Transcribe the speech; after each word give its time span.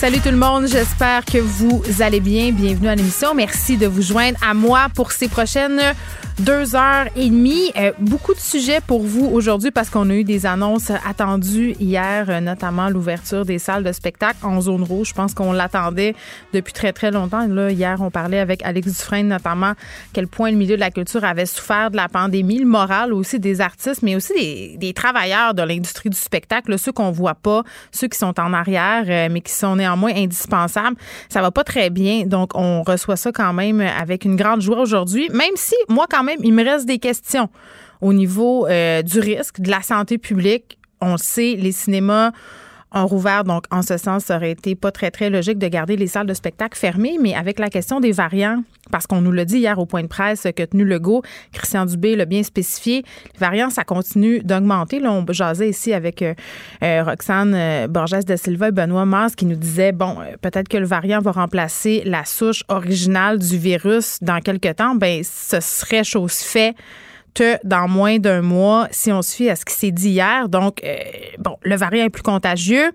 Salut 0.00 0.20
tout 0.20 0.30
le 0.30 0.38
monde, 0.38 0.66
j'espère 0.66 1.26
que 1.26 1.36
vous 1.36 1.82
allez 2.00 2.20
bien. 2.20 2.52
Bienvenue 2.52 2.88
à 2.88 2.94
l'émission. 2.94 3.34
Merci 3.34 3.76
de 3.76 3.86
vous 3.86 4.00
joindre 4.00 4.38
à 4.42 4.54
moi 4.54 4.86
pour 4.94 5.12
ces 5.12 5.28
prochaines 5.28 5.78
deux 6.40 6.74
heures 6.74 7.06
et 7.16 7.28
demie. 7.28 7.70
Euh, 7.76 7.92
beaucoup 7.98 8.32
de 8.32 8.40
sujets 8.40 8.80
pour 8.80 9.02
vous 9.02 9.26
aujourd'hui 9.26 9.70
parce 9.70 9.90
qu'on 9.90 10.08
a 10.08 10.14
eu 10.14 10.24
des 10.24 10.46
annonces 10.46 10.90
attendues 10.90 11.74
hier, 11.78 12.30
euh, 12.30 12.40
notamment 12.40 12.88
l'ouverture 12.88 13.44
des 13.44 13.58
salles 13.58 13.84
de 13.84 13.92
spectacle 13.92 14.38
en 14.42 14.60
zone 14.62 14.82
rouge. 14.82 15.08
Je 15.08 15.14
pense 15.14 15.34
qu'on 15.34 15.52
l'attendait 15.52 16.14
depuis 16.54 16.72
très, 16.72 16.92
très 16.94 17.10
longtemps. 17.10 17.46
Hier, 17.68 17.98
on 18.00 18.10
parlait 18.10 18.38
avec 18.38 18.64
Alex 18.64 18.88
Dufresne, 18.88 19.28
notamment, 19.28 19.72
quel 20.14 20.28
point 20.28 20.50
le 20.50 20.56
milieu 20.56 20.76
de 20.76 20.80
la 20.80 20.90
culture 20.90 21.24
avait 21.24 21.46
souffert 21.46 21.90
de 21.90 21.96
la 21.96 22.08
pandémie, 22.08 22.58
le 22.58 22.66
moral 22.66 23.12
aussi 23.12 23.38
des 23.38 23.60
artistes, 23.60 24.02
mais 24.02 24.16
aussi 24.16 24.78
des, 24.78 24.94
travailleurs 24.94 25.52
de 25.52 25.62
l'industrie 25.62 26.08
du 26.08 26.16
spectacle, 26.16 26.78
ceux 26.78 26.92
qu'on 26.92 27.10
voit 27.10 27.34
pas, 27.34 27.64
ceux 27.92 28.08
qui 28.08 28.18
sont 28.18 28.38
en 28.40 28.52
arrière, 28.54 29.04
euh, 29.08 29.28
mais 29.30 29.42
qui 29.42 29.52
sont 29.52 29.76
néanmoins 29.90 30.12
indispensables. 30.14 30.96
Ça 31.28 31.40
va 31.40 31.50
pas 31.50 31.64
très 31.64 31.90
bien. 31.90 32.24
Donc, 32.26 32.50
on 32.54 32.82
reçoit 32.82 33.16
ça 33.16 33.32
quand 33.32 33.52
même 33.52 33.80
avec 33.80 34.24
une 34.24 34.36
grande 34.36 34.60
joie 34.60 34.80
aujourd'hui, 34.80 35.28
même 35.32 35.56
si, 35.56 35.74
moi, 35.88 36.06
quand 36.08 36.22
même, 36.22 36.38
il 36.42 36.52
me 36.52 36.64
reste 36.64 36.86
des 36.86 36.98
questions 36.98 37.48
au 38.00 38.12
niveau 38.12 38.66
euh, 38.66 39.02
du 39.02 39.20
risque, 39.20 39.60
de 39.60 39.70
la 39.70 39.82
santé 39.82 40.18
publique. 40.18 40.78
On 41.00 41.16
sait, 41.16 41.56
les 41.58 41.72
cinémas 41.72 42.32
ont 42.92 43.06
rouvert, 43.06 43.44
donc 43.44 43.64
en 43.70 43.82
ce 43.82 43.96
sens, 43.96 44.24
ça 44.24 44.36
aurait 44.36 44.52
été 44.52 44.74
pas 44.74 44.90
très, 44.90 45.10
très 45.10 45.30
logique 45.30 45.58
de 45.58 45.68
garder 45.68 45.96
les 45.96 46.06
salles 46.06 46.26
de 46.26 46.34
spectacle 46.34 46.78
fermées, 46.78 47.18
mais 47.20 47.34
avec 47.34 47.58
la 47.58 47.70
question 47.70 48.00
des 48.00 48.12
variants, 48.12 48.62
parce 48.90 49.06
qu'on 49.06 49.20
nous 49.20 49.32
l'a 49.32 49.44
dit 49.44 49.58
hier 49.58 49.78
au 49.78 49.86
point 49.86 50.02
de 50.02 50.08
presse 50.08 50.46
que 50.56 50.62
tenu 50.64 50.84
Legault, 50.84 51.22
Christian 51.52 51.86
Dubé 51.86 52.16
l'a 52.16 52.24
bien 52.24 52.42
spécifié, 52.42 53.04
les 53.32 53.38
variants, 53.38 53.70
ça 53.70 53.84
continue 53.84 54.40
d'augmenter. 54.40 54.98
Là, 54.98 55.12
on 55.12 55.24
jasait 55.32 55.68
ici 55.68 55.92
avec 55.92 56.22
euh, 56.22 56.34
euh, 56.82 57.04
Roxane 57.04 57.86
Borges 57.88 58.24
de 58.24 58.36
Silva 58.36 58.68
et 58.68 58.72
Benoît 58.72 59.06
Mars 59.06 59.34
qui 59.34 59.46
nous 59.46 59.56
disait, 59.56 59.92
bon, 59.92 60.16
peut-être 60.40 60.68
que 60.68 60.76
le 60.76 60.86
variant 60.86 61.20
va 61.20 61.30
remplacer 61.32 62.02
la 62.04 62.24
souche 62.24 62.64
originale 62.68 63.38
du 63.38 63.56
virus 63.56 64.18
dans 64.20 64.40
quelques 64.40 64.76
temps. 64.76 64.94
Ben, 64.94 65.22
ce 65.22 65.60
serait 65.60 66.04
chose 66.04 66.38
faite 66.38 66.74
dans 67.64 67.88
moins 67.88 68.18
d'un 68.18 68.42
mois 68.42 68.88
si 68.90 69.12
on 69.12 69.22
fie 69.22 69.48
à 69.50 69.56
ce 69.56 69.64
qui 69.64 69.74
s'est 69.74 69.90
dit 69.90 70.10
hier. 70.10 70.48
Donc, 70.48 70.82
euh, 70.84 70.96
bon, 71.38 71.56
le 71.62 71.76
variant 71.76 72.04
est 72.04 72.10
plus 72.10 72.22
contagieux. 72.22 72.92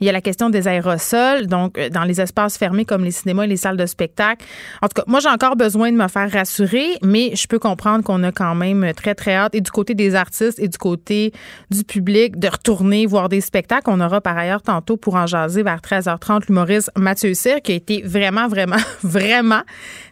Il 0.00 0.06
y 0.06 0.08
a 0.08 0.12
la 0.12 0.20
question 0.20 0.50
des 0.50 0.68
aérosols, 0.68 1.46
donc 1.46 1.78
euh, 1.78 1.88
dans 1.88 2.04
les 2.04 2.20
espaces 2.20 2.58
fermés 2.58 2.84
comme 2.84 3.04
les 3.04 3.10
cinémas 3.10 3.44
et 3.44 3.46
les 3.46 3.56
salles 3.56 3.76
de 3.76 3.86
spectacle. 3.86 4.44
En 4.82 4.88
tout 4.88 4.94
cas, 4.94 5.04
moi, 5.06 5.20
j'ai 5.20 5.28
encore 5.28 5.56
besoin 5.56 5.90
de 5.90 5.96
me 5.96 6.08
faire 6.08 6.30
rassurer, 6.30 6.98
mais 7.02 7.34
je 7.34 7.46
peux 7.46 7.58
comprendre 7.58 8.04
qu'on 8.04 8.22
a 8.22 8.32
quand 8.32 8.54
même 8.54 8.92
très, 8.94 9.14
très 9.14 9.34
hâte, 9.34 9.54
et 9.54 9.60
du 9.60 9.70
côté 9.70 9.94
des 9.94 10.14
artistes 10.14 10.58
et 10.58 10.68
du 10.68 10.78
côté 10.78 11.32
du 11.70 11.84
public, 11.84 12.38
de 12.38 12.48
retourner 12.48 13.06
voir 13.06 13.28
des 13.28 13.40
spectacles. 13.40 13.88
On 13.90 14.00
aura 14.00 14.20
par 14.20 14.36
ailleurs 14.36 14.62
tantôt 14.62 14.96
pour 14.96 15.14
en 15.14 15.26
jaser 15.26 15.62
vers 15.62 15.80
13h30 15.80 16.46
l'humoriste 16.48 16.90
Mathieu 16.96 17.34
Cyr, 17.34 17.60
qui 17.62 17.72
a 17.72 17.74
été 17.76 18.02
vraiment, 18.02 18.48
vraiment, 18.48 18.76
vraiment 19.02 19.62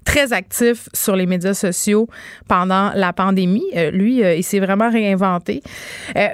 très 0.04 0.32
actif 0.32 0.88
sur 0.92 1.16
les 1.16 1.26
médias 1.26 1.54
sociaux 1.54 2.08
pendant 2.48 2.92
la 2.94 3.12
pandémie. 3.12 3.64
Euh, 3.76 3.90
lui, 3.90 4.22
euh, 4.22 4.34
il 4.34 4.42
s'est 4.42 4.60
vraiment 4.60 4.90
réinventé. 4.90 5.62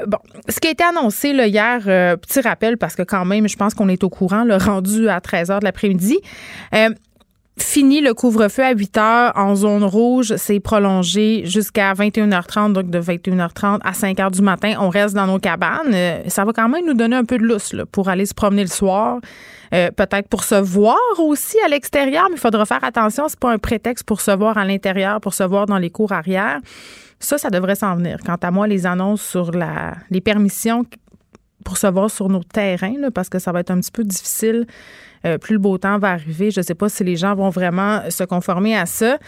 bon, 0.06 0.18
ce 0.48 0.58
qui 0.60 0.68
a 0.68 0.70
été 0.70 0.84
annoncé 0.84 1.32
là, 1.32 1.46
hier, 1.46 1.80
petit 2.16 2.40
rappel, 2.40 2.76
parce 2.76 2.94
que 2.94 3.02
quand 3.02 3.24
même, 3.24 3.39
je 3.48 3.56
pense 3.56 3.74
qu'on 3.74 3.88
est 3.88 4.04
au 4.04 4.08
courant, 4.08 4.44
le 4.44 4.56
rendu 4.56 5.08
à 5.08 5.20
13 5.20 5.50
h 5.50 5.60
de 5.60 5.64
l'après-midi. 5.64 6.18
Euh, 6.74 6.90
fini 7.58 8.00
le 8.00 8.14
couvre-feu 8.14 8.64
à 8.64 8.72
8 8.72 8.96
h 8.96 9.32
en 9.36 9.54
zone 9.54 9.84
rouge. 9.84 10.34
C'est 10.36 10.60
prolongé 10.60 11.42
jusqu'à 11.44 11.92
21h30, 11.92 12.72
donc 12.72 12.90
de 12.90 13.00
21h30 13.00 13.78
à 13.82 13.92
5 13.92 14.16
h 14.16 14.30
du 14.30 14.42
matin. 14.42 14.74
On 14.80 14.88
reste 14.88 15.14
dans 15.14 15.26
nos 15.26 15.38
cabanes. 15.38 15.92
Euh, 15.92 16.22
ça 16.28 16.44
va 16.44 16.52
quand 16.52 16.68
même 16.68 16.86
nous 16.86 16.94
donner 16.94 17.16
un 17.16 17.24
peu 17.24 17.38
de 17.38 17.44
lousse 17.44 17.74
pour 17.92 18.08
aller 18.08 18.26
se 18.26 18.34
promener 18.34 18.62
le 18.62 18.68
soir. 18.68 19.20
Euh, 19.72 19.90
peut-être 19.90 20.28
pour 20.28 20.42
se 20.42 20.56
voir 20.56 20.96
aussi 21.18 21.56
à 21.64 21.68
l'extérieur, 21.68 22.26
mais 22.28 22.36
il 22.36 22.40
faudra 22.40 22.66
faire 22.66 22.82
attention. 22.82 23.28
C'est 23.28 23.38
pas 23.38 23.52
un 23.52 23.58
prétexte 23.58 24.04
pour 24.04 24.20
se 24.20 24.32
voir 24.32 24.58
à 24.58 24.64
l'intérieur, 24.64 25.20
pour 25.20 25.34
se 25.34 25.44
voir 25.44 25.66
dans 25.66 25.78
les 25.78 25.90
cours 25.90 26.12
arrière. 26.12 26.58
Ça, 27.20 27.36
ça 27.38 27.50
devrait 27.50 27.76
s'en 27.76 27.96
venir. 27.96 28.18
Quant 28.24 28.38
à 28.40 28.50
moi, 28.50 28.66
les 28.66 28.86
annonces 28.86 29.22
sur 29.22 29.52
la, 29.52 29.92
les 30.10 30.20
permissions 30.20 30.84
pour 31.64 31.78
se 31.78 31.86
voir 31.86 32.10
sur 32.10 32.28
nos 32.28 32.42
terrains, 32.42 33.10
parce 33.14 33.28
que 33.28 33.38
ça 33.38 33.52
va 33.52 33.60
être 33.60 33.70
un 33.70 33.80
petit 33.80 33.92
peu 33.92 34.04
difficile. 34.04 34.66
Euh, 35.26 35.36
plus 35.36 35.54
le 35.54 35.58
beau 35.58 35.76
temps 35.76 35.98
va 35.98 36.12
arriver. 36.12 36.50
Je 36.50 36.60
ne 36.60 36.64
sais 36.64 36.74
pas 36.74 36.88
si 36.88 37.04
les 37.04 37.16
gens 37.16 37.34
vont 37.34 37.50
vraiment 37.50 38.00
se 38.08 38.24
conformer 38.24 38.76
à 38.76 38.86
ça. 38.86 39.18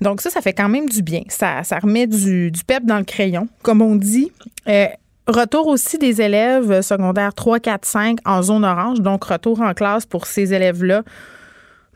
Donc 0.00 0.22
ça, 0.22 0.30
ça 0.30 0.40
fait 0.40 0.54
quand 0.54 0.68
même 0.68 0.88
du 0.88 1.02
bien. 1.02 1.22
Ça, 1.28 1.62
ça 1.62 1.78
remet 1.78 2.06
du, 2.06 2.50
du 2.50 2.64
pep 2.64 2.84
dans 2.86 2.98
le 2.98 3.04
crayon, 3.04 3.48
comme 3.62 3.82
on 3.82 3.96
dit. 3.96 4.32
Euh, 4.68 4.86
retour 5.26 5.66
aussi 5.66 5.98
des 5.98 6.22
élèves 6.22 6.80
secondaires 6.80 7.34
3, 7.34 7.60
4, 7.60 7.84
5 7.84 8.18
en 8.24 8.42
zone 8.42 8.64
orange. 8.64 9.00
Donc 9.00 9.24
retour 9.24 9.60
en 9.60 9.74
classe 9.74 10.06
pour 10.06 10.26
ces 10.26 10.54
élèves-là. 10.54 11.02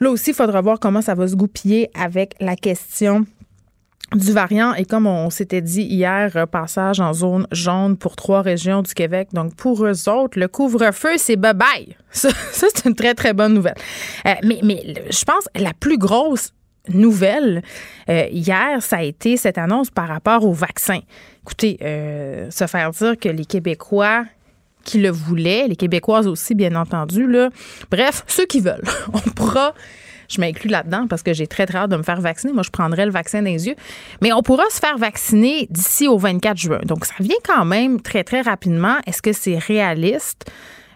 Là 0.00 0.10
aussi, 0.10 0.30
il 0.30 0.34
faudra 0.34 0.60
voir 0.60 0.78
comment 0.78 1.00
ça 1.00 1.14
va 1.14 1.26
se 1.26 1.34
goupiller 1.34 1.88
avec 1.98 2.34
la 2.40 2.56
question 2.56 3.24
du 4.14 4.32
variant 4.32 4.72
et 4.74 4.84
comme 4.84 5.06
on 5.06 5.30
s'était 5.30 5.60
dit 5.60 5.82
hier, 5.82 6.30
euh, 6.36 6.46
passage 6.46 7.00
en 7.00 7.12
zone 7.12 7.46
jaune 7.50 7.96
pour 7.96 8.14
trois 8.14 8.42
régions 8.42 8.82
du 8.82 8.94
Québec. 8.94 9.28
Donc 9.32 9.54
pour 9.56 9.84
eux 9.84 10.08
autres, 10.08 10.38
le 10.38 10.48
couvre-feu, 10.48 11.14
c'est 11.16 11.36
bye-bye. 11.36 11.96
Ça, 12.10 12.30
c'est 12.52 12.84
une 12.84 12.94
très, 12.94 13.14
très 13.14 13.32
bonne 13.32 13.54
nouvelle. 13.54 13.74
Euh, 14.26 14.34
mais, 14.44 14.94
je 15.10 15.24
pense 15.24 15.48
la 15.56 15.72
plus 15.72 15.98
grosse 15.98 16.52
nouvelle 16.88 17.62
euh, 18.08 18.26
hier, 18.30 18.80
ça 18.80 18.98
a 18.98 19.02
été 19.02 19.36
cette 19.36 19.58
annonce 19.58 19.90
par 19.90 20.06
rapport 20.06 20.44
au 20.44 20.52
vaccin. 20.52 21.00
Écoutez, 21.42 21.78
se 21.80 22.66
faire 22.66 22.90
dire 22.92 23.18
que 23.18 23.28
les 23.28 23.44
Québécois 23.44 24.24
qui 24.84 24.98
le 24.98 25.10
voulaient, 25.10 25.66
les 25.68 25.76
Québécoises 25.76 26.28
aussi, 26.28 26.54
bien 26.54 26.74
entendu, 26.76 27.26
là, 27.26 27.50
bref, 27.90 28.24
ceux 28.28 28.46
qui 28.46 28.60
veulent, 28.60 28.84
on 29.12 29.18
pourra 29.18 29.74
je 30.28 30.40
m'inclus 30.40 30.68
là-dedans 30.68 31.06
parce 31.08 31.22
que 31.22 31.32
j'ai 31.32 31.46
très, 31.46 31.66
très 31.66 31.78
hâte 31.78 31.90
de 31.90 31.96
me 31.96 32.02
faire 32.02 32.20
vacciner. 32.20 32.52
Moi, 32.52 32.62
je 32.62 32.70
prendrais 32.70 33.06
le 33.06 33.12
vaccin 33.12 33.40
les 33.40 33.66
yeux. 33.66 33.76
Mais 34.22 34.32
on 34.32 34.42
pourra 34.42 34.64
se 34.70 34.78
faire 34.78 34.98
vacciner 34.98 35.66
d'ici 35.70 36.08
au 36.08 36.18
24 36.18 36.56
juin. 36.56 36.80
Donc, 36.84 37.04
ça 37.04 37.14
vient 37.20 37.36
quand 37.44 37.64
même 37.64 38.00
très, 38.00 38.24
très 38.24 38.40
rapidement. 38.40 38.96
Est-ce 39.06 39.22
que 39.22 39.32
c'est 39.32 39.58
réaliste? 39.58 40.50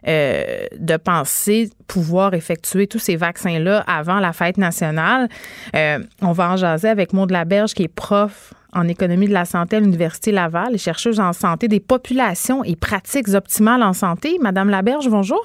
Euh, 0.09 0.65
de 0.79 0.97
penser 0.97 1.69
pouvoir 1.87 2.33
effectuer 2.33 2.87
tous 2.87 2.99
ces 2.99 3.17
vaccins-là 3.17 3.85
avant 3.87 4.19
la 4.19 4.33
fête 4.33 4.57
nationale? 4.57 5.29
Euh, 5.77 5.99
on 6.23 6.33
va 6.33 6.53
en 6.53 6.57
jaser 6.57 6.89
avec 6.89 7.13
Maud 7.13 7.31
Laberge, 7.31 7.75
qui 7.75 7.83
est 7.83 7.89
prof 7.89 8.55
en 8.73 8.89
économie 8.89 9.29
de 9.29 9.35
la 9.35 9.45
santé 9.45 9.77
à 9.77 9.81
l'Université 9.81 10.33
Laval 10.33 10.75
et 10.75 10.79
chercheuse 10.79 11.21
en 11.21 11.35
santé 11.35 11.69
des 11.69 11.81
populations 11.81 12.65
et 12.65 12.77
pratiques 12.77 13.29
optimales 13.29 13.83
en 13.83 13.93
santé. 13.93 14.39
Madame 14.41 14.71
Laberge, 14.71 15.09
bonjour. 15.09 15.45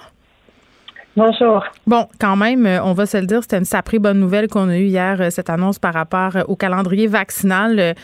Bonjour. 1.17 1.63
Bon, 1.87 2.09
quand 2.19 2.35
même, 2.35 2.65
euh, 2.65 2.83
on 2.83 2.91
va 2.91 3.05
se 3.05 3.15
le 3.15 3.25
dire, 3.25 3.41
c'était 3.41 3.57
une 3.57 3.63
saprée 3.63 3.99
bonne 3.99 4.19
nouvelle 4.19 4.49
qu'on 4.49 4.67
a 4.67 4.77
eue 4.77 4.87
hier, 4.87 5.21
euh, 5.21 5.29
cette 5.29 5.49
annonce 5.49 5.79
par 5.79 5.93
rapport 5.93 6.35
euh, 6.35 6.43
au 6.49 6.57
calendrier 6.57 7.07
vaccinal. 7.07 7.95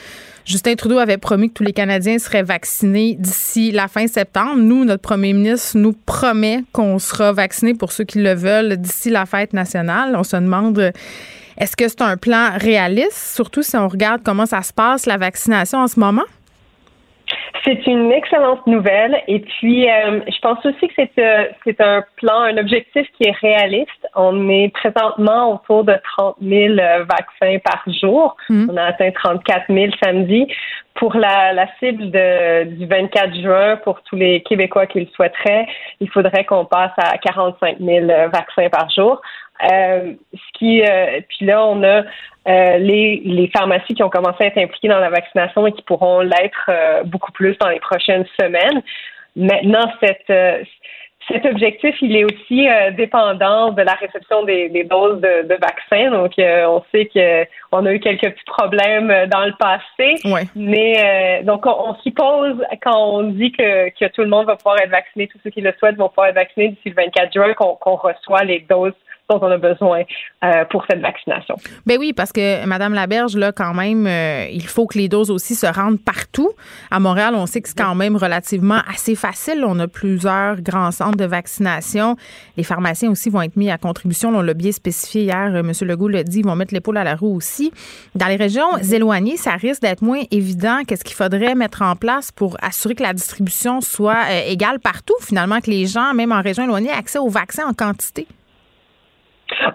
Justin 0.45 0.75
Trudeau 0.75 0.97
avait 0.97 1.17
promis 1.17 1.49
que 1.49 1.55
tous 1.55 1.63
les 1.63 1.73
Canadiens 1.73 2.19
seraient 2.19 2.41
vaccinés 2.41 3.17
d'ici 3.19 3.71
la 3.71 3.89
fin 3.89 4.07
septembre. 4.07 4.55
Nous, 4.55 4.85
notre 4.85 5.01
premier 5.01 5.33
ministre 5.33 5.77
nous 5.77 5.91
promet 5.91 6.63
qu'on 6.71 6.99
sera 6.99 7.33
vaccinés 7.33 7.73
pour 7.73 7.91
ceux 7.91 8.05
qui 8.05 8.19
le 8.19 8.33
veulent 8.33 8.77
d'ici 8.77 9.09
la 9.09 9.25
fête 9.25 9.51
nationale. 9.51 10.15
On 10.15 10.23
se 10.23 10.37
demande, 10.37 10.93
est-ce 11.57 11.75
que 11.75 11.89
c'est 11.89 12.01
un 12.01 12.15
plan 12.15 12.51
réaliste, 12.55 13.35
surtout 13.35 13.61
si 13.61 13.75
on 13.75 13.89
regarde 13.89 14.21
comment 14.23 14.45
ça 14.45 14.61
se 14.61 14.71
passe, 14.71 15.05
la 15.05 15.17
vaccination 15.17 15.79
en 15.79 15.87
ce 15.87 15.99
moment? 15.99 16.23
C'est 17.63 17.85
une 17.85 18.11
excellente 18.11 18.65
nouvelle. 18.65 19.21
Et 19.27 19.39
puis, 19.39 19.89
euh, 19.89 20.21
je 20.27 20.39
pense 20.41 20.65
aussi 20.65 20.87
que 20.87 20.93
c'est 20.95 21.11
euh, 21.19 21.45
c'est 21.63 21.79
un 21.79 22.03
plan, 22.17 22.41
un 22.41 22.57
objectif 22.57 23.07
qui 23.17 23.27
est 23.27 23.35
réaliste. 23.39 24.07
On 24.15 24.49
est 24.49 24.69
présentement 24.73 25.53
autour 25.53 25.83
de 25.83 25.95
30 26.17 26.37
000 26.41 26.79
euh, 26.79 27.03
vaccins 27.03 27.59
par 27.63 27.83
jour. 28.01 28.35
Mm. 28.49 28.69
On 28.71 28.77
a 28.77 28.83
atteint 28.85 29.11
34 29.11 29.65
000 29.69 29.91
samedi. 30.03 30.47
Pour 30.95 31.15
la, 31.15 31.53
la 31.53 31.67
cible 31.79 32.11
de, 32.11 32.65
du 32.65 32.85
24 32.85 33.35
juin, 33.41 33.77
pour 33.77 34.01
tous 34.03 34.17
les 34.17 34.41
Québécois 34.41 34.87
qui 34.87 34.99
le 34.99 35.07
souhaiteraient, 35.15 35.65
il 35.99 36.09
faudrait 36.09 36.43
qu'on 36.43 36.65
passe 36.65 36.91
à 36.97 37.17
45 37.17 37.77
000 37.79 38.07
vaccins 38.31 38.69
par 38.69 38.89
jour. 38.89 39.21
Euh, 39.63 40.13
ce 40.33 40.57
qui, 40.59 40.81
euh, 40.81 41.21
puis 41.29 41.45
là, 41.45 41.65
on 41.65 41.83
a 41.83 42.03
euh, 42.47 42.77
les, 42.77 43.21
les 43.23 43.47
pharmacies 43.49 43.93
qui 43.93 44.03
ont 44.03 44.09
commencé 44.09 44.37
à 44.43 44.47
être 44.47 44.57
impliquées 44.57 44.87
dans 44.87 44.99
la 44.99 45.09
vaccination 45.09 45.67
et 45.67 45.71
qui 45.71 45.83
pourront 45.83 46.21
l'être 46.21 46.71
beaucoup 47.05 47.31
plus 47.31 47.57
dans 47.59 47.69
les 47.69 47.79
prochaines 47.79 48.25
semaines. 48.39 48.81
Maintenant, 49.35 49.91
cette 50.01 50.65
cet 51.27 51.45
objectif, 51.45 51.95
il 52.01 52.15
est 52.17 52.25
aussi 52.25 52.67
dépendant 52.97 53.71
de 53.71 53.83
la 53.83 53.93
réception 53.93 54.43
des, 54.43 54.69
des 54.69 54.83
doses 54.83 55.21
de, 55.21 55.47
de 55.47 55.55
vaccins. 55.61 56.09
Donc, 56.09 56.33
on 56.37 56.83
sait 56.91 57.05
que 57.05 57.45
on 57.71 57.85
a 57.85 57.93
eu 57.93 57.99
quelques 57.99 58.31
petits 58.31 58.43
problèmes 58.47 59.27
dans 59.27 59.45
le 59.45 59.53
passé, 59.57 60.15
mais 60.55 61.43
donc 61.43 61.67
on, 61.67 61.93
suppose 62.01 62.57
quand 62.81 62.97
on 62.97 63.23
dit 63.23 63.51
que, 63.51 63.89
que 63.89 64.11
tout 64.11 64.21
le 64.21 64.27
monde 64.27 64.47
va 64.47 64.55
pouvoir 64.55 64.81
être 64.81 64.89
vacciné, 64.89 65.27
tous 65.27 65.37
ceux 65.43 65.51
qui 65.51 65.61
le 65.61 65.73
souhaitent 65.79 65.95
vont 65.95 66.09
pouvoir 66.09 66.27
être 66.27 66.35
vaccinés 66.35 66.69
d'ici 66.69 66.89
le 66.89 66.95
24 66.95 67.31
juin, 67.31 67.53
qu'on 67.53 67.95
reçoit 67.95 68.43
les 68.43 68.59
doses 68.67 68.93
dont 69.29 69.39
on 69.41 69.51
a 69.51 69.57
besoin 69.57 70.03
euh, 70.43 70.65
pour 70.69 70.83
cette 70.89 70.99
vaccination. 71.01 71.55
Ben 71.85 71.97
oui, 71.99 72.13
parce 72.13 72.31
que 72.31 72.65
Madame 72.65 72.93
Laberge, 72.93 73.35
là, 73.35 73.51
quand 73.51 73.73
même, 73.73 74.05
euh, 74.07 74.47
il 74.51 74.65
faut 74.65 74.87
que 74.87 74.97
les 74.97 75.07
doses 75.07 75.31
aussi 75.31 75.55
se 75.55 75.65
rendent 75.65 76.01
partout. 76.01 76.51
À 76.89 76.99
Montréal, 76.99 77.33
on 77.35 77.45
sait 77.45 77.61
que 77.61 77.69
c'est 77.69 77.77
quand 77.77 77.95
même 77.95 78.15
relativement 78.15 78.81
assez 78.91 79.15
facile. 79.15 79.63
On 79.65 79.79
a 79.79 79.87
plusieurs 79.87 80.61
grands 80.61 80.91
centres 80.91 81.17
de 81.17 81.25
vaccination. 81.25 82.17
Les 82.57 82.63
pharmaciens 82.63 83.09
aussi 83.09 83.29
vont 83.29 83.41
être 83.41 83.55
mis 83.55 83.71
à 83.71 83.77
contribution. 83.77 84.29
On 84.29 84.41
l'a 84.41 84.53
bien 84.53 84.71
spécifié 84.71 85.23
hier. 85.23 85.51
Euh, 85.53 85.59
M. 85.59 85.71
Legault 85.81 86.09
l'a 86.09 86.23
dit, 86.23 86.39
ils 86.39 86.45
vont 86.45 86.55
mettre 86.55 86.73
l'épaule 86.73 86.97
à 86.97 87.03
la 87.03 87.15
roue 87.15 87.35
aussi. 87.35 87.71
Dans 88.15 88.27
les 88.27 88.35
régions 88.35 88.73
mm-hmm. 88.73 88.95
éloignées, 88.95 89.37
ça 89.37 89.51
risque 89.51 89.81
d'être 89.81 90.01
moins 90.01 90.21
évident. 90.31 90.79
Qu'est-ce 90.87 91.03
qu'il 91.03 91.15
faudrait 91.15 91.55
mettre 91.55 91.81
en 91.81 91.95
place 91.95 92.31
pour 92.31 92.57
assurer 92.61 92.95
que 92.95 93.03
la 93.03 93.13
distribution 93.13 93.81
soit 93.81 94.31
égale 94.47 94.79
partout, 94.79 95.15
finalement, 95.21 95.59
que 95.61 95.69
les 95.69 95.85
gens, 95.85 96.13
même 96.13 96.31
en 96.31 96.41
région 96.41 96.63
éloignée, 96.63 96.89
aient 96.89 96.93
accès 96.93 97.19
aux 97.19 97.29
vaccins 97.29 97.67
en 97.67 97.73
quantité? 97.73 98.27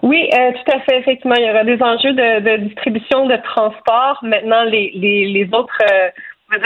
Oui, 0.03 0.29
euh, 0.33 0.51
tout 0.51 0.71
à 0.75 0.79
fait. 0.81 0.99
Effectivement, 0.99 1.35
il 1.35 1.45
y 1.45 1.49
aura 1.49 1.63
des 1.63 1.81
enjeux 1.81 2.13
de, 2.13 2.39
de 2.39 2.57
distribution, 2.63 3.25
de 3.27 3.37
transport. 3.37 4.19
Maintenant, 4.21 4.63
les, 4.63 4.91
les, 4.95 5.25
les 5.25 5.47
autres 5.53 5.81
euh, 5.91 6.09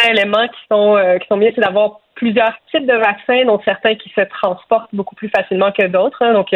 éléments 0.09 0.47
qui 0.47 0.59
sont 0.71 0.95
euh, 0.97 1.17
qui 1.17 1.27
sont 1.27 1.37
bien, 1.37 1.51
c'est 1.53 1.61
d'avoir 1.61 1.99
plusieurs 2.15 2.53
types 2.69 2.85
de 2.85 2.95
vaccins, 2.95 3.45
dont 3.45 3.59
certains 3.65 3.95
qui 3.95 4.09
se 4.09 4.21
transportent 4.21 4.93
beaucoup 4.93 5.15
plus 5.15 5.29
facilement 5.29 5.71
que 5.71 5.87
d'autres. 5.87 6.21
Hein. 6.21 6.33
Donc, 6.33 6.49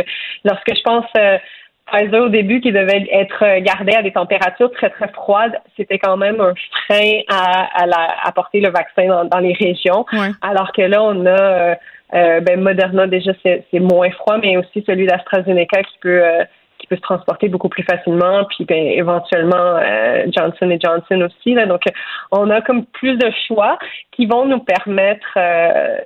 lorsque 0.44 0.76
je 0.76 0.82
pense 0.84 1.06
Pfizer 1.92 2.22
au 2.22 2.30
début 2.30 2.62
qui 2.62 2.72
devait 2.72 3.08
être 3.12 3.60
gardé 3.60 3.94
à 3.96 4.02
des 4.02 4.12
températures 4.12 4.72
très 4.72 4.90
très 4.90 5.08
froides, 5.10 5.60
c'était 5.78 6.00
quand 6.00 6.18
même 6.18 6.40
un 6.42 6.54
frein 6.88 7.22
à, 7.30 7.84
à, 7.84 7.86
la, 7.86 8.16
à 8.24 8.32
porter 8.32 8.60
le 8.60 8.70
vaccin 8.70 9.08
dans, 9.08 9.26
dans 9.26 9.40
les 9.40 9.54
régions. 9.54 10.06
Alors 10.42 10.72
que 10.72 10.82
là, 10.82 11.04
on 11.04 11.26
a 11.26 11.76
euh, 12.16 12.40
ben 12.40 12.62
Moderna 12.62 13.08
déjà 13.08 13.32
c'est 13.44 13.80
moins 13.80 14.10
froid, 14.12 14.38
mais 14.38 14.58
aussi 14.58 14.84
celui 14.86 15.06
d'AstraZeneca 15.06 15.84
qui 15.84 15.98
peut 16.02 16.24
euh, 16.24 16.44
qui 16.78 16.88
peut 16.88 16.96
se 16.98 17.02
transporter 17.02 17.48
beaucoup 17.48 17.70
plus 17.70 17.84
facilement, 17.84 18.46
puis 18.50 18.66
ben, 18.66 18.76
éventuellement 18.76 19.56
euh, 19.56 20.26
Johnson 20.36 20.70
et 20.70 20.80
Johnson 20.80 21.26
aussi. 21.26 21.54
Là. 21.54 21.66
Donc 21.66 21.82
on 22.32 22.50
a 22.50 22.62
comme 22.62 22.86
plus 22.86 23.18
de 23.18 23.30
choix 23.48 23.78
qui 24.12 24.26
vont 24.26 24.46
nous 24.46 24.60
permettre 24.60 25.26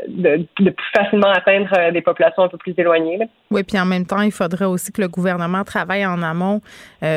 de, 0.07 0.45
de, 0.59 0.69
plus 0.69 0.91
facilement 0.95 1.29
atteindre 1.29 1.91
des 1.91 2.01
populations 2.01 2.44
un 2.44 2.47
peu 2.47 2.57
plus 2.57 2.73
éloignées. 2.77 3.19
Oui, 3.51 3.63
puis 3.63 3.79
en 3.79 3.85
même 3.85 4.05
temps, 4.05 4.21
il 4.21 4.31
faudrait 4.31 4.65
aussi 4.65 4.91
que 4.91 5.01
le 5.01 5.07
gouvernement 5.07 5.63
travaille 5.63 6.05
en 6.05 6.21
amont 6.21 6.62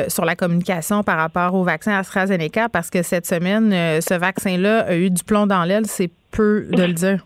sur 0.07 0.25
la 0.25 0.35
communication 0.35 1.03
par 1.03 1.17
rapport 1.17 1.53
au 1.55 1.63
vaccin 1.63 1.97
AstraZeneca, 1.97 2.69
parce 2.69 2.89
que 2.89 3.01
cette 3.01 3.25
semaine, 3.25 3.71
ce 4.01 4.13
vaccin-là 4.13 4.85
a 4.87 4.95
eu 4.95 5.09
du 5.09 5.23
plomb 5.23 5.47
dans 5.47 5.63
l'aile, 5.63 5.85
c'est 5.85 6.11
peu 6.31 6.65
de 6.71 6.83
le 6.83 6.93
dire. 6.93 7.25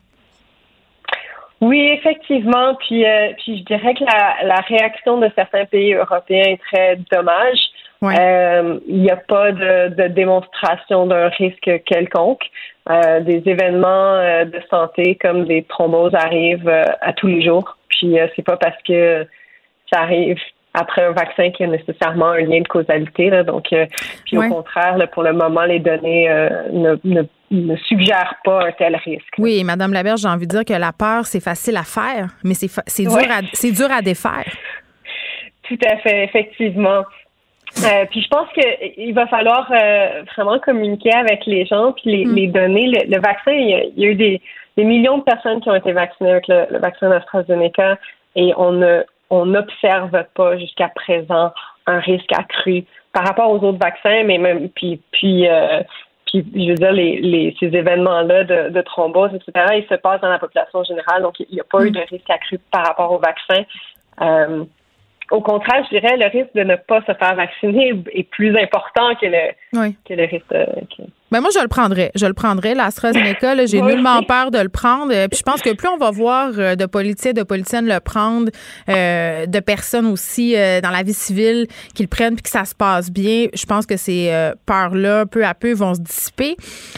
Oui, 1.62 1.90
effectivement. 1.98 2.76
Puis, 2.76 3.06
euh, 3.06 3.34
puis 3.38 3.58
je 3.58 3.64
dirais 3.64 3.94
que 3.96 4.04
la, 4.04 4.48
la, 4.48 4.62
réaction 4.68 5.18
de 5.20 5.30
certains 5.36 5.66
pays 5.66 5.94
européens 5.94 6.44
est 6.46 6.62
très 6.62 6.98
dommage. 7.12 7.58
Euh, 8.04 8.80
il 8.88 9.02
n'y 9.02 9.10
a 9.10 9.18
pas 9.18 9.52
de, 9.52 9.90
de 9.96 10.08
démonstration 10.08 11.08
d'un 11.08 11.30
risque 11.30 11.84
quelconque. 11.86 12.44
Euh, 12.90 13.20
des 13.22 13.42
événements 13.46 14.14
euh, 14.14 14.46
de 14.46 14.62
santé 14.70 15.16
comme 15.16 15.46
des 15.46 15.64
thromboses 15.64 16.14
arrivent 16.14 16.70
à 17.02 17.14
tous 17.14 17.28
les 17.28 17.42
jours. 17.42 17.78
Puis 17.90 18.18
c'est 18.36 18.44
pas 18.46 18.58
parce 18.58 18.82
que 18.88 19.26
ça 19.92 20.02
arrive 20.02 20.38
après 20.76 21.06
un 21.06 21.12
vaccin 21.12 21.50
qui 21.50 21.64
a 21.64 21.68
nécessairement 21.68 22.28
un 22.28 22.42
lien 22.42 22.62
de 22.62 22.68
causalité. 22.68 23.32
Là. 23.32 23.44
Donc, 23.44 23.74
puis 24.26 24.38
au 24.38 24.48
contraire, 24.48 24.98
là, 24.98 25.08
pour 25.08 25.24
le 25.24 25.34
moment, 25.34 25.64
les 25.64 25.80
données 25.80 26.30
ne, 26.72 26.96
ne 27.04 27.24
ne 27.52 27.76
suggère 27.78 28.36
pas 28.44 28.68
un 28.68 28.72
tel 28.74 28.96
risque. 28.98 29.34
Oui, 29.38 29.64
Madame 29.64 29.94
Laberge, 29.94 30.22
j'ai 30.22 30.28
envie 30.28 30.48
de 30.48 30.52
dire 30.52 30.66
que 30.66 30.74
la 30.74 30.92
peur, 30.92 31.26
c'est 31.26 31.40
facile 31.40 31.78
à 31.78 31.84
faire, 31.84 32.30
mais 32.44 32.54
c'est 32.54 33.04
dur, 33.04 33.18
à, 33.18 33.42
dur 33.42 33.92
à 33.92 34.02
défaire. 34.02 34.46
Tout 35.64 35.80
à 35.86 35.98
fait, 35.98 36.26
effectivement. 36.26 37.04
Euh, 37.84 38.06
puis 38.10 38.22
je 38.22 38.28
pense 38.30 38.48
qu'il 38.54 39.14
va 39.14 39.28
falloir 39.28 39.70
euh, 39.72 40.24
vraiment 40.36 40.58
communiquer 40.60 41.14
avec 41.14 41.46
les 41.46 41.66
gens 41.66 41.92
puis 41.94 42.26
les, 42.26 42.48
mm. 42.48 42.52
donner. 42.52 42.88
Le, 43.08 43.20
vaccin, 43.20 43.52
il 43.52 43.92
y, 43.96 44.06
a, 44.06 44.10
eu 44.10 44.16
des, 44.16 44.42
millions 44.78 45.20
de 45.20 45.24
personnes 45.24 45.62
qui 45.62 45.70
ont 45.70 45.76
été 45.76 45.92
vaccinées 45.92 46.32
avec 46.32 46.48
le, 46.48 46.80
vaccin 46.80 47.12
AstraZeneca 47.12 47.98
et 48.36 48.54
on 48.58 48.72
ne 48.72 49.04
on 49.30 49.46
n'observe 49.46 50.24
pas 50.36 50.58
jusqu'à 50.58 50.88
présent 50.88 51.52
un 51.86 52.00
risque 52.00 52.32
accru 52.32 52.86
par 53.12 53.26
rapport 53.26 53.52
aux 53.52 53.60
autres 53.68 53.80
vaccins, 53.80 54.24
mais 54.24 54.38
même 54.38 54.70
puis 54.70 55.02
puis 55.12 55.48
euh, 55.48 55.82
puis, 56.28 56.46
je 56.54 56.70
veux 56.70 56.76
dire, 56.76 56.92
les, 56.92 57.20
les, 57.22 57.56
ces 57.60 57.68
événements-là 57.68 58.44
de, 58.44 58.70
de, 58.70 58.82
thrombose, 58.82 59.32
etc., 59.34 59.52
ils 59.78 59.88
se 59.90 59.96
passent 59.96 60.22
dans 60.22 60.30
la 60.30 60.40
population 60.40 60.84
générale, 60.84 61.24
donc 61.24 61.40
il 61.40 61.48
n'y 61.52 61.60
a 61.60 61.64
pas 61.64 61.84
eu 61.84 61.92
de 61.92 62.00
risque 62.00 62.30
accru 62.30 62.60
par 62.72 62.86
rapport 62.86 63.12
au 63.12 63.18
vaccin. 63.18 63.64
Euh, 64.22 64.66
au 65.32 65.42
contraire, 65.42 65.84
je 65.92 66.00
dirais, 66.00 66.18
le 66.18 66.28
risque 66.28 66.54
de 66.56 66.64
ne 66.64 66.76
pas 66.76 67.02
se 67.02 67.14
faire 67.14 67.36
vacciner 67.36 67.94
est 68.12 68.24
plus 68.24 68.58
important 68.58 69.16
que 69.16 69.26
le, 69.26 69.92
que 70.06 70.14
le 70.14 70.24
risque. 70.24 70.54
Ben 71.30 71.42
moi, 71.42 71.50
je 71.54 71.60
le 71.60 71.68
prendrais. 71.68 72.12
Je 72.16 72.26
le 72.26 72.34
prendrais. 72.34 72.74
L'AstraZeneca, 72.74 73.66
j'ai 73.66 73.82
nullement 73.82 74.24
peur 74.24 74.50
de 74.50 74.60
le 74.60 74.70
prendre. 74.70 75.14
Euh, 75.14 75.28
puis 75.28 75.38
je 75.38 75.44
pense 75.44 75.62
que 75.62 75.74
plus 75.74 75.88
on 75.90 75.98
va 75.98 76.12
voir 76.12 76.52
euh, 76.58 76.76
de 76.76 76.86
politiciens, 76.86 77.34
de 77.34 77.44
politiciennes 77.44 77.88
le 77.88 78.00
prendre, 78.00 78.50
euh, 78.90 79.46
de 79.46 79.60
personnes 79.60 80.06
aussi 80.06 80.54
dans 80.54 80.90
la 80.90 81.04
vie 81.04 81.14
civile 81.14 81.68
qui 81.94 82.04
le 82.04 82.08
prennent 82.08 82.36
puis 82.36 82.44
que 82.44 82.50
ça 82.50 82.66
se 82.66 82.76
passe 82.76 83.12
bien, 83.12 83.48
je 83.54 83.66
pense 83.66 83.86
que 83.86 83.98
ces 83.98 84.32
peurs-là, 84.66 85.26
peu 85.26 85.46
à 85.46 85.54
peu, 85.54 85.74
vont 85.74 85.94
se 85.94 86.02
dissiper. 86.02 86.56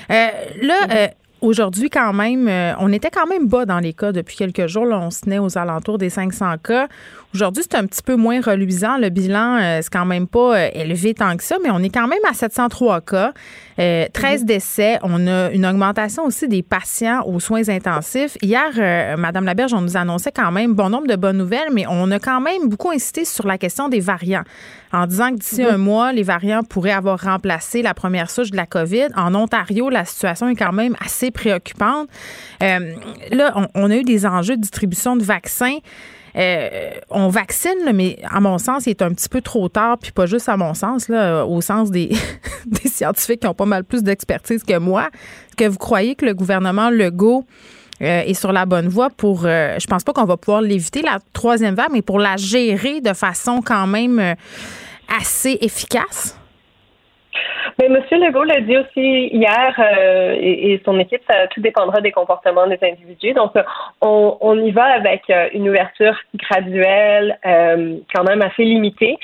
là, 0.10 1.10
Aujourd'hui, 1.42 1.90
quand 1.90 2.12
même, 2.12 2.52
on 2.80 2.92
était 2.92 3.10
quand 3.10 3.26
même 3.26 3.48
bas 3.48 3.66
dans 3.66 3.80
les 3.80 3.94
cas 3.94 4.12
depuis 4.12 4.36
quelques 4.36 4.68
jours. 4.68 4.86
Là, 4.86 5.00
on 5.00 5.10
se 5.10 5.22
tenait 5.22 5.40
aux 5.40 5.58
alentours 5.58 5.98
des 5.98 6.10
500 6.10 6.56
cas. 6.62 6.90
Aujourd'hui, 7.36 7.62
c'est 7.62 7.78
un 7.78 7.86
petit 7.86 8.02
peu 8.02 8.16
moins 8.16 8.42
reluisant. 8.42 8.98
Le 8.98 9.10
bilan, 9.10 9.58
euh, 9.58 9.80
c'est 9.84 9.94
quand 9.94 10.06
même 10.06 10.26
pas 10.26 10.58
euh, 10.58 10.70
élevé 10.74 11.14
tant 11.14 11.38
que 11.38 11.44
ça, 11.44 11.58
mais 11.64 11.70
on 11.70 11.78
est 11.78 11.90
quand 11.90 12.08
même 12.08 12.20
à 12.28 12.34
703 12.34 13.02
cas, 13.02 13.34
13 13.78 13.80
euh, 13.80 14.08
mhm. 14.40 14.46
décès. 14.46 14.98
On 15.04 15.28
a 15.28 15.52
une 15.52 15.64
augmentation 15.68 16.26
aussi 16.26 16.48
des 16.48 16.64
patients 16.64 17.22
aux 17.28 17.40
soins 17.40 17.70
intensifs. 17.70 18.36
Hier, 18.42 19.16
Madame 19.18 19.46
Laberge, 19.46 19.76
on 19.76 19.82
nous 19.82 19.96
annonçait 19.96 20.32
quand 20.32 20.52
même 20.52 20.74
bon 20.74 20.90
nombre 20.90 21.06
de 21.06 21.16
bonnes 21.16 21.38
nouvelles, 21.38 21.70
mais 21.72 21.86
on 21.88 22.10
a 22.10 22.18
quand 22.18 22.42
même 22.42 22.68
beaucoup 22.68 22.90
insisté 22.90 23.26
sur 23.26 23.46
la 23.46 23.60
question 23.60 23.90
des 23.90 24.00
variants 24.00 24.44
en 24.92 25.06
disant 25.06 25.30
que 25.30 25.36
d'ici 25.36 25.62
un 25.62 25.78
mois, 25.78 26.12
les 26.12 26.24
variants 26.24 26.64
pourraient 26.64 26.92
avoir 26.92 27.22
remplacé 27.22 27.84
la 27.84 27.94
première 27.94 28.32
souche 28.32 28.50
de 28.50 28.58
la 28.58 28.66
COVID. 28.66 29.10
En 29.16 29.36
Ontario, 29.36 29.92
la 29.92 30.04
situation 30.04 30.50
est 30.50 30.56
quand 30.56 30.74
même 30.74 30.96
assez 31.00 31.30
préoccupante. 31.30 32.10
là, 32.60 33.54
on, 33.56 33.68
on, 33.76 33.92
a 33.92 33.96
eu 33.96 34.04
des 34.04 34.26
enjeux 34.26 34.56
de 34.56 34.62
distribution 34.62 35.16
de 35.16 35.24
vaccins. 35.24 35.78
Euh, 36.36 36.92
on 37.10 37.30
vaccine, 37.30 37.92
mais 37.94 38.18
à 38.24 38.40
mon 38.40 38.58
sens, 38.58 38.86
il 38.86 38.92
est 38.92 39.02
un 39.02 39.14
petit 39.14 39.30
peu 39.30 39.42
trop 39.42 39.70
tard, 39.70 39.98
puis 39.98 40.12
pas 40.12 40.26
juste 40.26 40.50
à 40.50 40.58
mon 40.58 40.74
sens, 40.74 41.08
là, 41.10 41.46
au 41.46 41.62
sens 41.62 41.92
des, 41.92 42.12
scientifiques 42.86 43.42
qui 43.42 43.48
ont 43.48 43.54
pas 43.54 43.66
mal 43.66 43.84
plus 43.84 44.04
d'expertise 44.04 44.64
que 44.64 44.78
moi. 44.78 45.10
Que 45.58 45.66
vous 45.66 45.78
croyez 45.78 46.16
que 46.16 46.26
le 46.26 46.34
gouvernement 46.34 46.90
Legault 46.90 47.46
euh, 48.02 48.22
est 48.22 48.34
sur 48.34 48.52
la 48.52 48.66
bonne 48.66 48.88
voie 48.88 49.10
pour, 49.10 49.46
euh, 49.46 49.76
je 49.80 49.88
pense 49.88 50.04
pas 50.04 50.14
qu'on 50.14 50.26
va 50.26 50.38
pouvoir 50.38 50.62
l'éviter, 50.62 51.02
la 51.02 51.20
troisième 51.34 51.76
vague, 51.76 51.92
mais 51.92 52.02
pour 52.02 52.20
la 52.20 52.38
gérer 52.38 53.02
de 53.02 53.14
façon 53.14 53.62
quand 53.62 53.88
même 53.88 54.36
assez 55.22 55.58
efficace? 55.62 56.39
Mais 57.90 58.04
M. 58.12 58.22
Legault 58.22 58.44
l'a 58.44 58.62
dit 58.62 58.78
aussi 58.78 59.28
hier, 59.34 59.76
euh, 59.80 60.36
et, 60.40 60.82
son 60.86 61.00
équipe, 61.00 61.22
ça 61.30 61.48
tout 61.48 61.60
dépendra 61.62 62.02
des 62.02 62.12
comportements 62.12 62.68
des 62.68 62.80
individus. 62.82 63.34
Donc, 63.34 63.54
on, 64.02 64.38
on 64.42 64.60
y 64.60 64.72
va 64.72 64.86
avec 64.86 65.30
euh, 65.30 65.50
une 65.54 65.70
ouverture 65.70 66.16
graduelle, 66.36 67.38
euh, 67.46 67.98
quand 68.14 68.24
même 68.24 68.42
assez 68.42 68.64
limitée. 68.64 69.18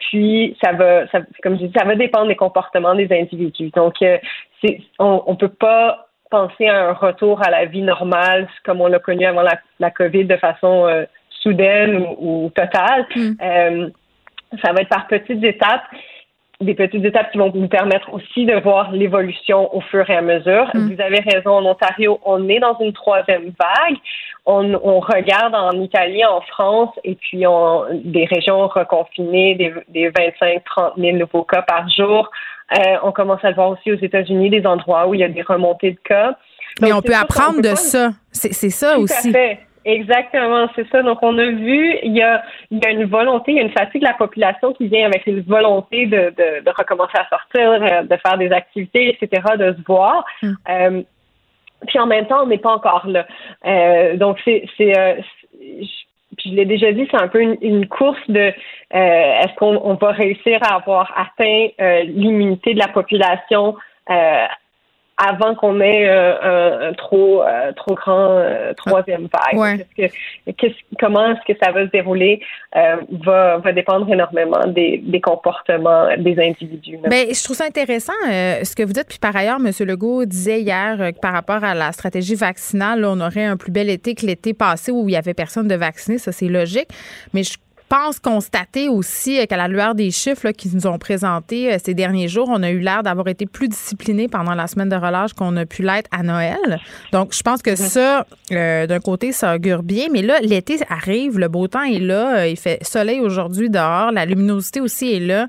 puis, 0.00 0.56
ça 0.62 0.72
va, 0.72 1.06
ça, 1.08 1.20
comme 1.42 1.58
je 1.58 1.66
dis, 1.66 1.72
ça 1.76 1.84
va 1.84 1.96
dépendre 1.96 2.28
des 2.28 2.36
comportements 2.36 2.94
des 2.94 3.08
individus. 3.10 3.70
Donc, 3.70 3.94
c'est, 4.00 4.80
on, 4.98 5.22
on 5.26 5.36
peut 5.36 5.48
pas 5.48 6.08
penser 6.30 6.68
à 6.68 6.88
un 6.88 6.92
retour 6.92 7.42
à 7.42 7.50
la 7.50 7.64
vie 7.64 7.82
normale, 7.82 8.48
comme 8.64 8.80
on 8.80 8.86
l'a 8.86 8.98
connu 8.98 9.24
avant 9.26 9.42
la, 9.42 9.58
la 9.80 9.90
COVID, 9.90 10.26
de 10.26 10.36
façon 10.36 10.86
euh, 10.86 11.04
soudaine 11.42 12.06
ou, 12.18 12.50
totale. 12.54 13.06
Mm. 13.16 13.90
ça 14.62 14.72
va 14.72 14.80
être 14.80 14.88
par 14.88 15.06
petites 15.06 15.42
étapes 15.42 15.84
des 16.60 16.74
petites 16.74 17.04
étapes 17.04 17.30
qui 17.30 17.38
vont 17.38 17.52
nous 17.54 17.68
permettre 17.68 18.12
aussi 18.12 18.44
de 18.44 18.60
voir 18.60 18.90
l'évolution 18.90 19.74
au 19.74 19.80
fur 19.80 20.08
et 20.10 20.16
à 20.16 20.22
mesure. 20.22 20.68
Mm. 20.74 20.92
Vous 20.92 21.00
avez 21.00 21.20
raison, 21.20 21.50
en 21.50 21.66
Ontario, 21.66 22.18
on 22.24 22.48
est 22.48 22.58
dans 22.58 22.76
une 22.80 22.92
troisième 22.92 23.52
vague. 23.58 23.96
On, 24.44 24.74
on 24.82 24.98
regarde 24.98 25.54
en 25.54 25.72
Italie, 25.80 26.24
en 26.24 26.40
France, 26.40 26.90
et 27.04 27.14
puis 27.14 27.46
on, 27.46 27.84
des 28.04 28.24
régions 28.24 28.66
reconfinées, 28.66 29.54
des, 29.54 29.72
des 29.88 30.10
25-30 30.10 30.94
000 30.96 31.16
nouveaux 31.18 31.44
cas 31.44 31.62
par 31.62 31.88
jour. 31.90 32.30
Euh, 32.76 32.96
on 33.04 33.12
commence 33.12 33.44
à 33.44 33.50
le 33.50 33.54
voir 33.54 33.70
aussi 33.70 33.92
aux 33.92 33.98
États-Unis, 33.98 34.50
des 34.50 34.66
endroits 34.66 35.06
où 35.06 35.14
il 35.14 35.20
y 35.20 35.24
a 35.24 35.28
des 35.28 35.42
remontées 35.42 35.92
de 35.92 36.00
cas. 36.02 36.36
Mais 36.80 36.92
on 36.92 37.02
peut 37.02 37.14
apprendre 37.14 37.62
de 37.62 37.74
ça. 37.76 38.10
C'est 38.32 38.52
ça 38.70 38.98
aussi. 38.98 39.32
fait. 39.32 39.60
Exactement, 39.84 40.68
c'est 40.74 40.88
ça. 40.90 41.02
Donc, 41.02 41.18
on 41.22 41.36
a 41.38 41.46
vu, 41.46 41.96
il 42.02 42.16
y 42.16 42.22
a, 42.22 42.42
il 42.70 42.78
y 42.78 42.86
a 42.86 42.90
une 42.90 43.04
volonté, 43.04 43.52
il 43.52 43.56
y 43.56 43.60
a 43.60 43.62
une 43.62 43.70
fatigue 43.70 44.02
de 44.02 44.06
la 44.06 44.14
population 44.14 44.72
qui 44.72 44.88
vient 44.88 45.06
avec 45.06 45.26
une 45.26 45.40
volonté 45.40 46.06
de, 46.06 46.34
de, 46.36 46.64
de 46.64 46.70
recommencer 46.76 47.16
à 47.16 47.28
sortir, 47.28 47.70
euh, 47.72 48.02
de 48.02 48.16
faire 48.16 48.38
des 48.38 48.50
activités, 48.52 49.08
etc., 49.08 49.42
de 49.56 49.72
se 49.72 49.84
voir. 49.86 50.24
Mm. 50.42 50.52
Euh, 50.68 51.02
puis 51.86 51.98
en 51.98 52.06
même 52.06 52.26
temps, 52.26 52.42
on 52.42 52.46
n'est 52.46 52.58
pas 52.58 52.72
encore 52.72 53.06
là. 53.06 53.26
Euh, 53.66 54.16
donc, 54.16 54.38
c'est, 54.44 54.64
c'est, 54.76 54.98
euh, 54.98 55.14
je 56.44 56.50
l'ai 56.50 56.64
déjà 56.64 56.92
dit, 56.92 57.06
c'est 57.10 57.20
un 57.20 57.28
peu 57.28 57.40
une, 57.40 57.86
course 57.88 58.18
de 58.28 58.40
euh, 58.40 58.52
est-ce 58.92 59.54
qu'on 59.56 59.80
on 59.82 59.94
va 59.94 60.10
réussir 60.10 60.58
à 60.62 60.76
avoir 60.76 61.12
atteint 61.16 61.68
l'immunité 62.04 62.74
de 62.74 62.78
la 62.78 62.88
population 62.88 63.76
avant 65.18 65.56
qu'on 65.56 65.80
ait 65.80 66.08
euh, 66.08 66.90
un, 66.90 66.92
trop 66.94 67.42
euh, 67.42 67.72
trop 67.72 67.94
grand 67.94 68.38
euh, 68.38 68.72
troisième 68.74 69.26
vague. 69.26 69.84
comment 70.98 71.32
est-ce 71.32 71.52
que 71.52 71.58
ça 71.60 71.72
va 71.72 71.86
se 71.86 71.90
dérouler 71.90 72.40
va, 72.72 73.58
va 73.58 73.72
dépendre 73.72 74.10
énormément 74.12 74.66
des, 74.66 74.98
des 74.98 75.20
comportements 75.20 76.08
des 76.16 76.38
individus. 76.40 76.98
Ben, 77.08 77.26
je 77.32 77.44
trouve 77.44 77.56
ça 77.56 77.64
intéressant 77.64 78.12
ce 78.24 78.74
que 78.76 78.84
vous 78.84 78.92
dites. 78.92 79.08
Puis 79.08 79.18
par 79.18 79.34
ailleurs, 79.34 79.58
M. 79.58 79.72
Legault 79.86 80.24
disait 80.24 80.60
hier 80.60 80.96
que 81.12 81.20
par 81.20 81.32
rapport 81.32 81.64
à 81.64 81.74
la 81.74 81.92
stratégie 81.92 82.36
vaccinale, 82.36 83.04
on 83.04 83.20
aurait 83.20 83.44
un 83.44 83.56
plus 83.56 83.72
bel 83.72 83.90
été 83.90 84.14
que 84.14 84.24
l'été 84.24 84.54
passé 84.54 84.92
où 84.92 85.08
il 85.08 85.12
y 85.12 85.16
avait 85.16 85.34
personne 85.34 85.66
de 85.66 85.74
vacciné. 85.74 86.18
Ça, 86.18 86.30
c'est 86.30 86.48
logique. 86.48 86.88
Mais 87.34 87.42
je 87.42 87.56
pense 87.88 88.18
constater 88.20 88.88
aussi 88.88 89.46
qu'à 89.46 89.56
la 89.56 89.68
lueur 89.68 89.94
des 89.94 90.10
chiffres 90.10 90.50
qu'ils 90.50 90.74
nous 90.74 90.86
ont 90.86 90.98
présentés 90.98 91.72
euh, 91.72 91.76
ces 91.82 91.94
derniers 91.94 92.28
jours, 92.28 92.48
on 92.50 92.62
a 92.62 92.70
eu 92.70 92.78
l'air 92.78 93.02
d'avoir 93.02 93.28
été 93.28 93.46
plus 93.46 93.68
discipliné 93.68 94.28
pendant 94.28 94.54
la 94.54 94.66
semaine 94.66 94.88
de 94.88 94.96
relâche 94.96 95.32
qu'on 95.32 95.56
a 95.56 95.66
pu 95.66 95.82
l'être 95.82 96.08
à 96.10 96.22
Noël. 96.22 96.80
Donc, 97.12 97.32
je 97.32 97.42
pense 97.42 97.62
que 97.62 97.76
ça, 97.76 98.26
euh, 98.52 98.86
d'un 98.86 99.00
côté, 99.00 99.32
ça 99.32 99.54
augure 99.54 99.82
bien. 99.82 100.06
Mais 100.12 100.22
là, 100.22 100.38
l'été 100.40 100.76
arrive, 100.88 101.38
le 101.38 101.48
beau 101.48 101.66
temps 101.68 101.82
est 101.82 101.98
là, 101.98 102.38
euh, 102.38 102.48
il 102.48 102.56
fait 102.56 102.82
soleil 102.84 103.20
aujourd'hui 103.20 103.70
dehors, 103.70 104.12
la 104.12 104.24
luminosité 104.24 104.80
aussi 104.80 105.14
est 105.14 105.20
là. 105.20 105.46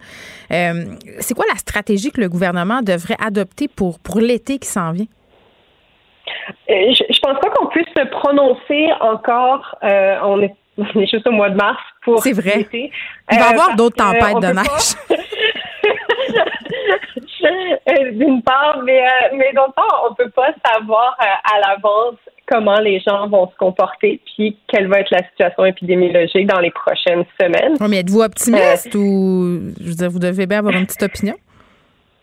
c'est 0.49 1.33
quoi 1.33 1.45
la 1.51 1.57
stratégie 1.57 2.11
que 2.11 2.21
le 2.21 2.29
gouvernement 2.29 2.81
devrait 2.81 3.17
adopter 3.19 3.67
pour, 3.67 3.99
pour 3.99 4.19
l'été 4.19 4.59
qui 4.59 4.67
s'en 4.67 4.91
vient? 4.91 5.05
Je, 6.67 7.03
je 7.09 7.19
pense 7.19 7.39
pas 7.39 7.49
qu'on 7.49 7.67
puisse 7.67 7.87
se 7.97 8.05
prononcer 8.07 8.89
encore. 9.01 9.75
on 9.81 10.41
est 10.41 10.55
on 10.79 10.99
est 10.99 11.07
juste 11.07 11.27
au 11.27 11.31
mois 11.31 11.49
de 11.49 11.55
mars 11.55 11.81
pour 12.03 12.21
C'est 12.21 12.33
vrai. 12.33 12.67
Il 12.71 12.91
va 13.39 13.49
y 13.49 13.53
avoir 13.53 13.71
euh, 13.71 13.75
d'autres 13.75 13.97
tempêtes 13.97 14.39
de 14.41 14.53
neige. 14.53 15.19
Euh, 17.41 18.11
d'une 18.11 18.41
part, 18.43 18.81
mais, 18.83 19.01
euh, 19.01 19.29
mais 19.33 19.51
d'autre 19.55 19.73
part, 19.73 20.07
on 20.09 20.13
peut 20.13 20.29
pas 20.29 20.53
savoir 20.65 21.17
à 21.19 21.59
l'avance 21.59 22.17
comment 22.45 22.79
les 22.79 22.99
gens 22.99 23.27
vont 23.27 23.49
se 23.49 23.55
comporter, 23.55 24.19
puis 24.35 24.57
quelle 24.67 24.87
va 24.87 24.99
être 24.99 25.11
la 25.11 25.23
situation 25.29 25.65
épidémiologique 25.65 26.47
dans 26.47 26.59
les 26.59 26.71
prochaines 26.71 27.23
semaines. 27.39 27.77
mais 27.89 27.99
êtes-vous 27.99 28.21
optimiste 28.21 28.93
ou, 28.93 29.71
je 29.79 29.85
veux 29.85 29.95
dire, 29.95 30.09
vous 30.09 30.19
devez 30.19 30.45
bien 30.45 30.59
avoir 30.59 30.75
une 30.75 30.85
petite 30.85 31.03
opinion? 31.03 31.35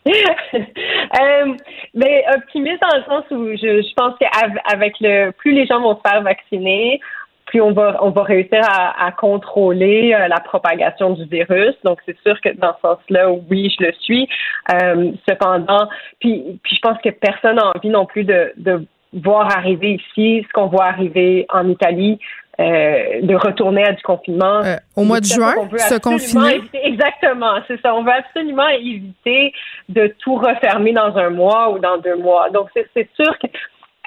mais 1.95 2.25
optimiste 2.37 2.83
dans 2.83 2.97
le 2.97 3.05
sens 3.05 3.25
où 3.31 3.51
je, 3.53 3.83
je 3.83 3.95
pense 3.95 4.15
qu'avec 4.21 4.95
le 5.01 5.31
plus 5.33 5.53
les 5.53 5.67
gens 5.67 5.81
vont 5.81 5.97
se 5.97 6.09
faire 6.09 6.23
vacciner, 6.23 7.01
puis 7.47 7.61
on 7.61 7.73
va 7.73 7.99
on 8.03 8.11
va 8.11 8.23
réussir 8.23 8.61
à, 8.69 9.11
contrôler 9.13 10.15
euh, 10.15 10.29
la 10.29 10.41
propagation 10.41 11.11
du 11.11 11.25
virus. 11.25 11.75
Donc 11.85 11.99
c'est 12.07 12.19
sûr 12.21 12.41
que 12.41 12.51
dans 12.57 12.75
ce 12.77 12.81
sens-là, 12.83 13.31
oui, 13.51 13.73
je 13.79 13.87
le 13.87 13.93
suis. 14.01 14.29
Euh, 14.73 15.13
cependant, 15.29 15.89
puis 16.21 16.61
puis 16.63 16.77
je 16.77 16.81
pense 16.81 16.99
que 17.03 17.11
personne 17.11 17.57
n'a 17.57 17.73
envie 17.75 17.89
non 17.89 18.07
plus 18.07 18.25
de, 18.25 18.53
de 18.57 18.87
voir 19.13 19.57
arriver 19.57 19.95
ici 19.95 20.45
ce 20.47 20.53
qu'on 20.53 20.67
voit 20.67 20.87
arriver 20.87 21.47
en 21.49 21.69
Italie. 21.69 22.19
Euh, 22.59 23.21
de 23.21 23.35
retourner 23.35 23.85
à 23.85 23.93
du 23.93 24.03
confinement. 24.03 24.63
au 24.97 25.05
mois 25.05 25.21
de 25.21 25.27
juin, 25.27 25.53
se 25.77 25.99
confiner? 25.99 26.63
exactement, 26.73 27.53
c'est 27.69 27.79
ça. 27.83 27.95
On 27.95 28.03
veut 28.03 28.13
absolument 28.13 28.69
éviter 28.69 29.53
de 29.91 30.15
tout 30.21 30.37
refermer 30.37 30.95
dans 30.95 31.15
un 31.19 31.29
mois 31.29 31.71
ou 31.71 31.79
dans 31.79 31.99
deux 31.99 32.17
mois. 32.17 32.49
Donc, 32.49 32.71
c'est 32.75 33.09
sûr 33.15 33.39
que 33.41 33.49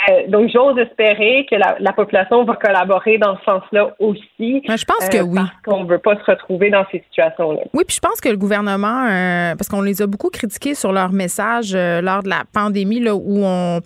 euh, 0.08 0.28
donc, 0.30 0.50
j'ose 0.54 0.78
espérer 0.78 1.46
que 1.50 1.56
la, 1.56 1.94
population 1.94 2.46
va 2.46 2.56
collaborer 2.56 3.18
dans 3.18 3.38
ce 3.40 3.44
sens-là 3.44 3.96
aussi. 4.00 4.62
je 4.66 4.86
pense 4.86 5.10
que 5.10 5.18
euh, 5.18 5.24
oui. 5.24 5.36
Parce 5.36 5.52
qu'on 5.66 5.84
ne 5.84 5.90
veut 5.90 5.98
pas 6.00 6.16
se 6.16 6.32
retrouver 6.32 6.70
dans 6.70 6.86
ces 6.92 7.00
situations-là. 7.10 7.62
Oui, 7.74 7.84
puis 7.86 7.98
je 7.98 8.00
pense 8.00 8.22
que 8.22 8.30
le 8.30 8.38
gouvernement, 8.38 9.08
euh, 9.10 9.56
parce 9.56 9.68
qu'on 9.68 9.82
les 9.82 10.02
a 10.02 10.08
beaucoup 10.08 10.30
critiqués 10.30 10.74
sur 10.74 10.94
leur 10.94 11.12
message 11.12 11.74
lors 11.76 12.24
de 12.24 12.30
la 12.30 12.44
pandémie, 12.54 13.02
là, 13.02 13.14
où 13.14 13.44
on 13.44 13.82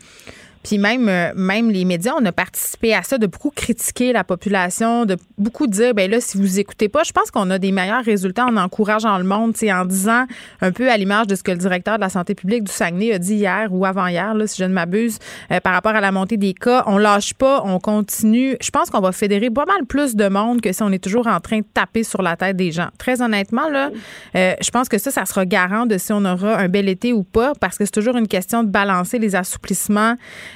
puis 0.64 0.78
même, 0.78 1.10
euh, 1.10 1.32
même 1.36 1.70
les 1.70 1.86
médias, 1.86 2.14
on 2.20 2.26
a 2.26 2.32
participé 2.32 2.94
à 2.94 3.04
ça, 3.04 3.18
de 3.18 3.28
beaucoup 3.28 3.50
critiquer 3.50 4.14
la 4.14 4.24
population, 4.24 5.06
de 5.06 5.18
beaucoup 5.38 5.68
dire, 5.68 5.94
ben 5.94 6.10
là, 6.10 6.22
si 6.22 6.38
vous 6.38 6.60
écoutez 6.60 6.90
pas, 6.90 7.04
je 7.04 7.12
pense 7.12 7.32
qu'on 7.32 7.50
a 7.50 7.60
des 7.60 7.72
meilleurs 7.72 8.04
résultats 8.04 8.46
en 8.46 8.58
encourageant 8.58 9.18
le 9.18 9.24
monde, 9.24 9.54
en 9.64 9.86
disant 9.86 10.26
un 10.62 10.72
peu 10.72 10.90
à 10.90 10.98
l'image 10.98 11.28
de 11.28 11.36
ce 11.36 11.44
que 11.44 11.52
le 11.52 11.58
directeur 11.58 11.96
de 11.96 12.02
la 12.02 12.10
santé 12.10 12.36
publique 12.36 12.64
du 12.64 12.72
Saguenay 12.72 13.14
a 13.14 13.20
dit 13.20 13.36
hier 13.36 13.68
ou 13.72 13.86
avant-hier, 13.86 14.34
si 14.46 14.62
je 14.62 14.66
ne 14.66 14.74
m'abuse, 14.74 15.20
euh, 15.52 15.60
par 15.60 15.74
rapport 15.74 15.96
à 15.96 16.02
la 16.02 16.12
montée 16.12 16.38
des 16.38 16.54
cas. 16.54 16.84
On 16.88 16.98
lâche 16.98 17.34
pas, 17.34 17.62
on 17.66 17.80
continue. 17.80 18.58
Je 18.62 18.72
pense 18.72 18.90
qu'on 18.90 19.02
va 19.02 19.12
fédérer 19.12 19.50
pas 19.50 19.66
mal 19.66 19.86
plus 19.86 20.16
de 20.16 20.28
monde 20.28 20.62
que 20.62 20.72
si 20.72 20.82
on 20.84 20.92
est 20.92 21.04
toujours 21.04 21.28
en 21.28 21.40
train 21.40 21.60
de 21.60 21.66
taper 21.74 22.04
sur 22.04 22.22
la 22.22 22.36
tête 22.36 22.58
des 22.58 22.72
gens. 22.72 22.88
Très 22.98 23.22
honnêtement, 23.22 23.70
là, 23.70 23.92
euh, 24.36 24.54
je 24.62 24.72
pense 24.72 24.90
que 24.90 24.98
ça, 24.98 25.12
ça 25.12 25.26
sera 25.26 25.46
garant 25.46 25.86
de 25.86 25.98
si 25.98 26.14
on 26.14 26.24
aura 26.26 26.58
un 26.58 26.70
bel 26.70 26.90
été 26.90 27.14
ou 27.14 27.24
pas, 27.24 27.54
parce 27.60 27.78
que 27.78 27.86
c'est 27.86 27.92
toujours 27.92 28.18
une 28.18 28.28
question 28.28 28.64
de 28.64 28.70
balancer 28.70 29.20
les 29.20 29.36
assouplissements 29.36 30.16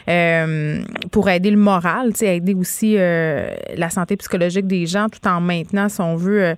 euh, 0.09 0.81
pour 1.11 1.29
aider 1.29 1.51
le 1.51 1.57
moral, 1.57 2.11
aider 2.21 2.53
aussi 2.53 2.95
euh, 2.97 3.55
la 3.75 3.89
santé 3.89 4.17
psychologique 4.17 4.67
des 4.67 4.85
gens 4.85 5.07
tout 5.09 5.25
en 5.27 5.41
maintenant, 5.41 5.89
si 5.89 6.01
on 6.01 6.15
veut, 6.15 6.55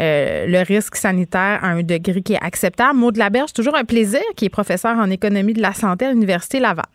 euh, 0.00 0.46
le 0.46 0.64
risque 0.64 0.96
sanitaire 0.96 1.60
à 1.62 1.68
un 1.68 1.82
degré 1.82 2.22
qui 2.22 2.34
est 2.34 2.42
acceptable. 2.42 2.98
Maud 2.98 3.16
Laberge, 3.16 3.52
toujours 3.52 3.76
un 3.76 3.84
plaisir, 3.84 4.22
qui 4.36 4.46
est 4.46 4.50
professeur 4.50 4.96
en 4.96 5.10
économie 5.10 5.54
de 5.54 5.62
la 5.62 5.72
santé 5.72 6.06
à 6.06 6.12
l'Université 6.12 6.60
Laval. 6.60 6.86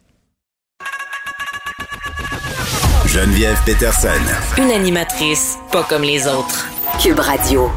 Geneviève 3.08 3.58
Peterson. 3.66 4.10
Une 4.58 4.72
animatrice 4.72 5.58
pas 5.72 5.84
comme 5.84 6.04
les 6.04 6.28
autres. 6.28 6.68
Cube 7.02 7.20
Radio. 7.20 7.70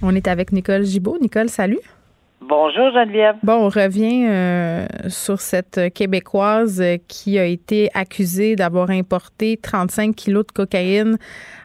On 0.00 0.14
est 0.14 0.28
avec 0.28 0.52
Nicole 0.52 0.84
Gibaud. 0.84 1.18
Nicole, 1.20 1.48
salut. 1.48 1.80
Bonjour 2.46 2.90
Geneviève. 2.92 3.36
Bon, 3.42 3.54
on 3.54 3.68
revient 3.70 4.26
euh, 4.28 4.86
sur 5.08 5.40
cette 5.40 5.80
Québécoise 5.94 6.82
qui 7.08 7.38
a 7.38 7.46
été 7.46 7.88
accusée 7.94 8.54
d'avoir 8.54 8.90
importé 8.90 9.56
35 9.56 10.14
kilos 10.14 10.46
de 10.46 10.52
cocaïne 10.52 11.16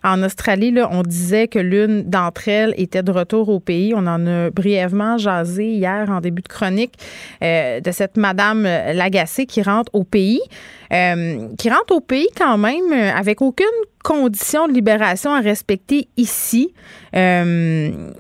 en 0.06 0.24
Australie. 0.24 0.72
Là, 0.72 0.88
on 0.90 1.02
disait 1.02 1.50
que 1.50 1.60
l'une 1.60 2.04
d'entre 2.04 2.48
elles 2.48 2.74
était 2.78 3.04
de 3.04 3.12
retour 3.12 3.50
au 3.50 3.60
pays. 3.60 3.94
On 3.94 4.08
en 4.08 4.26
a 4.26 4.52
brièvement 4.52 5.18
jasé 5.18 5.66
hier 5.66 6.10
en 6.10 6.22
début 6.22 6.44
de 6.44 6.48
chronique 6.48 6.94
euh, 7.44 7.82
de 7.82 7.92
cette 7.92 8.16
Madame 8.16 8.64
Lagacé 8.64 9.46
qui 9.46 9.62
rentre 9.62 9.94
au 9.94 10.06
pays. 10.06 10.40
Euh, 10.94 11.50
qui 11.58 11.70
rentre 11.70 11.94
au 11.94 12.00
pays 12.00 12.30
quand 12.38 12.58
même 12.58 12.94
avec 12.94 13.42
aucune 13.42 13.68
condition 14.04 14.68
de 14.68 14.74
libération 14.74 15.34
à 15.34 15.42
respecter 15.42 16.08
ici. 16.16 16.74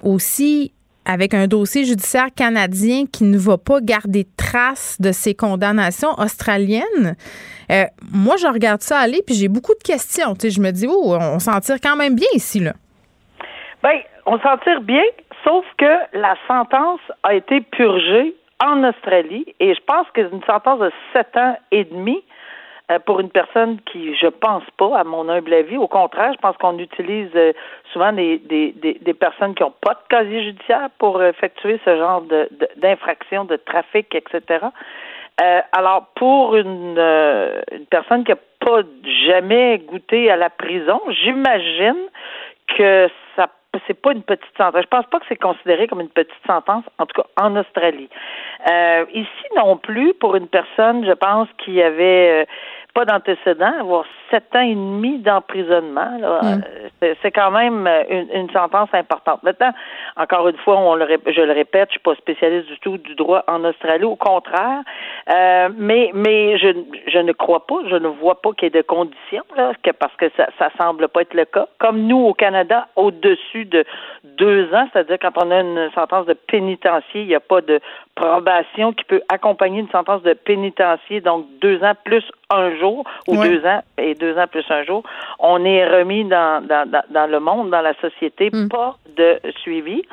aussi, 0.03 0.73
avec 1.09 1.33
un 1.33 1.47
dossier 1.47 1.85
judiciaire 1.85 2.27
canadien 2.35 3.05
qui 3.11 3.23
ne 3.23 3.37
va 3.37 3.57
pas 3.57 3.81
garder 3.81 4.27
trace 4.37 5.01
de 5.01 5.11
ses 5.11 5.33
condamnations 5.33 6.11
australiennes. 6.19 7.15
Euh, 7.71 7.85
moi, 8.13 8.35
je 8.37 8.45
regarde 8.45 8.81
ça 8.81 8.99
aller, 8.99 9.21
puis 9.25 9.33
j'ai 9.33 9.47
beaucoup 9.47 9.73
de 9.73 9.83
questions. 9.83 10.35
Je 10.39 10.61
me 10.61 10.69
dis, 10.69 10.87
oh, 10.87 11.17
on 11.19 11.39
s'en 11.39 11.59
tire 11.61 11.77
quand 11.81 11.95
même 11.95 12.13
bien 12.13 12.27
ici, 12.35 12.59
là. 12.59 12.73
Bien, 13.81 14.01
on 14.27 14.37
s'en 14.39 14.57
tire 14.59 14.81
bien, 14.81 15.01
sauf 15.43 15.65
que 15.79 15.91
la 16.13 16.35
sentence 16.47 17.01
a 17.23 17.33
été 17.33 17.61
purgée 17.61 18.35
en 18.63 18.83
Australie, 18.83 19.45
et 19.59 19.73
je 19.73 19.79
pense 19.87 20.05
que 20.13 20.21
c'est 20.21 20.35
une 20.35 20.43
sentence 20.43 20.79
de 20.79 20.91
sept 21.13 21.35
ans 21.37 21.57
et 21.71 21.85
demi. 21.85 22.23
Euh, 22.91 22.97
pour 22.97 23.19
une 23.19 23.29
personne 23.29 23.79
qui, 23.81 24.15
je 24.15 24.25
pense 24.25 24.63
pas, 24.77 24.97
à 24.97 25.03
mon 25.03 25.29
humble 25.29 25.53
avis. 25.53 25.77
Au 25.77 25.87
contraire, 25.87 26.33
je 26.33 26.39
pense 26.39 26.57
qu'on 26.57 26.79
utilise 26.79 27.29
euh, 27.35 27.53
souvent 27.93 28.11
des, 28.11 28.39
des, 28.39 28.73
des, 28.99 29.13
personnes 29.13 29.53
qui 29.53 29.61
n'ont 29.61 29.73
pas 29.81 29.93
de 29.93 30.07
casier 30.09 30.43
judiciaire 30.43 30.89
pour 30.97 31.21
effectuer 31.21 31.79
ce 31.85 31.95
genre 31.95 32.21
de, 32.21 32.49
d'infraction, 32.77 33.45
de, 33.45 33.57
trafic, 33.57 34.15
etc. 34.15 34.65
Euh, 35.41 35.61
alors, 35.71 36.07
pour 36.15 36.55
une, 36.55 36.95
euh, 36.97 37.61
une 37.71 37.85
personne 37.85 38.23
qui 38.23 38.31
n'a 38.31 38.37
pas 38.59 38.81
jamais 39.23 39.77
goûté 39.79 40.31
à 40.31 40.35
la 40.35 40.49
prison, 40.49 40.99
j'imagine 41.09 41.97
que 42.75 43.07
ça 43.35 43.47
c'est 43.87 44.01
pas 44.01 44.13
une 44.13 44.23
petite 44.23 44.57
sentence. 44.57 44.81
Je 44.81 44.87
pense 44.87 45.05
pas 45.05 45.19
que 45.19 45.25
c'est 45.29 45.35
considéré 45.35 45.87
comme 45.87 46.01
une 46.01 46.09
petite 46.09 46.33
sentence, 46.47 46.83
en 46.97 47.05
tout 47.05 47.21
cas 47.21 47.27
en 47.39 47.55
Australie. 47.55 48.09
Euh, 48.69 49.05
ici 49.13 49.45
non 49.55 49.77
plus, 49.77 50.15
pour 50.15 50.35
une 50.35 50.47
personne, 50.47 51.05
je 51.05 51.11
pense, 51.11 51.47
qui 51.63 51.81
avait 51.81 52.47
pas 52.93 53.05
d'antécédent, 53.05 53.73
avoir 53.79 54.05
sept 54.31 54.55
ans 54.55 54.61
et 54.61 54.75
demi 54.75 55.19
d'emprisonnement. 55.19 56.11
Mm. 56.19 56.61
Euh, 57.03 57.13
c'est 57.21 57.31
quand 57.31 57.51
même 57.51 57.87
euh, 57.87 58.03
une, 58.33 58.49
sentence 58.51 58.89
importante. 58.93 59.43
Maintenant, 59.43 59.71
encore 60.17 60.47
une 60.47 60.57
fois, 60.57 60.77
on 60.77 60.95
le, 60.95 61.05
je 61.27 61.41
le 61.41 61.53
répète, 61.53 61.89
je 61.89 61.93
suis 61.93 61.99
pas 61.99 62.15
spécialiste 62.15 62.67
du 62.67 62.79
tout 62.79 62.97
du 62.97 63.15
droit 63.15 63.43
en 63.47 63.63
Australie, 63.63 64.03
au 64.03 64.15
contraire. 64.15 64.83
Euh, 65.31 65.69
mais 65.77 66.11
mais 66.13 66.57
je, 66.57 66.69
je 67.07 67.19
ne 67.19 67.31
crois 67.31 67.65
pas, 67.65 67.77
je 67.89 67.95
ne 67.95 68.07
vois 68.07 68.41
pas 68.41 68.51
qu'il 68.53 68.65
y 68.65 68.67
ait 68.67 68.81
de 68.81 68.85
conditions 68.85 69.43
là, 69.55 69.71
que 69.83 69.91
parce 69.91 70.15
que 70.15 70.29
ça, 70.35 70.47
ça 70.57 70.69
semble 70.79 71.07
pas 71.07 71.21
être 71.21 71.33
le 71.33 71.45
cas. 71.45 71.67
Comme 71.79 72.01
nous 72.07 72.17
au 72.17 72.33
Canada, 72.33 72.87
au-dessus 72.95 73.65
de 73.65 73.85
deux 74.23 74.73
ans, 74.73 74.87
c'est-à-dire 74.91 75.17
quand 75.21 75.37
on 75.43 75.51
a 75.51 75.59
une 75.61 75.89
sentence 75.93 76.25
de 76.25 76.33
pénitencier, 76.33 77.21
il 77.21 77.27
n'y 77.27 77.35
a 77.35 77.39
pas 77.39 77.61
de 77.61 77.79
probation 78.15 78.93
qui 78.93 79.03
peut 79.05 79.21
accompagner 79.29 79.79
une 79.79 79.89
sentence 79.89 80.21
de 80.23 80.33
pénitencier, 80.33 81.21
donc 81.21 81.45
deux 81.61 81.81
ans 81.83 81.93
plus 82.03 82.23
un 82.49 82.75
jour 82.77 83.05
ou 83.27 83.37
deux 83.37 83.65
ans 83.65 83.81
et 83.97 84.15
deux 84.19 84.37
ans 84.37 84.47
plus 84.47 84.65
un 84.69 84.83
jour, 84.83 85.03
on 85.39 85.63
est 85.65 85.85
remis 85.87 86.25
dans, 86.25 86.65
dans, 86.65 86.89
dans, 87.09 87.27
le 87.27 87.39
monde, 87.39 87.71
dans 87.71 87.81
la 87.81 87.93
société, 87.95 88.49
mm. 88.51 88.69
pas 88.69 88.97
de 89.17 89.39
suivi. 89.61 90.03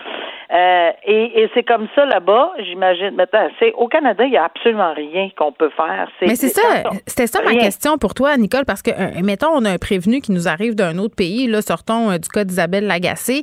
Euh, 0.55 0.91
et, 1.05 1.43
et 1.43 1.51
c'est 1.55 1.65
comme 1.65 1.89
ça 1.95 2.05
là-bas, 2.05 2.53
j'imagine. 2.61 3.11
Maintenant, 3.17 3.49
c'est 3.59 3.73
au 3.73 3.89
Canada, 3.89 4.25
il 4.25 4.31
n'y 4.31 4.37
a 4.37 4.45
absolument 4.45 4.95
rien 4.95 5.29
qu'on 5.37 5.51
peut 5.51 5.71
faire. 5.77 6.09
Mais 6.23 6.37
c'est 6.37 6.51
ça, 6.51 6.63
c'était 7.07 7.27
ça 7.27 7.43
ma 7.43 7.55
question 7.57 7.99
pour 7.99 8.15
toi, 8.15 8.37
Nicole, 8.37 8.65
parce 8.65 8.83
que 8.83 8.91
euh, 8.91 9.23
mettons, 9.25 9.49
on 9.53 9.65
a 9.65 9.71
un 9.71 9.79
prévenu 9.79 10.21
qui 10.21 10.31
nous 10.31 10.47
arrive 10.47 10.77
d'un 10.77 10.99
autre 10.99 11.17
pays. 11.17 11.49
Là, 11.49 11.63
sortons 11.63 12.13
euh, 12.13 12.19
du 12.19 12.29
cas 12.29 12.45
d'Isabelle 12.45 12.87
Lagacé, 12.87 13.43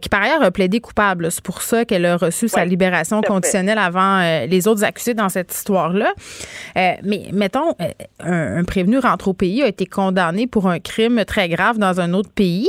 qui 0.00 0.08
par 0.08 0.22
ailleurs 0.22 0.42
a 0.42 0.50
plaidé 0.50 0.80
coupable. 0.80 1.30
C'est 1.30 1.44
pour 1.44 1.62
ça 1.62 1.84
qu'elle 1.84 2.06
a 2.06 2.16
reçu 2.16 2.48
sa 2.48 2.64
libération 2.64 3.20
conditionnelle 3.22 3.78
avant 3.78 4.20
les 4.48 4.68
autres 4.68 4.84
accusés 4.84 5.14
dans 5.14 5.28
cette 5.28 5.52
histoire-là. 5.52 6.12
mais 6.74 7.22
mettons, 7.32 7.74
un, 8.20 8.64
prévenu 8.64 8.98
rentre 8.98 9.28
au 9.28 9.34
pays, 9.34 9.62
a 9.62 9.66
été 9.66 9.86
condamné 9.96 10.46
pour 10.46 10.68
un 10.68 10.78
crime 10.78 11.24
très 11.24 11.48
grave 11.48 11.78
dans 11.78 12.00
un 12.00 12.12
autre 12.12 12.30
pays. 12.30 12.68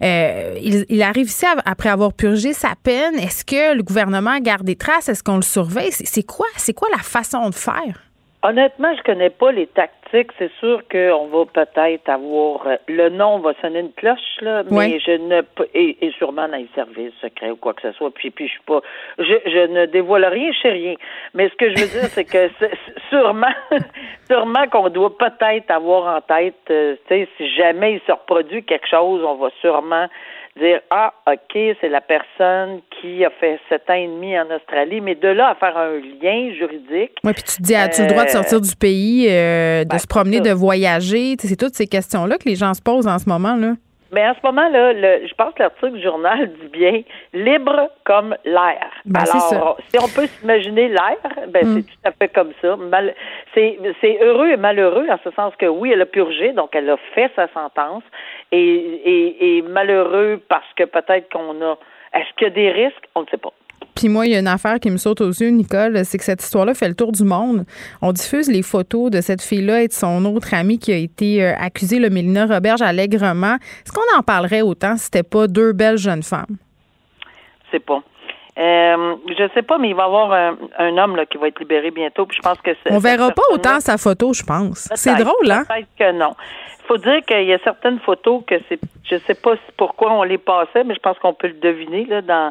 il, 0.00 0.86
il 0.88 1.02
arrive 1.02 1.26
ici 1.26 1.46
après 1.64 1.88
avoir 1.88 2.12
purgé 2.12 2.52
sa 2.52 2.74
peine 2.82 3.14
est-ce 3.18 3.44
que 3.44 3.76
le 3.76 3.82
gouvernement 3.82 4.38
garde 4.38 4.64
des 4.64 4.76
traces? 4.76 5.08
Est-ce 5.08 5.22
qu'on 5.22 5.36
le 5.36 5.42
surveille? 5.42 5.92
C'est 5.92 6.22
quoi? 6.22 6.46
C'est 6.56 6.74
quoi 6.74 6.88
la 6.90 7.02
façon 7.02 7.48
de 7.50 7.54
faire? 7.54 7.94
Honnêtement, 8.42 8.88
je 8.96 9.02
connais 9.02 9.30
pas 9.30 9.52
les 9.52 9.66
tactiques. 9.66 9.99
C'est 10.12 10.50
sûr 10.58 10.82
qu'on 10.90 11.26
va 11.26 11.44
peut-être 11.46 12.08
avoir 12.08 12.66
euh, 12.66 12.76
le 12.88 13.10
nom 13.10 13.38
va 13.38 13.52
sonner 13.60 13.80
une 13.80 13.92
cloche 13.92 14.18
là, 14.40 14.62
mais 14.70 14.98
je 14.98 15.12
ne 15.12 15.42
et, 15.74 16.04
et 16.04 16.10
sûrement 16.12 16.48
dans 16.48 16.56
les 16.56 16.68
services 16.74 17.12
secrets 17.20 17.50
ou 17.50 17.56
quoi 17.56 17.74
que 17.74 17.82
ce 17.82 17.92
soit. 17.92 18.10
Puis 18.12 18.30
puis 18.30 18.46
je 18.46 18.52
suis 18.52 18.62
pas, 18.66 18.80
je, 19.18 19.34
je 19.46 19.66
ne 19.66 19.86
dévoile 19.86 20.24
rien, 20.24 20.50
je 20.52 20.60
sais 20.60 20.70
rien. 20.70 20.94
Mais 21.34 21.48
ce 21.48 21.54
que 21.54 21.70
je 21.70 21.80
veux 21.80 22.00
dire, 22.00 22.08
c'est 22.08 22.24
que 22.24 22.50
sûrement, 23.10 23.54
sûrement 24.30 24.66
qu'on 24.68 24.88
doit 24.88 25.16
peut-être 25.16 25.70
avoir 25.70 26.16
en 26.16 26.20
tête, 26.20 26.54
euh, 26.70 26.96
tu 27.06 27.14
sais, 27.14 27.28
si 27.36 27.54
jamais 27.54 27.94
il 27.94 28.00
se 28.06 28.12
reproduit 28.12 28.64
quelque 28.64 28.88
chose, 28.88 29.22
on 29.24 29.34
va 29.34 29.50
sûrement 29.60 30.08
dire 30.58 30.80
ah 30.90 31.12
ok 31.26 31.76
c'est 31.80 31.88
la 31.88 32.00
personne 32.00 32.80
qui 33.00 33.24
a 33.24 33.30
fait 33.30 33.58
sept 33.68 33.88
ans 33.88 33.94
et 33.94 34.06
demi 34.06 34.38
en 34.38 34.46
Australie, 34.54 35.00
mais 35.00 35.14
de 35.14 35.28
là 35.28 35.50
à 35.50 35.54
faire 35.54 35.76
un 35.76 35.98
lien 35.98 36.52
juridique. 36.54 37.12
Oui, 37.24 37.32
puis 37.32 37.42
tu 37.42 37.56
te 37.56 37.62
dis 37.62 37.74
as-tu 37.74 38.02
le 38.02 38.08
droit 38.08 38.24
de 38.24 38.30
sortir 38.30 38.60
du 38.60 38.74
pays, 38.76 39.28
euh, 39.30 39.84
de 39.84 39.88
ben, 39.88 39.98
se 39.98 40.06
promener, 40.06 40.40
de 40.40 40.52
voyager, 40.52 41.36
c'est 41.38 41.56
toutes 41.56 41.74
ces 41.74 41.86
questions 41.86 42.26
là 42.26 42.38
que 42.38 42.48
les 42.48 42.56
gens 42.56 42.74
se 42.74 42.82
posent 42.82 43.06
en 43.06 43.18
ce 43.18 43.28
moment 43.28 43.56
là. 43.56 43.74
Mais 44.12 44.26
en 44.26 44.34
ce 44.34 44.40
moment-là, 44.44 44.92
je 45.24 45.34
pense 45.34 45.54
que 45.54 45.62
l'article 45.62 45.92
du 45.92 46.02
journal 46.02 46.50
dit 46.52 46.68
bien 46.68 47.02
libre 47.32 47.90
comme 48.04 48.36
l'air. 48.44 48.90
Ben, 49.04 49.20
Alors, 49.52 49.78
si 49.88 49.98
on 49.98 50.08
peut 50.08 50.26
s'imaginer 50.26 50.88
l'air, 50.88 51.16
ben 51.48 51.62
c'est 51.62 51.80
mm. 51.80 51.84
tout 51.84 51.98
à 52.04 52.12
fait 52.12 52.28
comme 52.28 52.52
ça. 52.60 52.76
c'est 53.54 54.18
heureux 54.20 54.48
et 54.48 54.56
malheureux 54.56 55.06
en 55.08 55.18
ce 55.22 55.30
sens 55.30 55.54
que 55.56 55.66
oui, 55.66 55.92
elle 55.92 56.02
a 56.02 56.06
purgé, 56.06 56.52
donc 56.52 56.70
elle 56.74 56.90
a 56.90 56.96
fait 57.14 57.30
sa 57.36 57.48
sentence, 57.48 58.02
et, 58.52 58.58
et, 58.58 59.58
et 59.58 59.62
malheureux 59.62 60.40
parce 60.48 60.72
que 60.76 60.84
peut-être 60.84 61.30
qu'on 61.32 61.60
a. 61.62 61.78
Est-ce 62.12 62.34
qu'il 62.36 62.48
y 62.48 62.50
a 62.50 62.54
des 62.54 62.70
risques? 62.72 63.08
On 63.14 63.22
ne 63.22 63.26
sait 63.26 63.36
pas. 63.36 63.52
Puis 64.00 64.08
moi, 64.08 64.24
il 64.24 64.32
y 64.32 64.34
a 64.34 64.38
une 64.38 64.48
affaire 64.48 64.80
qui 64.80 64.90
me 64.90 64.96
saute 64.96 65.20
aux 65.20 65.28
yeux, 65.28 65.50
Nicole, 65.50 66.06
c'est 66.06 66.16
que 66.16 66.24
cette 66.24 66.42
histoire-là 66.42 66.72
fait 66.72 66.88
le 66.88 66.94
tour 66.94 67.12
du 67.12 67.22
monde. 67.22 67.66
On 68.00 68.12
diffuse 68.12 68.50
les 68.50 68.62
photos 68.62 69.10
de 69.10 69.20
cette 69.20 69.42
fille-là 69.42 69.82
et 69.82 69.88
de 69.88 69.92
son 69.92 70.24
autre 70.24 70.54
amie 70.54 70.78
qui 70.78 70.90
a 70.90 70.96
été 70.96 71.44
euh, 71.44 71.52
accusée, 71.60 71.98
le 71.98 72.08
Mélina 72.08 72.46
Roberge, 72.46 72.80
allègrement. 72.80 73.56
Est-ce 73.56 73.92
qu'on 73.92 74.18
en 74.18 74.22
parlerait 74.22 74.62
autant 74.62 74.96
si 74.96 75.04
c'était 75.04 75.22
pas 75.22 75.48
deux 75.48 75.74
belles 75.74 75.98
jeunes 75.98 76.22
femmes? 76.22 76.56
C'est 77.70 77.84
pas. 77.84 78.02
Euh, 78.58 79.16
je 79.28 79.50
sais 79.52 79.60
pas, 79.60 79.76
mais 79.76 79.90
il 79.90 79.94
va 79.94 80.04
y 80.04 80.06
avoir 80.06 80.32
un, 80.32 80.96
homme 80.96 81.16
là, 81.16 81.26
qui 81.26 81.36
va 81.36 81.48
être 81.48 81.60
libéré 81.60 81.90
bientôt. 81.90 82.24
Puis 82.24 82.38
je 82.38 82.42
pense 82.42 82.58
que 82.62 82.70
On 82.88 83.00
verra 83.00 83.30
pas 83.32 83.42
autant 83.52 83.80
sa 83.80 83.98
photo, 83.98 84.32
je 84.32 84.42
pense. 84.42 84.88
C'est 84.94 85.14
drôle, 85.16 85.50
hein? 85.50 85.64
Peut-être 85.68 85.88
que 85.98 86.18
non. 86.18 86.34
Il 86.84 86.86
faut 86.86 86.96
dire 86.96 87.20
qu'il 87.26 87.44
y 87.44 87.52
a 87.52 87.58
certaines 87.62 87.98
photos 87.98 88.44
que 88.46 88.54
c'est. 88.66 88.80
Je 89.04 89.16
sais 89.26 89.34
pas 89.34 89.56
pourquoi 89.76 90.10
on 90.14 90.22
les 90.22 90.38
passait, 90.38 90.84
mais 90.84 90.94
je 90.94 91.00
pense 91.00 91.18
qu'on 91.18 91.34
peut 91.34 91.48
le 91.48 91.60
deviner 91.60 92.06
là, 92.06 92.22
dans 92.22 92.50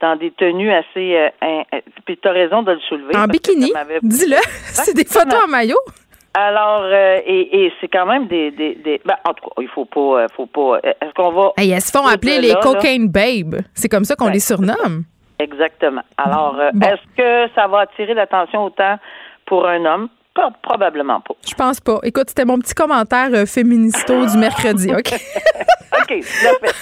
dans 0.00 0.16
des 0.16 0.30
tenues 0.32 0.72
assez. 0.72 1.16
Euh, 1.42 1.62
puis 2.04 2.18
tu 2.18 2.28
as 2.28 2.32
raison 2.32 2.62
de 2.62 2.72
le 2.72 2.80
soulever. 2.80 3.16
En 3.16 3.26
bikini? 3.26 3.72
Dis-le. 4.02 4.36
c'est 4.72 4.94
des 4.94 5.04
photos 5.04 5.44
en 5.44 5.48
maillot? 5.48 5.78
Alors, 6.34 6.82
euh, 6.82 7.20
et, 7.24 7.64
et 7.64 7.72
c'est 7.80 7.86
quand 7.88 8.06
même 8.06 8.26
des, 8.26 8.50
des, 8.50 8.74
des 8.74 9.00
ben, 9.04 9.14
en 9.24 9.34
tout 9.34 9.44
cas, 9.44 9.62
il 9.62 9.68
faut 9.68 9.84
pas, 9.84 10.22
euh, 10.22 10.26
faut 10.36 10.46
pas. 10.46 10.80
Est-ce 10.82 11.12
qu'on 11.14 11.30
va 11.30 11.52
hey, 11.56 11.70
elles 11.70 11.80
se 11.80 11.92
font 11.92 12.06
appeler 12.06 12.40
les 12.40 12.54
cocaine 12.54 13.08
babes. 13.08 13.60
C'est 13.72 13.88
comme 13.88 14.04
ça 14.04 14.16
qu'on 14.16 14.28
les 14.28 14.40
surnomme. 14.40 15.04
Exactement. 15.38 16.02
Alors, 16.16 16.60
est-ce 16.60 17.16
que 17.16 17.52
ça 17.54 17.66
va 17.68 17.80
attirer 17.80 18.14
l'attention 18.14 18.64
autant 18.64 18.98
pour 19.46 19.66
un 19.66 19.84
homme? 19.84 20.08
Probablement 20.62 21.20
pas. 21.20 21.34
Je 21.46 21.54
pense 21.54 21.80
pas. 21.80 22.00
Écoute, 22.02 22.28
c'était 22.28 22.44
mon 22.44 22.58
petit 22.58 22.74
commentaire 22.74 23.30
euh, 23.32 23.46
féministo 23.46 24.26
du 24.26 24.36
mercredi, 24.36 24.90
OK? 24.94 25.14
OK, 26.02 26.24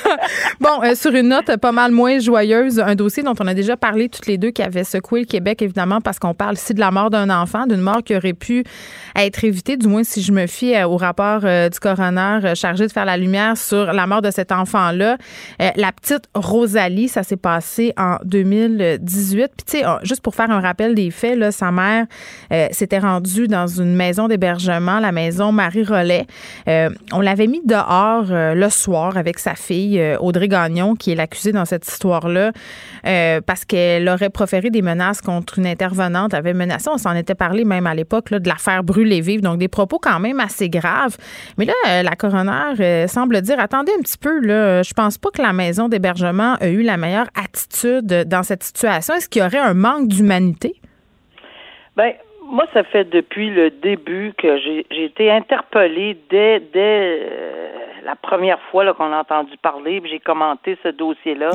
Bon, 0.61 0.83
euh, 0.83 0.95
sur 0.95 1.15
une 1.15 1.29
note 1.29 1.57
pas 1.59 1.73
mal 1.73 1.93
moins 1.93 2.19
joyeuse, 2.19 2.81
un 2.81 2.95
dossier 2.95 3.23
dont 3.23 3.35
on 3.39 3.47
a 3.47 3.55
déjà 3.55 3.77
parlé 3.77 4.09
toutes 4.09 4.27
les 4.27 4.39
deux 4.39 4.51
qui 4.51 4.63
avait 4.63 4.85
secoué 4.85 5.21
le 5.21 5.27
Québec, 5.27 5.61
évidemment, 5.61 6.01
parce 6.01 6.19
qu'on 6.19 6.35
parle 6.35 6.55
ici 6.55 6.73
de 6.73 6.81
la 6.81 6.91
mort 6.91 7.11
d'un 7.11 7.29
enfant, 7.29 7.67
d'une 7.67 7.81
mort 7.81 8.03
qui 8.03 8.17
aurait 8.17 8.33
pu 8.33 8.65
être 9.15 9.45
évitée, 9.45 9.77
du 9.77 9.87
moins 9.87 10.03
si 10.03 10.23
je 10.23 10.33
me 10.33 10.47
fie 10.47 10.75
euh, 10.75 10.87
au 10.87 10.97
rapport 10.97 11.41
du 11.41 11.81
coroner 11.81 12.55
chargé 12.55 12.87
de 12.87 12.93
faire 12.93 13.05
la 13.05 13.17
lumière 13.17 13.57
sur 13.57 13.93
la 13.93 14.07
mort 14.07 14.23
de 14.23 14.31
cet 14.31 14.53
enfant-là. 14.53 15.17
la 15.59 15.93
petite 15.93 16.25
Rosalie, 16.35 17.09
ça 17.09 17.23
s'est 17.23 17.37
passé 17.37 17.93
en 17.97 18.17
2018. 18.25 19.53
Puis, 19.57 19.65
tu 19.67 19.79
sais, 19.79 19.85
juste 20.03 20.23
pour 20.23 20.35
faire 20.35 20.51
un 20.51 20.61
rappel 20.61 20.95
des 20.95 21.11
faits, 21.11 21.39
là, 21.39 21.53
sa 21.53 21.71
mère 21.71 22.07
s'était 22.71 22.99
rendue 22.99 23.42
dans 23.49 23.67
une 23.67 23.95
maison 23.95 24.29
d'hébergement, 24.29 25.01
la 25.01 25.13
maison 25.13 25.53
Marie-Rollet. 25.53 26.27
Euh, 26.69 26.91
on 27.13 27.21
l'avait 27.21 27.47
mis 27.47 27.63
dehors 27.65 28.27
euh, 28.31 28.55
le 28.55 28.71
soir 28.71 29.17
avec 29.17 29.39
sa 29.39 29.55
fille, 29.55 30.01
euh, 30.01 30.17
Audrey 30.19 30.49
Gagnon, 30.49 30.95
qui 30.95 31.13
est 31.13 31.15
l'accusée 31.15 31.53
dans 31.53 31.65
cette 31.65 31.87
histoire-là, 31.87 32.53
parce 33.47 33.65
qu'elle 33.65 34.09
aurait 34.09 34.31
proféré 34.31 34.71
des 34.71 34.83
menaces 34.83 35.21
contre 35.21 35.59
une 35.59 35.67
intervenante, 35.67 36.35
avait 36.35 36.55
menacé, 36.55 36.89
on 36.91 36.99
s'en 36.99 37.15
était 37.15 37.35
parlé 37.35 37.65
même 37.65 37.87
à 37.87 37.95
l'époque, 37.95 38.31
de 38.31 38.49
la 38.49 38.57
faire 38.57 38.85
brûler 38.85 39.21
vive, 39.21 39.41
donc 39.41 39.59
des 39.59 39.69
propos 39.69 39.99
quand 39.99 40.21
même 40.21 40.41
assez 40.41 40.69
graves. 40.69 41.17
Mais 41.59 41.65
là, 41.65 42.03
la 42.03 42.17
coroner 42.17 43.07
semble 43.09 43.41
dire, 43.43 43.59
attendez 43.59 43.93
un 43.99 44.03
petit 44.03 44.19
peu, 44.19 44.41
là, 44.41 44.83
je 44.83 44.93
pense 44.95 45.19
pas 45.19 45.31
que 45.31 45.43
la 45.43 45.53
maison 45.53 45.89
d'hébergement 45.89 46.55
a 46.61 46.69
eu 46.69 46.83
la 46.83 46.97
meilleure 46.97 47.29
attitude 47.35 48.07
dans 48.27 48.43
cette 48.43 48.63
situation. 48.63 49.15
Est-ce 49.15 49.29
qu'il 49.29 49.43
y 49.43 49.45
aurait 49.45 49.59
un 49.59 49.75
manque 49.75 50.09
d'humanité? 50.09 50.81
Bien, 51.97 52.13
moi, 52.53 52.67
ça 52.75 52.85
fait 52.85 53.05
depuis 53.09 53.49
le 53.49 53.71
début 53.71 54.35
que 54.37 54.59
j'ai 54.59 55.05
été 55.05 55.31
interpellée 55.31 56.19
dès, 56.29 56.61
dès 56.61 57.19
euh, 57.23 57.69
la 58.05 58.15
première 58.15 58.61
fois 58.71 58.93
qu'on 58.93 59.11
a 59.11 59.21
entendu 59.21 59.57
parler, 59.57 60.03
j'ai 60.05 60.21
commenté 60.21 60.77
ce 60.83 60.89
dossier-là. 60.89 61.53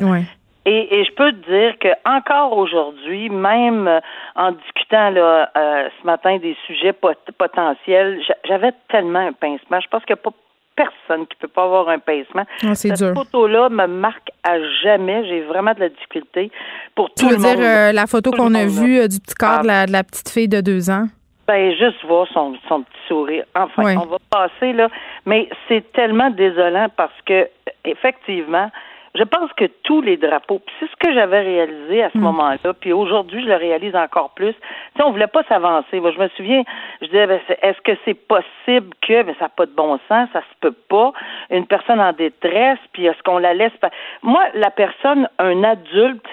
Et, 0.65 0.99
et, 0.99 1.05
je 1.05 1.13
peux 1.13 1.31
te 1.31 1.49
dire 1.49 1.79
que 1.79 1.87
encore 2.03 2.57
aujourd'hui, 2.57 3.29
même 3.29 3.87
euh, 3.87 3.99
en 4.35 4.51
discutant 4.51 5.11
là, 5.11 5.49
euh, 5.55 5.87
ce 6.01 6.05
matin 6.05 6.39
des 6.39 6.57
sujets 6.65 6.93
potentiels, 6.93 8.19
j'avais 8.45 8.73
tellement 8.89 9.19
un 9.19 9.33
pincement. 9.33 9.79
Je 9.79 9.87
pense 9.87 10.03
qu'il 10.03 10.15
n'y 10.15 10.19
a 10.19 10.23
pas 10.23 10.35
personne 10.77 11.25
qui 11.27 11.35
peut 11.39 11.47
pas 11.47 11.63
avoir 11.63 11.89
un 11.89 11.99
pincement. 11.99 12.45
Ah, 12.63 12.75
Cette 12.75 13.13
photo-là 13.13 13.69
me 13.69 13.87
marque 13.87 14.29
à 14.43 14.61
jamais. 14.83 15.25
J'ai 15.27 15.41
vraiment 15.41 15.73
de 15.73 15.81
la 15.81 15.89
difficulté 15.89 16.51
pour 16.95 17.09
tout 17.09 17.15
tu 17.17 17.25
veux 17.25 17.37
dire 17.37 17.59
euh, 17.59 17.91
la 17.91 18.05
photo 18.07 18.31
qu'on 18.31 18.53
a 18.53 18.65
vue 18.65 18.99
euh, 18.99 19.07
du 19.07 19.19
petit 19.19 19.35
corps 19.35 19.61
de, 19.61 19.91
la, 19.91 20.03
petite 20.03 20.29
fille 20.29 20.47
de 20.47 20.61
deux 20.61 20.89
ans? 20.89 21.07
Ben, 21.47 21.71
juste 21.75 22.03
voir 22.05 22.27
son, 22.33 22.55
son 22.67 22.81
petit 22.83 23.07
sourire. 23.07 23.45
Enfin, 23.55 23.97
on 23.97 24.05
va 24.05 24.17
passer 24.29 24.73
là. 24.73 24.89
Mais 25.25 25.49
c'est 25.67 25.91
tellement 25.93 26.29
désolant 26.29 26.87
parce 26.95 27.19
que, 27.25 27.47
effectivement, 27.83 28.69
je 29.15 29.23
pense 29.23 29.51
que 29.53 29.65
tous 29.83 30.01
les 30.01 30.17
drapeaux, 30.17 30.61
c'est 30.79 30.87
ce 30.89 30.95
que 30.97 31.13
j'avais 31.13 31.41
réalisé 31.41 32.03
à 32.03 32.09
ce 32.11 32.17
mm. 32.17 32.21
moment-là, 32.21 32.73
puis 32.79 32.93
aujourd'hui 32.93 33.41
je 33.41 33.47
le 33.47 33.55
réalise 33.55 33.95
encore 33.95 34.31
plus. 34.31 34.53
Tu 34.53 34.59
sais, 34.97 35.03
on 35.03 35.11
voulait 35.11 35.27
pas 35.27 35.43
s'avancer. 35.43 35.99
Moi, 35.99 36.11
je 36.11 36.19
me 36.19 36.27
souviens, 36.29 36.63
je 37.01 37.07
disais, 37.07 37.27
ben, 37.27 37.39
est-ce 37.61 37.81
que 37.81 37.97
c'est 38.05 38.13
possible 38.13 38.89
que, 39.01 39.23
mais 39.23 39.33
ça 39.39 39.45
n'a 39.45 39.49
pas 39.49 39.65
de 39.65 39.71
bon 39.71 39.99
sens, 40.07 40.29
ça 40.33 40.41
se 40.41 40.59
peut 40.61 40.75
pas, 40.89 41.13
une 41.49 41.65
personne 41.65 41.99
en 41.99 42.13
détresse, 42.13 42.79
puis 42.93 43.05
est-ce 43.05 43.21
qu'on 43.23 43.37
la 43.37 43.53
laisse 43.53 43.75
pas? 43.81 43.89
Moi, 44.23 44.43
la 44.53 44.71
personne, 44.71 45.27
un 45.39 45.63
adulte, 45.63 46.27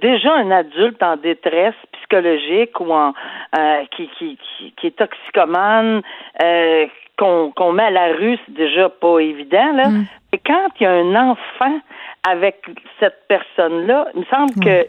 déjà 0.00 0.34
un 0.34 0.50
adulte 0.50 1.02
en 1.02 1.16
détresse 1.16 1.74
psychologique 1.92 2.78
ou 2.80 2.92
en 2.92 3.12
euh, 3.58 3.84
qui, 3.96 4.08
qui, 4.18 4.38
qui, 4.76 4.86
est 4.86 4.96
toxicomane, 4.96 6.02
euh, 6.42 6.86
qu'on 7.16 7.72
met 7.72 7.84
à 7.84 7.90
la 7.90 8.12
rue, 8.12 8.38
c'est 8.46 8.54
déjà 8.54 8.88
pas 8.88 9.18
évident. 9.18 9.72
Là. 9.72 9.88
Mm. 9.88 10.06
Et 10.32 10.38
quand 10.38 10.68
il 10.78 10.82
y 10.84 10.86
a 10.86 10.92
un 10.92 11.30
enfant 11.30 11.80
avec 12.28 12.62
cette 13.00 13.26
personne-là, 13.28 14.08
il 14.14 14.20
me 14.20 14.24
semble 14.26 14.54
que 14.62 14.86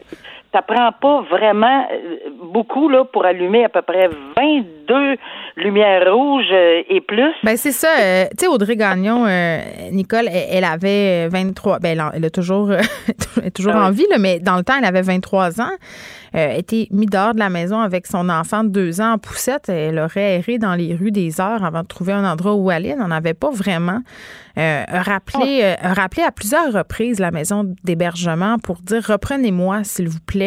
ça 0.52 0.62
prend 0.62 0.90
pas 1.00 1.22
vraiment 1.22 1.86
euh, 1.92 2.30
beaucoup 2.52 2.88
là 2.88 3.04
pour 3.04 3.24
allumer 3.24 3.64
à 3.64 3.68
peu 3.68 3.82
près 3.82 4.08
22 4.08 5.16
lumières 5.56 6.12
rouges 6.12 6.50
euh, 6.52 6.82
et 6.88 7.00
plus. 7.00 7.32
Ben 7.44 7.56
c'est 7.56 7.70
ça. 7.70 7.88
Euh, 8.00 8.24
tu 8.30 8.44
sais 8.44 8.46
Audrey 8.48 8.76
Gagnon, 8.76 9.26
Nicole, 9.92 10.28
elle, 10.28 10.64
avait 10.64 11.28
23. 11.28 11.78
Ben 11.78 12.02
elle, 12.14 12.24
a 12.24 12.30
toujours, 12.30 12.72
toujours 13.54 13.74
ah 13.76 13.86
en 13.86 13.90
vie 13.90 14.06
là, 14.10 14.18
mais 14.18 14.40
dans 14.40 14.56
le 14.56 14.64
temps 14.64 14.74
elle 14.78 14.84
avait 14.84 15.02
23 15.02 15.60
ans. 15.60 15.76
Euh, 16.36 16.52
était 16.52 16.86
mise 16.92 17.08
dehors 17.10 17.34
de 17.34 17.40
la 17.40 17.48
maison 17.48 17.80
avec 17.80 18.06
son 18.06 18.28
enfant 18.28 18.62
de 18.62 18.68
deux 18.68 19.00
ans 19.00 19.14
en 19.14 19.18
poussette. 19.18 19.68
Elle 19.68 19.98
aurait 19.98 20.36
erré 20.36 20.58
dans 20.58 20.76
les 20.76 20.94
rues 20.94 21.10
des 21.10 21.40
heures 21.40 21.64
avant 21.64 21.82
de 21.82 21.88
trouver 21.88 22.12
un 22.12 22.24
endroit 22.24 22.54
où 22.54 22.70
aller. 22.70 22.90
Elle 22.90 22.98
n'en 22.98 23.10
avait 23.10 23.34
pas 23.34 23.50
vraiment. 23.50 24.00
Rappelé, 24.56 25.60
euh, 25.62 25.74
rappelé 25.80 26.22
à 26.22 26.30
plusieurs 26.30 26.72
reprises 26.72 27.18
la 27.18 27.30
maison 27.30 27.74
d'hébergement 27.82 28.58
pour 28.58 28.76
dire 28.82 29.02
reprenez-moi, 29.02 29.84
s'il 29.84 30.08
vous 30.08 30.20
plaît. 30.20 30.39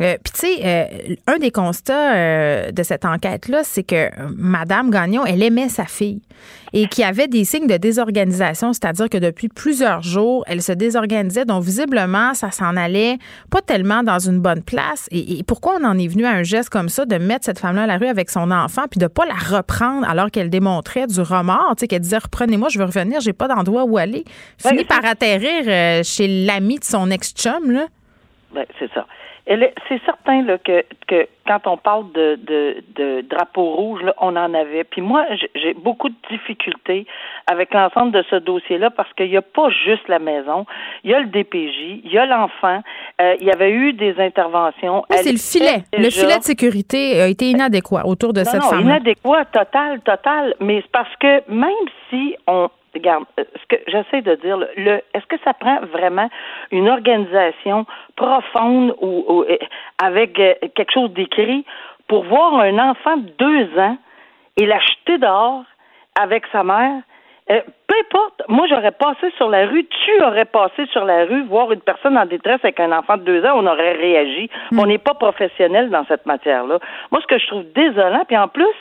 Euh, 0.00 0.16
Puis, 0.22 0.32
tu 0.32 0.40
sais, 0.40 0.60
euh, 0.64 1.14
un 1.26 1.38
des 1.38 1.50
constats 1.50 2.14
euh, 2.14 2.72
de 2.72 2.82
cette 2.82 3.04
enquête-là, 3.04 3.62
c'est 3.62 3.84
que 3.84 4.08
Madame 4.36 4.90
Gagnon, 4.90 5.24
elle 5.24 5.42
aimait 5.42 5.68
sa 5.68 5.84
fille 5.84 6.20
et 6.72 6.88
qu'il 6.88 7.02
y 7.02 7.06
avait 7.06 7.28
des 7.28 7.44
signes 7.44 7.68
de 7.68 7.76
désorganisation, 7.76 8.72
c'est-à-dire 8.72 9.08
que 9.08 9.18
depuis 9.18 9.48
plusieurs 9.48 10.02
jours, 10.02 10.44
elle 10.48 10.60
se 10.60 10.72
désorganisait. 10.72 11.44
Donc, 11.44 11.62
visiblement, 11.62 12.34
ça 12.34 12.50
s'en 12.50 12.76
allait 12.76 13.18
pas 13.50 13.62
tellement 13.62 14.02
dans 14.02 14.18
une 14.18 14.40
bonne 14.40 14.62
place. 14.62 15.06
Et, 15.12 15.44
pourquoi 15.46 15.76
on 15.80 15.84
en 15.84 15.96
est 15.96 16.08
venu 16.08 16.24
à 16.24 16.30
un 16.30 16.42
geste 16.42 16.70
comme 16.70 16.88
ça, 16.88 17.06
de 17.06 17.16
mettre 17.16 17.44
cette 17.44 17.60
femme-là 17.60 17.84
à 17.84 17.86
la 17.86 17.98
rue 17.98 18.08
avec 18.08 18.30
son 18.30 18.50
enfant, 18.50 18.86
puis 18.90 18.98
de 18.98 19.06
pas 19.06 19.26
la 19.26 19.56
reprendre 19.56 20.08
alors 20.08 20.32
qu'elle 20.32 20.50
démontrait 20.50 21.06
du 21.06 21.20
remords, 21.20 21.74
tu 21.76 21.82
sais, 21.82 21.86
qu'elle 21.86 22.00
disait 22.00 22.18
reprenez-moi, 22.18 22.68
je 22.68 22.80
veux 22.80 22.84
revenir, 22.84 23.20
j'ai 23.20 23.32
pas 23.32 23.46
d'endroit 23.46 23.84
où 23.84 23.96
aller. 23.96 24.24
Finit 24.58 24.84
par 24.84 25.04
atterrir 25.04 26.02
chez 26.04 26.44
l'ami 26.44 26.80
de 26.80 26.84
son 26.84 27.08
ex-chum, 27.12 27.70
là. 27.70 27.86
Ben, 28.54 28.66
c'est 28.78 28.92
ça 28.92 29.06
c'est 29.46 30.00
certain 30.04 30.42
là, 30.42 30.58
que, 30.58 30.84
que 31.06 31.26
quand 31.46 31.66
on 31.66 31.76
parle 31.76 32.10
de, 32.12 32.36
de, 32.36 32.82
de 32.94 33.20
drapeau 33.28 33.74
rouge, 33.74 34.02
là, 34.02 34.14
on 34.18 34.36
en 34.36 34.54
avait. 34.54 34.84
Puis 34.84 35.02
moi, 35.02 35.26
j'ai 35.54 35.74
beaucoup 35.74 36.08
de 36.08 36.14
difficultés 36.30 37.06
avec 37.46 37.74
l'ensemble 37.74 38.12
de 38.12 38.24
ce 38.30 38.36
dossier-là 38.36 38.90
parce 38.90 39.12
qu'il 39.12 39.28
n'y 39.28 39.36
a 39.36 39.42
pas 39.42 39.68
juste 39.84 40.08
la 40.08 40.18
maison, 40.18 40.64
il 41.02 41.10
y 41.10 41.14
a 41.14 41.20
le 41.20 41.26
DPJ, 41.26 42.00
il 42.04 42.10
y 42.10 42.18
a 42.18 42.24
l'enfant, 42.24 42.80
euh, 43.20 43.34
il 43.38 43.46
y 43.46 43.50
avait 43.50 43.70
eu 43.70 43.92
des 43.92 44.18
interventions. 44.18 45.04
Oui, 45.10 45.16
c'est 45.20 45.32
le 45.32 45.38
filet. 45.38 45.84
Le 45.92 46.08
filet 46.10 46.38
de 46.38 46.44
sécurité 46.44 47.20
a 47.20 47.26
été 47.26 47.50
inadéquat 47.50 48.06
autour 48.06 48.32
de 48.32 48.44
cette 48.44 48.62
femme. 48.62 48.80
Inadéquat, 48.80 49.44
total, 49.46 50.00
total. 50.00 50.54
Mais 50.60 50.80
c'est 50.80 50.92
parce 50.92 51.14
que 51.16 51.50
même 51.50 51.70
si 52.08 52.34
on 52.46 52.70
regarde, 52.94 53.24
euh, 53.38 53.44
ce 53.54 53.76
que 53.76 53.82
j'essaie 53.86 54.22
de 54.22 54.34
dire, 54.36 54.58
le, 54.58 55.00
est-ce 55.14 55.26
que 55.26 55.36
ça 55.44 55.54
prend 55.54 55.80
vraiment 55.92 56.28
une 56.70 56.88
organisation 56.88 57.86
profonde 58.16 58.94
ou, 59.00 59.44
euh, 59.48 59.56
avec 60.02 60.38
euh, 60.38 60.54
quelque 60.74 60.92
chose 60.92 61.10
d'écrit 61.12 61.64
pour 62.08 62.24
voir 62.24 62.54
un 62.56 62.78
enfant 62.78 63.16
de 63.16 63.30
deux 63.38 63.78
ans 63.78 63.96
et 64.56 64.66
l'acheter 64.66 65.18
dehors 65.18 65.64
avec 66.20 66.44
sa 66.52 66.62
mère? 66.62 67.02
peu 67.46 67.94
importe, 68.00 68.40
moi 68.48 68.66
j'aurais 68.70 68.92
passé 68.92 69.30
sur 69.36 69.50
la 69.50 69.66
rue, 69.66 69.84
tu 69.84 70.22
aurais 70.22 70.46
passé 70.46 70.86
sur 70.86 71.04
la 71.04 71.26
rue, 71.26 71.42
voir 71.42 71.70
une 71.72 71.80
personne 71.82 72.16
en 72.16 72.24
détresse 72.24 72.60
avec 72.62 72.80
un 72.80 72.90
enfant 72.90 73.18
de 73.18 73.22
deux 73.22 73.44
ans, 73.44 73.52
on 73.56 73.66
aurait 73.66 73.92
réagi. 73.92 74.48
Hmm. 74.72 74.78
On 74.78 74.86
n'est 74.86 74.96
pas 74.96 75.12
professionnel 75.12 75.90
dans 75.90 76.06
cette 76.06 76.24
matière-là. 76.24 76.78
Moi, 77.12 77.20
ce 77.20 77.26
que 77.26 77.38
je 77.38 77.46
trouve 77.46 77.64
désolant, 77.74 78.24
puis 78.26 78.38
en 78.38 78.48
plus, 78.48 78.74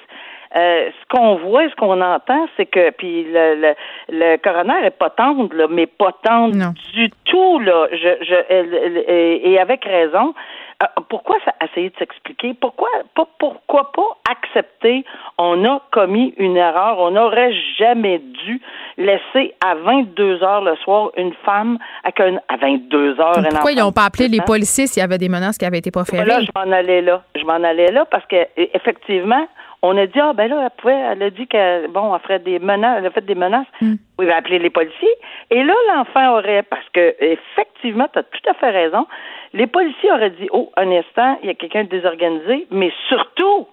euh, 0.55 0.89
ce 0.89 1.15
qu'on 1.15 1.35
voit, 1.35 1.67
ce 1.69 1.75
qu'on 1.75 2.01
entend, 2.01 2.47
c'est 2.57 2.65
que 2.65 2.91
puis 2.91 3.25
le, 3.25 3.55
le, 3.55 3.73
le 4.09 4.37
coroner 4.37 4.85
est 4.85 4.97
pas 4.97 5.09
tendre, 5.09 5.55
là, 5.55 5.67
mais 5.69 5.87
pas 5.87 6.11
tendre 6.23 6.73
du 6.93 7.09
tout 7.25 7.59
là. 7.59 7.87
Je, 7.91 8.23
je, 8.23 9.47
et 9.47 9.59
avec 9.59 9.83
raison. 9.85 10.33
Euh, 10.81 11.01
pourquoi 11.09 11.37
ça, 11.45 11.53
essayer 11.63 11.89
de 11.89 11.95
s'expliquer? 11.97 12.55
Pourquoi, 12.59 12.89
pas, 13.15 13.27
pourquoi 13.39 13.91
pas 13.91 14.17
accepter? 14.29 15.05
On 15.37 15.63
a 15.65 15.81
commis 15.91 16.33
une 16.37 16.57
erreur, 16.57 16.99
on 16.99 17.11
n'aurait 17.11 17.53
jamais 17.77 18.19
dû 18.19 18.61
laisser 18.97 19.53
à 19.65 19.75
22 19.75 20.43
heures 20.43 20.61
le 20.61 20.75
soir 20.77 21.11
une 21.15 21.33
femme 21.45 21.77
avec 22.03 22.19
un, 22.19 22.37
à 22.49 22.57
22 22.57 23.19
heures. 23.19 23.43
Pourquoi 23.49 23.71
ils 23.71 23.79
n'ont 23.79 23.91
pas 23.91 24.05
appelé 24.05 24.27
les 24.27 24.41
policiers 24.41 24.87
s'il 24.87 25.01
y 25.01 25.03
avait 25.03 25.17
des 25.17 25.29
menaces 25.29 25.57
qui 25.57 25.65
avaient 25.65 25.77
été 25.77 25.91
pas 25.91 26.05
faites? 26.05 26.25
Là, 26.25 26.41
je 26.41 26.49
m'en 26.55 26.71
allais 26.71 27.01
là. 27.01 27.23
Je 27.35 27.43
m'en 27.43 27.63
allais 27.63 27.91
là 27.91 28.05
parce 28.05 28.25
que 28.25 28.47
effectivement, 28.57 29.47
on 29.83 29.97
a 29.97 30.07
dit 30.07 30.19
ah 30.19 30.31
ben 30.33 30.49
là 30.49 30.61
elle 30.63 30.81
pouvait 30.81 30.93
elle 30.93 31.21
a 31.21 31.29
dit 31.29 31.45
que 31.45 31.87
bon 31.87 32.15
elle 32.15 32.21
ferait 32.21 32.39
des 32.39 32.57
menaces 32.57 32.95
elle 32.99 33.05
a 33.05 33.11
fait 33.11 33.25
des 33.25 33.35
menaces. 33.35 33.67
Mm. 33.81 33.95
oui, 34.17 34.25
va 34.25 34.37
appeler 34.37 34.57
les 34.57 34.69
policiers. 34.69 35.15
Et 35.51 35.61
là 35.61 35.73
l'enfant 35.93 36.37
aurait 36.37 36.63
parce 36.63 36.87
que 36.93 37.15
effectivement 37.19 38.07
tu 38.11 38.19
as 38.19 38.23
tout 38.23 38.49
à 38.49 38.53
fait 38.53 38.71
raison 38.71 39.05
les 39.53 39.67
policiers 39.67 40.11
auraient 40.11 40.31
dit 40.31 40.47
oh 40.51 40.71
un 40.77 40.89
instant 40.89 41.37
il 41.43 41.47
y 41.47 41.49
a 41.49 41.53
quelqu'un 41.53 41.83
de 41.83 41.89
désorganisé 41.89 42.65
mais 42.71 42.91
surtout 43.09 43.67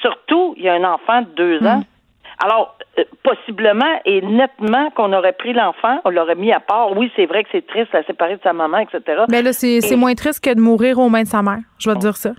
surtout 0.00 0.54
il 0.56 0.62
y 0.62 0.68
a 0.68 0.74
un 0.74 0.84
enfant 0.84 1.22
de 1.22 1.30
deux 1.34 1.66
ans. 1.66 1.78
Mm. 1.78 2.44
alors 2.44 2.76
euh, 3.00 3.04
possiblement 3.24 4.00
et 4.04 4.20
nettement 4.22 4.90
qu'on 4.90 5.12
aurait 5.12 5.32
pris 5.32 5.54
l'enfant 5.54 6.00
on 6.04 6.10
l'aurait 6.10 6.36
mis 6.36 6.52
à 6.52 6.60
part. 6.60 6.96
Oui 6.96 7.10
c'est 7.16 7.26
vrai 7.26 7.42
que 7.42 7.48
c'est 7.50 7.66
triste 7.66 7.92
la 7.92 8.04
séparer 8.04 8.36
de 8.36 8.42
sa 8.44 8.52
maman 8.52 8.78
etc 8.78 9.24
mais 9.28 9.42
là 9.42 9.52
c'est 9.52 9.96
moins 9.96 10.14
triste 10.14 10.44
que 10.44 10.54
de 10.54 10.60
mourir 10.60 11.00
aux 11.00 11.08
mains 11.08 11.24
de 11.24 11.26
sa 11.26 11.42
mère. 11.42 11.58
Je 11.80 11.90
vais 11.90 11.96
te 11.96 12.00
dire 12.00 12.16
ça 12.16 12.30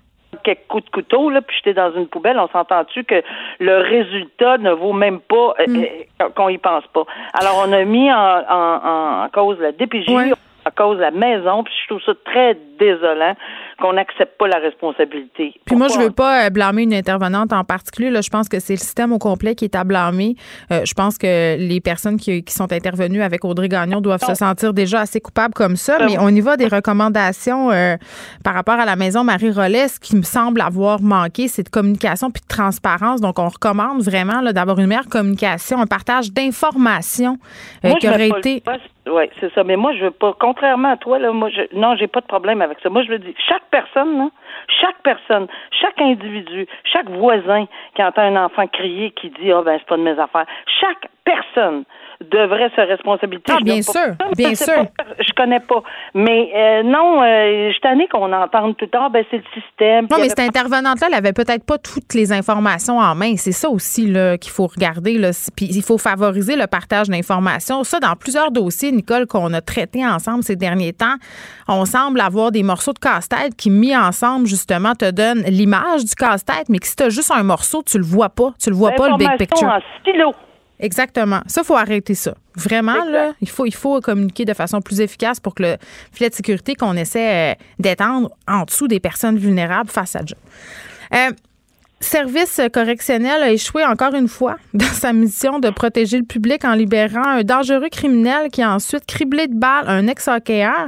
quelques 0.56 0.68
coups 0.68 0.86
de 0.86 0.90
couteau, 0.90 1.30
là, 1.30 1.42
puis 1.42 1.56
j'étais 1.58 1.74
dans 1.74 1.92
une 1.94 2.08
poubelle, 2.08 2.40
on 2.40 2.48
s'entend-tu 2.48 3.04
que 3.04 3.22
le 3.60 3.78
résultat 3.78 4.58
ne 4.58 4.72
vaut 4.72 4.94
même 4.94 5.20
pas 5.20 5.54
euh, 5.60 5.68
mm. 5.68 5.84
euh, 6.22 6.30
qu'on 6.36 6.50
y 6.50 6.58
pense 6.58 6.86
pas. 6.94 7.04
Alors, 7.34 7.64
on 7.68 7.72
a 7.72 7.84
mis 7.84 8.12
en, 8.12 9.28
cause 9.32 9.60
la 9.60 9.72
DPJ, 9.72 10.10
en 10.10 10.72
cause 10.76 11.00
la 11.00 11.12
maison, 11.12 11.64
puis 11.64 11.74
je 11.84 11.88
trouve 11.88 12.04
ça 12.04 12.14
très 12.26 12.58
désolant 12.80 13.36
qu'on 13.80 13.94
n'accepte 13.94 14.38
pas 14.38 14.48
la 14.48 14.60
responsabilité. 14.60 15.54
Puis 15.66 15.76
moi, 15.76 15.88
je 15.88 16.00
veux 16.00 16.12
pas 16.12 16.46
euh, 16.46 16.50
blâmer 16.50 16.84
une 16.84 16.94
intervenante 16.94 17.54
en 17.54 17.64
particulier. 17.64 18.10
Là, 18.10 18.22
je 18.22 18.30
pense 18.30 18.50
que 18.50 18.60
c'est 18.60 18.74
le 18.74 18.80
système 18.80 19.12
au 19.12 19.20
complet 19.20 19.56
qui 19.56 19.66
est 19.66 19.76
à 19.76 19.84
blâmer. 19.84 20.36
Euh, 20.72 20.86
je 20.86 20.94
pense 20.94 21.18
que 21.18 21.58
les 21.58 21.82
personnes 21.82 22.18
qui, 22.18 22.44
sont 22.50 22.72
intervenues 22.72 23.22
avec 23.22 23.46
Audrey 23.46 23.70
Gagnon 23.70 24.02
doivent 24.02 24.24
se 24.24 24.34
sentir 24.34 24.74
déjà 24.74 25.02
assez 25.02 25.22
coupables 25.22 25.54
comme 25.54 25.76
ça. 25.76 25.98
Ben 25.98 26.08
mais 26.08 26.18
on 26.20 26.30
y 26.30 26.42
va 26.42 26.58
des 26.58 26.68
recommandations 26.68 27.72
euh, 27.72 27.96
par 28.44 28.54
rapport 28.54 28.80
à 28.80 28.86
la 28.86 28.96
maison 28.96 29.24
Marie 29.24 29.52
Rollet. 29.52 29.88
Ce 29.88 30.00
qui 30.00 30.16
me 30.16 30.24
semble 30.24 30.62
avoir 30.62 31.02
manqué, 31.02 31.48
c'est 31.48 31.64
de 31.64 31.70
communication 31.70 32.32
puis 32.32 32.42
de 32.42 32.48
transparence. 32.48 33.22
Donc, 33.22 33.40
on 33.40 33.50
recommande 33.50 34.02
vraiment 34.02 34.42
d'avoir 34.52 34.80
une 34.80 34.88
meilleure 34.88 35.10
communication, 35.10 35.80
un 35.80 35.88
partage 35.88 36.32
d'informations 36.32 37.38
qui 38.00 38.08
aurait 38.08 38.30
été... 38.30 38.64
Oui, 39.08 39.24
c'est 39.40 39.52
ça. 39.54 39.64
Mais 39.64 39.76
moi, 39.76 39.94
je 39.94 40.06
veux 40.06 40.12
pas, 40.12 40.36
contrairement 40.40 40.92
à 40.92 40.98
toi, 40.98 41.20
là, 41.20 41.32
moi, 41.32 41.50
je, 41.50 41.62
non, 41.76 41.96
j'ai 41.96 42.08
pas 42.08 42.22
de 42.22 42.28
problème 42.28 42.62
avec 42.62 42.80
ça. 42.82 42.90
Moi, 42.90 43.04
je 43.04 43.10
veux 43.10 43.20
dire, 43.20 43.34
chaque 43.48 43.64
personne, 43.72 44.30
chaque 44.82 45.02
personne, 45.04 45.48
chaque 45.72 46.00
individu, 46.02 46.68
chaque 46.84 47.10
voisin 47.10 47.66
qui 47.96 48.04
entend 48.04 48.22
un 48.22 48.46
enfant 48.46 48.68
crier, 48.68 49.12
qui 49.12 49.30
dit, 49.30 49.52
oh, 49.54 49.64
ben, 49.64 49.78
c'est 49.80 49.88
pas 49.88 49.98
de 49.98 50.04
mes 50.04 50.20
affaires, 50.20 50.46
chaque 50.82 51.10
personne 51.24 51.86
devrait 52.22 52.70
se 52.76 52.82
responsabiliser. 52.82 53.44
Ah, 53.50 53.58
bien 53.64 53.82
sûr, 53.82 54.16
bien 54.36 54.54
sûr. 54.56 54.86
je 55.20 55.34
connais 55.34 55.62
pas. 55.62 55.82
Mais 56.14 56.52
euh, 56.54 56.84
non, 56.84 57.22
euh, 57.24 57.72
je 57.72 57.80
tenais 57.80 58.08
qu'on 58.08 58.32
entende 58.34 58.76
tout 58.76 58.86
le 58.86 58.92
temps, 58.92 59.10
ben, 59.10 59.24
c'est 59.32 59.38
le 59.38 59.62
système. 59.62 60.08
Non, 60.12 60.18
mais 60.20 60.28
cette 60.30 60.40
intervenante-là, 60.40 61.08
elle 61.08 61.16
avait 61.18 61.34
peut-être 61.34 61.66
pas 61.66 61.78
toutes 61.78 62.14
les 62.14 62.34
informations 62.34 62.98
en 62.98 63.16
main. 63.16 63.36
C'est 63.38 63.54
ça 63.54 63.70
aussi 63.70 64.14
qu'il 64.40 64.52
faut 64.52 64.68
regarder. 64.68 65.18
Là. 65.18 65.30
Puis 65.56 65.68
il 65.72 65.82
faut 65.82 65.98
favoriser 65.98 66.56
le 66.56 66.68
partage 66.68 67.08
d'informations. 67.08 67.84
Ça, 67.84 68.00
dans 68.00 68.16
plusieurs 68.16 68.52
dossiers, 68.52 68.92
Nicole, 68.92 69.26
qu'on 69.26 69.54
a 69.54 69.62
traités 69.62 70.06
ensemble 70.06 70.44
ces 70.44 70.56
derniers 70.56 70.94
temps, 70.94 71.16
on 71.68 71.86
semble 71.86 72.20
avoir 72.20 72.52
des 72.52 72.64
morceaux 72.64 72.94
de 72.94 73.00
casse-tête 73.00 73.56
qui, 73.56 73.70
mis 73.70 73.96
ensemble, 73.96 74.46
justement, 74.46 74.94
te 74.94 75.10
donnent 75.10 75.44
l'image 75.48 76.04
du 76.04 76.16
casse-tête, 76.16 76.68
mais 76.68 76.80
que 76.80 76.88
si 76.88 76.96
tu 76.96 77.04
as 77.04 77.10
juste 77.10 77.32
un 77.32 77.44
morceau, 77.44 77.82
tu 77.84 77.98
le 77.98 78.04
vois 78.04 78.30
pas. 78.30 78.52
Tu 78.62 78.70
le 78.70 78.76
vois 78.76 78.92
pas, 78.92 79.10
le 79.10 79.18
big 79.18 79.38
picture. 79.38 79.68
en 79.68 79.80
stylo. 80.02 80.34
Exactement. 80.80 81.42
Ça, 81.48 81.62
il 81.62 81.66
faut 81.66 81.76
arrêter 81.76 82.16
ça. 82.16 82.36
Vraiment, 82.56 83.04
là, 83.06 83.34
il 83.42 83.50
faut, 83.50 83.66
il 83.66 83.74
faut 83.74 84.00
communiquer 84.02 84.46
de 84.46 84.54
façon 84.54 84.82
plus 84.82 85.02
efficace 85.02 85.40
pour 85.40 85.56
que 85.56 85.64
le 85.64 85.78
filet 86.12 86.30
de 86.30 86.36
sécurité 86.36 86.76
qu'on 86.76 86.96
essaie 86.96 87.52
euh, 87.52 87.56
d'étendre 87.80 88.32
en 88.48 88.64
dessous 88.64 88.88
des 88.88 89.00
personnes 89.00 89.38
vulnérables 89.38 89.90
fasse 89.90 90.16
à. 90.16 90.22
Euh, 91.14 91.32
service 92.02 92.62
correctionnel 92.72 93.44
a 93.44 93.52
échoué 93.52 93.84
encore 93.84 94.14
une 94.14 94.28
fois 94.28 94.58
dans 94.74 94.86
sa 94.86 95.12
mission 95.14 95.60
de 95.60 95.70
protéger 95.70 96.18
le 96.18 96.26
public 96.26 96.64
en 96.64 96.74
libérant 96.74 97.26
un 97.26 97.44
dangereux 97.44 97.90
criminel 97.90 98.50
qui 98.50 98.62
a 98.62 98.74
ensuite 98.74 99.06
criblé 99.06 99.48
de 99.48 99.56
balles 99.56 99.86
un 99.88 100.08
ex-hockeyeur. 100.08 100.88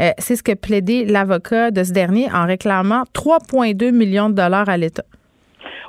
Euh, 0.00 0.10
c'est 0.18 0.36
ce 0.36 0.42
que 0.42 0.54
plaidait 0.54 1.04
l'avocat 1.04 1.70
de 1.70 1.84
ce 1.84 1.92
dernier 1.92 2.30
en 2.32 2.46
réclamant 2.46 3.04
3,2 3.14 3.92
millions 3.92 4.30
de 4.30 4.34
dollars 4.34 4.68
à 4.68 4.76
l'État. 4.76 5.04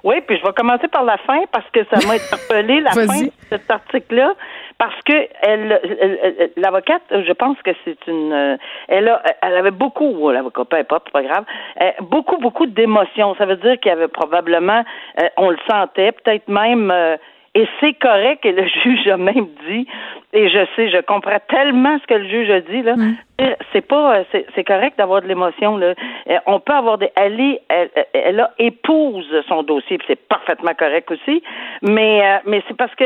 Oui, 0.03 0.21
puis 0.25 0.37
je 0.37 0.45
vais 0.45 0.53
commencer 0.53 0.87
par 0.87 1.03
la 1.03 1.17
fin 1.17 1.41
parce 1.51 1.69
que 1.71 1.81
ça 1.85 2.07
m'a 2.07 2.13
interpellé 2.13 2.81
la 2.81 2.91
fin 2.91 3.23
de 3.23 3.31
cet 3.49 3.69
article-là 3.69 4.33
parce 4.77 4.99
que 5.03 5.27
elle, 5.41 6.51
l'avocate, 6.55 7.01
je 7.11 7.33
pense 7.33 7.57
que 7.63 7.71
c'est 7.83 8.07
une, 8.07 8.31
euh, 8.31 8.57
elle 8.87 9.09
a, 9.09 9.21
elle 9.41 9.57
avait 9.57 9.71
beaucoup, 9.71 10.29
l'avocat, 10.31 10.63
peu 10.65 10.77
importe, 10.77 11.11
pas 11.11 11.21
grave, 11.21 11.43
euh, 11.81 11.91
beaucoup, 12.01 12.37
beaucoup 12.37 12.65
d'émotions. 12.65 13.35
Ça 13.35 13.45
veut 13.45 13.57
dire 13.57 13.79
qu'il 13.79 13.89
y 13.89 13.93
avait 13.93 14.07
probablement, 14.07 14.83
euh, 15.21 15.27
on 15.37 15.49
le 15.49 15.57
sentait, 15.69 16.11
peut-être 16.13 16.47
même. 16.47 16.93
Et 17.55 17.67
c'est 17.79 17.93
correct, 17.93 18.45
et 18.45 18.51
le 18.51 18.67
juge 18.83 19.07
a 19.07 19.17
même 19.17 19.47
dit, 19.67 19.87
et 20.33 20.49
je 20.49 20.65
sais, 20.75 20.89
je 20.89 21.01
comprends 21.01 21.39
tellement 21.47 21.97
ce 21.99 22.07
que 22.07 22.13
le 22.13 22.27
juge 22.27 22.49
a 22.49 22.61
dit, 22.61 22.81
là. 22.81 22.95
Mm. 22.95 23.15
C'est 23.71 23.87
pas, 23.87 24.23
c'est 24.31 24.63
correct 24.65 24.97
d'avoir 24.97 25.21
de 25.21 25.27
l'émotion, 25.27 25.77
là. 25.77 25.93
On 26.45 26.59
peut 26.59 26.73
avoir 26.73 26.97
des, 26.97 27.09
elle 27.15 27.39
est, 27.39 27.61
elle, 27.69 27.89
elle 28.13 28.39
a 28.39 28.51
épouse 28.59 29.27
son 29.47 29.63
dossier, 29.63 29.97
c'est 30.07 30.19
parfaitement 30.27 30.73
correct 30.77 31.09
aussi, 31.11 31.41
mais, 31.81 32.21
mais 32.45 32.61
c'est 32.67 32.75
parce 32.75 32.93
que 32.95 33.05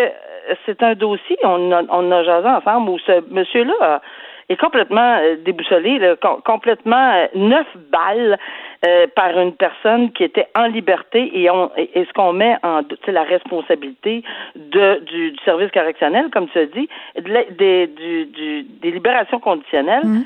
c'est 0.65 0.81
un 0.81 0.95
dossier, 0.95 1.37
on 1.43 1.71
a, 1.71 1.83
on 1.89 2.11
a 2.11 2.23
jasé 2.23 2.47
ensemble, 2.47 2.89
où 2.89 2.99
ce 2.99 3.23
monsieur-là 3.31 4.01
est 4.49 4.57
complètement 4.57 5.17
euh, 5.21 5.35
déboussolé, 5.43 6.15
complètement 6.45 7.13
euh, 7.13 7.27
neuf 7.35 7.67
balles 7.91 8.37
euh, 8.85 9.07
par 9.15 9.37
une 9.39 9.53
personne 9.53 10.11
qui 10.11 10.23
était 10.23 10.47
en 10.55 10.65
liberté 10.65 11.31
et, 11.33 11.49
on, 11.49 11.71
et, 11.77 12.05
ce 12.05 12.13
qu'on 12.13 12.33
met 12.33 12.57
en 12.63 12.81
la 13.07 13.23
responsabilité 13.23 14.23
de, 14.55 14.99
du, 15.05 15.35
service 15.45 15.71
correctionnel, 15.71 16.29
comme 16.31 16.49
tu 16.49 16.59
as 16.59 16.65
dit, 16.65 16.89
des, 17.57 17.87
du, 17.87 18.63
des 18.63 18.91
libérations 18.91 19.39
conditionnelles. 19.39 20.05
Mmh. 20.05 20.23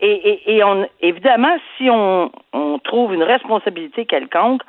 et, 0.00 0.56
et, 0.56 0.64
on, 0.64 0.86
évidemment, 1.00 1.56
si 1.76 1.88
on, 1.90 2.30
on 2.52 2.78
trouve 2.78 3.14
une 3.14 3.22
responsabilité 3.22 4.04
quelconque, 4.06 4.62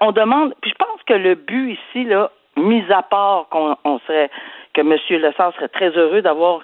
on 0.00 0.12
demande. 0.12 0.54
Puis 0.60 0.72
je 0.72 0.76
pense 0.76 1.02
que 1.06 1.14
le 1.14 1.34
but 1.34 1.72
ici, 1.72 2.04
là, 2.04 2.30
mis 2.56 2.84
à 2.90 3.02
part 3.02 3.48
qu'on 3.50 3.98
serait 4.06 4.30
que 4.78 4.82
M. 4.82 5.20
Lessard 5.20 5.52
serait 5.54 5.68
très 5.68 5.90
heureux 5.90 6.22
d'avoir 6.22 6.60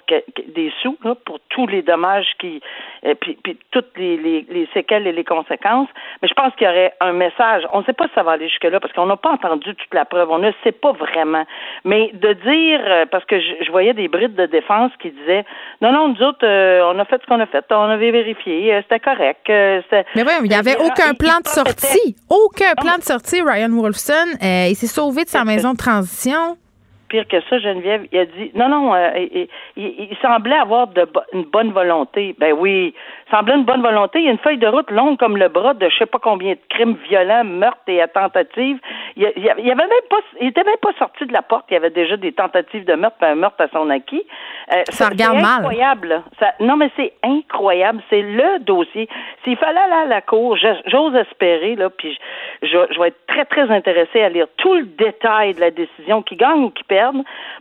des 0.55 0.71
sous 0.81 0.97
pour 1.25 1.39
tous 1.49 1.67
les 1.67 1.81
dommages 1.81 2.27
qui 2.39 2.61
et 3.03 3.09
euh, 3.09 3.15
puis, 3.19 3.37
puis 3.43 3.57
toutes 3.71 3.91
les, 3.97 4.17
les, 4.17 4.69
séquelles 4.73 5.05
et 5.05 5.11
les 5.11 5.25
conséquences. 5.25 5.89
Mais 6.21 6.27
je 6.27 6.33
pense 6.33 6.55
qu'il 6.55 6.65
y 6.65 6.69
aurait 6.69 6.93
un 7.01 7.11
message. 7.11 7.63
On 7.73 7.81
ne 7.81 7.85
sait 7.85 7.93
pas 7.93 8.07
si 8.07 8.13
ça 8.15 8.23
va 8.23 8.31
aller 8.31 8.47
jusque-là 8.47 8.79
parce 8.79 8.93
qu'on 8.93 9.05
n'a 9.05 9.17
pas 9.17 9.31
entendu 9.31 9.75
toute 9.75 9.93
la 9.93 10.05
preuve. 10.05 10.31
On 10.31 10.39
ne 10.39 10.51
sait 10.63 10.71
pas 10.71 10.93
vraiment. 10.93 11.45
Mais 11.83 12.11
de 12.13 12.33
dire 12.33 12.79
euh, 12.85 13.05
parce 13.05 13.25
que 13.25 13.39
je, 13.39 13.69
voyais 13.69 13.93
des 13.93 14.07
brides 14.07 14.35
de 14.35 14.45
défense 14.45 14.91
qui 15.01 15.11
disaient 15.11 15.43
non, 15.81 15.91
non, 15.91 16.07
nous 16.07 16.23
autres, 16.23 16.45
euh, 16.45 16.89
on 16.93 16.97
a 16.97 17.05
fait 17.05 17.21
ce 17.21 17.27
qu'on 17.27 17.39
a 17.41 17.45
fait, 17.45 17.65
on 17.71 17.75
avait 17.75 18.11
vérifié, 18.11 18.81
c'était 18.83 19.01
correct. 19.01 19.41
mais 19.49 20.23
oui, 20.23 20.31
il 20.43 20.49
n'y 20.49 20.55
avait 20.55 20.77
aucun 20.77 21.13
plan 21.13 21.39
de 21.43 21.47
sortie. 21.47 22.15
Aucun 22.29 22.73
plan 22.75 22.97
de 22.97 23.03
sortie, 23.03 23.41
Ryan 23.41 23.69
Wolfson. 23.69 24.37
il 24.41 24.75
s'est 24.75 24.87
sauvé 24.87 25.25
de 25.25 25.29
sa 25.29 25.43
maison 25.43 25.73
de 25.73 25.77
transition 25.77 26.57
pire 27.15 27.27
que 27.27 27.39
ça, 27.49 27.59
Geneviève. 27.59 28.05
Il 28.11 28.19
a 28.19 28.25
dit 28.25 28.51
non, 28.55 28.67
non, 28.67 28.93
euh, 28.93 29.09
il, 29.77 30.17
semblait 30.21 30.55
avoir 30.55 30.87
de 30.87 31.07
une 31.33 31.43
bonne 31.43 31.71
volonté. 31.71 32.35
Ben 32.37 32.53
oui, 32.53 32.93
il 33.27 33.31
semblait 33.31 33.55
une 33.55 33.63
bonne 33.63 33.81
volonté. 33.81 34.19
Il 34.19 34.25
y 34.25 34.27
a 34.27 34.31
une 34.31 34.37
feuille 34.39 34.57
de 34.57 34.67
route 34.67 34.91
longue 34.91 35.17
comme 35.17 35.37
le 35.37 35.47
bras 35.47 35.73
de 35.73 35.87
je 35.89 35.97
sais 35.97 36.05
pas 36.05 36.19
combien 36.19 36.53
de 36.53 36.59
crimes 36.69 36.97
violents, 37.07 37.43
meurtres 37.43 37.79
et 37.87 38.03
tentatives. 38.13 38.79
Il, 39.15 39.31
il, 39.37 39.49
avait 39.49 39.75
même 39.75 40.07
pas, 40.09 40.17
il 40.41 40.47
était 40.47 40.63
même 40.63 40.77
pas 40.81 40.91
sorti 40.99 41.25
de 41.25 41.33
la 41.33 41.41
porte. 41.41 41.65
Il 41.69 41.75
y 41.75 41.77
avait 41.77 41.89
déjà 41.89 42.17
des 42.17 42.33
tentatives 42.33 42.85
de 42.85 42.93
meurtre, 42.95 43.17
un 43.21 43.35
meurtre 43.35 43.61
à 43.61 43.67
son 43.69 43.89
acquis. 43.89 44.23
Euh, 44.73 44.83
ça 44.89 45.09
regarde 45.09 45.35
mal. 45.35 45.59
Incroyable. 45.59 46.23
Ça, 46.39 46.53
non, 46.59 46.75
mais 46.75 46.91
c'est 46.97 47.13
incroyable. 47.23 48.01
C'est 48.09 48.21
le 48.21 48.59
dossier. 48.59 49.07
S'il 49.43 49.57
fallait 49.57 49.79
aller 49.79 50.03
à 50.03 50.05
la 50.05 50.21
cour, 50.21 50.57
j'ose 50.57 51.15
espérer 51.15 51.75
là, 51.75 51.89
puis 51.89 52.17
je, 52.61 52.77
je, 52.91 52.99
vais 52.99 53.09
être 53.09 53.25
très 53.27 53.45
très 53.45 53.69
intéressé 53.71 54.21
à 54.21 54.29
lire 54.29 54.47
tout 54.57 54.73
le 54.73 54.85
détail 54.85 55.53
de 55.53 55.61
la 55.61 55.71
décision 55.71 56.21
qui 56.21 56.35
gagne 56.35 56.63
ou 56.63 56.69
qui 56.71 56.83
perd 56.83 57.04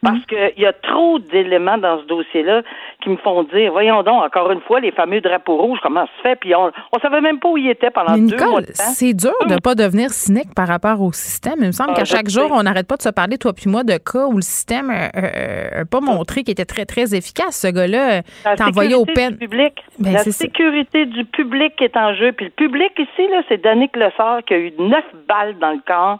parce 0.02 0.18
mm. 0.18 0.26
qu'il 0.26 0.62
y 0.62 0.66
a 0.66 0.72
trop 0.72 1.18
d'éléments 1.18 1.78
dans 1.78 2.00
ce 2.00 2.06
dossier-là 2.06 2.62
qui 3.02 3.10
me 3.10 3.16
font 3.16 3.42
dire, 3.44 3.72
voyons 3.72 4.02
donc, 4.02 4.22
encore 4.22 4.50
une 4.50 4.60
fois, 4.60 4.80
les 4.80 4.92
fameux 4.92 5.20
drapeaux 5.20 5.56
rouges, 5.56 5.78
comment 5.82 6.06
ça 6.06 6.12
se 6.18 6.22
fait? 6.22 6.36
Puis 6.36 6.54
on 6.54 6.66
ne 6.66 7.00
savait 7.00 7.20
même 7.20 7.38
pas 7.38 7.48
où 7.48 7.56
ils 7.56 7.70
étaient 7.70 7.90
pendant 7.90 8.16
deux 8.16 8.36
mois 8.36 8.60
de 8.60 8.66
temps. 8.66 8.72
C'est 8.94 9.14
dur 9.14 9.34
de 9.48 9.54
ne 9.54 9.60
pas 9.60 9.74
devenir 9.74 10.10
cynique 10.10 10.54
par 10.54 10.68
rapport 10.68 11.00
au 11.00 11.12
système. 11.12 11.56
Il 11.60 11.66
me 11.68 11.72
semble 11.72 11.90
ah, 11.92 11.98
qu'à 11.98 12.04
chaque 12.04 12.28
jour, 12.28 12.50
on 12.52 12.62
n'arrête 12.62 12.86
pas 12.86 12.96
de 12.96 13.02
se 13.02 13.10
parler, 13.10 13.38
toi 13.38 13.52
puis 13.52 13.70
moi, 13.70 13.84
de 13.84 13.96
cas 13.96 14.26
où 14.26 14.36
le 14.36 14.42
système 14.42 14.88
n'a 14.88 15.84
pas 15.84 16.00
montré 16.00 16.42
qu'il 16.42 16.52
était 16.52 16.64
très, 16.64 16.84
très 16.84 17.14
efficace. 17.14 17.60
Ce 17.60 17.68
gars-là, 17.68 18.22
t'as 18.42 18.66
envoyé 18.66 18.94
au 18.94 19.04
peine. 19.04 19.36
Public. 19.36 19.74
Ben, 19.98 20.12
la 20.12 20.24
sécurité 20.24 21.06
du 21.06 21.24
public 21.24 21.80
est 21.80 21.96
en 21.96 22.14
jeu. 22.14 22.32
Puis 22.32 22.46
le 22.46 22.50
public 22.50 22.92
ici, 22.98 23.28
là, 23.28 23.42
c'est 23.48 23.62
Danick 23.62 23.96
Lessard 23.96 24.44
qui 24.44 24.54
a 24.54 24.58
eu 24.58 24.72
neuf 24.78 25.04
balles 25.28 25.58
dans 25.58 25.72
le 25.72 25.80
corps. 25.86 26.18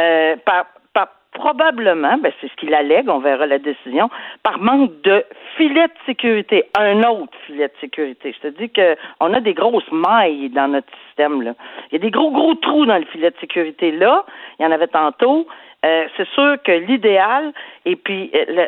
Euh, 0.00 0.36
par, 0.44 0.66
probablement, 1.32 2.18
ben 2.18 2.32
c'est 2.40 2.48
ce 2.48 2.56
qu'il 2.56 2.74
allègue, 2.74 3.08
on 3.08 3.18
verra 3.18 3.46
la 3.46 3.58
décision, 3.58 4.10
par 4.42 4.58
manque 4.58 5.00
de 5.02 5.24
filet 5.56 5.86
de 5.86 5.92
sécurité, 6.06 6.64
un 6.78 7.02
autre 7.04 7.36
filet 7.46 7.68
de 7.68 7.72
sécurité. 7.80 8.34
Je 8.36 8.48
te 8.48 8.58
dis 8.58 8.70
qu'on 8.70 9.32
a 9.32 9.40
des 9.40 9.54
grosses 9.54 9.90
mailles 9.92 10.50
dans 10.50 10.68
notre 10.68 10.88
système. 11.06 11.42
Là. 11.42 11.54
Il 11.90 11.94
y 11.94 11.96
a 11.96 12.00
des 12.00 12.10
gros, 12.10 12.30
gros 12.30 12.54
trous 12.54 12.86
dans 12.86 12.98
le 12.98 13.04
filet 13.06 13.30
de 13.30 13.36
sécurité. 13.40 13.92
Là, 13.92 14.24
il 14.58 14.64
y 14.64 14.66
en 14.66 14.72
avait 14.72 14.88
tantôt. 14.88 15.46
Euh, 15.82 16.04
c'est 16.14 16.28
sûr 16.34 16.56
que 16.62 16.72
l'idéal, 16.72 17.54
et 17.86 17.96
puis, 17.96 18.30
euh, 18.34 18.66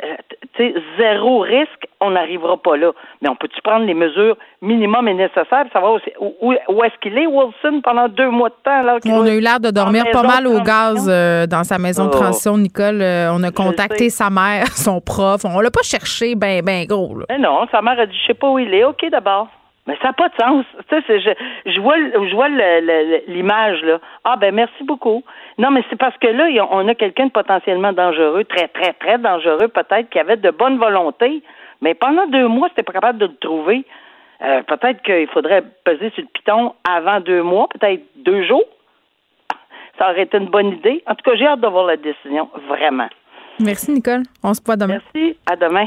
tu 0.55 0.73
sais, 0.73 0.75
zéro 0.99 1.41
risque, 1.41 1.87
on 2.01 2.13
n'arrivera 2.13 2.57
pas 2.57 2.79
là. 2.79 2.93
Mais 3.21 3.29
on 3.29 3.37
peut-tu 3.37 3.61
prendre 3.61 3.85
les 3.85 3.93
mesures 3.93 4.37
minimum 4.63 5.07
et 5.09 5.15
nécessaires, 5.15 5.67
savoir 5.75 6.01
où, 6.21 6.55
où, 6.69 6.85
est-ce 6.85 6.99
qu'il 7.03 7.19
est, 7.19 7.27
Wilson, 7.27 7.83
pendant 7.85 8.09
deux 8.09 8.31
mois 8.31 8.49
de 8.49 8.55
temps? 8.65 8.83
Là, 8.83 8.97
on 9.05 9.27
a 9.27 9.35
eu 9.35 9.41
l'air 9.41 9.61
de 9.61 9.71
dormir 9.71 10.05
pas 10.11 10.23
mal 10.23 10.47
au 10.47 10.61
gaz 10.61 11.07
euh, 11.07 11.47
dans 11.47 11.65
sa 11.65 11.79
maison 11.79 12.05
de 12.05 12.15
oh. 12.15 12.19
transition, 12.19 12.57
Nicole. 12.57 13.03
on 13.03 13.43
a 13.43 13.51
contacté 13.51 14.09
sa 14.09 14.31
mère, 14.31 14.67
son 14.75 15.03
prof. 15.03 15.43
On 15.45 15.61
l'a 15.61 15.71
pas 15.71 15.83
cherché 15.83 16.35
ben, 16.35 16.63
ben 16.65 16.87
gros. 16.87 17.19
Là. 17.19 17.27
Mais 17.29 17.39
non, 17.39 17.67
sa 17.71 17.83
mère 17.83 17.99
a 17.99 18.07
dit, 18.07 18.17
je 18.23 18.29
sais 18.29 18.35
pas 18.35 18.49
où 18.49 18.59
il 18.59 18.73
est. 18.73 18.85
OK, 18.85 19.05
d'abord. 19.11 19.49
Mais 19.87 19.97
ça 20.01 20.09
n'a 20.09 20.13
pas 20.13 20.29
de 20.29 20.35
sens. 20.41 20.65
Tu 20.89 21.03
sais, 21.03 21.21
je, 21.21 21.31
je 21.71 21.81
vois, 21.81 21.97
je 21.97 22.35
vois 22.35 22.49
l'image 23.27 23.83
là. 23.83 23.99
Ah 24.25 24.37
ben 24.37 24.55
merci 24.55 24.85
beaucoup. 24.85 25.25
Non, 25.59 25.71
mais 25.71 25.83
c'est 25.91 25.97
parce 25.97 26.17
que 26.19 26.29
là, 26.29 26.47
on 26.71 26.87
a 26.87 26.95
quelqu'un 26.95 27.27
de 27.27 27.33
potentiellement 27.33 27.93
dangereux, 27.93 28.45
très 28.45 28.69
très 28.69 28.93
très 28.93 29.19
dangereux 29.19 29.69
peut-être, 29.69 30.09
qui 30.11 30.19
avait 30.19 30.37
de 30.37 30.51
bonne 30.51 30.79
volonté, 30.79 31.43
mais 31.81 31.95
pendant 31.95 32.27
deux 32.27 32.47
mois, 32.47 32.69
c'était 32.69 32.85
pas 32.85 32.93
capable 32.93 33.19
de 33.19 33.27
le 33.27 33.37
trouver. 33.37 33.85
Euh, 34.43 34.63
peut-être 34.63 35.03
qu'il 35.03 35.29
faudrait 35.29 35.63
peser 35.85 36.11
sur 36.11 36.23
le 36.23 36.29
piton 36.33 36.75
avant 36.89 37.21
deux 37.21 37.43
mois, 37.43 37.69
peut-être 37.69 38.03
deux 38.17 38.45
jours. 38.45 38.65
Ça 39.99 40.11
aurait 40.11 40.23
été 40.23 40.39
une 40.39 40.49
bonne 40.49 40.69
idée. 40.69 41.03
En 41.07 41.15
tout 41.15 41.23
cas, 41.29 41.37
j'ai 41.37 41.47
hâte 41.47 41.61
de 41.61 41.69
voir 41.69 41.87
la 41.87 41.97
décision, 41.97 42.49
vraiment. 42.69 43.09
Merci, 43.61 43.93
Nicole. 43.93 44.23
On 44.43 44.55
se 44.55 44.61
voit 44.65 44.77
demain. 44.77 44.99
Merci. 45.15 45.37
À 45.47 45.57
demain. 45.57 45.87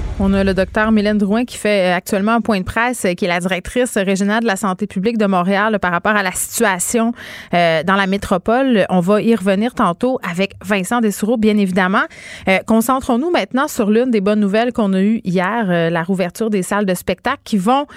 On 0.23 0.33
a 0.33 0.43
le 0.43 0.53
docteur 0.53 0.91
Mylène 0.91 1.17
Drouin 1.17 1.45
qui 1.45 1.57
fait 1.57 1.91
actuellement 1.91 2.33
un 2.33 2.41
point 2.41 2.59
de 2.59 2.63
presse, 2.63 3.07
qui 3.17 3.25
est 3.25 3.27
la 3.27 3.39
directrice 3.39 3.97
régionale 3.97 4.41
de 4.41 4.45
la 4.45 4.55
santé 4.55 4.85
publique 4.85 5.17
de 5.17 5.25
Montréal 5.25 5.79
par 5.79 5.91
rapport 5.91 6.11
à 6.11 6.21
la 6.21 6.31
situation 6.31 7.11
euh, 7.55 7.81
dans 7.81 7.95
la 7.95 8.05
métropole. 8.05 8.85
On 8.91 8.99
va 8.99 9.19
y 9.23 9.33
revenir 9.33 9.73
tantôt 9.73 10.19
avec 10.21 10.53
Vincent 10.63 11.01
Dessoureau, 11.01 11.37
bien 11.37 11.57
évidemment. 11.57 12.03
Euh, 12.47 12.59
concentrons-nous 12.67 13.31
maintenant 13.31 13.67
sur 13.67 13.89
l'une 13.89 14.11
des 14.11 14.21
bonnes 14.21 14.41
nouvelles 14.41 14.73
qu'on 14.73 14.93
a 14.93 15.01
eues 15.01 15.21
hier, 15.23 15.65
euh, 15.67 15.89
la 15.89 16.03
rouverture 16.03 16.51
des 16.51 16.61
salles 16.61 16.85
de 16.85 16.93
spectacle 16.93 17.41
qui 17.43 17.57
vont 17.57 17.87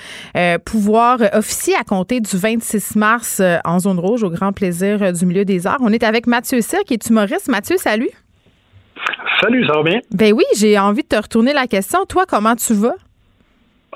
pouvoir 0.64 1.18
officier 1.34 1.74
à 1.78 1.84
compter 1.84 2.20
du 2.20 2.38
26 2.38 2.96
mars 2.96 3.42
en 3.66 3.78
zone 3.80 3.98
rouge 3.98 4.22
au 4.22 4.30
grand 4.30 4.54
plaisir 4.54 5.12
du 5.12 5.26
milieu 5.26 5.44
des 5.44 5.66
arts. 5.66 5.78
On 5.82 5.92
est 5.92 6.02
avec 6.02 6.26
Mathieu 6.26 6.62
Cyr, 6.62 6.84
qui 6.86 6.94
est 6.94 7.06
humoriste. 7.06 7.48
Mathieu, 7.48 7.76
salut. 7.76 8.23
Salut, 9.40 9.66
ça 9.66 9.74
va 9.74 9.82
bien? 9.82 10.00
Ben 10.12 10.32
oui, 10.32 10.44
j'ai 10.58 10.78
envie 10.78 11.02
de 11.02 11.08
te 11.08 11.16
retourner 11.16 11.52
la 11.52 11.66
question. 11.66 12.04
Toi, 12.06 12.24
comment 12.28 12.54
tu 12.54 12.74
vas? 12.74 12.94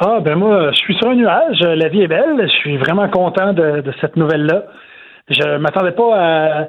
Ah, 0.01 0.21
ben 0.21 0.37
moi, 0.37 0.71
je 0.73 0.77
suis 0.77 0.95
sur 0.97 1.09
un 1.09 1.15
nuage. 1.15 1.61
La 1.61 1.89
vie 1.89 2.03
est 2.03 2.09
belle. 2.09 2.41
Je 2.41 2.57
suis 2.59 2.77
vraiment 2.77 3.09
content 3.09 3.53
de, 3.53 3.83
cette 4.01 4.17
nouvelle-là. 4.17 4.65
Je 5.29 5.57
m'attendais 5.59 5.93
pas 5.93 6.15
à. 6.15 6.69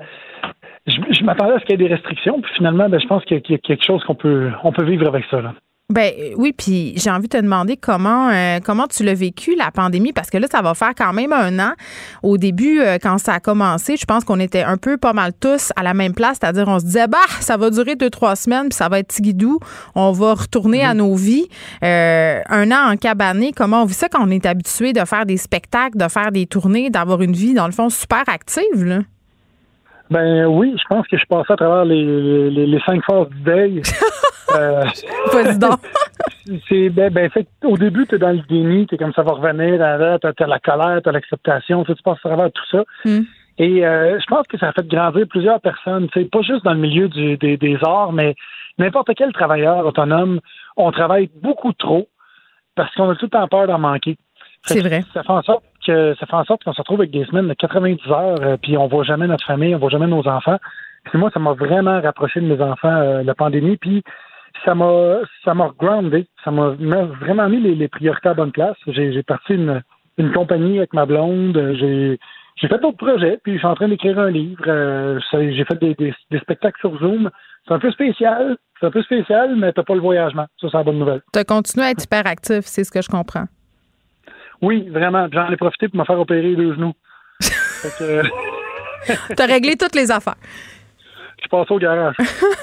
Je, 0.88 1.24
m'attendais 1.24 1.54
à 1.54 1.60
ce 1.60 1.66
qu'il 1.66 1.80
y 1.80 1.84
ait 1.84 1.88
des 1.88 1.94
restrictions, 1.94 2.42
puis 2.42 2.52
finalement, 2.56 2.90
ben, 2.90 3.00
je 3.00 3.06
pense 3.06 3.24
qu'il 3.26 3.42
y 3.48 3.54
a 3.54 3.58
quelque 3.58 3.86
chose 3.86 4.04
qu'on 4.06 4.16
peut, 4.16 4.50
on 4.64 4.72
peut 4.72 4.86
vivre 4.86 5.08
avec 5.08 5.26
ça. 5.30 5.42
Là. 5.42 5.54
Ben 5.92 6.14
oui, 6.38 6.54
puis 6.56 6.94
j'ai 6.98 7.10
envie 7.10 7.28
de 7.28 7.36
te 7.36 7.42
demander 7.42 7.76
comment 7.76 8.30
euh, 8.30 8.60
comment 8.64 8.86
tu 8.86 9.04
l'as 9.04 9.16
vécu 9.16 9.56
la 9.56 9.72
pandémie 9.72 10.14
parce 10.14 10.30
que 10.30 10.38
là 10.38 10.46
ça 10.48 10.62
va 10.62 10.76
faire 10.76 10.94
quand 10.96 11.14
même 11.14 11.34
un 11.34 11.58
an. 11.58 11.72
Au 12.22 12.38
début 12.38 12.80
euh, 12.80 13.00
quand 13.02 13.18
ça 13.18 13.34
a 13.34 13.40
commencé, 13.40 13.98
je 13.98 14.06
pense 14.06 14.24
qu'on 14.24 14.40
était 14.40 14.62
un 14.62 14.78
peu 14.78 14.98
pas 14.98 15.14
mal 15.14 15.32
tous 15.34 15.74
à 15.76 15.82
la 15.82 15.96
même 15.96 16.14
place, 16.14 16.38
c'est-à-dire 16.40 16.68
on 16.68 16.78
se 16.78 16.86
disait 16.86 17.08
bah 17.08 17.18
ça 17.40 17.58
va 17.58 17.72
durer 17.72 17.96
deux 17.96 18.12
trois 18.12 18.36
semaines 18.36 18.70
puis 18.70 18.76
ça 18.76 18.88
va 18.88 19.00
être 19.00 19.08
tigidou, 19.08 19.58
on 19.96 20.12
va 20.12 20.36
retourner 20.36 20.84
à 20.84 20.94
nos 20.94 21.16
vies. 21.16 21.48
Euh, 21.84 22.40
un 22.48 22.70
an 22.70 22.92
en 22.92 22.96
cabané, 22.96 23.52
comment 23.52 23.82
on 23.82 23.86
vit 23.86 23.96
ça 23.96 24.10
quand 24.10 24.24
on 24.24 24.30
est 24.30 24.46
habitué 24.46 24.94
de 24.94 25.04
faire 25.06 25.26
des 25.26 25.38
spectacles, 25.38 25.98
de 25.98 26.08
faire 26.08 26.32
des 26.32 26.46
tournées, 26.46 26.92
d'avoir 26.92 27.24
une 27.24 27.34
vie 27.34 27.56
dans 27.56 27.66
le 27.66 27.74
fond 27.74 27.90
super 27.90 28.26
active 28.28 28.86
là? 28.86 29.00
Ben 30.12 30.46
oui, 30.46 30.76
je 30.78 30.84
pense 30.88 31.08
que 31.08 31.18
je 31.18 31.26
passais 31.26 31.54
à 31.54 31.56
travers 31.56 31.86
les, 31.86 32.52
les, 32.52 32.68
les 32.68 32.80
cinq 32.86 33.04
phases 33.06 33.30
du 33.30 33.42
deuil. 33.42 33.82
Euh, 34.56 34.86
c'est 36.68 36.90
ben, 36.90 37.12
ben 37.12 37.30
fait, 37.30 37.48
au 37.64 37.78
début, 37.78 38.08
tu 38.08 38.16
es 38.16 38.18
dans 38.18 38.32
le 38.32 38.42
déni, 38.50 38.88
tu 38.88 38.98
comme 38.98 39.14
ça 39.14 39.24
va 39.24 39.34
revenir, 39.34 39.78
tu 40.22 40.44
as, 40.44 40.48
la 40.48 40.60
colère, 40.60 41.02
tu 41.02 41.10
as 41.10 41.12
l'acceptation, 41.12 41.84
tu 41.84 41.94
passes 42.04 42.18
à 42.24 42.30
travers 42.30 42.52
tout 42.52 42.66
ça. 42.72 42.84
Hmm. 43.06 43.22
Et 43.58 43.86
euh, 43.86 44.18
je 44.20 44.26
pense 44.26 44.48
que 44.48 44.58
ça 44.58 44.70
a 44.70 44.72
fait 44.72 44.88
grandir 44.88 45.28
plusieurs 45.28 45.60
personnes, 45.60 46.08
c'est 46.14 46.32
pas 46.32 46.42
juste 46.42 46.64
dans 46.64 46.74
le 46.74 46.80
milieu 46.80 47.10
du, 47.10 47.38
des, 47.38 47.58
des 47.58 47.78
arts, 47.84 48.14
mais 48.14 48.36
n'importe 48.78 49.10
quel 49.16 49.34
travailleur 49.34 49.86
autonome, 49.86 50.40
on 50.78 50.92
travaille 50.92 51.30
beaucoup 51.42 51.74
trop 51.74 52.08
parce 52.76 52.94
qu'on 52.96 53.10
a 53.10 53.16
tout 53.16 53.26
le 53.26 53.32
temps 53.32 53.48
peur 53.50 53.68
d'en 53.68 53.80
manquer. 53.80 54.18
C'est 54.64 54.80
vrai. 54.80 55.04
Ça 55.14 55.24
fait 55.24 55.32
en 55.32 55.42
sorte 55.42 55.64
que 55.86 56.16
ça 56.20 56.26
fait 56.26 56.36
en 56.36 56.46
sorte 56.46 56.64
qu'on 56.64 56.74
se 56.74 56.82
retrouve 56.82 57.02
avec 57.02 57.12
des 57.12 57.26
semaines 57.26 57.48
de 57.48 57.54
90 57.54 58.00
heures, 58.10 58.38
euh, 58.42 58.58
puis 58.58 58.78
on 58.78 58.88
voit 58.88 59.04
jamais 59.04 59.28
notre 59.28 59.46
famille, 59.46 59.76
on 59.76 59.80
voit 59.80 59.90
jamais 59.90 60.08
nos 60.08 60.26
enfants. 60.28 60.58
Puis 61.06 61.18
moi, 61.18 61.30
ça 61.34 61.40
m'a 61.40 61.54
vraiment 61.54 62.02
rapproché 62.02 62.40
de 62.40 62.46
mes 62.46 62.62
enfants 62.62 63.22
la 63.24 63.34
pandémie. 63.34 63.78
Puis 63.78 64.04
ça 64.66 64.76
m'a 64.76 65.20
ça 65.44 65.54
m'a 65.54 65.72
groundé, 65.78 66.28
ça 66.44 66.52
m'a 66.52 66.70
vraiment 66.70 67.50
mis 67.50 67.60
les, 67.60 67.88
priorités 67.88 68.30
à 68.30 68.34
bonne 68.34 68.52
place. 68.52 68.78
J'ai 68.88 69.24
parti 69.24 69.54
une, 69.54 69.82
une 70.18 70.32
compagnie 70.32 70.78
avec 70.78 70.94
ma 70.94 71.06
blonde, 71.06 71.76
j'ai 71.80 72.20
j'ai 72.62 72.68
fait 72.68 72.80
d'autres 72.80 72.98
projets, 72.98 73.40
puis 73.42 73.54
je 73.54 73.60
suis 73.60 73.68
en 73.68 73.76
train 73.76 73.88
d'écrire 73.88 74.20
un 74.20 74.30
livre. 74.30 74.64
Euh, 74.68 75.20
j'ai 75.32 75.64
fait 75.64 75.80
des, 75.80 75.96
des, 75.96 76.40
spectacles 76.40 76.80
sur 76.80 76.98
Zoom. 77.00 77.30
C'est 77.66 77.74
un 77.74 77.80
peu 77.80 77.90
spécial, 77.92 78.58
c'est 78.80 78.86
un 78.86 78.92
peu 78.92 79.02
spécial, 79.02 79.56
mais 79.56 79.72
t'as 79.72 79.84
pas 79.84 79.96
le 79.96 80.02
voyagement. 80.02 80.46
Ça, 80.60 80.68
c'est 80.70 80.78
la 80.78 80.84
bonne 80.84 81.00
nouvelle. 81.00 81.22
Tu 81.32 81.40
as 81.40 81.46
continué 81.46 81.86
à 81.86 81.92
être 81.92 82.04
hyper 82.04 82.28
actif, 82.28 82.66
c'est 82.66 82.84
ce 82.84 82.92
que 82.92 83.02
je 83.02 83.08
comprends. 83.08 83.46
Oui, 84.62 84.90
vraiment. 84.90 85.28
J'en 85.32 85.50
ai 85.50 85.56
profité 85.56 85.88
pour 85.88 86.00
me 86.00 86.06
faire 86.06 86.20
opérer 86.20 86.56
les 86.56 86.74
genoux. 86.74 86.94
Tu 89.08 89.42
as 89.42 89.46
réglé 89.46 89.78
toutes 89.78 89.96
les 89.96 90.12
affaires 90.12 90.36
je 91.50 91.58
passe 91.58 91.72
au 91.72 91.80
garage. 91.80 92.16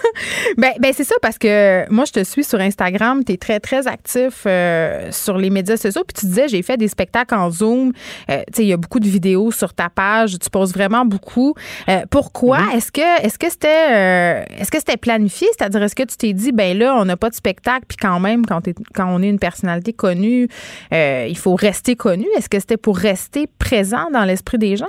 ben, 0.58 0.72
ben 0.78 0.92
c'est 0.92 1.04
ça 1.04 1.14
parce 1.20 1.38
que 1.38 1.90
moi, 1.90 2.04
je 2.04 2.12
te 2.12 2.24
suis 2.24 2.44
sur 2.44 2.60
Instagram. 2.60 3.24
Tu 3.24 3.32
es 3.32 3.36
très, 3.36 3.60
très 3.60 3.86
actif 3.86 4.44
euh, 4.46 5.10
sur 5.10 5.38
les 5.38 5.50
médias 5.50 5.76
sociaux. 5.76 6.02
Puis 6.06 6.20
tu 6.20 6.26
disais, 6.26 6.48
j'ai 6.48 6.62
fait 6.62 6.76
des 6.76 6.88
spectacles 6.88 7.34
en 7.34 7.50
Zoom. 7.50 7.92
Euh, 8.30 8.38
tu 8.48 8.54
sais, 8.54 8.62
il 8.62 8.68
y 8.68 8.72
a 8.72 8.76
beaucoup 8.76 9.00
de 9.00 9.08
vidéos 9.08 9.50
sur 9.50 9.74
ta 9.74 9.88
page. 9.88 10.38
Tu 10.38 10.50
poses 10.50 10.72
vraiment 10.72 11.04
beaucoup. 11.04 11.54
Euh, 11.88 12.02
pourquoi? 12.10 12.58
Mm-hmm. 12.58 12.76
Est-ce 12.76 12.92
que 12.92 13.24
est-ce 13.24 13.38
que 13.38 13.50
c'était 13.50 14.46
est-ce 14.58 14.70
que 14.70 14.78
c'était 14.78 14.96
planifié? 14.96 15.48
C'est-à-dire, 15.56 15.82
est-ce 15.82 15.94
que 15.94 16.04
tu 16.04 16.16
t'es 16.16 16.32
dit, 16.32 16.52
ben 16.52 16.76
là, 16.78 16.96
on 16.96 17.04
n'a 17.04 17.16
pas 17.16 17.30
de 17.30 17.34
spectacle, 17.34 17.86
puis 17.88 17.96
quand 17.96 18.20
même, 18.20 18.46
quand, 18.46 18.60
quand 18.94 19.06
on 19.08 19.22
est 19.22 19.28
une 19.28 19.38
personnalité 19.38 19.92
connue, 19.92 20.48
il 20.92 21.38
faut 21.38 21.54
rester 21.54 21.96
connu. 21.96 22.26
Est-ce 22.36 22.48
que 22.48 22.58
c'était 22.60 22.76
pour 22.76 22.96
rester 22.96 23.48
présent 23.58 24.10
dans 24.12 24.24
l'esprit 24.24 24.58
des 24.58 24.76
gens? 24.76 24.86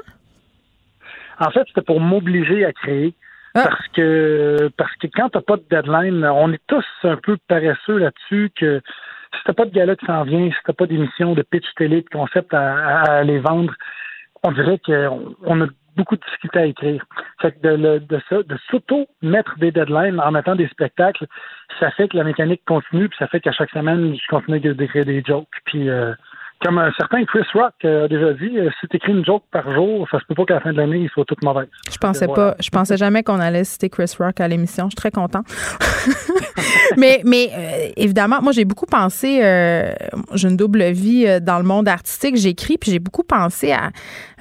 En 1.39 1.51
fait, 1.51 1.63
c'était 1.67 1.81
pour 1.81 1.99
m'obliger 1.99 2.65
à 2.65 2.73
créer. 2.73 3.13
Ah. 3.55 3.63
Parce 3.63 3.87
que 3.89 4.69
parce 4.77 4.95
que 4.97 5.07
quand 5.07 5.29
t'as 5.29 5.41
pas 5.41 5.57
de 5.57 5.65
deadline, 5.69 6.25
on 6.25 6.51
est 6.51 6.61
tous 6.67 6.85
un 7.03 7.17
peu 7.17 7.37
paresseux 7.47 7.97
là-dessus 7.97 8.51
que 8.55 8.81
si 9.33 9.39
t'as 9.45 9.53
pas 9.53 9.65
de 9.65 9.71
gala 9.71 9.95
qui 9.95 10.05
s'en 10.05 10.23
vient, 10.23 10.49
si 10.49 10.57
t'as 10.65 10.73
pas 10.73 10.85
d'émission 10.85 11.33
de 11.33 11.41
pitch 11.41 11.65
télé, 11.75 12.01
de 12.01 12.09
concept 12.09 12.53
à, 12.53 13.01
aller 13.19 13.39
vendre, 13.39 13.73
on 14.43 14.51
dirait 14.51 14.79
qu'on 14.79 15.35
on 15.43 15.61
a 15.61 15.67
beaucoup 15.95 16.15
de 16.15 16.21
difficultés 16.21 16.59
à 16.59 16.65
écrire. 16.65 17.03
Fait 17.41 17.51
que 17.51 17.67
de, 17.67 17.99
de, 17.99 18.43
de 18.43 18.57
s'auto-mettre 18.69 19.57
des 19.57 19.71
deadlines 19.71 20.19
en 20.19 20.31
mettant 20.31 20.55
des 20.55 20.67
spectacles, 20.67 21.25
ça 21.79 21.89
fait 21.91 22.07
que 22.07 22.17
la 22.17 22.23
mécanique 22.23 22.61
continue, 22.65 23.09
puis 23.09 23.17
ça 23.17 23.27
fait 23.27 23.39
qu'à 23.39 23.51
chaque 23.51 23.71
semaine, 23.71 24.15
je 24.15 24.27
continue 24.29 24.59
d'écrire 24.59 25.05
des 25.05 25.23
jokes. 25.25 25.47
Puis 25.65 25.89
euh, 25.89 26.13
comme 26.61 26.79
un 26.79 26.91
certain 26.97 27.23
Chris 27.25 27.45
Rock 27.53 27.73
a 27.83 28.07
déjà 28.07 28.33
dit, 28.33 28.57
euh, 28.57 28.69
si 28.79 28.87
tu 28.87 28.97
écris 28.97 29.11
une 29.11 29.23
joke 29.23 29.43
par 29.51 29.71
jour, 29.73 30.07
ça 30.09 30.19
se 30.19 30.25
peut 30.25 30.33
pas 30.33 30.45
qu'à 30.45 30.53
la 30.55 30.61
fin 30.61 30.71
de 30.71 30.77
l'année, 30.77 30.99
il 30.99 31.09
soit 31.09 31.25
toute 31.25 31.43
mauvaise. 31.43 31.67
Je 31.91 31.97
pensais 31.97 32.27
pas, 32.27 32.55
je 32.59 32.69
pensais 32.69 32.97
jamais 32.97 33.21
qu'on 33.21 33.39
allait 33.39 33.63
citer 33.63 33.89
Chris 33.89 34.11
Rock 34.19 34.41
à 34.41 34.47
l'émission. 34.47 34.85
Je 34.85 34.91
suis 34.91 34.95
très 34.95 35.11
content. 35.11 35.41
mais 36.97 37.21
mais 37.25 37.51
euh, 37.53 37.89
évidemment, 37.95 38.41
moi 38.41 38.51
j'ai 38.53 38.65
beaucoup 38.65 38.87
pensé, 38.87 39.39
euh, 39.43 39.93
j'ai 40.33 40.49
une 40.49 40.57
double 40.57 40.83
vie 40.91 41.27
dans 41.41 41.59
le 41.59 41.63
monde 41.63 41.87
artistique. 41.87 42.37
J'écris 42.37 42.77
puis 42.77 42.91
j'ai 42.91 42.99
beaucoup 42.99 43.23
pensé 43.23 43.71
à, 43.71 43.91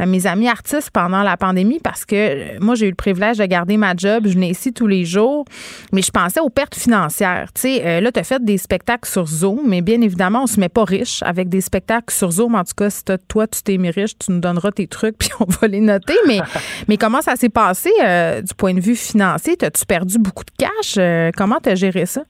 mes 0.07 0.27
amis 0.27 0.49
artistes 0.49 0.91
pendant 0.91 1.23
la 1.23 1.37
pandémie 1.37 1.81
parce 1.83 2.05
que 2.05 2.59
moi 2.61 2.75
j'ai 2.75 2.87
eu 2.87 2.91
le 2.91 2.97
privilège 2.97 3.39
de 3.39 3.45
garder 3.45 3.77
ma 3.77 3.95
job. 3.95 4.25
Je 4.27 4.35
venais 4.35 4.51
ici 4.51 4.73
tous 4.73 4.87
les 4.87 5.05
jours, 5.05 5.45
mais 5.93 6.03
je 6.03 6.11
pensais 6.11 6.41
aux 6.41 6.51
pertes 6.51 6.77
financières. 6.77 7.53
Tu 7.55 7.63
sais, 7.63 8.01
là 8.01 8.11
tu 8.11 8.21
as 8.21 8.25
fait 8.25 8.43
des 8.43 8.59
spectacles 8.59 9.09
sur 9.09 9.27
Zoom, 9.27 9.61
mais 9.67 9.83
bien 9.83 10.01
évidemment 10.01 10.45
on 10.45 10.47
se 10.47 10.59
met 10.59 10.69
pas 10.71 10.85
riche 10.85 11.23
avec 11.23 11.49
des 11.49 11.61
spectacles 11.61 12.06
sur 12.11 12.31
Zoom, 12.31 12.55
en 12.55 12.64
tout 12.64 12.75
cas, 12.77 12.90
si 12.90 13.05
toi, 13.29 13.47
tu 13.47 13.62
t'es 13.62 13.79
mis 13.79 13.90
riche, 13.90 14.19
tu 14.19 14.33
nous 14.33 14.40
donneras 14.40 14.71
tes 14.71 14.87
trucs, 14.87 15.16
puis 15.19 15.31
on 15.40 15.45
va 15.45 15.69
les 15.69 15.81
noter. 15.81 16.14
Mais, 16.27 16.40
mais 16.88 16.97
comment 16.97 17.21
ça 17.21 17.37
s'est 17.37 17.51
passé 17.51 17.90
euh, 18.05 18.42
du 18.42 18.55
point 18.55 18.75
de 18.75 18.81
vue 18.81 18.97
financier? 18.97 19.55
As-tu 19.61 19.87
perdu 19.87 20.19
beaucoup 20.19 20.45
de 20.45 20.51
cash? 20.59 20.97
Euh, 20.99 21.31
comment 21.37 21.59
tu 21.62 21.71
as 21.71 21.75
géré 21.75 22.07
ça? 22.07 22.23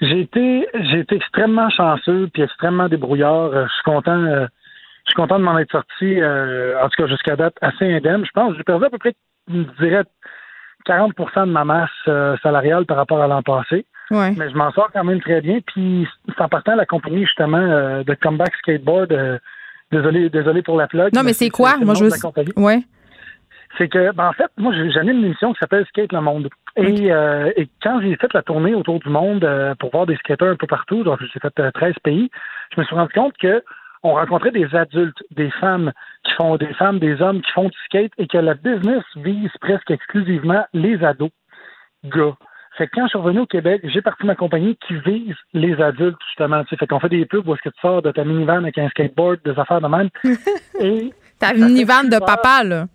J'ai 0.00 0.20
été, 0.20 0.68
j'ai 0.74 1.00
été 1.00 1.16
extrêmement 1.16 1.70
chanceux 1.70 2.28
puis 2.32 2.42
extrêmement 2.42 2.88
débrouillard. 2.88 3.52
Euh, 3.54 3.66
je 3.66 3.72
suis 3.72 3.82
content. 3.84 4.24
je 4.26 4.46
suis 5.06 5.14
content 5.14 5.38
de 5.38 5.44
m'en 5.44 5.58
être 5.58 5.72
sorti, 5.72 6.18
en 6.22 6.88
tout 6.88 7.02
cas 7.02 7.08
jusqu'à 7.08 7.36
date, 7.36 7.54
assez 7.62 7.90
indemne. 7.90 8.24
Je 8.24 8.30
pense 8.34 8.52
que 8.52 8.58
j'ai 8.58 8.64
perdu 8.64 8.84
à 8.84 8.90
peu 8.90 8.98
près, 8.98 9.14
je 9.48 9.62
dirais, 9.80 10.04
40% 10.86 11.46
de 11.46 11.52
ma 11.52 11.64
masse 11.64 12.40
salariale 12.42 12.84
par 12.84 12.98
rapport 12.98 13.22
à 13.22 13.26
l'an 13.26 13.42
passé. 13.42 13.86
Mais 14.10 14.50
je 14.50 14.56
m'en 14.56 14.70
sors 14.72 14.90
quand 14.92 15.04
même 15.04 15.20
très 15.20 15.40
bien. 15.40 15.58
Puis 15.66 16.06
c'est 16.28 16.40
en 16.40 16.48
partant 16.48 16.74
la 16.74 16.86
compagnie 16.86 17.24
justement 17.24 17.58
euh, 17.58 18.04
de 18.04 18.14
Comeback 18.14 18.54
Skateboard. 18.56 19.12
Euh, 19.12 19.38
désolé, 19.90 20.30
désolé 20.30 20.62
pour 20.62 20.76
la 20.76 20.86
plug. 20.86 21.14
Non, 21.14 21.22
mais 21.22 21.32
c'est 21.32 21.50
quoi? 21.50 21.76
Moi, 21.78 21.94
je 21.94 22.04
veux. 22.04 22.10
Ouais. 22.56 22.82
C'est 23.78 23.88
que, 23.88 24.12
ben, 24.12 24.28
en 24.28 24.32
fait, 24.32 24.50
moi, 24.56 24.72
j'anime 24.72 25.18
une 25.18 25.24
émission 25.26 25.52
qui 25.52 25.58
s'appelle 25.58 25.84
Skate 25.86 26.12
le 26.12 26.20
Monde. 26.20 26.48
Et, 26.76 27.12
euh, 27.12 27.50
et 27.56 27.68
quand 27.82 28.00
j'ai 28.00 28.16
fait 28.16 28.32
la 28.32 28.42
tournée 28.42 28.74
autour 28.74 29.00
du 29.00 29.08
monde 29.08 29.46
pour 29.78 29.90
voir 29.90 30.06
des 30.06 30.16
skateurs 30.16 30.52
un 30.52 30.56
peu 30.56 30.66
partout, 30.66 31.02
donc 31.02 31.18
j'ai 31.20 31.40
fait 31.40 31.72
13 31.72 31.94
pays, 32.02 32.30
je 32.74 32.80
me 32.80 32.86
suis 32.86 32.94
rendu 32.94 33.12
compte 33.12 33.34
que 33.38 33.62
on 34.02 34.14
rencontrait 34.14 34.52
des 34.52 34.74
adultes, 34.74 35.22
des 35.30 35.50
femmes 35.50 35.92
qui 36.24 36.32
font 36.34 36.56
des 36.56 36.72
femmes, 36.74 36.98
des 36.98 37.20
hommes 37.20 37.42
qui 37.42 37.50
font 37.52 37.68
du 37.68 37.78
skate 37.86 38.12
et 38.18 38.26
que 38.26 38.38
la 38.38 38.54
business 38.54 39.02
vise 39.16 39.50
presque 39.60 39.90
exclusivement 39.90 40.64
les 40.72 41.02
ados, 41.02 41.30
gars. 42.04 42.36
Fait 42.76 42.86
que 42.86 42.92
quand 42.94 43.04
je 43.04 43.10
suis 43.10 43.18
revenu 43.18 43.40
au 43.40 43.46
Québec, 43.46 43.80
j'ai 43.84 44.02
parti 44.02 44.26
ma 44.26 44.34
compagnie 44.34 44.76
qui 44.86 44.94
vise 44.98 45.34
les 45.54 45.80
adultes, 45.80 46.18
justement. 46.28 46.62
Tu 46.64 46.70
sais, 46.70 46.76
fait 46.76 46.86
qu'on 46.86 47.00
fait 47.00 47.08
des 47.08 47.24
pubs 47.24 47.46
où 47.46 47.54
est-ce 47.54 47.62
que 47.62 47.70
tu 47.70 47.80
sors 47.80 48.02
de 48.02 48.10
ta 48.10 48.24
minivan 48.24 48.58
avec 48.58 48.76
un 48.76 48.88
skateboard, 48.90 49.40
des 49.44 49.58
affaires 49.58 49.80
de 49.80 49.88
même. 49.88 50.10
Et 50.80 51.12
ta 51.38 51.54
minivan 51.54 52.04
de 52.04 52.18
papa, 52.18 52.64
là. 52.64 52.86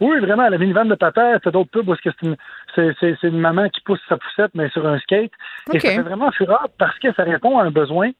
Oui, 0.00 0.18
vraiment, 0.18 0.48
la 0.48 0.58
minivan 0.58 0.84
de 0.84 0.96
papa, 0.96 1.38
c'est 1.42 1.52
d'autres 1.52 1.70
pubs 1.70 1.88
où 1.88 1.94
est-ce 1.94 2.02
que 2.02 2.10
c'est 2.20 2.26
une, 2.26 2.36
c'est, 2.74 3.16
c'est, 3.20 3.28
une 3.28 3.38
maman 3.38 3.68
qui 3.68 3.80
pousse 3.82 4.00
sa 4.08 4.16
poussette, 4.16 4.50
mais 4.54 4.68
sur 4.70 4.86
un 4.86 4.98
skate. 4.98 5.30
Et 5.72 5.78
ça 5.78 5.90
fait 5.90 6.02
vraiment 6.02 6.32
fureur 6.32 6.66
parce 6.78 6.98
que 6.98 7.12
ça 7.14 7.22
répond 7.22 7.58
à 7.58 7.64
un 7.64 7.70
besoin 7.70 8.10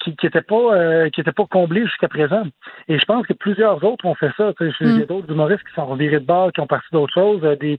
qui 0.00 0.14
n'était 0.22 0.42
pas 0.42 0.74
euh, 0.74 1.08
qui 1.08 1.22
était 1.22 1.32
pas 1.32 1.46
comblé 1.46 1.82
jusqu'à 1.86 2.08
présent. 2.08 2.44
Et 2.88 2.98
je 2.98 3.04
pense 3.06 3.26
que 3.26 3.32
plusieurs 3.32 3.82
autres 3.84 4.04
ont 4.04 4.14
fait 4.14 4.30
ça. 4.36 4.52
Il 4.60 4.66
y 4.66 4.84
a 4.84 5.04
mm. 5.04 5.06
d'autres 5.06 5.30
humoristes 5.30 5.64
qui 5.66 5.74
sont 5.74 5.94
virés 5.94 6.20
de 6.20 6.26
bord, 6.26 6.52
qui 6.52 6.60
ont 6.60 6.66
parti 6.66 6.88
d'autres 6.92 7.14
choses, 7.14 7.40
euh, 7.44 7.56
des 7.56 7.78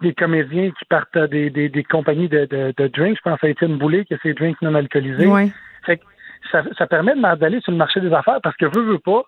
des 0.00 0.14
comédiens 0.14 0.70
qui 0.70 0.84
partent 0.84 1.18
des, 1.18 1.50
des, 1.50 1.68
des 1.68 1.84
compagnies 1.84 2.28
de, 2.28 2.44
de, 2.44 2.74
de, 2.76 2.88
drinks. 2.88 3.16
Je 3.16 3.30
pense 3.30 3.42
à 3.42 3.48
Étienne 3.48 3.78
Boulay, 3.78 4.04
qui 4.04 4.14
a 4.14 4.18
ses 4.22 4.34
drinks 4.34 4.60
non 4.62 4.74
alcoolisés. 4.74 5.26
Ouais. 5.26 5.50
Fait 5.84 5.98
que 5.98 6.04
ça, 6.52 6.62
ça 6.76 6.86
permet 6.86 7.14
d'aller 7.36 7.60
sur 7.60 7.72
le 7.72 7.78
marché 7.78 8.00
des 8.00 8.12
affaires 8.12 8.40
parce 8.42 8.56
que 8.56 8.66
veut, 8.66 8.84
veut 8.84 8.98
pas, 8.98 9.24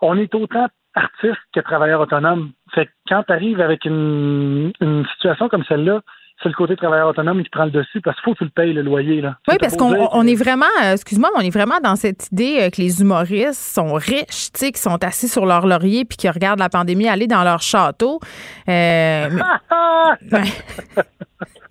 on 0.00 0.18
est 0.18 0.34
autant 0.34 0.68
artiste 0.94 1.40
que 1.54 1.60
travailleur 1.60 2.00
autonome. 2.00 2.52
Fait 2.74 2.86
que 2.86 2.90
quand 3.08 3.22
tu 3.22 3.32
arrives 3.32 3.60
avec 3.60 3.84
une, 3.84 4.72
une 4.80 5.06
situation 5.14 5.48
comme 5.48 5.64
celle-là, 5.64 6.02
c'est 6.42 6.48
le 6.48 6.54
côté 6.54 6.76
travailleur 6.76 7.08
autonome 7.08 7.42
qui 7.42 7.50
prend 7.50 7.64
le 7.64 7.70
dessus 7.70 8.00
parce 8.00 8.16
qu'il 8.16 8.24
faut 8.24 8.32
que 8.32 8.38
tu 8.38 8.44
le 8.44 8.50
payes 8.50 8.72
le 8.72 8.82
loyer. 8.82 9.20
Là. 9.20 9.36
Oui, 9.48 9.56
parce 9.60 9.76
qu'on 9.76 10.26
est 10.26 10.34
vraiment, 10.34 10.66
euh, 10.82 10.94
excuse-moi, 10.94 11.30
on 11.36 11.40
est 11.40 11.50
vraiment 11.50 11.80
dans 11.82 11.96
cette 11.96 12.28
idée 12.32 12.58
euh, 12.60 12.70
que 12.70 12.80
les 12.80 13.00
humoristes 13.00 13.74
sont 13.74 13.92
riches, 13.94 14.52
tu 14.52 14.60
sais, 14.60 14.72
qui 14.72 14.80
sont 14.80 15.02
assis 15.04 15.28
sur 15.28 15.46
leur 15.46 15.66
laurier 15.66 16.04
puis 16.04 16.16
qui 16.16 16.28
regardent 16.28 16.60
la 16.60 16.68
pandémie 16.68 17.08
aller 17.08 17.26
dans 17.26 17.44
leur 17.44 17.60
château. 17.60 18.20
Euh, 18.68 19.28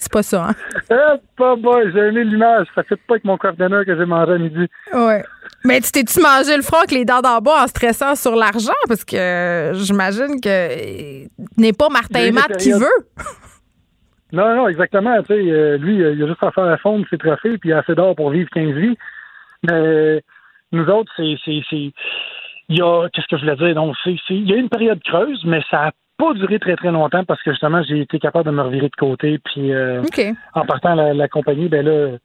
C'est 0.02 0.12
pas 0.12 0.24
ça, 0.24 0.46
hein? 0.46 0.56
Eh, 0.90 1.18
pas 1.38 1.58
bon, 1.58 1.82
j'ai 1.94 2.00
aimé 2.00 2.24
l'image. 2.24 2.68
Ça 2.74 2.84
fait 2.84 2.96
pas 2.96 3.16
avec 3.16 3.26
mon 3.26 3.38
coordonneur 3.38 3.84
que 3.86 3.98
j'ai 3.98 4.06
mangé 4.06 4.32
à 4.32 4.38
midi. 4.38 4.66
Ouais. 4.94 5.24
Mais 5.66 5.82
tu 5.82 5.92
t'es-tu 5.92 6.22
mangé 6.22 6.56
le 6.56 6.62
front 6.62 6.78
avec 6.78 6.92
les 6.92 7.04
dents 7.04 7.20
d'en 7.20 7.40
bas 7.40 7.64
en 7.64 7.68
stressant 7.68 8.16
sur 8.16 8.36
l'argent? 8.36 8.72
Parce 8.88 9.04
que 9.04 9.72
j'imagine 9.74 10.40
que 10.42 11.26
n'est 11.58 11.74
pas 11.74 11.90
Martin 11.90 12.32
Matt 12.32 12.58
qui 12.58 12.72
veut. 12.72 12.88
Non, 14.32 14.56
non, 14.56 14.68
exactement. 14.68 15.18
Tu 15.22 15.28
sais, 15.28 15.52
euh, 15.52 15.78
lui, 15.78 15.98
il 15.98 16.24
a 16.24 16.28
juste 16.28 16.44
à 16.44 16.52
faire 16.52 16.66
à 16.66 16.78
fond 16.78 17.04
ses 17.10 17.18
trophées 17.18 17.58
puis 17.58 17.70
il 17.70 17.74
a 17.74 17.80
assez 17.80 17.96
d'or 17.96 18.16
pour 18.16 18.30
vivre 18.30 18.50
15 18.52 18.76
vies. 18.76 18.98
Mais 19.64 20.22
nous 20.72 20.86
autres, 20.88 21.12
c'est. 21.16 21.38
Il 21.52 22.78
y 22.78 22.82
a. 22.82 23.08
Qu'est-ce 23.10 23.28
que 23.28 23.38
je 23.38 23.42
voulais 23.42 23.56
dire? 23.56 23.76
Donc, 23.76 23.96
c'est, 24.04 24.16
il 24.30 24.50
y 24.50 24.54
a 24.54 24.58
une 24.58 24.70
période 24.70 25.02
creuse, 25.04 25.44
mais 25.46 25.62
ça 25.70 25.86
n'a 25.86 25.92
pas 26.18 26.34
duré 26.34 26.60
très, 26.60 26.76
très 26.76 26.92
longtemps 26.92 27.24
parce 27.24 27.42
que 27.42 27.52
justement, 27.52 27.82
j'ai 27.84 28.02
été 28.02 28.20
capable 28.20 28.46
de 28.46 28.52
me 28.52 28.62
revirer 28.62 28.90
de 28.90 28.96
côté. 28.96 29.40
Puis 29.40 29.74
euh, 29.74 30.04
en 30.54 30.66
partant 30.66 30.94
la, 30.94 31.14
la 31.14 31.28
compagnie, 31.28 31.68
ben 31.68 31.86
là, 31.86 32.18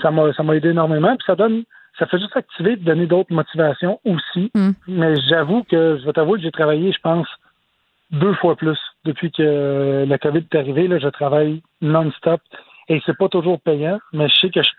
ça 0.00 0.10
m'a, 0.10 0.32
ça 0.32 0.42
m'a 0.42 0.56
aidé 0.56 0.70
énormément. 0.70 1.14
Puis 1.16 1.26
ça 1.26 1.36
donne. 1.36 1.62
Ça 1.98 2.06
fait 2.06 2.18
juste 2.18 2.36
activer 2.36 2.76
de 2.76 2.84
donner 2.84 3.06
d'autres 3.06 3.34
motivations 3.34 4.00
aussi. 4.04 4.50
Mm. 4.54 4.70
Mais 4.88 5.14
j'avoue 5.28 5.62
que 5.64 5.98
je 6.00 6.06
vais 6.06 6.12
t'avouer 6.12 6.38
que 6.38 6.44
j'ai 6.44 6.50
travaillé, 6.50 6.90
je 6.90 6.98
pense, 7.00 7.28
deux 8.10 8.32
fois 8.34 8.56
plus 8.56 8.78
depuis 9.04 9.30
que 9.32 10.04
la 10.06 10.18
COVID 10.18 10.46
est 10.50 10.56
arrivée. 10.56 10.88
Là, 10.88 10.98
je 10.98 11.08
travaille 11.08 11.62
non-stop 11.80 12.40
et 12.88 13.00
c'est 13.06 13.16
pas 13.16 13.28
toujours 13.28 13.60
payant, 13.60 13.98
mais 14.12 14.28
je 14.28 14.34
sais 14.36 14.50
que 14.50 14.62
je 14.62 14.70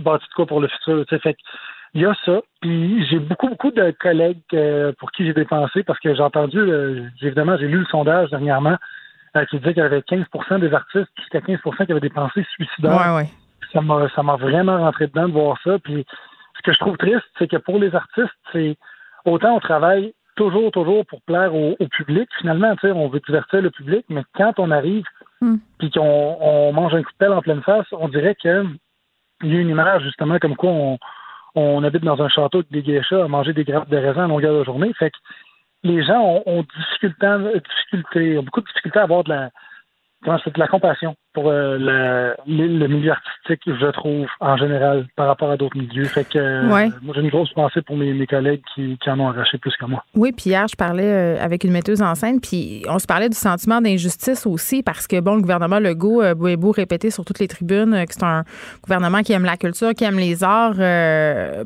bâtis 0.00 0.26
de 0.28 0.34
quoi 0.34 0.46
pour 0.46 0.60
le 0.60 0.68
futur. 0.68 1.04
Fait 1.08 1.36
il 1.94 2.02
y 2.02 2.06
a 2.06 2.14
ça. 2.24 2.40
Puis 2.60 3.06
j'ai 3.06 3.18
beaucoup, 3.18 3.48
beaucoup 3.48 3.70
de 3.70 3.90
collègues 3.98 4.42
euh, 4.52 4.92
pour 4.98 5.10
qui 5.12 5.24
j'ai 5.24 5.32
dépensé 5.32 5.82
parce 5.82 5.98
que 6.00 6.14
j'ai 6.14 6.22
entendu, 6.22 6.58
euh, 6.58 7.08
évidemment, 7.22 7.56
j'ai 7.56 7.68
lu 7.68 7.78
le 7.78 7.86
sondage 7.86 8.30
dernièrement 8.30 8.76
euh, 9.36 9.44
qui 9.46 9.58
disait 9.58 9.74
qu'il 9.74 9.82
y 9.82 9.86
avait 9.86 10.00
15% 10.00 10.60
des 10.60 10.72
artistes, 10.72 11.08
jusqu'à 11.16 11.40
15% 11.40 11.86
qui 11.86 11.92
avaient 11.92 12.00
dépensé 12.00 12.44
suicidaires. 12.54 13.14
Ouais, 13.14 13.16
ouais. 13.16 13.28
Ça 13.72 13.80
m'a 13.80 14.08
ça 14.14 14.22
m'a 14.22 14.36
vraiment 14.36 14.78
rentré 14.78 15.06
dedans 15.08 15.28
de 15.28 15.32
voir 15.32 15.58
ça. 15.62 15.78
Puis 15.78 16.06
ce 16.56 16.62
que 16.62 16.72
je 16.72 16.78
trouve 16.78 16.96
triste, 16.96 17.24
c'est 17.38 17.48
que 17.48 17.56
pour 17.56 17.78
les 17.78 17.94
artistes, 17.94 18.34
c'est 18.52 18.76
autant 19.24 19.56
on 19.56 19.60
travaille 19.60 20.14
toujours, 20.38 20.70
toujours 20.70 21.04
pour 21.04 21.20
plaire 21.22 21.54
au, 21.54 21.76
public. 21.90 22.28
Finalement, 22.38 22.74
tu 22.76 22.86
sais, 22.86 22.92
on 22.92 23.08
veut 23.08 23.20
divertir 23.20 23.60
le 23.60 23.70
public, 23.70 24.06
mais 24.08 24.22
quand 24.34 24.58
on 24.58 24.70
arrive 24.70 25.04
mm. 25.40 25.56
puis 25.78 25.90
qu'on 25.90 26.36
on 26.40 26.72
mange 26.72 26.94
un 26.94 27.02
coup 27.02 27.10
de 27.10 27.18
pelle 27.18 27.32
en 27.32 27.42
pleine 27.42 27.62
face, 27.62 27.86
on 27.92 28.08
dirait 28.08 28.36
que 28.36 28.64
il 29.42 29.54
y 29.54 29.56
a 29.56 29.60
une 29.60 29.68
image 29.68 30.02
justement 30.02 30.38
comme 30.38 30.56
quoi 30.56 30.70
on, 30.70 30.98
on 31.54 31.84
habite 31.84 32.04
dans 32.04 32.20
un 32.22 32.28
château 32.28 32.58
avec 32.58 32.70
des 32.70 32.82
geishas 32.82 33.24
à 33.24 33.28
manger 33.28 33.52
des 33.52 33.64
grappes 33.64 33.88
de 33.88 33.96
raisin 33.96 34.24
à 34.24 34.28
longueur 34.28 34.58
de 34.58 34.64
journée. 34.64 34.92
Fait 34.98 35.10
que 35.10 35.16
les 35.82 36.04
gens 36.04 36.20
ont, 36.20 36.42
ont 36.46 36.64
difficulté, 36.76 38.38
ont 38.38 38.42
beaucoup 38.42 38.60
de 38.60 38.66
difficulté 38.66 38.98
à 38.98 39.02
avoir 39.02 39.24
de 39.24 39.30
la, 39.30 39.50
c'est 40.44 40.54
de 40.54 40.58
la 40.58 40.68
compassion 40.68 41.16
pour 41.34 41.50
euh, 41.50 42.34
le, 42.46 42.88
milieu 42.88 43.12
artistique, 43.12 43.60
je 43.66 43.90
trouve, 43.92 44.26
en 44.40 44.56
général, 44.56 45.06
par 45.14 45.26
rapport 45.26 45.50
à 45.50 45.56
d'autres 45.56 45.76
milieux. 45.76 46.04
Fait 46.04 46.24
que 46.24 46.38
euh, 46.38 46.62
moi, 47.02 47.14
j'ai 47.14 47.20
une 47.20 47.28
grosse 47.28 47.52
pensée 47.52 47.82
pour 47.82 47.96
mes, 47.96 48.26
collègues 48.26 48.62
qui, 48.74 48.98
en 49.06 49.20
ont 49.20 49.28
arraché 49.28 49.58
plus 49.58 49.74
que 49.76 49.84
moi. 49.84 50.04
Oui, 50.14 50.32
puis 50.32 50.50
hier, 50.50 50.66
je 50.68 50.76
parlais 50.76 51.04
euh, 51.04 51.36
avec 51.40 51.64
une 51.64 51.72
metteuse 51.72 52.02
en 52.02 52.14
scène, 52.14 52.40
puis 52.40 52.82
on 52.88 52.98
se 52.98 53.06
parlait 53.06 53.28
du 53.28 53.36
sentiment 53.36 53.80
d'injustice 53.80 54.46
aussi, 54.46 54.82
parce 54.82 55.06
que, 55.06 55.20
bon, 55.20 55.36
le 55.36 55.42
gouvernement 55.42 55.78
Legault 55.78 56.20
a 56.22 56.34
beau 56.34 56.70
répéter 56.70 57.10
sur 57.10 57.24
toutes 57.24 57.38
les 57.38 57.48
tribunes 57.48 58.04
que 58.06 58.14
c'est 58.14 58.24
un 58.24 58.44
gouvernement 58.82 59.22
qui 59.22 59.32
aime 59.32 59.44
la 59.44 59.56
culture, 59.56 59.94
qui 59.94 60.04
aime 60.04 60.18
les 60.18 60.42
arts, 60.42 60.76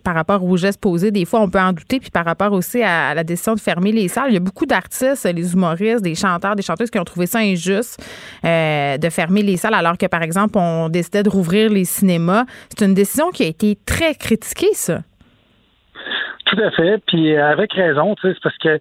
par 0.02 0.14
rapport 0.14 0.44
aux 0.44 0.56
gestes 0.56 0.80
posés. 0.80 1.10
Des 1.10 1.24
fois, 1.24 1.40
on 1.40 1.48
peut 1.48 1.60
en 1.60 1.72
douter, 1.72 2.00
puis 2.00 2.10
par 2.10 2.24
rapport 2.24 2.52
aussi 2.52 2.82
à, 2.82 3.14
la 3.14 3.24
décision 3.24 3.54
de 3.54 3.60
fermer 3.60 3.92
les 3.92 4.08
salles. 4.08 4.30
Il 4.30 4.34
y 4.34 4.38
a 4.38 4.40
beaucoup 4.40 4.66
d'artistes, 4.66 5.24
les 5.24 5.52
humoristes, 5.54 6.02
des 6.02 6.14
chanteurs, 6.14 6.56
des 6.56 6.62
chanteuses 6.62 6.90
qui 6.90 6.98
ont 6.98 7.04
trouvé 7.04 7.26
ça 7.26 7.38
injuste 7.38 8.02
de 8.42 9.10
fermer 9.10 9.42
les 9.42 9.51
salles 9.56 9.74
alors 9.74 9.98
que, 9.98 10.06
par 10.06 10.22
exemple, 10.22 10.58
on 10.58 10.88
décidait 10.88 11.22
de 11.22 11.28
rouvrir 11.28 11.70
les 11.70 11.84
cinémas. 11.84 12.44
C'est 12.70 12.84
une 12.84 12.94
décision 12.94 13.30
qui 13.30 13.44
a 13.44 13.46
été 13.46 13.76
très 13.86 14.14
critiquée, 14.14 14.72
ça. 14.74 15.00
Tout 16.46 16.60
à 16.60 16.70
fait. 16.70 17.02
Puis 17.06 17.34
euh, 17.34 17.50
avec 17.50 17.72
raison, 17.72 18.14
tu 18.14 18.28
sais, 18.28 18.34
c'est 18.34 18.42
parce 18.42 18.58
que 18.58 18.78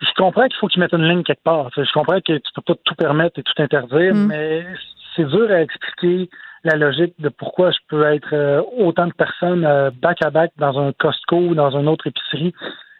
je 0.00 0.08
comprends 0.16 0.46
qu'il 0.46 0.56
faut 0.58 0.68
qu'ils 0.68 0.80
mettent 0.80 0.92
une 0.92 1.08
ligne 1.08 1.22
quelque 1.22 1.42
part. 1.42 1.70
Je 1.76 1.92
comprends 1.92 2.20
que 2.20 2.38
tu 2.38 2.52
peux 2.54 2.62
pas 2.62 2.74
tout 2.84 2.94
permettre 2.94 3.38
et 3.38 3.42
tout 3.42 3.62
interdire, 3.62 4.14
mm. 4.14 4.26
mais 4.26 4.66
c'est 5.14 5.24
dur 5.24 5.50
à 5.50 5.62
expliquer 5.62 6.28
la 6.64 6.76
logique 6.76 7.14
de 7.18 7.28
pourquoi 7.28 7.70
je 7.70 7.78
peux 7.88 8.04
être 8.04 8.32
euh, 8.32 8.62
autant 8.76 9.06
de 9.06 9.12
personnes 9.12 9.64
euh, 9.64 9.90
back 9.90 10.24
à 10.24 10.30
back 10.30 10.50
dans 10.58 10.78
un 10.78 10.92
Costco 10.92 11.36
ou 11.36 11.54
dans 11.54 11.70
une 11.78 11.88
autre 11.88 12.06
épicerie 12.06 12.52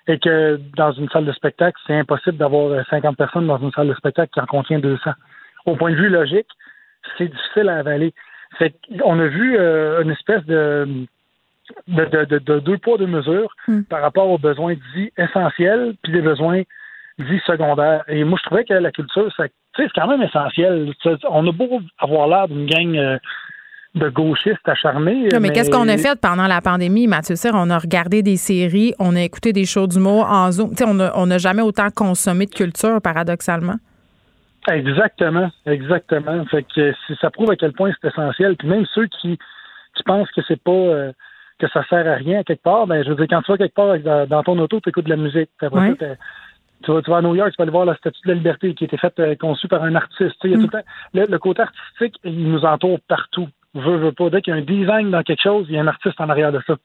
et 0.06 0.18
que 0.18 0.58
dans 0.76 0.92
une 0.92 1.08
salle 1.10 1.26
de 1.26 1.32
spectacle, 1.32 1.78
c'est 1.86 1.98
impossible 1.98 2.38
d'avoir 2.38 2.84
50 2.88 3.16
personnes 3.16 3.46
dans 3.46 3.58
une 3.58 3.72
salle 3.72 3.88
de 3.88 3.94
spectacle 3.94 4.32
qui 4.32 4.40
en 4.40 4.46
contient 4.46 4.78
200. 4.78 5.10
Au 5.66 5.76
point 5.76 5.90
de 5.90 5.96
vue 5.96 6.08
logique, 6.08 6.48
c'est 7.16 7.28
difficile 7.28 7.68
à 7.68 7.78
avaler. 7.78 8.14
Fait 8.58 8.74
on 9.04 9.18
a 9.18 9.26
vu 9.26 9.56
euh, 9.56 10.02
une 10.02 10.10
espèce 10.10 10.44
de 10.46 11.06
de, 11.86 12.58
deux 12.60 12.78
poids, 12.78 12.98
deux 12.98 13.06
mesures 13.06 13.54
hmm. 13.66 13.82
par 13.82 14.00
rapport 14.00 14.28
aux 14.28 14.38
besoins 14.38 14.74
dits 14.94 15.12
essentiels 15.18 15.94
puis 16.02 16.12
des 16.12 16.22
besoins 16.22 16.62
dits 17.18 17.40
secondaires. 17.46 18.04
Et 18.08 18.24
moi, 18.24 18.38
je 18.40 18.46
trouvais 18.46 18.64
que 18.64 18.74
la 18.74 18.92
culture, 18.92 19.30
c'est 19.36 19.50
quand 19.94 20.08
même 20.08 20.22
essentiel. 20.22 20.92
On 21.30 21.46
a 21.46 21.52
beau 21.52 21.80
avoir 21.98 22.28
l'air 22.28 22.48
d'une 22.48 22.66
gang 22.66 22.96
euh, 22.96 23.18
de 23.94 24.08
gauchistes 24.08 24.66
acharnés. 24.66 25.28
mais, 25.40 25.50
qu'est-ce 25.50 25.70
qu'on 25.70 25.88
a 25.88 25.96
fait 25.96 26.18
pendant 26.20 26.46
la 26.46 26.60
pandémie, 26.60 27.06
Mathieu 27.06 27.36
Cyr? 27.36 27.52
On 27.54 27.70
a 27.70 27.78
regardé 27.78 28.22
des 28.22 28.36
séries, 28.36 28.94
on 28.98 29.16
a 29.16 29.22
écouté 29.22 29.52
des 29.52 29.64
shows 29.64 29.86
d'humour 29.86 30.26
en 30.30 30.52
Zoom. 30.52 30.72
on 30.80 31.26
n'a 31.26 31.38
jamais 31.38 31.62
autant 31.62 31.88
consommé 31.94 32.46
de 32.46 32.54
culture, 32.54 33.00
paradoxalement. 33.02 33.76
Exactement, 34.70 35.50
exactement. 35.66 36.44
Fait 36.46 36.62
que 36.62 36.94
ça 37.20 37.30
prouve 37.30 37.50
à 37.50 37.56
quel 37.56 37.72
point 37.72 37.90
c'est 38.00 38.08
essentiel. 38.08 38.56
Puis 38.56 38.68
même 38.68 38.86
ceux 38.94 39.06
qui, 39.06 39.38
qui 39.94 40.02
pensent 40.04 40.30
que 40.30 40.42
c'est 40.46 40.62
pas 40.62 40.72
euh, 40.72 41.12
que 41.58 41.68
ça 41.68 41.84
sert 41.88 42.06
à 42.06 42.14
rien 42.14 42.42
quelque 42.42 42.62
part, 42.62 42.86
ben 42.86 43.02
je 43.02 43.10
veux 43.10 43.16
dire, 43.16 43.26
quand 43.28 43.42
tu 43.42 43.52
vas 43.52 43.58
quelque 43.58 43.74
part 43.74 44.26
dans, 44.26 44.42
ton 44.42 44.58
auto, 44.58 44.80
tu 44.80 44.90
écoutes 44.90 45.06
de 45.06 45.10
la 45.10 45.16
musique. 45.16 45.50
tu, 45.60 45.66
vas, 46.92 47.02
tu 47.02 47.10
vas 47.10 47.16
à 47.16 47.22
New 47.22 47.34
York, 47.34 47.50
tu 47.50 47.56
vas 47.56 47.62
aller 47.62 47.72
voir 47.72 47.84
la 47.84 47.96
statue 47.96 48.20
de 48.24 48.28
la 48.28 48.34
liberté 48.34 48.74
qui 48.74 48.84
a 48.84 48.86
été 48.86 48.96
faite, 48.98 49.18
euh, 49.18 49.34
conçue 49.36 49.68
par 49.68 49.82
un 49.82 49.94
artiste. 49.94 50.36
Il 50.44 50.50
y 50.50 50.54
a 50.54 50.58
mm. 50.58 50.68
tout 50.68 50.76
le, 51.14 51.26
le, 51.26 51.38
côté 51.38 51.62
artistique, 51.62 52.16
il 52.24 52.50
nous 52.50 52.64
entoure 52.64 53.00
partout. 53.08 53.48
Veux, 53.74 53.96
veux 53.96 54.12
pas. 54.12 54.30
Dès 54.30 54.42
qu'il 54.42 54.54
y 54.54 54.56
a 54.56 54.60
un 54.60 54.64
design 54.64 55.10
dans 55.10 55.22
quelque 55.22 55.42
chose, 55.42 55.66
il 55.68 55.74
y 55.74 55.78
a 55.78 55.82
un 55.82 55.88
artiste 55.88 56.20
en 56.20 56.28
arrière 56.28 56.52
de 56.52 56.60
ça. 56.66 56.76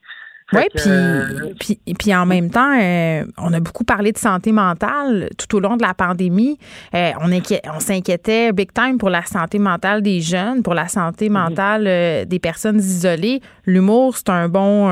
Oui, 0.53 0.63
euh, 0.87 1.53
puis, 1.59 1.79
puis, 1.97 2.15
en 2.15 2.25
même 2.25 2.49
temps, 2.49 2.77
euh, 2.79 3.23
on 3.37 3.53
a 3.53 3.59
beaucoup 3.59 3.83
parlé 3.83 4.11
de 4.11 4.17
santé 4.17 4.51
mentale 4.51 5.29
tout 5.37 5.55
au 5.57 5.59
long 5.59 5.77
de 5.77 5.81
la 5.81 5.93
pandémie. 5.93 6.57
Euh, 6.93 7.11
on, 7.21 7.31
on 7.31 7.79
s'inquiétait 7.79 8.51
big 8.51 8.71
time 8.73 8.97
pour 8.97 9.09
la 9.09 9.23
santé 9.23 9.59
mentale 9.59 10.01
des 10.01 10.21
jeunes, 10.21 10.63
pour 10.63 10.73
la 10.73 10.87
santé 10.87 11.29
mhm. 11.29 11.33
mentale 11.33 12.27
des 12.27 12.39
personnes 12.39 12.77
isolées. 12.77 13.41
L'humour, 13.65 14.17
c'est 14.17 14.29
un 14.29 14.47
bon 14.49 14.91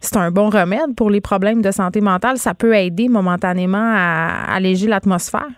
c'est 0.00 0.16
un 0.16 0.30
bon 0.30 0.48
remède 0.48 0.94
pour 0.96 1.10
les 1.10 1.20
problèmes 1.20 1.60
de 1.60 1.72
santé 1.72 2.00
mentale. 2.00 2.38
Ça 2.38 2.54
peut 2.54 2.74
aider 2.76 3.08
momentanément 3.08 3.92
à 3.96 4.54
alléger 4.54 4.86
l'atmosphère. 4.86 5.48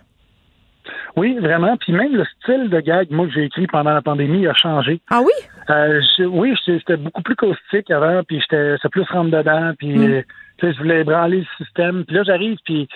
Oui, 1.15 1.37
vraiment. 1.39 1.77
Puis 1.77 1.93
même 1.93 2.15
le 2.15 2.25
style 2.39 2.69
de 2.69 2.79
gag, 2.79 3.09
moi, 3.11 3.27
que 3.27 3.33
j'ai 3.33 3.45
écrit 3.45 3.67
pendant 3.67 3.93
la 3.93 4.01
pandémie, 4.01 4.47
a 4.47 4.53
changé. 4.53 5.01
Ah 5.09 5.21
oui? 5.21 5.31
Euh, 5.69 6.01
oui, 6.27 6.53
c'était 6.65 6.97
beaucoup 6.97 7.21
plus 7.21 7.35
caustique 7.35 7.89
avant, 7.91 8.23
puis 8.23 8.41
j'étais 8.41 8.77
plus 8.91 9.03
rentre 9.03 9.31
dedans, 9.31 9.73
puis 9.77 9.97
mm. 9.97 10.11
euh, 10.11 10.21
je 10.61 10.77
voulais 10.77 11.03
branler 11.03 11.39
le 11.39 11.65
système. 11.65 12.05
Puis 12.05 12.15
là, 12.15 12.23
j'arrive, 12.23 12.57
puis 12.65 12.87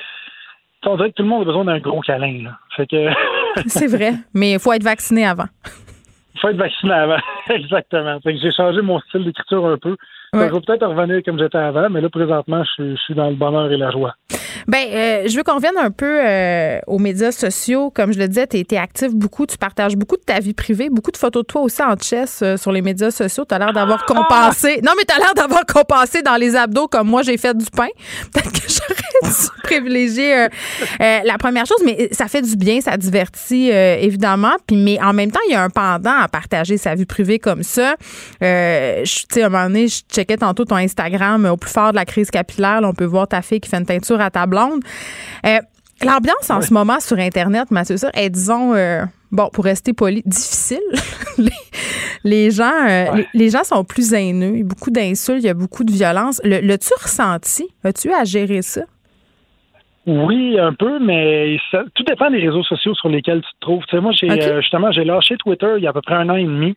on 0.85 0.95
dirait 0.97 1.09
que 1.09 1.15
tout 1.15 1.23
le 1.23 1.29
monde 1.29 1.43
a 1.43 1.45
besoin 1.45 1.65
d'un 1.65 1.79
gros 1.79 2.01
câlin. 2.01 2.43
Là. 2.43 2.57
Fait 2.75 2.87
que... 2.87 3.09
C'est 3.67 3.87
vrai, 3.87 4.13
mais 4.33 4.53
il 4.53 4.59
faut 4.59 4.73
être 4.73 4.83
vacciné 4.83 5.25
avant. 5.25 5.47
Il 6.33 6.39
faut 6.41 6.49
être 6.49 6.57
vacciné 6.57 6.93
avant, 6.93 7.17
exactement. 7.49 8.19
Fait 8.21 8.33
que 8.33 8.39
j'ai 8.41 8.51
changé 8.51 8.81
mon 8.81 8.99
style 9.01 9.23
d'écriture 9.25 9.65
un 9.65 9.77
peu. 9.77 9.95
Je 10.33 10.39
vais 10.39 10.49
peut-être 10.49 10.85
revenir 10.85 11.23
comme 11.23 11.39
j'étais 11.39 11.57
avant, 11.57 11.89
mais 11.89 12.01
là, 12.01 12.09
présentement, 12.09 12.61
je, 12.77 12.95
suis 12.97 13.13
dans 13.13 13.29
le 13.29 13.35
bonheur 13.35 13.71
et 13.71 13.77
la 13.77 13.89
joie. 13.89 14.15
Ben, 14.67 14.87
euh, 14.91 15.23
je 15.27 15.35
veux 15.35 15.43
qu'on 15.43 15.55
revienne 15.55 15.77
un 15.77 15.91
peu 15.91 16.19
euh, 16.23 16.79
aux 16.87 16.99
médias 16.99 17.31
sociaux. 17.31 17.91
Comme 17.91 18.13
je 18.13 18.19
le 18.19 18.27
disais, 18.27 18.47
tu 18.47 18.57
es, 18.57 18.77
actif 18.77 19.13
beaucoup, 19.13 19.45
tu 19.45 19.57
partages 19.57 19.95
beaucoup 19.95 20.17
de 20.17 20.21
ta 20.21 20.39
vie 20.39 20.53
privée, 20.53 20.89
beaucoup 20.89 21.11
de 21.11 21.17
photos 21.17 21.43
de 21.43 21.47
toi 21.47 21.61
aussi 21.61 21.81
en 21.81 21.95
chess 21.97 22.39
euh, 22.41 22.57
sur 22.57 22.71
les 22.71 22.81
médias 22.81 23.11
sociaux. 23.11 23.45
Tu 23.47 23.55
as 23.55 23.59
l'air 23.59 23.73
d'avoir 23.73 24.05
ah! 24.07 24.13
compensé. 24.13 24.81
Non, 24.83 24.91
mais 24.97 25.03
tu 25.07 25.15
as 25.15 25.19
l'air 25.19 25.33
d'avoir 25.33 25.65
compensé 25.65 26.21
dans 26.21 26.35
les 26.35 26.55
abdos 26.55 26.87
comme 26.87 27.07
moi, 27.07 27.21
j'ai 27.21 27.37
fait 27.37 27.55
du 27.55 27.65
pain. 27.65 27.87
Peut-être 28.33 28.51
que 28.51 28.67
j'aurais 28.67 29.33
dû 29.33 29.47
privilégier 29.63 30.47
la 30.99 31.37
première 31.39 31.65
chose, 31.65 31.81
mais 31.83 32.09
ça 32.11 32.27
fait 32.27 32.41
du 32.41 32.55
bien, 32.55 32.81
ça 32.81 32.97
divertit, 32.97 33.69
évidemment. 33.69 34.53
Puis, 34.67 34.75
mais 34.75 35.01
en 35.01 35.13
même 35.13 35.31
temps, 35.31 35.39
il 35.47 35.53
y 35.53 35.55
a 35.55 35.63
un 35.63 35.69
pendant 35.69 36.17
à 36.17 36.27
partager 36.27 36.77
sa 36.77 36.95
vie 36.95 37.05
privée 37.05 37.39
comme 37.39 37.63
ça. 37.63 37.95
tu 37.99 38.45
sais, 38.45 39.41
à 39.41 39.45
un 39.45 39.49
moment 39.49 39.65
donné, 39.65 39.87
je 39.87 40.01
checkais 40.11 40.37
tantôt 40.37 40.65
ton 40.65 40.75
Instagram 40.75 41.45
au 41.45 41.57
plus 41.57 41.71
fort 41.71 41.91
de 41.91 41.95
la 41.95 42.05
crise 42.05 42.29
capillaire. 42.29 42.79
on 42.83 42.93
peut 42.93 43.05
voir 43.05 43.27
ta 43.27 43.41
fille 43.41 43.59
qui 43.59 43.69
fait 43.69 43.77
une 43.77 43.85
teinture 43.85 44.21
à 44.21 44.29
ta 44.29 44.44
blonde. 44.45 44.81
Euh, 45.45 45.59
l'ambiance 46.03 46.49
en 46.49 46.61
ce 46.61 46.73
moment 46.73 46.99
sur 46.99 47.17
Internet, 47.17 47.71
Mathieu, 47.71 47.97
ça 47.97 48.09
est, 48.13 48.29
disons, 48.29 48.73
euh, 48.73 49.03
bon, 49.31 49.49
pour 49.53 49.65
rester 49.65 49.93
poli, 49.93 50.21
difficile. 50.25 50.79
les, 52.23 52.51
gens, 52.51 52.87
euh, 52.87 53.23
les, 53.33 53.49
gens 53.49 53.63
sont 53.63 53.83
plus 53.83 54.13
haineux. 54.13 54.51
Il 54.53 54.59
y 54.59 54.61
a 54.61 54.65
beaucoup 54.65 54.91
d'insultes, 54.91 55.43
il 55.43 55.47
y 55.47 55.49
a 55.49 55.53
beaucoup 55.53 55.83
de 55.83 55.91
violence. 55.91 56.41
L'as-tu 56.43 56.93
ressenti? 57.01 57.67
As-tu 57.83 58.11
à 58.11 58.23
gérer 58.23 58.61
ça? 58.61 58.81
Oui, 60.07 60.59
un 60.59 60.73
peu, 60.73 60.99
mais 60.99 61.57
tout 61.95 62.03
dépend 62.03 62.29
des 62.29 62.39
réseaux 62.39 62.63
sociaux 62.63 62.93
sur 62.93 63.09
lesquels 63.09 63.41
tu 63.41 63.49
te 63.55 63.59
trouves. 63.61 63.83
Tu 63.87 63.95
sais, 63.95 64.01
moi, 64.01 64.11
j'ai 64.11 64.29
euh, 64.29 64.61
justement, 64.61 64.91
j'ai 64.91 65.03
lâché 65.03 65.35
Twitter 65.37 65.73
il 65.77 65.83
y 65.83 65.87
a 65.87 65.89
à 65.89 65.93
peu 65.93 66.01
près 66.01 66.13
un 66.13 66.29
an 66.29 66.35
et 66.35 66.43
demi. 66.43 66.75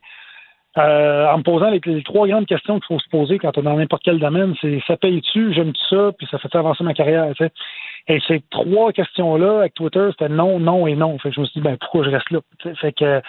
Euh, 0.78 1.26
en 1.26 1.38
me 1.38 1.42
posant 1.42 1.70
les, 1.70 1.80
trois 2.04 2.28
grandes 2.28 2.46
questions 2.46 2.78
qu'il 2.78 2.86
faut 2.86 3.00
se 3.00 3.08
poser 3.08 3.38
quand 3.38 3.56
on 3.56 3.62
est 3.62 3.64
dans 3.64 3.76
n'importe 3.76 4.02
quel 4.04 4.20
domaine, 4.20 4.54
c'est 4.60 4.80
ça 4.86 4.96
paye-tu, 4.96 5.52
j'aime 5.52 5.72
ça, 5.90 6.12
puis 6.16 6.28
ça 6.30 6.38
fait 6.38 6.54
avancer 6.54 6.84
ma 6.84 6.94
carrière. 6.94 7.32
Tu. 7.36 7.48
Et 8.06 8.20
ces 8.28 8.42
trois 8.50 8.92
questions-là, 8.92 9.60
avec 9.60 9.74
Twitter, 9.74 10.08
c'était 10.12 10.28
non, 10.28 10.60
non 10.60 10.86
et 10.86 10.94
non. 10.94 11.18
Fait 11.18 11.30
que 11.30 11.34
je 11.34 11.40
me 11.40 11.46
suis 11.46 11.60
dit, 11.60 11.64
ben 11.64 11.76
pourquoi 11.78 12.04
je 12.04 12.10
reste 12.10 12.30
là? 12.30 12.40
fait 12.76 12.92
que 12.92 13.20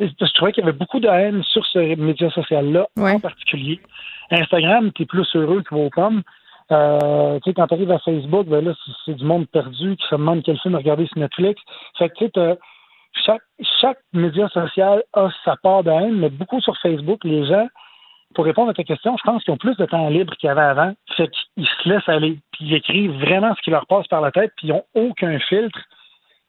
je 0.00 0.32
trouvais 0.32 0.52
qu'il 0.52 0.64
y 0.64 0.66
avait 0.66 0.76
beaucoup 0.76 1.00
de 1.00 1.08
haine 1.08 1.42
sur 1.44 1.66
ce 1.66 1.78
média 1.96 2.30
social-là, 2.30 2.88
en 2.96 3.20
particulier. 3.20 3.80
Instagram, 4.30 4.90
tu 4.92 5.02
es 5.02 5.06
plus 5.06 5.28
heureux 5.34 5.62
que 5.62 5.74
vos 5.74 5.90
pommes. 5.90 6.22
Euh, 6.72 7.38
tu 7.40 7.50
sais, 7.50 7.54
quand 7.54 7.66
tu 7.66 7.74
arrives 7.74 7.90
à 7.90 7.98
Facebook, 7.98 8.46
ben 8.46 8.64
là, 8.64 8.72
c'est 9.04 9.14
du 9.14 9.24
monde 9.24 9.48
perdu 9.48 9.96
qui 9.96 10.06
se 10.06 10.14
demande 10.14 10.42
quel 10.44 10.58
film 10.60 10.76
regarder 10.76 11.06
sur 11.06 11.18
Netflix. 11.18 11.60
Fait 11.98 12.08
que 12.08 12.14
tu 12.14 12.30
sais, 12.34 12.58
chaque, 13.12 13.42
chaque 13.80 13.98
média 14.12 14.48
social 14.48 15.02
a 15.12 15.28
sa 15.44 15.56
part 15.56 15.84
de 15.84 15.90
haine, 15.90 16.16
mais 16.16 16.30
beaucoup 16.30 16.60
sur 16.60 16.76
Facebook, 16.78 17.24
les 17.24 17.46
gens, 17.46 17.68
pour 18.34 18.44
répondre 18.44 18.70
à 18.70 18.74
ta 18.74 18.84
question, 18.84 19.16
je 19.16 19.22
pense 19.24 19.42
qu'ils 19.42 19.52
ont 19.52 19.58
plus 19.58 19.76
de 19.76 19.86
temps 19.86 20.08
libre 20.08 20.34
qu'il 20.36 20.46
y 20.46 20.50
avait 20.50 20.60
avant. 20.60 20.92
Fait 21.16 21.28
qu'ils 21.28 21.66
se 21.66 21.88
laissent 21.88 22.08
aller. 22.08 22.38
Puis 22.52 22.66
ils 22.66 22.74
écrivent 22.74 23.18
vraiment 23.20 23.54
ce 23.56 23.62
qui 23.62 23.70
leur 23.70 23.86
passe 23.86 24.06
par 24.06 24.20
la 24.20 24.30
tête, 24.30 24.52
puis 24.56 24.68
ils 24.68 24.70
n'ont 24.70 24.84
aucun 24.94 25.38
filtre 25.40 25.78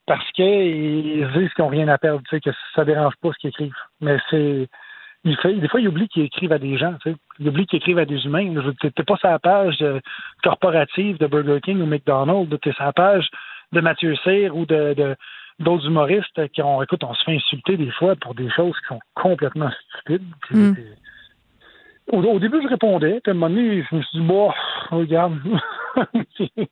parce 0.05 0.30
qu'ils 0.32 1.28
disent 1.34 1.53
qu'ils 1.53 1.64
n'ont 1.64 1.70
rien 1.70 1.88
à 1.88 1.97
perdre, 1.97 2.22
tu 2.30 2.36
sais, 2.36 2.41
que 2.41 2.49
ça 2.76 2.86
dérange 2.86 3.14
pas 3.22 3.32
ce 3.32 3.38
qu'ils 3.39 3.49
écrivent. 3.49 3.74
Mais 3.99 4.18
c'est. 4.30 4.68
Des 5.24 5.68
fois, 5.68 5.80
ils 5.80 5.88
oublient 5.88 6.07
qu'ils 6.07 6.24
écrivent 6.24 6.51
à 6.51 6.57
des 6.57 6.78
gens, 6.78 6.95
tu 7.03 7.12
sais. 7.12 7.18
Ils 7.39 7.49
oublient 7.49 7.68
qu'ils 7.68 7.78
écrivent 7.78 7.99
à 7.99 8.05
des 8.05 8.26
humains. 8.26 8.53
Tu 8.80 8.88
n'es 8.88 9.05
pas 9.05 9.18
sur 9.18 9.30
la 9.30 9.39
page 9.39 9.84
corporative 10.43 11.18
de 11.20 11.28
Burger 11.28 11.62
King 11.62 11.82
ou 11.82 11.86
McDonald's, 11.86 12.49
tu 12.62 12.70
es 12.70 12.74
sur 12.74 12.84
la 12.84 12.93
page 12.93 13.30
de 13.72 13.82
Mathieu 13.82 14.16
Cyr 14.24 14.55
ou 14.55 14.66
de, 14.66 15.16
d'autres 15.62 15.88
humoristes 15.88 16.47
qui 16.53 16.62
ont, 16.62 16.82
écoute, 16.82 17.03
on 17.03 17.14
se 17.14 17.24
fait 17.24 17.36
insulter 17.36 17.78
des 17.78 17.91
fois 17.91 18.16
pour 18.16 18.36
des 18.36 18.49
choses 18.51 18.76
qui 18.82 18.88
sont 18.88 18.99
complètement 19.16 19.70
stupides. 19.89 20.28
Mm. 20.51 20.74
Au, 22.12 22.39
début, 22.39 22.62
je 22.62 22.68
répondais, 22.68 23.22
puis 23.24 23.32
à 23.32 23.32
un 23.32 23.34
moment 23.36 23.49
donné, 23.55 23.86
je 23.89 23.95
me 23.95 24.01
suis 24.01 24.20
dit, 24.20 24.26
bon, 24.26 24.51
regarde, 24.89 25.34
je 26.14 26.43
vais 26.57 26.68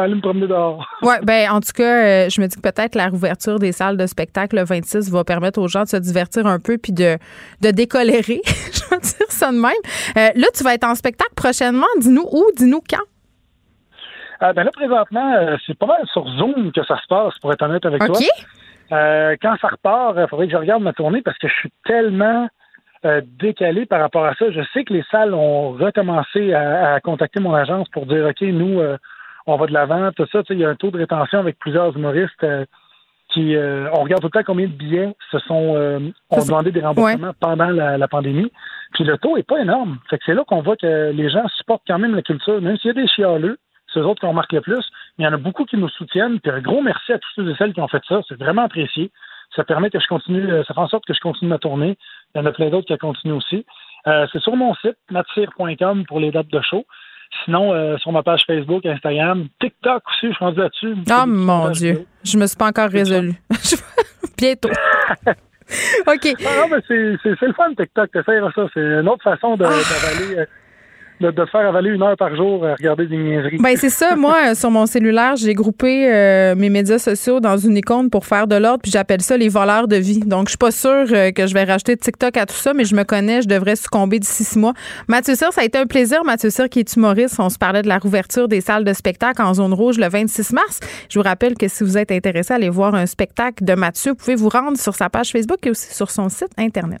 aller 0.00 0.14
me 0.14 0.20
promener 0.20 0.46
dehors. 0.46 0.86
Oui, 1.02 1.14
ben 1.22 1.50
en 1.50 1.60
tout 1.60 1.72
cas, 1.74 2.04
euh, 2.04 2.28
je 2.28 2.40
me 2.40 2.46
dis 2.46 2.54
que 2.54 2.60
peut-être 2.60 2.94
la 2.94 3.08
rouverture 3.08 3.58
des 3.58 3.72
salles 3.72 3.96
de 3.96 4.06
spectacle 4.06 4.54
le 4.56 4.64
26 4.64 5.10
va 5.10 5.24
permettre 5.24 5.60
aux 5.60 5.66
gens 5.66 5.82
de 5.82 5.88
se 5.88 5.96
divertir 5.96 6.46
un 6.46 6.60
peu 6.60 6.78
puis 6.78 6.92
de, 6.92 7.16
de 7.60 7.70
décolérer, 7.72 8.40
je 8.44 8.90
vais 8.90 9.00
dire 9.00 9.30
ça 9.30 9.50
de 9.50 9.56
même. 9.56 9.72
Euh, 10.16 10.30
là, 10.36 10.46
tu 10.54 10.62
vas 10.62 10.74
être 10.74 10.84
en 10.84 10.94
spectacle 10.94 11.34
prochainement. 11.34 11.86
Dis-nous 12.00 12.28
où, 12.30 12.44
dis-nous 12.56 12.82
quand. 12.88 13.02
Euh, 14.42 14.52
ben 14.52 14.64
là, 14.64 14.70
présentement, 14.72 15.34
euh, 15.34 15.56
c'est 15.66 15.78
pas 15.78 15.86
mal 15.86 16.06
sur 16.12 16.26
Zoom 16.28 16.72
que 16.72 16.84
ça 16.84 16.98
se 16.98 17.06
passe, 17.08 17.38
pour 17.38 17.52
être 17.52 17.62
honnête 17.62 17.86
avec 17.86 18.04
toi. 18.04 18.18
Euh, 18.92 19.36
quand 19.40 19.56
ça 19.60 19.68
repart, 19.68 20.16
il 20.18 20.26
faudrait 20.28 20.46
que 20.46 20.52
je 20.52 20.58
regarde 20.58 20.82
ma 20.82 20.92
tournée 20.92 21.22
parce 21.22 21.38
que 21.38 21.48
je 21.48 21.54
suis 21.54 21.72
tellement 21.84 22.48
décalé 23.38 23.84
par 23.84 24.00
rapport 24.00 24.24
à 24.24 24.34
ça. 24.34 24.50
Je 24.50 24.62
sais 24.72 24.82
que 24.82 24.94
les 24.94 25.04
salles 25.10 25.34
ont 25.34 25.72
recommencé 25.72 26.54
à, 26.54 26.98
contacter 27.00 27.38
mon 27.38 27.52
agence 27.52 27.86
pour 27.90 28.06
dire 28.06 28.24
OK, 28.24 28.40
nous, 28.40 28.80
on 29.46 29.56
va 29.56 29.66
de 29.66 29.74
l'avant, 29.74 30.10
tout 30.12 30.26
ça. 30.32 30.40
Il 30.48 30.58
y 30.58 30.64
a 30.64 30.70
un 30.70 30.74
taux 30.74 30.90
de 30.90 30.96
rétention 30.96 31.38
avec 31.38 31.58
plusieurs 31.58 31.94
humoristes 31.94 32.46
qui 33.28 33.54
on 33.58 34.02
regarde 34.02 34.22
tout 34.22 34.30
le 34.32 34.40
temps 34.40 34.46
combien 34.46 34.68
de 34.68 34.72
billets 34.72 35.14
se 35.30 35.38
sont 35.40 35.76
ont 36.30 36.44
demandé 36.46 36.72
des 36.72 36.80
remboursements 36.80 37.32
pendant 37.38 37.68
la, 37.68 38.08
pandémie. 38.08 38.50
Puis 38.94 39.04
le 39.04 39.18
taux 39.18 39.36
est 39.36 39.46
pas 39.46 39.60
énorme. 39.60 39.98
Fait 40.08 40.16
que 40.16 40.24
c'est 40.24 40.34
là 40.34 40.42
qu'on 40.46 40.62
voit 40.62 40.76
que 40.76 41.10
les 41.10 41.28
gens 41.28 41.46
supportent 41.58 41.84
quand 41.86 41.98
même 41.98 42.14
la 42.14 42.22
culture, 42.22 42.58
même 42.62 42.78
s'il 42.78 42.88
y 42.88 42.98
a 42.98 43.02
des 43.02 43.06
chialeux 43.06 43.58
c'est 43.94 44.00
eux 44.00 44.06
autres 44.06 44.20
qui 44.20 44.26
ont 44.26 44.32
marqué 44.34 44.56
le 44.56 44.62
plus. 44.62 44.84
Mais 45.16 45.24
il 45.24 45.28
y 45.28 45.30
en 45.30 45.32
a 45.32 45.38
beaucoup 45.38 45.64
qui 45.64 45.76
nous 45.76 45.88
soutiennent. 45.88 46.40
Puis 46.40 46.50
un 46.50 46.60
gros 46.60 46.82
merci 46.82 47.12
à 47.12 47.18
tous 47.18 47.28
ceux 47.36 47.48
et 47.48 47.54
celles 47.56 47.72
qui 47.72 47.80
ont 47.80 47.88
fait 47.88 48.02
ça. 48.08 48.20
C'est 48.28 48.38
vraiment 48.38 48.64
apprécié. 48.64 49.10
Ça 49.54 49.62
permet 49.62 49.88
que 49.88 50.00
je 50.00 50.08
continue, 50.08 50.50
euh, 50.50 50.64
ça 50.64 50.74
fait 50.74 50.80
en 50.80 50.88
sorte 50.88 51.06
que 51.06 51.14
je 51.14 51.20
continue 51.20 51.48
ma 51.48 51.58
tournée. 51.58 51.96
Il 52.34 52.38
y 52.38 52.40
en 52.40 52.46
a 52.46 52.52
plein 52.52 52.70
d'autres 52.70 52.86
qui 52.86 52.98
continuent 52.98 53.34
aussi. 53.34 53.64
Euh, 54.06 54.26
c'est 54.32 54.40
sur 54.40 54.56
mon 54.56 54.74
site, 54.74 54.96
matsir.com 55.10 56.04
pour 56.06 56.18
les 56.18 56.30
dates 56.32 56.48
de 56.48 56.60
show. 56.60 56.84
Sinon, 57.44 57.72
euh, 57.72 57.96
sur 57.98 58.12
ma 58.12 58.22
page 58.22 58.44
Facebook, 58.46 58.84
Instagram, 58.84 59.48
TikTok 59.60 60.02
aussi, 60.08 60.28
je 60.28 60.34
suis 60.34 60.44
rendu 60.44 60.60
là-dessus. 60.60 60.94
Oh 61.10 61.26
mon 61.26 61.70
Dieu, 61.70 62.06
je 62.24 62.36
me 62.36 62.46
suis 62.46 62.56
pas 62.56 62.68
encore 62.68 62.90
résolu. 62.90 63.34
Bientôt. 64.38 64.68
OK. 66.06 66.28
Ah, 66.46 66.60
non, 66.60 66.68
mais 66.70 66.82
c'est 66.86 67.46
le 67.46 67.52
fun, 67.54 67.74
TikTok. 67.76 68.10
ça. 68.12 68.66
C'est 68.74 68.80
une 68.80 69.08
autre 69.08 69.22
façon 69.22 69.54
ah. 69.54 69.56
d'avaler 69.56 70.46
de, 71.20 71.32
faire 71.46 71.68
avaler 71.68 71.90
une 71.90 72.02
heure 72.02 72.16
par 72.16 72.34
jour 72.34 72.64
à 72.64 72.74
regarder 72.74 73.06
des 73.06 73.16
niaiseries. 73.16 73.58
Ben 73.58 73.76
c'est 73.76 73.90
ça. 73.90 74.16
Moi, 74.16 74.36
euh, 74.50 74.54
sur 74.54 74.70
mon 74.70 74.86
cellulaire, 74.86 75.36
j'ai 75.36 75.54
groupé 75.54 76.12
euh, 76.12 76.54
mes 76.54 76.70
médias 76.70 76.98
sociaux 76.98 77.40
dans 77.40 77.56
une 77.56 77.76
icône 77.76 78.10
pour 78.10 78.26
faire 78.26 78.46
de 78.46 78.56
l'ordre, 78.56 78.80
puis 78.82 78.90
j'appelle 78.90 79.22
ça 79.22 79.36
les 79.36 79.48
voleurs 79.48 79.88
de 79.88 79.96
vie. 79.96 80.20
Donc, 80.20 80.46
je 80.46 80.50
suis 80.50 80.58
pas 80.58 80.70
sûre 80.70 81.06
euh, 81.12 81.30
que 81.30 81.46
je 81.46 81.54
vais 81.54 81.64
racheter 81.64 81.96
TikTok 81.96 82.36
à 82.36 82.46
tout 82.46 82.54
ça, 82.54 82.74
mais 82.74 82.84
je 82.84 82.94
me 82.94 83.04
connais, 83.04 83.42
je 83.42 83.48
devrais 83.48 83.76
succomber 83.76 84.18
d'ici 84.18 84.44
six 84.44 84.58
mois. 84.58 84.74
Mathieu 85.08 85.34
Cyr, 85.34 85.52
ça 85.52 85.60
a 85.60 85.64
été 85.64 85.78
un 85.78 85.86
plaisir. 85.86 86.24
Mathieu 86.24 86.50
Cyr, 86.50 86.68
qui 86.68 86.80
est 86.80 86.96
humoriste, 86.96 87.38
on 87.38 87.48
se 87.48 87.58
parlait 87.58 87.82
de 87.82 87.88
la 87.88 87.98
rouverture 87.98 88.48
des 88.48 88.60
salles 88.60 88.84
de 88.84 88.92
spectacle 88.92 89.40
en 89.42 89.54
zone 89.54 89.72
rouge 89.72 89.98
le 89.98 90.08
26 90.08 90.52
mars. 90.52 90.80
Je 91.08 91.18
vous 91.18 91.24
rappelle 91.24 91.54
que 91.54 91.68
si 91.68 91.84
vous 91.84 91.96
êtes 91.96 92.12
intéressé 92.12 92.52
à 92.52 92.56
aller 92.56 92.70
voir 92.70 92.94
un 92.94 93.06
spectacle 93.06 93.64
de 93.64 93.74
Mathieu, 93.74 94.12
vous 94.12 94.16
pouvez 94.16 94.36
vous 94.36 94.48
rendre 94.48 94.76
sur 94.78 94.94
sa 94.94 95.08
page 95.08 95.30
Facebook 95.30 95.66
et 95.66 95.70
aussi 95.70 95.94
sur 95.94 96.10
son 96.10 96.28
site 96.28 96.50
Internet. 96.58 97.00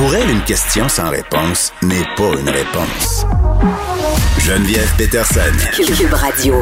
Pour 0.00 0.14
elle, 0.14 0.30
une 0.30 0.42
question 0.44 0.88
sans 0.88 1.10
réponse 1.10 1.74
n'est 1.82 2.06
pas 2.16 2.32
une 2.40 2.48
réponse. 2.48 3.26
Geneviève 4.38 4.90
Peterson. 4.96 5.52
Cube 5.76 6.14
Radio. 6.14 6.54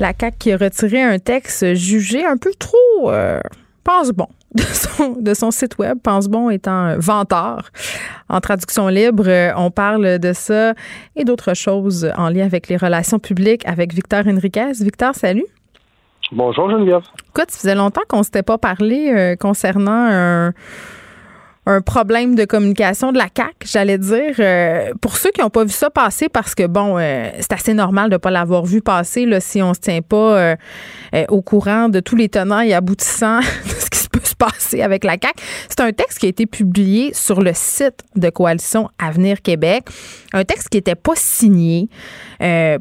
La 0.00 0.12
CAQ 0.18 0.36
qui 0.40 0.52
a 0.52 0.56
retiré 0.56 1.00
un 1.00 1.20
texte 1.20 1.74
jugé 1.74 2.24
un 2.24 2.36
peu 2.36 2.50
trop 2.58 3.12
euh, 3.12 3.38
pense 3.84 4.10
bon 4.10 4.26
de 5.20 5.32
son, 5.32 5.52
site 5.52 5.78
web, 5.78 5.98
pense 6.02 6.26
bon 6.26 6.50
étant 6.50 6.98
venteur. 6.98 7.70
En 8.28 8.40
traduction 8.40 8.88
libre, 8.88 9.28
euh, 9.28 9.52
on 9.56 9.70
parle 9.70 10.18
de 10.18 10.32
ça 10.32 10.74
et 11.14 11.22
d'autres 11.22 11.54
choses 11.54 12.10
en 12.16 12.30
lien 12.30 12.46
avec 12.46 12.66
les 12.66 12.76
relations 12.76 13.20
publiques 13.20 13.64
avec 13.64 13.94
Victor 13.94 14.26
Henriquez. 14.26 14.72
Victor, 14.80 15.14
salut. 15.14 15.46
Bonjour 16.32 16.68
Geneviève. 16.68 17.02
Écoute, 17.28 17.52
ça 17.52 17.60
faisait 17.60 17.76
longtemps 17.76 18.02
qu'on 18.08 18.18
ne 18.18 18.24
s'était 18.24 18.42
pas 18.42 18.58
parlé 18.58 19.12
euh, 19.14 19.36
concernant 19.36 20.08
un 20.10 20.52
un 21.66 21.80
problème 21.80 22.34
de 22.34 22.44
communication 22.44 23.12
de 23.12 23.18
la 23.18 23.28
CAC, 23.28 23.54
j'allais 23.64 23.98
dire. 23.98 24.34
Euh, 24.38 24.92
pour 25.00 25.16
ceux 25.16 25.30
qui 25.30 25.40
n'ont 25.40 25.50
pas 25.50 25.64
vu 25.64 25.70
ça 25.70 25.90
passer, 25.90 26.28
parce 26.28 26.54
que 26.54 26.66
bon, 26.66 26.98
euh, 26.98 27.30
c'est 27.40 27.52
assez 27.52 27.74
normal 27.74 28.10
de 28.10 28.14
ne 28.14 28.18
pas 28.18 28.30
l'avoir 28.30 28.64
vu 28.66 28.82
passer 28.82 29.24
là, 29.24 29.40
si 29.40 29.62
on 29.62 29.70
ne 29.70 29.74
se 29.74 29.80
tient 29.80 30.02
pas 30.02 30.38
euh, 30.38 30.56
au 31.28 31.40
courant 31.42 31.88
de 31.88 32.00
tous 32.00 32.16
les 32.16 32.28
tenants 32.28 32.60
et 32.60 32.74
aboutissants 32.74 33.40
de 33.64 33.70
ce 33.70 33.90
qui 33.90 34.08
peut 34.08 34.20
se 34.22 34.36
passer 34.36 34.82
avec 34.82 35.04
la 35.04 35.16
CAC. 35.16 35.34
C'est 35.68 35.80
un 35.80 35.92
texte 35.92 36.18
qui 36.18 36.26
a 36.26 36.28
été 36.28 36.46
publié 36.46 37.12
sur 37.14 37.40
le 37.40 37.52
site 37.54 38.04
de 38.14 38.28
Coalition 38.30 38.90
Avenir 38.98 39.42
Québec, 39.42 39.84
un 40.34 40.44
texte 40.44 40.68
qui 40.68 40.76
n'était 40.76 40.94
pas 40.94 41.14
signé 41.14 41.88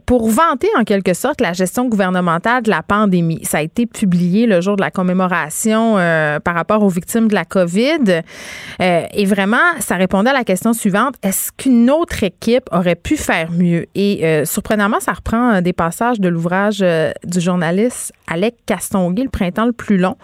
pour 0.06 0.30
vanter 0.30 0.68
en 0.78 0.84
quelque 0.84 1.14
sorte 1.14 1.40
la 1.40 1.54
gestion 1.54 1.88
gouvernementale 1.88 2.64
de 2.64 2.70
la 2.70 2.84
pandémie. 2.84 3.40
Ça 3.44 3.60
a 3.60 3.62
été 3.62 3.86
publié 3.86 4.46
le 4.46 4.60
jour 4.60 4.76
de 4.76 4.82
la 4.82 4.92
commémoration 4.92 5.94
par 6.44 6.56
rapport 6.56 6.84
aux 6.84 6.90
victimes 6.90 7.28
de 7.28 7.34
la 7.34 7.46
COVID. 7.46 8.24
Euh, 8.82 9.04
et 9.14 9.26
vraiment, 9.26 9.58
ça 9.80 9.96
répondait 9.96 10.30
à 10.30 10.34
la 10.34 10.44
question 10.44 10.74
suivante 10.74 11.16
est-ce 11.22 11.52
qu'une 11.52 11.90
autre 11.90 12.24
équipe 12.24 12.64
aurait 12.72 12.96
pu 12.96 13.18
faire 13.18 13.52
mieux? 13.52 13.86
Et 13.96 14.26
euh, 14.26 14.46
surprenamment, 14.46 15.00
ça 15.00 15.14
reprend 15.14 15.56
euh, 15.56 15.62
des 15.62 15.74
passages 15.74 16.20
de 16.20 16.30
l'ouvrage 16.30 16.84
du 17.24 17.40
journaliste 17.40 18.14
Alec 18.28 18.56
Castonguay, 18.66 19.24
Le 19.24 19.30
printemps 19.30 19.66
le 19.66 19.74
plus 19.74 19.98
long. 19.98 20.16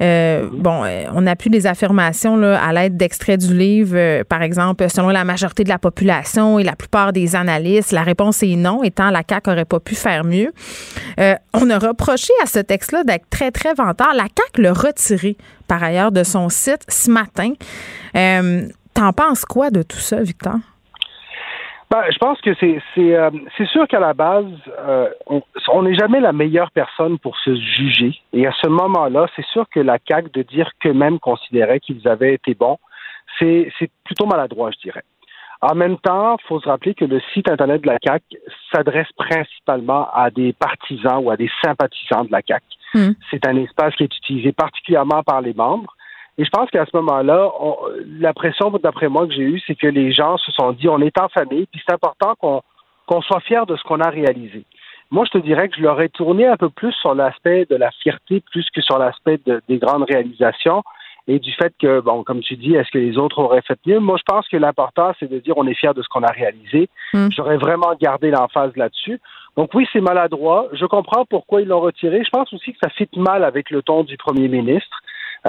bon, 0.00 0.84
on 1.14 1.26
a 1.26 1.36
pu 1.36 1.50
des 1.50 1.66
affirmations 1.66 2.36
là, 2.36 2.62
à 2.62 2.72
l'aide 2.72 2.96
d'extraits 2.96 3.40
du 3.40 3.56
livre. 3.56 4.22
par 4.24 4.42
exemple, 4.42 4.88
selon 4.88 5.08
la 5.08 5.24
majorité 5.24 5.64
de 5.64 5.68
la 5.68 5.78
population 5.78 6.58
la 6.64 6.76
plupart 6.76 7.12
des 7.12 7.36
analystes, 7.36 7.92
la 7.92 8.02
réponse 8.02 8.42
est 8.42 8.56
non, 8.56 8.82
étant 8.82 9.10
la 9.10 9.22
CAQ 9.28 9.50
n'aurait 9.50 9.64
pas 9.64 9.80
pu 9.80 9.94
faire 9.94 10.24
mieux. 10.24 10.52
on 11.18 11.70
a 11.70 11.78
reproché 11.78 12.32
à 12.42 12.46
ce 12.46 12.58
texte-là 12.58 13.04
d'être 13.04 13.28
très, 13.30 13.50
très 13.50 13.74
vantard. 13.74 14.14
La 14.14 14.24
CAQ 14.24 14.62
l'a 14.62 14.72
retiré 14.72 15.36
par 15.68 15.82
ailleurs 15.82 16.12
de 16.12 16.22
son 16.22 16.48
site 16.48 16.84
ce 16.88 17.10
matin. 17.10 17.52
Euh, 18.16 18.68
t'en 18.94 19.12
penses 19.12 19.44
quoi 19.44 19.70
de 19.70 19.82
tout 19.82 19.98
ça, 19.98 20.22
Victor? 20.22 20.54
Ben, 21.90 22.02
je 22.10 22.18
pense 22.18 22.40
que 22.40 22.54
c'est 22.54 22.80
euh, 22.98 23.30
sûr 23.70 23.86
qu'à 23.86 24.00
la 24.00 24.14
base, 24.14 24.46
euh, 24.78 25.08
on 25.68 25.82
n'est 25.82 25.94
jamais 25.94 26.18
la 26.18 26.32
meilleure 26.32 26.70
personne 26.72 27.18
pour 27.18 27.36
se 27.38 27.54
juger. 27.54 28.18
Et 28.32 28.46
à 28.46 28.52
ce 28.60 28.68
moment-là, 28.68 29.26
c'est 29.36 29.44
sûr 29.46 29.66
que 29.70 29.80
la 29.80 29.98
CAQ 30.08 30.30
de 30.32 30.42
dire 30.42 30.70
qu'eux-mêmes 30.80 31.18
considéraient 31.20 31.80
qu'ils 31.80 32.08
avaient 32.08 32.34
été 32.34 32.54
bons, 32.54 32.78
c'est 33.38 33.70
plutôt 34.04 34.26
maladroit, 34.26 34.70
je 34.70 34.78
dirais. 34.88 35.02
En 35.64 35.74
même 35.74 35.96
temps, 35.96 36.36
il 36.38 36.46
faut 36.46 36.60
se 36.60 36.68
rappeler 36.68 36.92
que 36.92 37.06
le 37.06 37.22
site 37.32 37.48
Internet 37.48 37.80
de 37.80 37.86
la 37.86 37.98
CAC 37.98 38.22
s'adresse 38.70 39.08
principalement 39.16 40.10
à 40.12 40.28
des 40.28 40.52
partisans 40.52 41.24
ou 41.24 41.30
à 41.30 41.38
des 41.38 41.50
sympathisants 41.64 42.24
de 42.24 42.32
la 42.32 42.42
CAC. 42.42 42.62
Hmm. 42.92 43.12
C'est 43.30 43.46
un 43.46 43.56
espace 43.56 43.94
qui 43.96 44.02
est 44.02 44.14
utilisé 44.14 44.52
particulièrement 44.52 45.22
par 45.22 45.40
les 45.40 45.54
membres. 45.54 45.96
Et 46.36 46.44
je 46.44 46.50
pense 46.50 46.68
qu'à 46.68 46.84
ce 46.84 46.94
moment-là, 46.98 47.50
la 48.20 48.34
pression, 48.34 48.70
d'après 48.72 49.08
moi, 49.08 49.26
que 49.26 49.32
j'ai 49.32 49.42
eue, 49.42 49.62
c'est 49.66 49.74
que 49.74 49.86
les 49.86 50.12
gens 50.12 50.36
se 50.36 50.52
sont 50.52 50.72
dit, 50.72 50.86
on 50.86 51.00
est 51.00 51.18
en 51.18 51.30
famille, 51.30 51.66
puis 51.72 51.80
c'est 51.86 51.94
important 51.94 52.34
qu'on 53.06 53.22
soit 53.22 53.40
fier 53.40 53.64
de 53.64 53.74
ce 53.76 53.82
qu'on 53.84 54.00
a 54.00 54.10
réalisé. 54.10 54.66
Moi, 55.10 55.24
je 55.24 55.38
te 55.38 55.42
dirais 55.42 55.70
que 55.70 55.76
je 55.76 55.82
leur 55.82 55.98
ai 56.02 56.10
tourné 56.10 56.46
un 56.46 56.58
peu 56.58 56.68
plus 56.68 56.92
sur 56.92 57.14
l'aspect 57.14 57.64
de 57.70 57.76
la 57.76 57.90
fierté 58.02 58.42
plus 58.52 58.68
que 58.68 58.82
sur 58.82 58.98
l'aspect 58.98 59.40
des 59.46 59.78
grandes 59.78 60.04
réalisations 60.04 60.82
et 61.26 61.38
du 61.38 61.52
fait 61.52 61.72
que, 61.80 62.00
bon, 62.00 62.22
comme 62.22 62.40
tu 62.40 62.56
dis, 62.56 62.74
est-ce 62.74 62.90
que 62.90 62.98
les 62.98 63.16
autres 63.16 63.38
auraient 63.38 63.62
fait 63.62 63.78
mieux? 63.86 63.98
Moi, 63.98 64.16
je 64.18 64.22
pense 64.26 64.46
que 64.48 64.56
l'important, 64.58 65.12
c'est 65.18 65.30
de 65.30 65.38
dire 65.38 65.54
on 65.56 65.66
est 65.66 65.74
fier 65.74 65.94
de 65.94 66.02
ce 66.02 66.08
qu'on 66.08 66.22
a 66.22 66.30
réalisé. 66.30 66.88
Hmm. 67.14 67.28
J'aurais 67.34 67.56
vraiment 67.56 67.94
gardé 68.00 68.30
l'emphase 68.30 68.76
là-dessus. 68.76 69.20
Donc 69.56 69.70
oui, 69.72 69.86
c'est 69.92 70.00
maladroit. 70.00 70.68
Je 70.72 70.84
comprends 70.84 71.24
pourquoi 71.24 71.62
ils 71.62 71.68
l'ont 71.68 71.80
retiré. 71.80 72.22
Je 72.24 72.30
pense 72.30 72.52
aussi 72.52 72.72
que 72.72 72.78
ça 72.82 72.90
fit 72.90 73.08
mal 73.16 73.44
avec 73.44 73.70
le 73.70 73.82
ton 73.82 74.02
du 74.02 74.16
premier 74.16 74.48
ministre. 74.48 75.00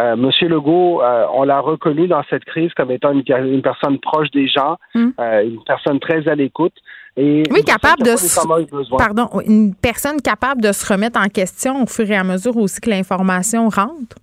Euh, 0.02 0.16
Monsieur 0.16 0.48
Legault, 0.50 1.02
euh, 1.02 1.26
on 1.34 1.44
l'a 1.44 1.60
reconnu 1.60 2.08
dans 2.08 2.22
cette 2.30 2.44
crise 2.44 2.72
comme 2.74 2.92
étant 2.92 3.12
une, 3.12 3.62
personne 3.62 3.98
proche 4.00 4.30
des 4.32 4.48
gens, 4.48 4.78
hmm. 4.94 5.10
euh, 5.20 5.44
une 5.44 5.64
personne 5.64 6.00
très 6.00 6.28
à 6.28 6.36
l'écoute. 6.36 6.74
Et 7.18 7.44
oui, 7.50 7.64
capable 7.64 8.04
de 8.04 8.98
pardon, 8.98 9.30
une 9.48 9.74
personne 9.74 10.22
capable 10.22 10.62
de 10.62 10.74
se 10.74 10.92
remettre 10.92 11.18
en 11.18 11.30
question 11.30 11.84
au 11.84 11.88
fur 11.88 12.10
et 12.12 12.16
à 12.16 12.26
mesure 12.26 12.58
aussi 12.58 12.82
que 12.82 12.90
l'information 12.90 13.70
rentre. 13.70 14.18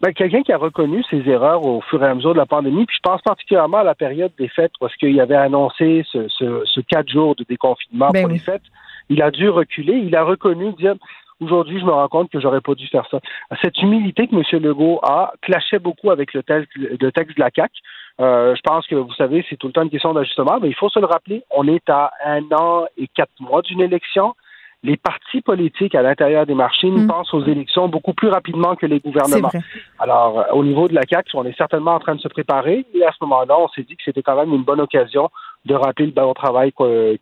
Ben, 0.00 0.14
quelqu'un 0.14 0.42
qui 0.42 0.52
a 0.52 0.56
reconnu 0.56 1.04
ses 1.10 1.28
erreurs 1.28 1.64
au 1.66 1.82
fur 1.82 2.02
et 2.02 2.06
à 2.06 2.14
mesure 2.14 2.32
de 2.32 2.38
la 2.38 2.46
pandémie, 2.46 2.86
puis 2.86 2.96
je 2.96 3.02
pense 3.02 3.20
particulièrement 3.20 3.78
à 3.78 3.84
la 3.84 3.94
période 3.94 4.32
des 4.38 4.48
fêtes, 4.48 4.72
parce 4.80 4.96
qu'il 4.96 5.20
avait 5.20 5.36
annoncé 5.36 6.04
ce, 6.10 6.26
ce, 6.28 6.80
quatre 6.80 7.10
jours 7.10 7.36
de 7.36 7.44
déconfinement 7.44 8.08
ben 8.10 8.22
pour 8.22 8.30
les 8.30 8.38
fêtes. 8.38 8.62
Il 9.10 9.20
a 9.20 9.30
dû 9.30 9.50
reculer, 9.50 9.92
il 9.92 10.16
a 10.16 10.24
reconnu, 10.24 10.72
dire 10.72 10.94
aujourd'hui, 11.40 11.80
je 11.80 11.84
me 11.84 11.90
rends 11.90 12.08
compte 12.08 12.30
que 12.30 12.40
j'aurais 12.40 12.62
pas 12.62 12.74
dû 12.74 12.86
faire 12.86 13.06
ça. 13.10 13.20
Cette 13.60 13.76
humilité 13.82 14.26
que 14.26 14.34
M. 14.34 14.62
Legault 14.62 15.00
a 15.02 15.34
clashait 15.42 15.78
beaucoup 15.78 16.10
avec 16.10 16.32
le 16.32 16.42
texte, 16.42 16.70
le 16.76 17.12
texte 17.12 17.36
de 17.36 17.42
la 17.42 17.50
CAC. 17.50 17.72
Euh, 18.20 18.54
je 18.54 18.60
pense 18.62 18.86
que 18.86 18.94
vous 18.94 19.12
savez, 19.14 19.44
c'est 19.48 19.56
tout 19.56 19.66
le 19.66 19.72
temps 19.72 19.82
une 19.82 19.90
question 19.90 20.12
d'ajustement, 20.12 20.58
mais 20.60 20.68
il 20.68 20.74
faut 20.74 20.88
se 20.88 20.98
le 20.98 21.06
rappeler, 21.06 21.42
on 21.50 21.66
est 21.68 21.88
à 21.88 22.12
un 22.24 22.42
an 22.52 22.86
et 22.96 23.08
quatre 23.08 23.32
mois 23.40 23.62
d'une 23.62 23.80
élection 23.80 24.34
les 24.82 24.96
partis 24.96 25.42
politiques 25.42 25.94
à 25.94 26.02
l'intérieur 26.02 26.46
des 26.46 26.54
marchés 26.54 26.88
nous 26.88 27.02
mm. 27.02 27.06
pensent 27.06 27.34
aux 27.34 27.44
élections 27.44 27.88
beaucoup 27.88 28.14
plus 28.14 28.28
rapidement 28.28 28.76
que 28.76 28.86
les 28.86 29.00
gouvernements. 29.00 29.50
Alors, 29.98 30.40
euh, 30.40 30.44
au 30.52 30.64
niveau 30.64 30.88
de 30.88 30.94
la 30.94 31.02
CAQ, 31.08 31.36
on 31.36 31.44
est 31.44 31.56
certainement 31.56 31.94
en 31.94 32.00
train 32.00 32.14
de 32.14 32.20
se 32.20 32.28
préparer 32.28 32.86
et 32.94 33.04
à 33.04 33.12
ce 33.12 33.18
moment-là, 33.22 33.58
on 33.58 33.68
s'est 33.68 33.82
dit 33.82 33.96
que 33.96 34.02
c'était 34.04 34.22
quand 34.22 34.36
même 34.36 34.54
une 34.54 34.64
bonne 34.64 34.80
occasion 34.80 35.30
de 35.66 35.74
rappeler 35.74 36.06
le 36.06 36.12
bon 36.12 36.32
travail 36.32 36.72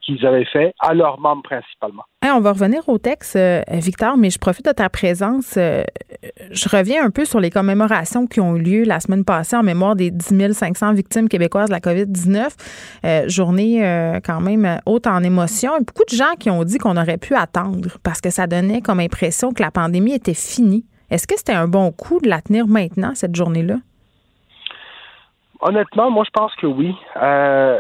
qu'ils 0.01 0.25
avaient 0.25 0.45
fait 0.45 0.73
à 0.79 0.95
leurs 0.95 1.19
membres 1.19 1.43
principalement. 1.43 2.05
on 2.25 2.41
va 2.41 2.53
revenir 2.53 2.89
au 2.89 2.99
texte, 2.99 3.37
euh, 3.37 3.63
Victor, 3.71 4.17
mais 4.17 4.31
je 4.31 4.39
profite 4.39 4.67
de 4.67 4.73
ta 4.73 4.89
présence. 4.89 5.57
Euh, 5.57 5.83
je 6.51 6.69
reviens 6.69 7.05
un 7.05 7.11
peu 7.11 7.25
sur 7.25 7.41
les 7.41 7.51
commémorations 7.51 8.27
qui 8.27 8.41
ont 8.41 8.57
eu 8.57 8.63
lieu 8.63 8.85
la 8.85 9.01
semaine 9.01 9.25
passée 9.25 9.57
en 9.57 9.63
mémoire 9.63 9.97
des 9.97 10.11
10 10.11 10.53
500 10.53 10.93
victimes 10.95 11.29
québécoises 11.29 11.69
de 11.69 11.75
la 11.75 11.81
COVID-19. 11.81 12.55
Euh, 13.05 13.29
journée 13.29 13.81
quand 14.25 14.41
même 14.41 14.81
haute 14.87 15.07
en 15.07 15.23
émotion. 15.23 15.77
Et 15.77 15.85
beaucoup 15.85 16.05
de 16.09 16.17
gens 16.17 16.35
qui 16.39 16.51
ont 16.51 16.63
dit 16.63 16.79
qu'on 16.79 16.97
aurait 16.97 17.19
pu 17.19 17.35
attendre 17.35 17.89
parce 18.05 18.21
que 18.21 18.31
ça 18.31 18.47
donnait 18.47 18.81
comme 18.81 19.01
impression 19.01 19.53
que 19.53 19.63
la 19.63 19.71
pandémie 19.71 20.15
était 20.15 20.35
finie. 20.35 20.85
Est-ce 21.11 21.27
que 21.27 21.37
c'était 21.37 21.55
un 21.55 21.69
bon 21.69 21.91
coup 21.91 22.21
de 22.21 22.29
la 22.29 22.41
tenir 22.41 22.67
maintenant, 22.67 23.13
cette 23.15 23.35
journée-là? 23.35 23.77
Honnêtement, 25.61 26.11
moi, 26.11 26.25
je 26.25 26.31
pense 26.31 26.55
que 26.57 26.67
oui. 26.67 26.95
Euh, 27.21 27.79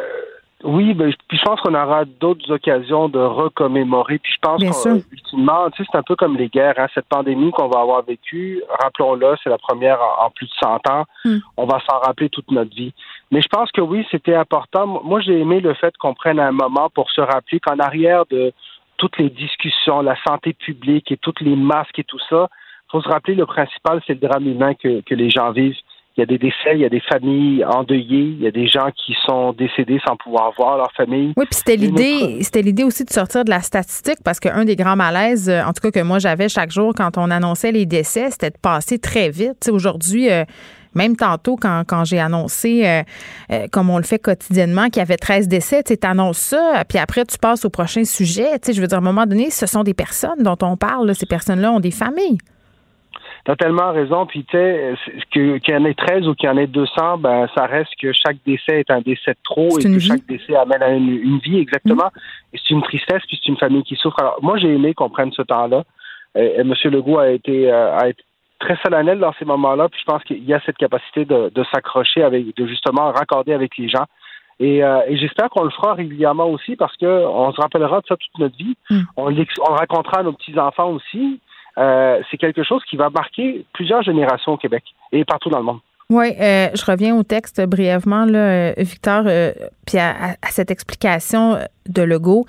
oui, 0.65 0.93
ben, 0.93 1.13
puis 1.29 1.39
je 1.39 1.45
pense 1.45 1.61
qu'on 1.61 1.75
aura 1.75 2.05
d'autres 2.05 2.51
occasions 2.51 3.09
de 3.09 3.21
recommémorer. 3.21 4.19
Puis 4.19 4.33
je 4.33 4.39
pense 4.41 4.61
qu'ultimement, 5.09 5.71
tu 5.71 5.83
sais, 5.85 5.89
c'est 5.93 5.99
un 5.99 6.03
peu 6.03 6.17
comme 6.17 6.37
les 6.37 6.49
guerres. 6.49 6.75
Hein. 6.79 6.89
Cette 6.95 7.07
pandémie 7.07 7.53
qu'on 7.53 7.69
va 7.69 7.81
avoir 7.81 8.03
vécue, 8.03 8.61
rappelons-le, 8.81 9.37
c'est 9.43 9.51
la 9.51 9.59
première 9.59 10.01
en, 10.21 10.31
plus 10.31 10.47
de 10.47 10.53
100 10.61 10.91
ans. 10.91 11.05
Hmm. 11.25 11.39
On 11.57 11.67
va 11.67 11.81
s'en 11.89 12.01
rappeler 12.01 12.29
toute 12.29 12.51
notre 12.51 12.75
vie. 12.75 12.93
Mais 13.31 13.41
je 13.41 13.47
pense 13.47 13.71
que 13.71 13.81
oui, 13.81 14.05
c'était 14.11 14.35
important. 14.35 14.87
Moi, 15.05 15.21
j'ai 15.21 15.39
aimé 15.39 15.61
le 15.61 15.75
fait 15.75 15.97
qu'on 15.97 16.15
prenne 16.15 16.41
un 16.41 16.53
moment 16.53 16.91
pour 16.91 17.09
se 17.13 17.21
rappeler 17.21 17.61
qu'en 17.61 17.79
arrière 17.79 18.25
de 18.29 18.53
toutes 18.97 19.17
les 19.19 19.31
discussions, 19.31 20.03
la 20.03 20.17
santé 20.27 20.55
publique 20.55 21.13
et 21.13 21.17
toutes 21.19 21.41
les 21.41 21.55
masques 21.55 22.01
et 22.01 22.05
tout 22.05 22.19
ça, 22.29 22.49
faut 22.91 23.01
se 23.01 23.09
rappeler 23.09 23.37
le 23.37 23.47
principal, 23.47 24.03
c'est 24.07 24.21
le 24.21 24.29
drame 24.29 24.49
humain 24.49 24.75
que, 24.75 25.03
que 25.03 25.15
les 25.15 25.31
gens 25.31 25.53
vivent 25.53 25.77
il 26.19 26.23
y 26.23 26.25
a 26.25 26.27
des 26.27 26.39
décès, 26.39 26.75
il 26.75 26.81
y 26.81 26.85
a 26.85 26.89
des 26.89 27.01
familles 27.01 27.65
endeuillées, 27.65 28.35
il 28.37 28.43
y 28.43 28.47
a 28.49 28.51
des 28.51 28.67
gens 28.67 28.89
qui 28.91 29.15
sont 29.25 29.53
décédés 29.53 30.01
sans 30.05 30.17
pouvoir 30.17 30.53
voir 30.59 30.77
leur 30.77 30.91
famille. 30.97 31.33
Oui, 31.37 31.45
puis 31.49 31.55
c'était 31.55 31.77
l'idée, 31.77 32.43
c'était 32.43 32.63
l'idée 32.63 32.83
aussi 32.83 33.05
de 33.05 33.11
sortir 33.11 33.45
de 33.45 33.51
la 33.51 33.61
statistique 33.61 34.19
parce 34.25 34.41
qu'un 34.41 34.65
des 34.65 34.75
grands 34.75 34.97
malaises, 34.97 35.49
euh, 35.49 35.63
en 35.63 35.73
tout 35.73 35.81
cas 35.81 35.93
que 35.93 36.05
moi 36.05 36.19
j'avais 36.19 36.49
chaque 36.49 36.73
jour 36.73 36.93
quand 36.93 37.17
on 37.19 37.31
annonçait 37.31 37.71
les 37.71 37.87
décès, 37.87 38.33
c'était 38.33 38.51
de 38.51 38.59
passer 38.61 38.99
très 38.99 39.31
vite. 39.31 39.71
aujourd'hui, 39.71 40.29
euh, 40.29 40.45
même 40.95 41.15
tantôt, 41.15 41.55
quand, 41.55 42.05
j'ai 42.05 42.19
annoncé, 42.19 42.85
euh, 43.51 43.67
comme 43.71 43.89
on 43.89 43.99
le 43.99 44.03
fait 44.03 44.19
quotidiennement, 44.19 44.87
qu'il 44.87 44.97
y 44.97 45.03
avait 45.03 45.19
13 45.19 45.47
décès, 45.47 45.85
tu 45.85 45.95
annonces 46.03 46.39
ça, 46.39 46.83
puis 46.89 46.99
après, 46.99 47.25
tu 47.27 47.39
passes 47.39 47.65
au 47.65 47.71
prochain 47.71 48.03
sujet. 48.03 48.49
Je 48.67 48.81
veux 48.81 48.89
dire, 48.89 48.99
à 48.99 49.01
un 49.01 49.05
moment 49.05 49.27
donné, 49.27 49.51
ce 49.51 49.67
sont 49.67 49.85
des 49.85 49.95
personnes 49.95 50.43
dont 50.43 50.57
on 50.63 50.77
parle. 50.77 51.15
Ces 51.15 51.27
personnes-là 51.27 51.71
ont 51.71 51.79
des 51.79 51.93
familles. 51.93 52.39
T'as 53.49 53.57
tellement 53.57 53.93
raison. 53.93 54.27
Puis 54.27 54.45
tu 54.45 54.59
sais, 54.59 54.93
qu'il 55.33 55.59
y 55.69 55.75
en 55.75 55.85
ait 55.87 55.95
13 55.95 56.29
ou 56.29 56.35
qu'il 56.35 56.51
y 56.51 56.53
en 56.53 56.59
ait 56.59 56.67
200, 56.67 57.17
ben 57.17 57.49
ça 57.57 57.65
reste 57.65 57.93
que 57.99 58.13
chaque 58.13 58.37
décès 58.45 58.81
est 58.81 58.91
un 58.91 59.01
décès 59.01 59.31
de 59.31 59.39
trop 59.43 59.79
et 59.79 59.83
que 59.83 59.99
chaque 59.99 60.27
décès 60.27 60.55
amène 60.55 60.83
à 60.83 60.91
une, 60.91 61.39
vie 61.39 61.59
exactement. 61.59 62.11
Mm. 62.15 62.19
Et 62.53 62.59
c'est 62.59 62.75
une 62.75 62.83
tristesse 62.83 63.23
puis 63.27 63.41
c'est 63.43 63.49
une 63.49 63.57
famille 63.57 63.85
qui 63.85 63.97
souffre. 63.97 64.21
Alors 64.21 64.37
moi 64.43 64.59
j'ai 64.59 64.71
aimé 64.71 64.93
qu'on 64.93 65.09
prenne 65.09 65.33
ce 65.33 65.41
temps-là. 65.41 65.85
Et, 66.35 66.63
Monsieur 66.63 66.91
Legault 66.91 67.21
a 67.21 67.31
été, 67.31 67.73
euh, 67.73 67.97
a 67.97 68.11
été 68.11 68.23
très 68.59 68.77
solennel 68.85 69.19
dans 69.19 69.33
ces 69.39 69.47
moments-là. 69.47 69.89
Puis 69.89 70.01
je 70.01 70.13
pense 70.13 70.23
qu'il 70.25 70.45
y 70.45 70.53
a 70.53 70.61
cette 70.67 70.77
capacité 70.77 71.25
de, 71.25 71.49
de 71.49 71.65
s'accrocher 71.73 72.23
avec, 72.23 72.55
de 72.55 72.67
justement 72.67 73.13
raccorder 73.13 73.55
avec 73.55 73.79
les 73.79 73.89
gens. 73.89 74.05
Et, 74.61 74.85
euh, 74.85 75.01
et 75.09 75.17
j'espère 75.17 75.49
qu'on 75.49 75.65
le 75.65 75.71
fera 75.71 75.95
régulièrement 75.95 76.51
aussi 76.51 76.77
parce 76.77 76.95
que 76.99 77.07
on 77.07 77.51
se 77.53 77.61
rappellera 77.63 78.03
de 78.03 78.07
ça 78.09 78.17
toute 78.19 78.39
notre 78.39 78.59
vie. 78.59 78.77
Mm. 78.91 79.01
On, 79.17 79.35
on 79.35 79.73
racontera 79.73 80.19
à 80.19 80.23
nos 80.23 80.35
petits 80.35 80.59
enfants 80.59 80.91
aussi. 80.91 81.41
Euh, 81.79 82.21
c'est 82.31 82.37
quelque 82.37 82.65
chose 82.65 82.83
qui 82.89 82.97
va 82.97 83.09
marquer 83.11 83.65
plusieurs 83.73 84.03
générations 84.03 84.53
au 84.53 84.57
Québec 84.57 84.83
et 85.13 85.25
partout 85.25 85.49
dans 85.49 85.59
le 85.59 85.65
monde. 85.65 85.79
Oui, 86.11 86.33
euh, 86.41 86.69
je 86.75 86.85
reviens 86.85 87.15
au 87.17 87.23
texte 87.23 87.61
brièvement, 87.67 88.25
là, 88.25 88.73
Victor, 88.73 89.25
euh, 89.27 89.53
puis 89.87 89.99
à, 89.99 90.37
cette 90.51 90.71
explication 90.71 91.59
de 91.87 92.03
Legault. 92.03 92.47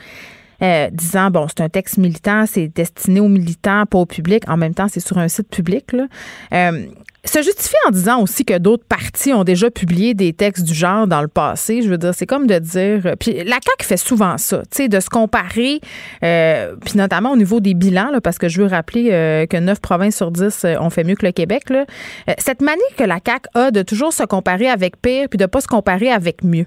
disant 0.92 1.30
bon 1.30 1.48
c'est 1.48 1.62
un 1.62 1.70
texte 1.70 1.98
militant 1.98 2.46
c'est 2.46 2.68
destiné 2.68 3.22
aux 3.22 3.30
militants 3.30 3.86
pas 3.86 4.00
au 4.00 4.06
public 4.06 4.44
en 4.50 4.58
même 4.58 4.74
temps 4.74 4.90
c'est 4.90 5.00
sur 5.00 5.18
un 5.18 5.30
site 5.30 5.50
public 5.50 5.94
là 5.94 6.08
se 7.26 7.42
justifie 7.42 7.76
en 7.88 7.92
disant 7.92 8.22
aussi 8.22 8.46
que 8.46 8.58
d'autres 8.58 8.86
partis 8.88 9.34
ont 9.34 9.44
déjà 9.44 9.70
publié 9.70 10.14
des 10.14 10.34
textes 10.34 10.66
du 10.66 10.74
genre 10.74 11.06
dans 11.06 11.22
le 11.22 11.28
passé. 11.28 11.82
Je 11.82 11.90
veux 11.90 11.98
dire, 11.98 12.14
c'est 12.14 12.26
comme 12.26 12.48
de 12.48 12.58
dire. 12.60 13.14
Puis 13.20 13.34
la 13.44 13.58
CAQ 13.62 13.84
fait 13.84 13.98
souvent 13.98 14.38
ça, 14.38 14.60
tu 14.60 14.84
sais, 14.84 14.88
de 14.88 15.00
se 15.00 15.10
comparer, 15.10 15.80
euh, 16.24 16.76
puis 16.84 16.98
notamment 16.98 17.32
au 17.32 17.36
niveau 17.36 17.60
des 17.60 17.74
bilans, 17.74 18.10
là, 18.12 18.22
parce 18.22 18.38
que 18.38 18.48
je 18.48 18.62
veux 18.62 18.68
rappeler 18.68 19.10
euh, 19.12 19.46
que 19.46 19.58
9 19.58 19.82
provinces 19.82 20.16
sur 20.16 20.32
10 20.32 20.66
euh, 20.66 20.76
ont 20.80 20.90
fait 20.90 21.04
mieux 21.04 21.16
que 21.16 21.26
le 21.26 21.32
Québec. 21.32 21.70
Là. 21.70 21.86
cette 22.38 22.62
manie 22.62 22.82
que 22.98 23.04
la 23.04 23.18
CAQ 23.26 23.50
a 23.54 23.72
de 23.72 23.82
toujours 23.82 24.14
se 24.14 24.24
comparer 24.24 24.70
avec 24.70 25.02
pire, 25.02 25.28
puis 25.30 25.38
de 25.38 25.46
pas 25.46 25.62
se 25.62 25.68
comparer 25.68 26.12
avec 26.12 26.44
mieux. 26.44 26.66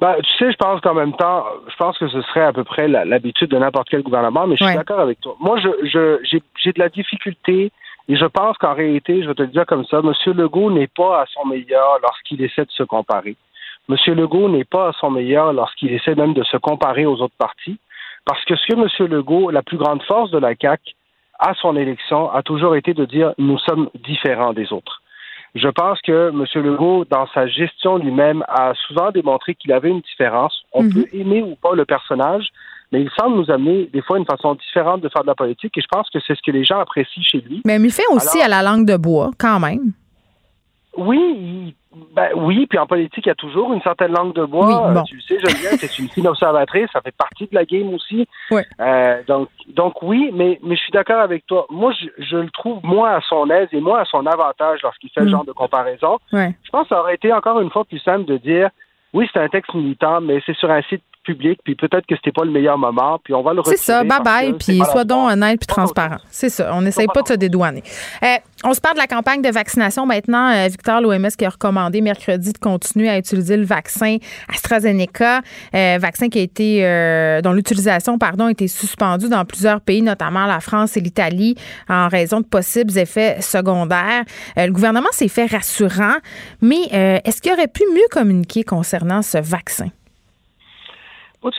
Ben, 0.00 0.16
tu 0.22 0.38
sais, 0.38 0.52
je 0.52 0.56
pense 0.56 0.80
qu'en 0.80 0.94
même 0.94 1.14
temps, 1.14 1.44
je 1.68 1.76
pense 1.76 1.96
que 1.98 2.08
ce 2.08 2.20
serait 2.22 2.44
à 2.44 2.52
peu 2.52 2.64
près 2.64 2.88
l'habitude 2.88 3.50
de 3.50 3.58
n'importe 3.58 3.88
quel 3.90 4.02
gouvernement, 4.02 4.46
mais 4.46 4.56
je 4.56 4.64
suis 4.64 4.74
d'accord 4.74 5.00
avec 5.00 5.20
toi. 5.20 5.36
Moi, 5.40 5.58
je, 5.60 6.18
j'ai 6.24 6.72
de 6.72 6.78
la 6.78 6.88
difficulté 6.88 7.72
et 8.08 8.16
je 8.16 8.26
pense 8.26 8.58
qu'en 8.58 8.74
réalité, 8.74 9.22
je 9.22 9.28
vais 9.28 9.34
te 9.34 9.42
le 9.42 9.48
dire 9.48 9.66
comme 9.66 9.84
ça, 9.86 9.98
M. 9.98 10.12
Legault 10.34 10.70
n'est 10.70 10.88
pas 10.88 11.22
à 11.22 11.26
son 11.26 11.46
meilleur 11.46 11.98
lorsqu'il 12.02 12.42
essaie 12.42 12.64
de 12.64 12.70
se 12.70 12.82
comparer. 12.82 13.36
M. 13.88 13.96
Legault 14.14 14.48
n'est 14.48 14.64
pas 14.64 14.88
à 14.88 14.92
son 14.92 15.10
meilleur 15.10 15.52
lorsqu'il 15.52 15.92
essaie 15.92 16.14
même 16.14 16.34
de 16.34 16.42
se 16.42 16.56
comparer 16.58 17.06
aux 17.06 17.20
autres 17.20 17.36
partis. 17.38 17.78
Parce 18.26 18.44
que 18.44 18.56
ce 18.56 18.66
que 18.66 18.74
M. 18.74 19.10
Legault, 19.10 19.50
la 19.50 19.62
plus 19.62 19.78
grande 19.78 20.02
force 20.02 20.30
de 20.30 20.38
la 20.38 20.54
CAQ, 20.54 20.92
à 21.38 21.54
son 21.54 21.76
élection, 21.76 22.30
a 22.30 22.42
toujours 22.42 22.76
été 22.76 22.94
de 22.94 23.04
dire 23.04 23.32
nous 23.38 23.58
sommes 23.58 23.88
différents 23.94 24.52
des 24.52 24.72
autres. 24.72 25.02
Je 25.54 25.68
pense 25.68 26.00
que 26.00 26.30
M. 26.30 26.44
Legault, 26.62 27.04
dans 27.04 27.26
sa 27.28 27.46
gestion 27.46 27.96
lui-même, 27.96 28.44
a 28.48 28.74
souvent 28.86 29.10
démontré 29.12 29.54
qu'il 29.54 29.72
avait 29.72 29.90
une 29.90 30.00
différence. 30.00 30.64
On 30.72 30.82
mhm. 30.82 30.92
peut 30.92 31.06
aimer 31.12 31.42
ou 31.42 31.54
pas 31.54 31.74
le 31.74 31.84
personnage, 31.84 32.48
mais 32.94 33.02
il 33.02 33.10
semble 33.18 33.36
nous 33.36 33.50
amener 33.50 33.86
des 33.92 34.02
fois 34.02 34.18
une 34.18 34.24
façon 34.24 34.54
différente 34.54 35.00
de 35.00 35.08
faire 35.08 35.22
de 35.22 35.26
la 35.26 35.34
politique 35.34 35.76
et 35.76 35.80
je 35.80 35.86
pense 35.90 36.08
que 36.10 36.20
c'est 36.24 36.36
ce 36.36 36.42
que 36.42 36.52
les 36.52 36.62
gens 36.64 36.78
apprécient 36.78 37.22
chez 37.24 37.40
lui. 37.40 37.60
Mais 37.64 37.76
il 37.76 37.90
fait 37.90 38.06
aussi 38.12 38.40
à 38.40 38.46
la 38.46 38.62
langue 38.62 38.86
de 38.86 38.96
bois, 38.96 39.30
quand 39.36 39.58
même. 39.58 39.92
Oui, 40.96 41.74
Ben 42.14 42.28
oui, 42.36 42.66
puis 42.68 42.78
en 42.78 42.86
politique, 42.86 43.26
il 43.26 43.28
y 43.28 43.32
a 43.32 43.34
toujours 43.34 43.72
une 43.72 43.80
certaine 43.82 44.12
langue 44.12 44.32
de 44.34 44.44
bois. 44.44 44.66
Oui, 44.68 44.94
bon. 44.94 45.00
Euh, 45.00 45.02
tu 45.02 45.16
le 45.16 45.22
sais, 45.22 45.38
Geneviève, 45.40 45.76
c'est 45.80 45.98
une 45.98 46.08
fine 46.08 46.28
observatrice, 46.28 46.86
ça 46.92 47.00
fait 47.00 47.14
partie 47.16 47.44
de 47.46 47.54
la 47.54 47.64
game 47.64 47.92
aussi. 47.94 48.28
Euh, 48.80 49.22
donc, 49.26 49.48
donc 49.68 50.00
oui, 50.02 50.30
mais, 50.32 50.60
mais 50.62 50.76
je 50.76 50.80
suis 50.82 50.92
d'accord 50.92 51.18
avec 51.20 51.44
toi. 51.46 51.66
Moi, 51.70 51.92
je, 52.00 52.06
je 52.24 52.36
le 52.36 52.50
trouve 52.50 52.78
moins 52.84 53.14
à 53.16 53.20
son 53.28 53.50
aise 53.50 53.68
et 53.72 53.80
moins 53.80 54.02
à 54.02 54.04
son 54.04 54.24
avantage 54.26 54.80
lorsqu'il 54.84 55.10
fait 55.10 55.22
Mm. 55.22 55.24
ce 55.24 55.30
genre 55.30 55.44
de 55.44 55.52
comparaison. 55.52 56.18
Je 56.32 56.52
pense 56.70 56.84
que 56.84 56.94
ça 56.94 57.00
aurait 57.00 57.16
été 57.16 57.32
encore 57.32 57.60
une 57.60 57.70
fois 57.70 57.84
plus 57.84 57.98
simple 57.98 58.24
de 58.26 58.36
dire 58.36 58.70
oui, 59.12 59.28
c'est 59.32 59.40
un 59.40 59.48
texte 59.48 59.72
militant, 59.74 60.20
mais 60.20 60.40
c'est 60.46 60.56
sur 60.56 60.70
un 60.70 60.82
site 60.82 61.02
public, 61.24 61.58
puis 61.64 61.74
peut-être 61.74 62.06
que 62.06 62.14
c'était 62.16 62.32
pas 62.32 62.44
le 62.44 62.50
meilleur 62.50 62.78
moment, 62.78 63.18
puis 63.24 63.34
on 63.34 63.42
va 63.42 63.52
le 63.52 63.62
C'est 63.64 63.78
ça, 63.78 64.02
retirer 64.02 64.22
bye 64.22 64.50
bye, 64.50 64.52
puis 64.54 64.78
sois 64.90 65.04
donc 65.04 65.32
honnête 65.32 65.58
puis 65.58 65.66
transparent. 65.66 66.18
C'est 66.30 66.48
ça, 66.48 66.70
on 66.74 66.82
n'essaye 66.82 67.06
Pas 67.12 67.22
de 67.22 67.28
se 67.28 67.34
dédouaner. 67.34 67.82
Euh, 68.22 68.36
on 68.64 68.74
se 68.74 68.80
parle 68.80 68.94
de 68.94 69.00
la 69.00 69.06
campagne 69.06 69.42
de 69.42 69.50
vaccination 69.50 70.06
maintenant. 70.06 70.50
Euh, 70.50 70.68
Victor, 70.68 71.00
l'OMS 71.00 71.28
qui 71.36 71.44
a 71.44 71.50
recommandé 71.50 72.00
mercredi 72.00 72.52
de 72.52 72.58
continuer 72.58 73.08
à 73.08 73.18
utiliser 73.18 73.56
le 73.56 73.64
vaccin 73.64 74.16
AstraZeneca, 74.48 75.40
euh, 75.74 75.98
vaccin 76.00 76.28
qui 76.28 76.38
a 76.38 76.42
été, 76.42 77.40
dont 77.42 77.52
l'utilisation, 77.52 78.18
pardon, 78.18 78.46
a 78.46 78.50
été 78.50 78.68
suspendue 78.68 79.28
dans 79.28 79.44
plusieurs 79.44 79.80
pays, 79.80 80.02
notamment 80.02 80.46
la 80.46 80.60
France 80.60 80.96
et 80.96 81.00
l'Italie, 81.00 81.56
en 81.88 82.08
raison 82.08 82.40
de 82.40 82.46
possibles 82.46 82.96
effets 82.98 83.40
secondaires. 83.40 84.24
Le 84.56 84.70
gouvernement 84.70 85.08
s'est 85.12 85.28
fait 85.28 85.46
rassurant, 85.46 86.16
mais 86.60 86.84
est-ce 87.24 87.40
qu'il 87.40 87.52
aurait 87.52 87.68
pu 87.68 87.82
mieux 87.92 88.08
communiquer 88.10 88.64
concernant 88.64 89.22
ce 89.22 89.38
vaccin? 89.38 89.88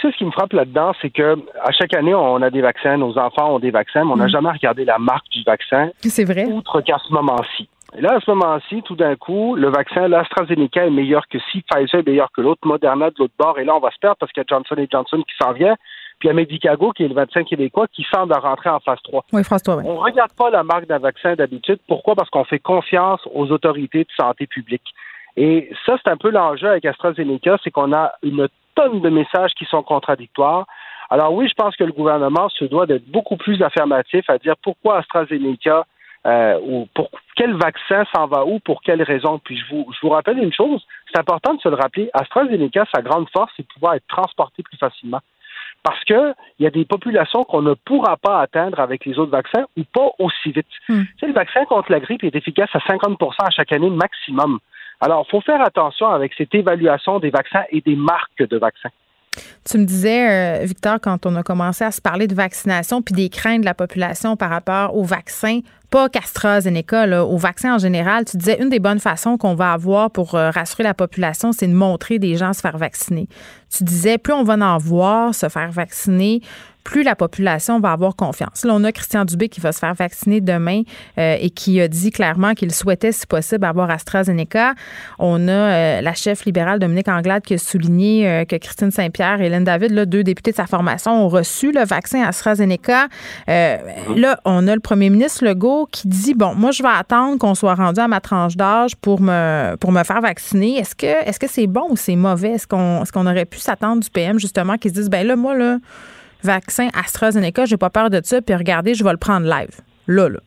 Sais, 0.01 0.11
ce 0.11 0.17
qui 0.17 0.25
me 0.25 0.31
frappe 0.31 0.53
là-dedans, 0.53 0.93
c'est 1.01 1.09
que 1.11 1.37
à 1.63 1.71
chaque 1.71 1.93
année, 1.93 2.13
on 2.15 2.41
a 2.41 2.49
des 2.49 2.61
vaccins, 2.61 2.97
nos 2.97 3.17
enfants 3.17 3.55
ont 3.55 3.59
des 3.59 3.71
vaccins, 3.71 4.03
mais 4.03 4.11
on 4.11 4.15
n'a 4.17 4.25
Mm. 4.25 4.29
jamais 4.29 4.49
regardé 4.51 4.83
la 4.85 4.97
marque 4.97 5.29
du 5.29 5.43
vaccin, 5.43 5.89
C'est 6.01 6.25
vrai? 6.25 6.45
outre 6.45 6.81
qu'à 6.81 6.97
ce 7.07 7.13
moment-ci. 7.13 7.69
Et 7.97 8.01
là, 8.01 8.15
à 8.15 8.19
ce 8.19 8.29
moment-ci, 8.31 8.81
tout 8.83 8.95
d'un 8.95 9.15
coup, 9.15 9.55
le 9.55 9.69
vaccin, 9.69 10.07
l'AstraZeneca 10.07 10.85
est 10.85 10.89
meilleur 10.89 11.27
que 11.27 11.37
si, 11.51 11.61
Pfizer 11.61 11.99
est 12.01 12.07
meilleur 12.07 12.29
que 12.35 12.41
l'autre, 12.41 12.61
Moderna 12.67 13.09
de 13.09 13.15
l'autre 13.19 13.33
bord, 13.39 13.57
et 13.59 13.63
là, 13.63 13.75
on 13.75 13.79
va 13.79 13.89
se 13.91 13.99
perdre 13.99 14.17
parce 14.19 14.31
qu'il 14.33 14.41
y 14.41 14.45
a 14.45 14.57
Johnson 14.57 14.75
Johnson 14.91 15.17
qui 15.23 15.35
s'en 15.41 15.53
vient, 15.53 15.75
puis 16.19 16.27
il 16.27 16.27
y 16.27 16.31
a 16.31 16.33
Medicago, 16.33 16.91
qui 16.91 17.03
est 17.03 17.07
le 17.07 17.13
vaccin 17.13 17.43
québécois, 17.43 17.87
qui 17.87 18.05
semble 18.13 18.33
rentrer 18.33 18.69
en 18.69 18.79
phase 18.79 18.99
3. 19.03 19.23
Oui, 19.31 19.43
François, 19.43 19.77
oui. 19.77 19.83
On 19.87 19.97
regarde 19.97 20.31
pas 20.37 20.49
la 20.49 20.63
marque 20.63 20.87
d'un 20.87 20.99
vaccin 20.99 21.35
d'habitude. 21.35 21.79
Pourquoi? 21.87 22.15
Parce 22.15 22.29
qu'on 22.29 22.43
fait 22.43 22.59
confiance 22.59 23.21
aux 23.33 23.49
autorités 23.51 23.99
de 24.03 24.09
santé 24.17 24.45
publique. 24.47 24.83
Et 25.37 25.69
ça, 25.85 25.95
c'est 26.03 26.09
un 26.11 26.17
peu 26.17 26.31
l'enjeu 26.31 26.67
avec 26.69 26.85
AstraZeneca, 26.85 27.57
c'est 27.63 27.71
qu'on 27.71 27.93
a 27.93 28.13
une 28.23 28.47
tonne 28.75 29.01
de 29.01 29.09
messages 29.09 29.53
qui 29.57 29.65
sont 29.65 29.83
contradictoires. 29.83 30.65
Alors 31.09 31.33
oui, 31.33 31.47
je 31.47 31.53
pense 31.53 31.75
que 31.75 31.83
le 31.83 31.91
gouvernement 31.91 32.49
se 32.49 32.65
doit 32.65 32.85
d'être 32.85 33.09
beaucoup 33.09 33.37
plus 33.37 33.61
affirmatif 33.61 34.29
à 34.29 34.37
dire 34.37 34.55
pourquoi 34.61 34.99
AstraZeneca 34.99 35.85
euh, 36.25 36.59
ou 36.63 36.87
pour 36.95 37.09
quel 37.35 37.55
vaccin 37.55 38.03
s'en 38.15 38.25
va 38.25 38.45
où, 38.45 38.59
pour 38.59 38.81
quelle 38.81 39.03
raison. 39.03 39.39
Puis 39.39 39.57
je 39.57 39.65
vous, 39.69 39.85
je 39.93 39.99
vous 40.01 40.09
rappelle 40.09 40.39
une 40.39 40.53
chose, 40.53 40.83
c'est 41.11 41.19
important 41.19 41.53
de 41.53 41.61
se 41.61 41.69
le 41.69 41.75
rappeler, 41.75 42.09
AstraZeneca, 42.13 42.85
sa 42.93 43.01
grande 43.01 43.29
force, 43.29 43.51
c'est 43.55 43.63
de 43.63 43.73
pouvoir 43.73 43.93
être 43.93 44.07
transporté 44.07 44.63
plus 44.63 44.77
facilement. 44.77 45.21
Parce 45.83 46.03
que 46.05 46.33
il 46.57 46.63
y 46.63 46.67
a 46.67 46.71
des 46.71 46.85
populations 46.85 47.43
qu'on 47.43 47.61
ne 47.61 47.75
pourra 47.75 48.17
pas 48.17 48.39
atteindre 48.39 48.79
avec 48.79 49.05
les 49.05 49.19
autres 49.19 49.31
vaccins 49.31 49.65
ou 49.77 49.83
pas 49.83 50.09
aussi 50.17 50.51
vite. 50.51 50.65
Hmm. 50.89 51.03
Tu 51.03 51.19
sais, 51.19 51.27
le 51.27 51.33
vaccin 51.33 51.63
contre 51.65 51.91
la 51.91 51.99
grippe 51.99 52.23
est 52.23 52.35
efficace 52.35 52.69
à 52.73 52.79
50% 52.79 53.45
à 53.45 53.51
chaque 53.51 53.71
année 53.71 53.91
maximum. 53.91 54.57
Alors, 55.01 55.25
il 55.27 55.31
faut 55.31 55.41
faire 55.41 55.61
attention 55.61 56.07
avec 56.07 56.33
cette 56.37 56.53
évaluation 56.55 57.19
des 57.19 57.29
vaccins 57.29 57.63
et 57.71 57.81
des 57.81 57.95
marques 57.95 58.47
de 58.47 58.57
vaccins. 58.57 58.89
Tu 59.69 59.77
me 59.77 59.85
disais, 59.85 60.61
euh, 60.61 60.65
Victor, 60.65 60.99
quand 61.01 61.25
on 61.25 61.35
a 61.35 61.43
commencé 61.43 61.83
à 61.83 61.91
se 61.91 62.01
parler 62.01 62.27
de 62.27 62.35
vaccination 62.35 63.01
puis 63.01 63.13
des 63.13 63.29
craintes 63.29 63.61
de 63.61 63.65
la 63.65 63.73
population 63.73 64.37
par 64.37 64.49
rapport 64.49 64.95
au 64.95 65.03
vaccin, 65.03 65.59
pas 65.89 66.09
qu'AstraZeneca, 66.09 67.05
là, 67.05 67.25
au 67.25 67.37
vaccin 67.37 67.75
en 67.75 67.77
général, 67.77 68.25
tu 68.25 68.37
disais 68.37 68.61
une 68.61 68.69
des 68.69 68.79
bonnes 68.79 68.99
façons 68.99 69.37
qu'on 69.37 69.55
va 69.55 69.73
avoir 69.73 70.11
pour 70.11 70.35
euh, 70.35 70.49
rassurer 70.49 70.83
la 70.83 70.93
population, 70.93 71.51
c'est 71.51 71.67
de 71.67 71.73
montrer 71.73 72.19
des 72.19 72.35
gens 72.35 72.53
se 72.53 72.61
faire 72.61 72.77
vacciner. 72.77 73.27
Tu 73.75 73.83
disais, 73.83 74.17
plus 74.17 74.33
on 74.33 74.43
va 74.43 74.55
en 74.55 74.77
voir 74.77 75.35
se 75.35 75.49
faire 75.49 75.71
vacciner, 75.71 76.41
plus 76.85 77.03
la 77.03 77.15
population 77.15 77.79
va 77.79 77.91
avoir 77.91 78.15
confiance. 78.15 78.63
Là, 78.63 78.73
on 78.75 78.83
a 78.83 78.91
Christian 78.91 79.25
Dubé 79.25 79.49
qui 79.49 79.59
va 79.59 79.71
se 79.71 79.79
faire 79.79 79.95
vacciner 79.95 80.39
demain 80.39 80.83
euh, 81.17 81.35
et 81.41 81.49
qui 81.49 81.81
a 81.81 81.87
dit 81.87 82.11
clairement 82.11 82.53
qu'il 82.53 82.71
souhaitait, 82.71 83.11
si 83.11 83.25
possible, 83.25 83.65
avoir 83.65 83.89
AstraZeneca. 83.89 84.75
On 85.17 85.47
a 85.47 85.51
euh, 85.51 86.01
la 86.01 86.13
chef 86.13 86.45
libérale 86.45 86.79
Dominique 86.79 87.07
Anglade 87.07 87.43
qui 87.43 87.55
a 87.55 87.57
souligné 87.57 88.29
euh, 88.29 88.45
que 88.45 88.55
Christine 88.55 88.91
Saint-Pierre 88.91 89.41
et 89.41 89.47
Hélène 89.47 89.63
David, 89.63 89.91
là, 89.91 90.05
deux 90.05 90.23
députés 90.23 90.51
de 90.51 90.55
sa 90.55 90.67
formation, 90.67 91.25
ont 91.25 91.27
reçu 91.27 91.71
le 91.71 91.83
vaccin 91.83 92.23
AstraZeneca. 92.23 93.07
Euh, 93.49 93.77
Là, 94.15 94.39
on 94.45 94.67
a 94.67 94.75
le 94.75 94.79
premier 94.79 95.09
ministre 95.09 95.43
Legault 95.43 95.74
qui 95.91 96.07
dit 96.07 96.33
bon, 96.33 96.55
moi, 96.55 96.71
je 96.71 96.81
vais 96.81 96.89
attendre 96.89 97.37
qu'on 97.37 97.53
soit 97.55 97.75
rendu 97.75 97.99
à 97.99 98.07
ma 98.07 98.21
tranche 98.21 98.55
d'âge 98.55 98.95
pour 98.95 99.19
me 99.21 99.75
pour 99.75 99.91
me 99.91 100.03
faire 100.03 100.21
vacciner. 100.21 100.77
Est-ce 100.77 100.95
que 100.95 101.05
est-ce 101.27 101.39
que 101.39 101.47
c'est 101.47 101.67
bon 101.67 101.87
ou 101.89 101.95
c'est 101.97 102.15
mauvais? 102.15 102.51
Est-ce 102.51 102.67
qu'on 102.67 103.01
est-ce 103.03 103.11
qu'on 103.11 103.27
aurait 103.27 103.45
pu 103.45 103.59
s'attendre 103.59 104.01
du 104.01 104.09
PM 104.09 104.39
justement 104.39 104.77
qui 104.77 104.89
se 104.89 104.93
dise 104.93 105.09
ben 105.09 105.27
là, 105.27 105.35
moi 105.35 105.53
là 105.55 105.77
vaccin 106.43 106.87
AstraZeneca, 106.97 107.65
j'ai 107.65 107.77
pas 107.77 107.89
peur 107.89 108.09
de 108.09 108.21
ça, 108.23 108.39
puis 108.41 108.55
regardez, 108.55 108.93
je 108.93 109.03
vais 109.03 109.11
le 109.11 109.17
prendre 109.17 109.47
live. 109.47 109.81
Là, 110.07 110.29
là. 110.29 110.39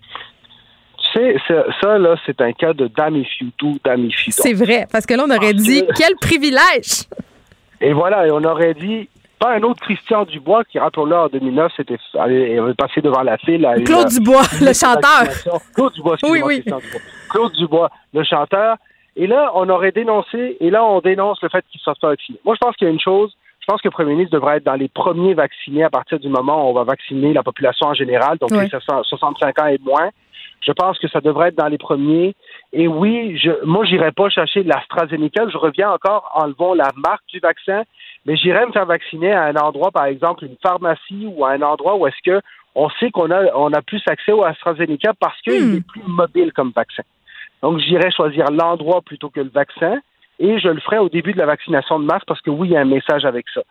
Tu 1.12 1.18
sais, 1.18 1.36
ça, 1.80 1.98
là, 1.98 2.14
c'est 2.24 2.40
un 2.40 2.52
cas 2.52 2.72
de 2.72 2.86
damifie 2.86 3.52
tout, 3.56 3.78
damifie 3.84 4.30
C'est 4.30 4.52
vrai, 4.52 4.86
parce 4.92 5.06
que 5.06 5.14
là, 5.14 5.24
on 5.26 5.30
aurait 5.30 5.52
Parce 5.52 5.64
dit 5.64 5.84
que- 5.86 5.92
quel 5.96 6.14
privilège! 6.20 7.08
Et 7.80 7.92
voilà, 7.92 8.26
et 8.26 8.30
on 8.30 8.44
aurait 8.44 8.74
dit, 8.74 9.08
pas 9.38 9.54
un 9.54 9.62
autre 9.62 9.80
Christian 9.80 10.24
Dubois 10.24 10.64
qui, 10.64 10.78
rappelons-le, 10.78 11.16
en 11.16 11.28
2009, 11.28 11.72
c'était, 11.76 11.98
allé- 12.18 12.58
avait 12.58 12.74
passé 12.74 13.00
devant 13.00 13.22
la 13.22 13.36
file. 13.38 13.64
à 13.66 13.76
une- 13.76 13.84
Claude 13.84 14.08
Dubois, 14.08 14.42
le 14.60 14.72
chanteur. 14.72 15.60
Claude 15.74 15.92
Dubois, 15.94 16.16
Oui, 16.24 16.42
oui. 16.44 16.54
Christian 16.60 16.78
Dubois. 16.78 17.00
Claude 17.30 17.52
Dubois, 17.52 17.90
le 18.14 18.24
chanteur. 18.24 18.76
Et 19.16 19.26
là, 19.26 19.50
on 19.54 19.68
aurait 19.68 19.92
dénoncé, 19.92 20.56
et 20.60 20.70
là, 20.70 20.84
on 20.84 21.00
dénonce 21.00 21.42
le 21.42 21.48
fait 21.48 21.64
qu'il 21.70 21.80
soit 21.80 21.94
pas 22.00 22.08
vacciné. 22.08 22.38
Moi, 22.44 22.54
je 22.54 22.58
pense 22.64 22.76
qu'il 22.76 22.86
y 22.86 22.90
a 22.90 22.92
une 22.92 23.00
chose, 23.00 23.34
je 23.60 23.66
pense 23.66 23.80
que 23.82 23.88
le 23.88 23.92
premier 23.92 24.12
ministre 24.12 24.32
devrait 24.32 24.58
être 24.58 24.64
dans 24.64 24.74
les 24.74 24.88
premiers 24.88 25.34
vaccinés 25.34 25.82
à 25.84 25.90
partir 25.90 26.18
du 26.20 26.28
moment 26.28 26.64
où 26.66 26.70
on 26.70 26.72
va 26.74 26.84
vacciner 26.84 27.32
la 27.32 27.42
population 27.42 27.88
en 27.88 27.94
général, 27.94 28.38
donc 28.38 28.50
Oui. 28.52 28.60
les 28.62 28.68
60 28.68 29.04
65 29.04 29.60
ans 29.60 29.66
et 29.66 29.78
moins. 29.84 30.10
Je 30.60 30.72
pense 30.72 30.98
que 30.98 31.08
ça 31.08 31.20
devrait 31.20 31.48
être 31.48 31.54
dans 31.58 31.68
les 31.68 31.78
premiers. 31.78 32.34
Et 32.72 32.88
oui, 32.88 33.38
je, 33.38 33.50
moi, 33.64 33.84
j'irai 33.84 34.10
pas 34.12 34.28
chercher 34.28 34.64
de 34.64 34.68
l'AstraZeneca. 34.68 35.48
Je 35.48 35.56
reviens 35.56 35.90
encore, 35.90 36.30
enlevons 36.34 36.74
la 36.74 36.90
marque 36.96 37.22
du 37.28 37.38
vaccin, 37.38 37.82
mais 38.28 38.36
j'irai 38.36 38.66
me 38.66 38.72
faire 38.72 38.84
vacciner 38.84 39.32
à 39.32 39.44
un 39.46 39.56
endroit, 39.56 39.90
par 39.90 40.04
exemple, 40.04 40.44
une 40.44 40.56
pharmacie 40.62 41.26
ou 41.26 41.46
à 41.46 41.52
un 41.52 41.62
endroit 41.62 41.96
où 41.96 42.06
est-ce 42.06 42.22
que 42.22 42.42
on 42.74 42.90
sait 43.00 43.10
qu'on 43.10 43.30
a, 43.30 43.46
on 43.56 43.72
a 43.72 43.80
plus 43.80 44.02
accès 44.06 44.32
au 44.32 44.44
AstraZeneca 44.44 45.14
parce 45.18 45.40
qu'il 45.40 45.64
Hmm. 45.64 45.76
est 45.76 45.86
plus 45.86 46.02
mobile 46.06 46.52
comme 46.52 46.70
vaccin. 46.76 47.04
Donc, 47.62 47.78
j'irai 47.78 48.10
choisir 48.10 48.44
l'endroit 48.50 49.00
plutôt 49.00 49.30
que 49.30 49.40
le 49.40 49.48
vaccin 49.48 50.00
et 50.38 50.58
je 50.60 50.68
le 50.68 50.78
ferai 50.78 50.98
au 50.98 51.08
début 51.08 51.32
de 51.32 51.38
la 51.38 51.46
vaccination 51.46 51.98
de 51.98 52.04
masse 52.04 52.22
parce 52.26 52.42
que 52.42 52.50
oui, 52.50 52.68
il 52.68 52.72
y 52.72 52.76
a 52.76 52.80
un 52.80 52.84
message 52.84 53.24
avec 53.24 53.46
ça. 53.48 53.62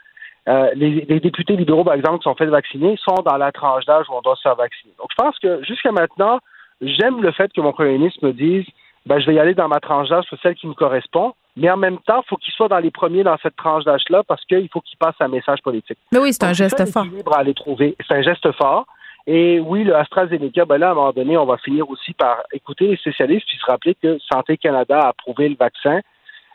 Euh, 0.49 0.71
les, 0.73 1.05
les 1.07 1.19
députés 1.19 1.55
libéraux, 1.55 1.83
par 1.83 1.93
exemple, 1.93 2.17
qui 2.17 2.23
sont 2.23 2.33
fait 2.33 2.47
vacciner, 2.47 2.97
sont 2.97 3.21
dans 3.23 3.37
la 3.37 3.51
tranche 3.51 3.85
d'âge 3.85 4.07
où 4.09 4.13
on 4.13 4.21
doit 4.21 4.35
se 4.37 4.41
faire 4.41 4.55
vacciner. 4.55 4.93
Donc, 4.97 5.09
je 5.11 5.23
pense 5.23 5.37
que 5.37 5.63
jusqu'à 5.63 5.91
maintenant, 5.91 6.39
j'aime 6.81 7.21
le 7.21 7.31
fait 7.31 7.53
que 7.53 7.61
mon 7.61 7.73
premier 7.73 7.99
ministre 7.99 8.25
me 8.25 8.33
dise 8.33 8.65
ben, 9.05 9.19
je 9.19 9.27
vais 9.27 9.35
y 9.35 9.39
aller 9.39 9.53
dans 9.53 9.67
ma 9.67 9.79
tranche 9.79 10.09
d'âge 10.09 10.25
celle 10.41 10.55
qui 10.55 10.67
me 10.67 10.73
correspond, 10.73 11.33
mais 11.57 11.69
en 11.71 11.77
même 11.77 11.97
temps, 11.99 12.21
il 12.23 12.29
faut 12.29 12.37
qu'il 12.37 12.53
soit 12.53 12.67
dans 12.67 12.77
les 12.77 12.91
premiers 12.91 13.23
dans 13.23 13.37
cette 13.41 13.55
tranche 13.55 13.83
d'âge-là 13.83 14.23
parce 14.27 14.45
qu'il 14.45 14.69
faut 14.71 14.81
qu'il 14.81 14.97
passe 14.97 15.15
un 15.19 15.27
message 15.27 15.59
politique. 15.63 15.97
Mais 16.11 16.19
oui, 16.19 16.31
c'est 16.31 16.43
un 16.43 16.53
geste 16.53 16.85
fort. 16.91 17.05
à 17.31 17.39
aller 17.39 17.55
trouver. 17.55 17.95
C'est 18.07 18.15
un 18.15 18.21
geste 18.21 18.51
fort. 18.53 18.85
Et 19.25 19.59
oui, 19.59 19.83
le 19.83 19.95
AstraZeneca, 19.95 20.65
ben 20.65 20.77
là, 20.77 20.89
à 20.89 20.91
un 20.91 20.95
moment 20.95 21.11
donné, 21.11 21.35
on 21.35 21.45
va 21.45 21.57
finir 21.57 21.89
aussi 21.89 22.13
par 22.13 22.43
écouter 22.53 22.87
les 22.87 22.95
spécialistes 22.95 23.45
puis 23.47 23.57
se 23.57 23.65
rappeler 23.65 23.95
que 24.01 24.17
Santé 24.31 24.55
Canada 24.55 24.99
a 24.99 25.07
approuvé 25.09 25.49
le 25.49 25.57
vaccin. 25.57 25.99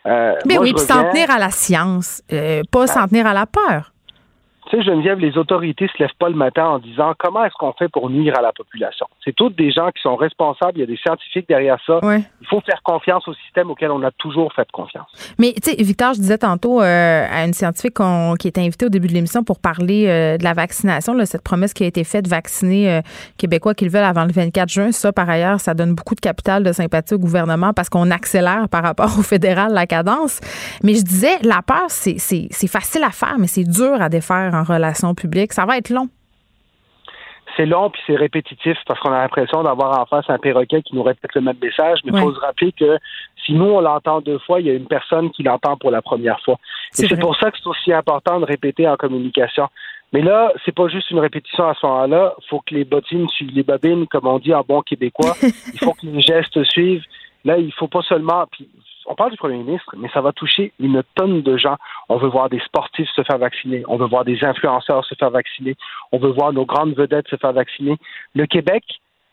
Euh, 0.06 0.34
Mais 0.46 0.54
moi, 0.54 0.62
oui, 0.62 0.72
puis 0.72 0.82
s'en 0.82 1.10
tenir 1.10 1.30
à 1.30 1.38
la 1.38 1.50
science, 1.50 2.22
euh, 2.32 2.62
pas 2.70 2.86
s'en 2.86 3.06
tenir 3.08 3.26
à 3.26 3.34
la 3.34 3.44
peur. 3.46 3.91
Tu 4.70 4.76
sais, 4.76 4.82
Geneviève, 4.84 5.18
les 5.18 5.36
autorités 5.36 5.88
se 5.88 6.02
lèvent 6.02 6.16
pas 6.18 6.28
le 6.28 6.36
matin 6.36 6.64
en 6.64 6.78
disant 6.78 7.14
comment 7.18 7.44
est-ce 7.44 7.54
qu'on 7.58 7.72
fait 7.72 7.88
pour 7.88 8.08
nuire 8.10 8.38
à 8.38 8.42
la 8.42 8.52
population? 8.52 9.06
C'est 9.24 9.34
toutes 9.34 9.56
des 9.56 9.72
gens 9.72 9.90
qui 9.90 10.00
sont 10.02 10.16
responsables. 10.16 10.72
Il 10.76 10.80
y 10.80 10.82
a 10.84 10.86
des 10.86 10.96
scientifiques 10.96 11.48
derrière 11.48 11.78
ça. 11.84 12.04
Ouais. 12.04 12.22
Il 12.40 12.46
faut 12.46 12.60
faire 12.60 12.80
confiance 12.84 13.26
au 13.26 13.34
système 13.34 13.70
auquel 13.70 13.90
on 13.90 14.02
a 14.02 14.10
toujours 14.12 14.52
fait 14.52 14.70
confiance. 14.70 15.08
Mais 15.38 15.52
tu 15.52 15.70
sais, 15.70 15.82
Victor, 15.82 16.14
je 16.14 16.20
disais 16.20 16.38
tantôt 16.38 16.80
euh, 16.80 17.26
à 17.28 17.44
une 17.44 17.52
scientifique 17.52 17.98
qui 18.38 18.48
était 18.48 18.60
invitée 18.60 18.86
au 18.86 18.88
début 18.88 19.08
de 19.08 19.14
l'émission 19.14 19.42
pour 19.42 19.58
parler 19.58 20.06
euh, 20.06 20.38
de 20.38 20.44
la 20.44 20.52
vaccination, 20.52 21.14
là, 21.14 21.26
cette 21.26 21.42
promesse 21.42 21.74
qui 21.74 21.82
a 21.82 21.86
été 21.86 22.04
faite 22.04 22.24
de 22.24 22.30
vacciner 22.30 22.90
euh, 22.90 23.00
Québécois 23.38 23.74
qui 23.74 23.84
le 23.84 23.90
veulent 23.90 24.04
avant 24.04 24.24
le 24.24 24.32
24 24.32 24.68
juin. 24.68 24.92
Ça, 24.92 25.12
par 25.12 25.28
ailleurs, 25.28 25.60
ça 25.60 25.74
donne 25.74 25.94
beaucoup 25.94 26.14
de 26.14 26.20
capital 26.20 26.62
de 26.62 26.72
sympathie 26.72 27.14
au 27.14 27.18
gouvernement 27.18 27.72
parce 27.72 27.88
qu'on 27.88 28.10
accélère 28.10 28.68
par 28.68 28.82
rapport 28.82 29.06
au 29.18 29.22
fédéral 29.22 29.72
la 29.72 29.86
cadence. 29.86 30.40
Mais 30.84 30.94
je 30.94 31.02
disais, 31.02 31.38
la 31.42 31.62
peur, 31.62 31.86
c'est 31.88 32.18
facile 32.68 33.02
à 33.02 33.10
faire, 33.10 33.36
mais 33.38 33.48
c'est 33.48 33.64
dur 33.64 34.00
à 34.00 34.08
défaire 34.08 34.51
en 34.54 34.62
relations 34.64 35.14
publiques. 35.14 35.52
Ça 35.52 35.64
va 35.66 35.78
être 35.78 35.90
long. 35.90 36.08
C'est 37.56 37.66
long 37.66 37.90
puis 37.90 38.00
c'est 38.06 38.16
répétitif 38.16 38.78
parce 38.86 38.98
qu'on 39.00 39.12
a 39.12 39.18
l'impression 39.20 39.62
d'avoir 39.62 40.00
en 40.00 40.06
face 40.06 40.24
un 40.28 40.38
perroquet 40.38 40.80
qui 40.82 40.94
nous 40.94 41.02
répète 41.02 41.34
le 41.34 41.42
même 41.42 41.56
message. 41.62 41.98
Mais 42.04 42.12
il 42.12 42.14
Ouais. 42.14 42.22
faut 42.22 42.34
se 42.34 42.40
rappeler 42.40 42.72
que 42.72 42.96
si 43.44 43.52
nous 43.52 43.64
on 43.64 43.80
l'entend 43.80 44.20
deux 44.22 44.38
fois, 44.38 44.60
il 44.60 44.66
y 44.66 44.70
a 44.70 44.74
une 44.74 44.86
personne 44.86 45.30
qui 45.32 45.42
l'entend 45.42 45.76
pour 45.76 45.90
la 45.90 46.00
première 46.00 46.40
fois. 46.40 46.56
C'est 46.92 47.04
Et 47.06 47.08
c'est 47.10 47.20
pour 47.20 47.36
ça 47.36 47.50
que 47.50 47.58
c'est 47.58 47.66
aussi 47.68 47.92
important 47.92 48.40
de 48.40 48.46
répéter 48.46 48.88
en 48.88 48.96
communication. 48.96 49.68
Mais 50.14 50.22
là, 50.22 50.52
c'est 50.64 50.74
pas 50.74 50.88
juste 50.88 51.10
une 51.10 51.18
répétition 51.18 51.66
à 51.68 51.74
ce 51.74 51.86
moment-là. 51.86 52.34
Il 52.38 52.48
faut 52.48 52.60
que 52.60 52.74
les 52.74 52.84
bottines 52.84 53.28
suivent 53.30 53.52
les 53.54 53.62
bobines, 53.62 54.06
comme 54.06 54.26
on 54.26 54.38
dit 54.38 54.54
en 54.54 54.62
bon 54.62 54.80
québécois. 54.82 55.34
Il 55.74 55.78
faut 55.78 55.92
que 55.94 56.06
les 56.06 56.20
gestes 56.20 56.62
suivent. 56.64 57.02
Là, 57.44 57.58
il 57.58 57.72
faut 57.72 57.88
pas 57.88 58.02
seulement. 58.02 58.46
Puis, 58.50 58.68
on 59.06 59.14
parle 59.14 59.32
du 59.32 59.36
premier 59.36 59.58
ministre, 59.58 59.94
mais 59.98 60.08
ça 60.14 60.20
va 60.20 60.32
toucher 60.32 60.72
une 60.78 61.02
tonne 61.14 61.42
de 61.42 61.56
gens. 61.56 61.76
On 62.08 62.18
veut 62.18 62.28
voir 62.28 62.48
des 62.48 62.60
sportifs 62.60 63.08
se 63.14 63.22
faire 63.22 63.38
vacciner, 63.38 63.82
on 63.88 63.96
veut 63.96 64.06
voir 64.06 64.24
des 64.24 64.44
influenceurs 64.44 65.04
se 65.04 65.14
faire 65.16 65.30
vacciner, 65.30 65.74
on 66.12 66.18
veut 66.18 66.30
voir 66.30 66.52
nos 66.52 66.64
grandes 66.64 66.94
vedettes 66.94 67.28
se 67.28 67.36
faire 67.36 67.52
vacciner. 67.52 67.96
Le 68.34 68.46
Québec, 68.46 68.84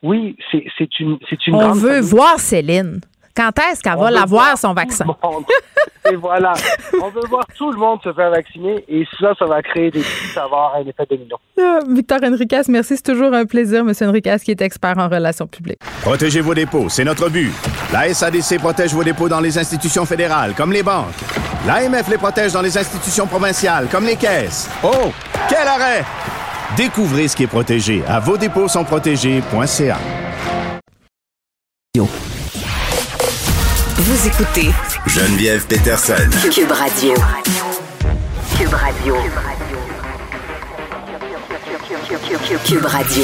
oui, 0.02 0.38
c'est 0.52 1.00
une, 1.00 1.20
c'est 1.30 1.46
une. 1.46 1.56
On 1.56 1.74
veut 1.74 2.02
voir 2.02 2.40
Céline. 2.40 3.02
Quand 3.36 3.52
est-ce 3.60 3.82
qu'elle 3.82 3.98
va 3.98 4.12
l'avoir, 4.12 4.58
son 4.58 4.74
vaccin? 4.74 5.06
et 6.12 6.16
voilà. 6.16 6.54
On 7.02 7.10
veut 7.10 7.28
voir 7.30 7.46
tout 7.58 7.72
le 7.72 7.78
monde 7.78 8.00
se 8.04 8.12
faire 8.14 8.32
vacciner 8.32 8.84
et 8.88 9.06
ça, 9.20 9.34
ça 9.38 9.46
va 9.46 9.62
créer 9.62 9.92
des 9.92 10.02
ça 10.02 10.42
va 10.42 10.46
avoir 10.46 10.76
un 10.76 10.82
effet 10.82 11.06
domino. 11.10 11.38
Ah, 11.60 11.80
Victor 11.88 12.20
Enriquez, 12.24 12.62
merci. 12.70 12.98
C'est 12.98 13.04
toujours 13.04 13.34
un 13.34 13.46
plaisir, 13.46 13.80
M. 13.82 13.94
Enriquez, 14.02 14.38
qui 14.44 14.52
est 14.52 14.62
expert 14.62 14.98
en 14.98 15.08
relations 15.08 15.48
publiques. 15.48 15.80
Protégez 16.02 16.42
vos 16.42 16.54
dépôts, 16.54 16.90
c'est 16.90 17.04
notre 17.04 17.30
but. 17.30 17.52
La 17.94 18.14
SADC 18.14 18.60
protège 18.60 18.94
vos 18.94 19.04
dépôts 19.04 19.30
dans 19.30 19.40
les 19.40 19.58
institutions 19.58 20.06
fédérales, 20.06 20.54
comme 20.56 20.72
les 20.72 20.84
banques. 20.84 21.06
L'AMF 21.68 22.08
les 22.10 22.18
protège 22.18 22.54
dans 22.54 22.62
les 22.62 22.78
institutions 22.78 23.28
provinciales, 23.28 23.88
comme 23.92 24.06
les 24.06 24.16
caisses. 24.16 24.70
Oh, 24.84 25.12
quel 25.50 25.68
arrêt! 25.68 26.04
Découvrez 26.78 27.28
ce 27.28 27.36
qui 27.36 27.44
est 27.44 27.48
protégé 27.48 28.04
à 28.08 28.20
vos 28.20 28.38
dépôts 28.38 28.68
sont 28.68 28.84
protégés.ca. 28.84 29.98
Vous 34.12 34.28
écoutez 34.28 34.72
Geneviève 35.06 35.68
Peterson. 35.68 36.16
Cube 36.52 36.72
Radio. 36.72 37.14
Cube 38.58 38.74
Radio. 38.74 39.16
Cube 42.66 42.86
Radio. 42.86 43.24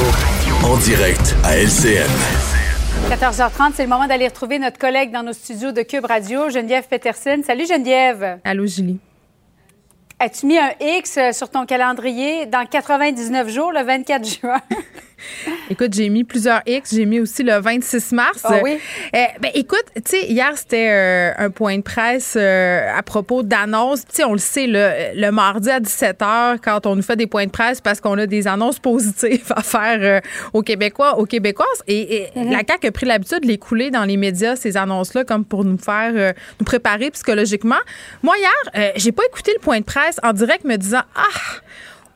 En 0.63 0.77
direct 0.77 1.35
à 1.43 1.57
LCN. 1.57 2.07
14h30, 3.09 3.71
c'est 3.73 3.81
le 3.81 3.89
moment 3.89 4.05
d'aller 4.05 4.27
retrouver 4.27 4.59
notre 4.59 4.77
collègue 4.77 5.11
dans 5.11 5.23
nos 5.23 5.33
studios 5.33 5.71
de 5.71 5.81
Cube 5.81 6.05
Radio, 6.05 6.51
Geneviève 6.51 6.87
Peterson. 6.87 7.41
Salut 7.43 7.65
Geneviève. 7.65 8.37
Allô 8.43 8.67
Julie. 8.67 8.99
As-tu 10.19 10.45
mis 10.45 10.59
un 10.59 10.69
X 10.79 11.17
sur 11.31 11.49
ton 11.49 11.65
calendrier 11.65 12.45
dans 12.45 12.63
99 12.63 13.49
jours, 13.49 13.71
le 13.71 13.81
24 13.81 14.39
juin? 14.39 14.61
Écoute, 15.69 15.93
j'ai 15.93 16.09
mis 16.09 16.23
plusieurs 16.23 16.61
X. 16.65 16.93
J'ai 16.93 17.05
mis 17.05 17.19
aussi 17.19 17.43
le 17.43 17.59
26 17.59 18.11
mars. 18.11 18.41
Ah 18.43 18.59
oui? 18.63 18.77
Euh, 19.15 19.25
ben, 19.41 19.51
écoute, 19.53 19.83
tu 19.95 20.01
sais, 20.05 20.25
hier, 20.27 20.51
c'était 20.55 20.89
euh, 20.89 21.31
un 21.37 21.49
point 21.49 21.77
de 21.77 21.81
presse 21.83 22.35
euh, 22.37 22.89
à 22.95 23.01
propos 23.03 23.43
d'annonces. 23.43 24.01
Tu 24.05 24.15
sais, 24.17 24.23
on 24.23 24.33
le 24.33 24.37
sait, 24.39 24.67
le, 24.67 25.19
le, 25.19 25.31
mardi 25.31 25.69
à 25.69 25.79
17 25.79 26.19
h, 26.19 26.57
quand 26.63 26.85
on 26.85 26.95
nous 26.95 27.01
fait 27.01 27.15
des 27.15 27.27
points 27.27 27.45
de 27.45 27.51
presse 27.51 27.81
parce 27.81 27.99
qu'on 27.99 28.17
a 28.17 28.25
des 28.27 28.47
annonces 28.47 28.79
positives 28.79 29.51
à 29.55 29.61
faire 29.63 30.21
aux 30.53 30.61
Québécois, 30.61 31.17
aux 31.17 31.25
Québécoises. 31.25 31.67
Et, 31.87 32.15
et 32.15 32.27
Mhm. 32.35 32.51
la 32.51 32.59
CAQ 32.67 32.87
a 32.87 32.91
pris 32.91 33.05
l'habitude 33.05 33.41
de 33.41 33.47
les 33.47 33.57
couler 33.57 33.91
dans 33.91 34.03
les 34.03 34.17
médias, 34.17 34.55
ces 34.55 34.77
annonces-là, 34.77 35.23
comme 35.23 35.45
pour 35.45 35.63
nous 35.63 35.77
faire, 35.77 36.33
nous 36.59 36.65
préparer 36.65 37.11
psychologiquement. 37.11 37.75
Moi, 38.23 38.35
hier, 38.37 38.93
j'ai 38.97 39.11
pas 39.11 39.23
écouté 39.27 39.51
le 39.55 39.61
point 39.61 39.79
de 39.79 39.85
presse 39.85 40.19
en 40.23 40.33
direct 40.33 40.63
me 40.65 40.75
disant, 40.77 41.01
ah, 41.15 41.21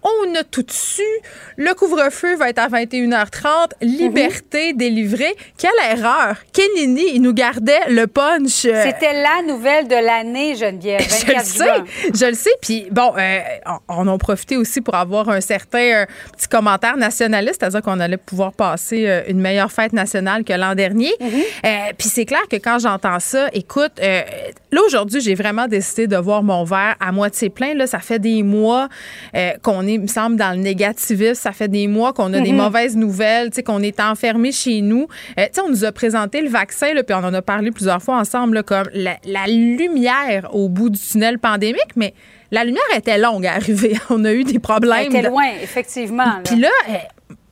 on 0.04 0.36
a 0.36 0.44
tout 0.44 0.66
su. 0.70 1.02
Le 1.58 1.74
couvre-feu 1.74 2.36
va 2.36 2.50
être 2.50 2.60
à 2.60 2.68
21h30. 2.68 3.72
Liberté 3.82 4.74
délivrée. 4.74 5.36
Quelle 5.58 5.72
erreur. 5.92 6.38
Kenini, 6.54 7.16
il 7.16 7.22
nous 7.22 7.34
gardait 7.34 7.90
le 7.90 8.08
punch. 8.08 8.52
C'était 8.52 9.14
la 9.14 9.42
nouvelle 9.46 9.88
de 9.88 9.96
l'année, 9.96 10.56
Geneviève. 10.56 11.02
je 11.02 11.26
24 11.26 11.38
le 11.38 11.44
sais, 11.44 12.12
je 12.14 12.26
le 12.26 12.34
sais. 12.34 12.50
Puis 12.62 12.88
bon, 12.92 13.14
euh, 13.18 13.40
on, 13.88 14.08
en 14.08 14.16
a 14.16 14.18
profité 14.18 14.58
aussi 14.58 14.82
pour 14.82 14.96
avoir 14.96 15.30
un 15.30 15.42
certain 15.42 15.80
euh, 15.80 16.06
petit 16.36 16.48
commentaire 16.48 16.98
nationaliste, 16.98 17.58
c'est-à-dire 17.60 17.82
qu'on 17.82 18.00
allait 18.00 18.18
pouvoir 18.18 18.54
passer 18.54 19.08
euh, 19.08 19.22
une 19.28 19.40
meilleure 19.40 19.72
fête 19.72 19.94
nationale 19.94 20.44
que 20.44 20.54
l'an 20.54 20.76
dernier. 20.76 21.14
Euh, 21.22 21.68
Puis 21.98 22.10
c'est 22.10 22.26
clair 22.26 22.48
que 22.50 22.58
quand 22.58 22.80
j'entends 22.80 23.20
ça, 23.20 23.50
écoute, 23.54 24.00
là 24.00 24.82
aujourd'hui, 24.86 25.22
j'ai 25.22 25.36
vraiment 25.36 25.68
décidé 25.68 26.08
de 26.08 26.18
voir 26.18 26.44
mon 26.44 26.64
verre 26.64 26.96
à 27.00 27.12
moitié 27.12 27.50
plein. 27.50 27.74
Là, 27.74 27.88
ça 27.88 28.00
fait 28.00 28.20
des 28.20 28.44
mois 28.44 28.88
qu'on 29.62 29.88
est, 29.90 29.98
me 29.98 30.08
semble, 30.08 30.36
dans 30.36 30.52
le 30.52 30.62
négativisme. 30.62 31.34
Ça 31.36 31.52
fait 31.52 31.68
des 31.68 31.88
mois 31.88 32.14
qu'on 32.14 32.34
a 32.34 32.40
des 32.40 32.54
mauvaises 32.54 32.96
nouvelles, 32.96 33.50
qu'on 33.66 33.82
est 33.82 34.00
enfermé 34.00 34.52
chez 34.52 34.82
nous. 34.82 35.08
Euh, 35.40 35.46
on 35.64 35.70
nous 35.70 35.84
a 35.86 35.92
présenté 35.92 36.42
le 36.42 36.50
vaccin, 36.50 36.94
là, 36.94 37.04
puis 37.04 37.16
on 37.16 37.24
en 37.24 37.34
a 37.34 37.42
parlé 37.42 37.72
plusieurs 37.72 38.02
fois 38.02 38.18
ensemble, 38.18 38.56
là, 38.56 38.64
comme 38.64 38.90
la, 38.94 39.18
la 39.26 39.48
lumière 39.48 40.50
au 40.54 40.70
bout 40.70 40.90
du 40.90 41.00
tunnel 41.00 41.40
pandémique, 41.40 41.96
mais 41.96 42.14
la 42.52 42.64
lumière 42.64 42.82
était 42.96 43.18
longue 43.18 43.46
à 43.46 43.54
arriver. 43.54 43.98
On 44.10 44.24
a 44.26 44.34
eu 44.34 44.44
des 44.44 44.60
problèmes. 44.60 45.08
Elle 45.12 45.18
était 45.18 45.30
loin, 45.30 45.46
effectivement. 45.62 46.24
là. 46.24 46.42
Puis 46.44 46.56
là, 46.60 46.70
euh, 46.90 46.94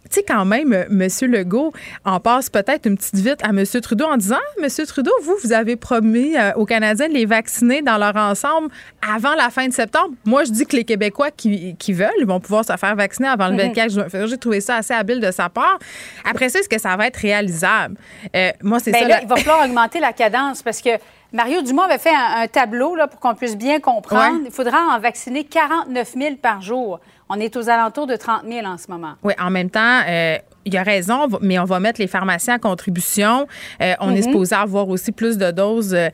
tu 0.10 0.16
sais, 0.16 0.24
quand 0.28 0.46
même, 0.46 0.74
euh, 0.74 0.86
M. 0.90 1.08
Legault 1.32 1.74
en 2.06 2.20
passe 2.20 2.50
peut-être 2.50 2.86
une 2.88 2.98
petite 2.98 3.16
vite 3.16 3.42
à 3.44 3.50
M. 3.50 3.64
Trudeau 3.82 4.06
en 4.06 4.18
disant 4.18 4.38
M. 4.62 4.68
Trudeau, 4.88 5.12
vous, 5.24 5.36
vous 5.44 5.54
avez 5.54 5.76
promis 5.76 6.36
euh, 6.38 6.52
aux 6.56 6.66
Canadiens 6.66 7.08
de 7.10 7.14
les 7.14 7.26
vacciner 7.26 7.82
dans 7.82 7.98
leur 7.98 8.16
ensemble 8.16 8.70
avant 9.08 9.34
la 9.36 9.50
fin 9.50 9.68
de 9.68 9.74
septembre. 9.74 10.14
Moi, 10.26 10.44
je 10.46 10.52
dis 10.52 10.66
que 10.66 10.76
les 10.76 10.84
Québécois 10.86 11.32
qui, 11.32 11.76
qui 11.78 11.94
veulent, 11.94 12.10
vont 12.26 12.40
pouvoir 12.40 12.66
se 12.66 12.76
faire 12.78 12.96
vacciner 12.96 13.28
avant 13.28 13.48
le 13.48 13.54
Mhm. 13.54 13.60
24 13.60 13.90
juin. 13.92 14.10
Fait 14.10 14.20
que 14.20 14.28
J'ai 14.28 14.38
trouvé 14.38 14.62
ça 14.62 14.78
assez 14.78 14.94
habile 14.94 15.20
de 15.20 15.32
sa 15.32 15.50
part. 15.50 15.78
Après 16.24 16.50
ça, 16.50 16.60
est-ce 16.60 16.70
que 16.70 16.80
ça 16.80 16.96
va 16.96 17.08
être 17.08 17.18
réalisable? 17.18 17.96
Euh, 18.36 18.52
moi, 18.64 18.80
c'est 18.80 18.92
Ben 18.92 19.02
ça. 19.04 19.08
là, 19.08 19.16
la- 19.18 19.22
il 19.24 19.28
va 19.28 19.36
falloir 19.38 19.66
augmenter 19.66 20.00
la 20.00 20.14
cadence 20.14 20.62
parce 20.62 20.82
que 20.82 20.90
Mario 21.34 21.62
Dumont 21.62 21.82
avait 21.84 21.98
fait 21.98 22.14
un, 22.14 22.42
un 22.44 22.48
tableau 22.48 22.96
là, 22.96 23.08
pour 23.08 23.20
qu'on 23.20 23.36
puisse 23.36 23.58
bien 23.58 23.80
comprendre. 23.80 24.38
Ouais. 24.40 24.46
Il 24.48 24.52
faudra 24.54 24.78
en 24.96 25.00
vacciner 25.00 25.44
49 25.44 26.14
000 26.18 26.36
par 26.42 26.62
jour. 26.62 27.00
On 27.30 27.40
est 27.40 27.56
aux 27.58 27.70
alentours 27.70 28.08
de 28.08 28.16
30 28.16 28.44
000 28.50 28.66
en 28.66 28.78
ce 28.78 28.90
moment. 28.90 29.14
Oui, 29.24 29.34
en 29.40 29.50
même 29.50 29.70
temps, 29.70 30.02
euh, 30.08 30.38
il 30.66 30.78
a 30.78 30.84
raison, 30.84 31.28
mais 31.42 31.60
on 31.60 31.66
va 31.66 31.80
mettre 31.80 32.00
les 32.00 32.08
pharmaciens 32.08 32.56
à 32.56 32.60
contribution. 32.60 33.48
Euh, 33.82 33.94
on 34.00 34.12
est 34.12 34.18
Mhm. 34.18 34.24
supposé 34.24 34.56
avoir 34.56 34.88
aussi 34.90 35.12
plus 35.12 35.38
de 35.38 35.52
doses 35.52 35.94
euh, 35.94 36.10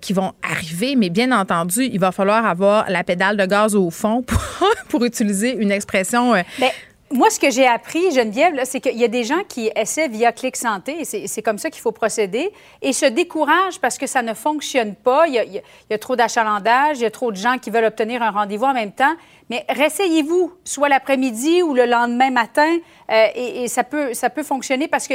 qui 0.00 0.12
vont 0.12 0.32
arriver, 0.42 0.94
mais 0.96 1.10
bien 1.10 1.32
entendu, 1.32 1.84
il 1.84 1.98
va 1.98 2.12
falloir 2.12 2.46
avoir 2.46 2.88
la 2.88 3.02
pédale 3.04 3.36
de 3.36 3.44
gaz 3.46 3.74
au 3.74 3.90
fond 3.90 4.22
pour, 4.26 4.40
pour 4.88 5.04
utiliser 5.04 5.56
une 5.56 5.70
expression. 5.72 6.32
Ben, 6.32 6.70
moi, 7.12 7.30
ce 7.30 7.38
que 7.38 7.50
j'ai 7.50 7.66
appris, 7.66 8.10
Geneviève, 8.10 8.60
c'est 8.64 8.80
qu'il 8.80 8.98
y 8.98 9.04
a 9.04 9.08
des 9.08 9.24
gens 9.24 9.42
qui 9.48 9.70
essaient 9.76 10.08
via 10.08 10.32
Clic 10.32 10.56
Santé, 10.56 11.00
et 11.00 11.26
c'est 11.26 11.42
comme 11.42 11.58
ça 11.58 11.70
qu'il 11.70 11.80
faut 11.80 11.92
procéder, 11.92 12.52
et 12.80 12.92
se 12.92 13.06
découragent 13.06 13.78
parce 13.80 13.98
que 13.98 14.06
ça 14.06 14.22
ne 14.22 14.34
fonctionne 14.34 14.94
pas. 14.94 15.26
Il 15.26 15.34
y 15.34 15.94
a 15.94 15.98
trop 15.98 16.16
d'achalandage, 16.16 16.98
il 16.98 17.02
y 17.02 17.06
a 17.06 17.10
trop 17.10 17.30
de 17.30 17.36
gens 17.36 17.58
qui 17.58 17.70
veulent 17.70 17.84
obtenir 17.84 18.22
un 18.22 18.30
rendez-vous 18.30 18.64
en 18.64 18.74
même 18.74 18.92
temps. 18.92 19.14
Mais 19.50 19.64
réessayez-vous, 19.68 20.52
soit 20.64 20.88
l'après-midi 20.88 21.62
ou 21.62 21.74
le 21.74 21.84
lendemain 21.84 22.30
matin, 22.30 22.78
euh, 23.10 23.26
et, 23.34 23.64
et 23.64 23.68
ça, 23.68 23.84
peut, 23.84 24.14
ça 24.14 24.30
peut 24.30 24.42
fonctionner 24.42 24.88
parce 24.88 25.06
que 25.06 25.14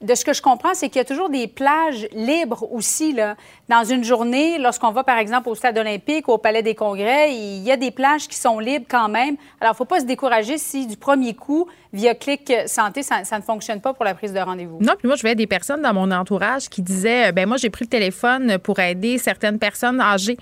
de 0.00 0.14
ce 0.14 0.24
que 0.24 0.32
je 0.32 0.40
comprends, 0.40 0.72
c'est 0.74 0.88
qu'il 0.88 0.96
y 0.96 1.00
a 1.00 1.04
toujours 1.04 1.28
des 1.28 1.46
plages 1.46 2.08
libres 2.12 2.66
aussi. 2.72 3.12
Là. 3.12 3.36
Dans 3.68 3.84
une 3.84 4.02
journée, 4.02 4.58
lorsqu'on 4.58 4.92
va, 4.92 5.04
par 5.04 5.18
exemple, 5.18 5.48
au 5.48 5.54
Stade 5.54 5.76
olympique 5.76 6.28
au 6.28 6.38
Palais 6.38 6.62
des 6.62 6.74
Congrès, 6.74 7.34
il 7.34 7.62
y 7.62 7.70
a 7.70 7.76
des 7.76 7.90
plages 7.90 8.26
qui 8.26 8.36
sont 8.36 8.58
libres 8.58 8.86
quand 8.88 9.08
même. 9.08 9.36
Alors, 9.60 9.72
il 9.72 9.74
ne 9.74 9.76
faut 9.76 9.84
pas 9.84 10.00
se 10.00 10.06
décourager 10.06 10.56
si 10.56 10.86
du 10.86 10.96
premier 10.96 11.34
coup, 11.34 11.66
via 11.92 12.14
Clic 12.14 12.52
Santé, 12.66 13.02
ça, 13.02 13.24
ça 13.24 13.36
ne 13.38 13.42
fonctionne 13.42 13.80
pas 13.80 13.92
pour 13.94 14.04
la 14.04 14.14
prise 14.14 14.32
de 14.32 14.38
rendez-vous. 14.38 14.78
Non, 14.80 14.92
puis 14.98 15.06
moi, 15.08 15.16
je 15.16 15.22
voyais 15.22 15.34
des 15.34 15.46
personnes 15.46 15.82
dans 15.82 15.92
mon 15.92 16.10
entourage 16.10 16.68
qui 16.68 16.82
disaient 16.82 17.32
ben 17.32 17.46
moi, 17.48 17.56
j'ai 17.56 17.70
pris 17.70 17.84
le 17.84 17.90
téléphone 17.90 18.58
pour 18.58 18.78
aider 18.78 19.18
certaines 19.18 19.58
personnes 19.58 20.00
âgées 20.00 20.36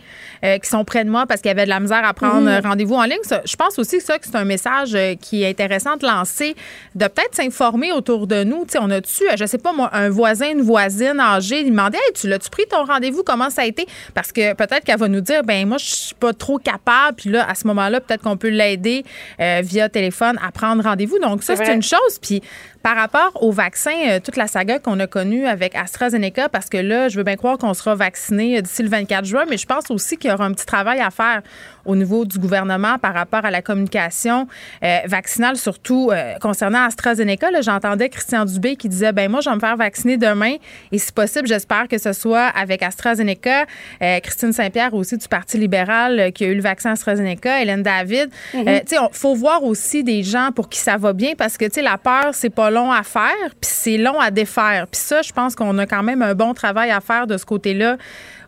euh, 0.44 0.58
qui 0.58 0.68
sont 0.68 0.84
près 0.84 1.04
de 1.04 1.10
moi 1.10 1.26
parce 1.26 1.40
qu'il 1.40 1.48
y 1.48 1.52
avait 1.52 1.64
de 1.64 1.70
la 1.70 1.80
misère 1.80 2.04
à 2.04 2.12
prendre 2.14 2.42
Mhm. 2.42 2.48
euh, 2.48 2.60
rendez-vous 2.60 2.94
en 2.94 3.04
ligne. 3.04 3.18
Ça, 3.22 3.40
je 3.44 3.56
pense 3.56 3.78
aussi 3.78 4.00
ça, 4.00 4.18
que 4.18 4.26
c'est 4.26 4.36
un 4.36 4.44
message 4.44 4.94
euh, 4.94 5.14
qui 5.14 5.42
est 5.42 5.48
intéressant 5.48 5.96
de 5.96 6.06
lancer, 6.06 6.54
de 6.94 7.06
peut-être 7.06 7.34
s'informer 7.34 7.92
autour 7.92 8.26
de 8.26 8.44
nous. 8.44 8.64
Tu 8.66 8.72
sais, 8.72 8.78
on 8.80 8.90
a-tu, 8.90 9.24
euh, 9.28 9.34
je 9.38 9.46
sais 9.46 9.58
pas 9.58 9.72
moi, 9.72 9.88
un 9.92 10.10
voisin, 10.10 10.50
une 10.50 10.62
voisine 10.62 11.18
âgée, 11.18 11.60
il 11.60 11.70
demandait 11.70 11.96
hey, 11.98 12.12
tu 12.14 12.28
l'as-tu 12.28 12.50
pris 12.50 12.66
ton 12.70 12.84
rendez-vous? 12.84 13.22
Comment 13.24 13.50
ça 13.50 13.62
a 13.62 13.64
été? 13.64 13.86
Parce 14.14 14.32
que 14.32 14.54
peut-être 14.54 14.84
qu'elle 14.84 14.98
va 14.98 15.08
nous 15.08 15.20
dire 15.22 15.42
ben 15.44 15.66
moi, 15.66 15.78
je 15.78 15.86
suis 15.86 16.14
pas 16.14 16.32
trop 16.32 16.58
capable. 16.58 17.16
Puis 17.16 17.30
là, 17.30 17.48
à 17.48 17.54
ce 17.54 17.66
moment-là, 17.68 18.00
peut-être 18.00 18.22
qu'on 18.22 18.36
peut 18.36 18.48
l'aider 18.48 19.04
euh, 19.40 19.60
via 19.64 19.88
téléphone 19.88 20.38
à 20.46 20.52
prendre 20.52 20.82
rendez-vous. 20.82 21.18
Donc, 21.18 21.37
ça, 21.42 21.56
C'est 21.56 21.74
une 21.74 21.82
chose. 21.82 22.18
Puis 22.20 22.42
par 22.82 22.96
rapport 22.96 23.32
au 23.42 23.50
vaccin, 23.50 23.92
euh, 24.08 24.20
toute 24.20 24.36
la 24.36 24.46
saga 24.46 24.78
qu'on 24.78 24.98
a 25.00 25.06
connue 25.06 25.46
avec 25.46 25.74
AstraZeneca, 25.74 26.48
parce 26.48 26.68
que 26.68 26.78
là, 26.78 27.08
je 27.08 27.16
veux 27.16 27.24
bien 27.24 27.36
croire 27.36 27.58
qu'on 27.58 27.74
sera 27.74 27.94
vacciné 27.94 28.58
euh, 28.58 28.60
d'ici 28.62 28.82
le 28.82 28.88
24 28.88 29.24
juin, 29.24 29.44
mais 29.48 29.56
je 29.56 29.66
pense 29.66 29.90
aussi 29.90 30.16
qu'il 30.16 30.30
y 30.30 30.32
aura 30.32 30.44
un 30.44 30.52
petit 30.52 30.66
travail 30.66 31.00
à 31.00 31.10
faire 31.10 31.42
au 31.88 31.96
niveau 31.96 32.24
du 32.24 32.38
gouvernement 32.38 32.98
par 32.98 33.14
rapport 33.14 33.44
à 33.44 33.50
la 33.50 33.62
communication 33.62 34.46
euh, 34.84 34.98
vaccinale, 35.06 35.56
surtout 35.56 36.10
euh, 36.12 36.34
concernant 36.40 36.84
AstraZeneca. 36.84 37.48
J'entendais 37.62 38.08
Christian 38.10 38.44
Dubé 38.44 38.76
qui 38.76 38.88
disait, 38.88 39.12
ben 39.12 39.30
moi, 39.30 39.40
je 39.40 39.48
vais 39.48 39.56
me 39.56 39.60
faire 39.60 39.76
vacciner 39.76 40.16
demain 40.18 40.54
et 40.92 40.98
si 40.98 41.10
possible, 41.12 41.48
j'espère 41.48 41.88
que 41.88 41.96
ce 41.98 42.12
soit 42.12 42.46
avec 42.48 42.82
AstraZeneca. 42.82 43.64
Euh, 44.02 44.20
Christine 44.20 44.52
Saint-Pierre 44.52 44.92
aussi 44.94 45.16
du 45.16 45.26
Parti 45.28 45.56
libéral 45.58 46.30
qui 46.32 46.44
a 46.44 46.48
eu 46.48 46.54
le 46.54 46.60
vaccin 46.62 46.92
AstraZeneca, 46.92 47.62
Hélène 47.62 47.82
David. 47.82 48.28
Euh, 48.54 48.80
tu 48.80 48.88
sais, 48.88 48.98
on- 48.98 49.08
faut 49.10 49.34
voir 49.34 49.64
aussi 49.64 50.04
des 50.04 50.22
gens 50.22 50.50
pour 50.54 50.68
qui 50.68 50.78
ça 50.78 50.98
va 50.98 51.12
bien 51.14 51.32
parce 51.36 51.56
que, 51.56 51.64
tu 51.64 51.72
sais, 51.76 51.82
la 51.82 51.96
peur, 51.98 52.30
c'est 52.34 52.50
pas 52.50 52.70
long 52.70 52.92
à 52.92 53.02
faire, 53.02 53.32
puis 53.60 53.70
c'est 53.70 53.96
long 53.96 54.20
à 54.20 54.30
défaire. 54.30 54.86
Puis 54.90 55.00
ça, 55.00 55.22
je 55.22 55.32
pense 55.32 55.54
qu'on 55.56 55.76
a 55.78 55.86
quand 55.86 56.02
même 56.02 56.20
un 56.22 56.34
bon 56.34 56.52
travail 56.52 56.90
à 56.90 57.00
faire 57.00 57.26
de 57.26 57.36
ce 57.38 57.46
côté-là 57.46 57.96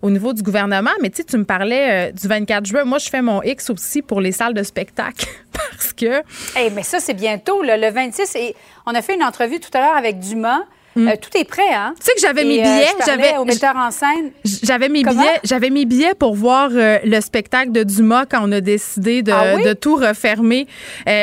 au 0.03 0.11
niveau 0.11 0.33
du 0.33 0.43
gouvernement. 0.43 0.91
Mais 1.01 1.11
tu 1.11 1.25
tu 1.25 1.37
me 1.37 1.45
parlais 1.45 2.09
euh, 2.09 2.13
du 2.13 2.27
24 2.27 2.67
juin. 2.67 2.85
Moi, 2.85 2.99
je 2.99 3.09
fais 3.09 3.23
mon 3.23 3.43
X 3.43 3.71
aussi 3.71 4.03
pour 4.03 4.21
les 4.21 4.33
salles 4.33 4.55
de 4.55 4.63
spectacle 4.63 5.27
parce 5.53 5.93
que... 5.93 6.23
Eh, 6.59 6.71
mais 6.71 6.83
ça, 6.83 7.01
c'est 7.01 7.15
bientôt, 7.15 7.63
là, 7.63 7.77
le 7.77 7.91
26. 7.91 8.35
Et 8.37 8.57
on 8.87 8.95
a 8.95 9.03
fait 9.03 9.15
une 9.15 9.23
entrevue 9.23 9.61
tout 9.61 9.71
à 9.75 9.81
l'heure 9.81 9.97
avec 9.97 10.19
Dumas. 10.19 10.65
Mm. 10.97 11.09
Euh, 11.09 11.13
tout 11.21 11.37
est 11.39 11.45
prêt, 11.45 11.73
hein? 11.73 11.95
Tu 12.01 12.07
sais 12.07 12.15
que 12.15 12.21
j'avais 12.21 12.45
mes 12.45 12.61
billets. 12.61 12.89
j'avais 13.07 13.37
au 13.37 13.45
metteur 13.45 13.77
en 13.77 13.91
scène. 13.91 14.31
J'avais 14.45 14.89
mes 14.89 15.05
billets. 15.05 15.41
J'avais 15.45 15.71
mes 15.71 15.85
billets 15.85 16.15
pour 16.15 16.35
voir 16.35 16.71
le 16.73 17.21
spectacle 17.21 17.73
de 17.73 17.85
Dumas 17.85 18.27
quand 18.27 18.41
on 18.43 18.53
a 18.53 18.61
décidé 18.61 19.23
de, 19.23 19.33
ah 19.33 19.57
de 19.57 19.73
tout 19.73 19.97
refermer. 19.97 20.67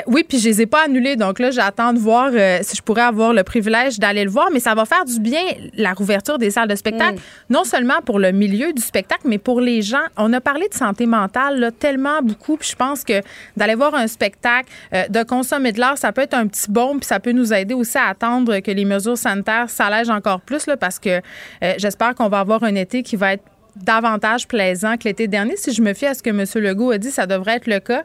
oui, 0.07 0.23
puis 0.27 0.39
je 0.39 0.49
les 0.49 0.61
ai 0.61 0.65
pas 0.65 0.85
annulés. 0.85 1.15
Donc 1.15 1.39
là, 1.39 1.51
j'attends 1.51 1.93
de 1.93 1.99
voir 1.99 2.31
si 2.61 2.75
je 2.75 2.81
pourrais 2.81 3.01
avoir 3.01 3.33
le 3.33 3.43
privilège 3.43 3.99
d'aller 3.99 4.23
le 4.23 4.29
voir. 4.29 4.49
Mais 4.51 4.59
ça 4.59 4.73
va 4.73 4.85
faire 4.85 5.05
du 5.05 5.19
bien 5.19 5.41
la 5.75 5.93
rouverture 5.93 6.37
des 6.37 6.51
salles 6.51 6.67
de 6.67 6.75
spectacle, 6.75 7.15
mm. 7.15 7.53
non 7.53 7.63
seulement 7.63 8.01
pour 8.05 8.19
le 8.19 8.31
milieu 8.31 8.73
du 8.73 8.81
spectacle, 8.81 9.23
mais 9.25 9.37
pour 9.37 9.61
les 9.61 9.81
gens. 9.81 9.97
On 10.17 10.31
a 10.33 10.41
parlé 10.41 10.67
de 10.69 10.73
santé 10.73 11.05
mentale 11.05 11.59
là, 11.59 11.71
tellement 11.71 12.21
beaucoup. 12.21 12.57
Puis 12.57 12.69
je 12.71 12.75
pense 12.75 13.03
que 13.03 13.21
d'aller 13.55 13.75
voir 13.75 13.95
un 13.95 14.07
spectacle, 14.07 14.69
de 15.09 15.23
consommer 15.23 15.71
de 15.71 15.79
l'art, 15.79 15.97
ça 15.97 16.11
peut 16.11 16.21
être 16.21 16.33
un 16.33 16.47
petit 16.47 16.69
bon, 16.69 16.97
puis 16.97 17.05
ça 17.05 17.19
peut 17.19 17.31
nous 17.31 17.53
aider 17.53 17.73
aussi 17.73 17.97
à 17.97 18.07
attendre 18.07 18.59
que 18.59 18.71
les 18.71 18.85
mesures 18.85 19.17
sanitaires 19.17 19.56
s'allègent 19.67 20.09
encore 20.09 20.41
plus, 20.41 20.67
là, 20.67 20.77
parce 20.77 20.99
que 20.99 21.21
euh, 21.63 21.73
j'espère 21.77 22.15
qu'on 22.15 22.29
va 22.29 22.39
avoir 22.39 22.63
un 22.63 22.75
été 22.75 23.03
qui 23.03 23.15
va 23.15 23.33
être 23.33 23.43
davantage 23.75 24.47
plaisant 24.47 24.97
que 24.97 25.05
l'été 25.05 25.27
dernier. 25.27 25.55
Si 25.57 25.73
je 25.73 25.81
me 25.81 25.93
fie 25.93 26.05
à 26.05 26.13
ce 26.13 26.23
que 26.23 26.29
M. 26.29 26.45
Legault 26.63 26.91
a 26.91 26.97
dit, 26.97 27.11
ça 27.11 27.25
devrait 27.25 27.57
être 27.57 27.67
le 27.67 27.79
cas, 27.79 28.03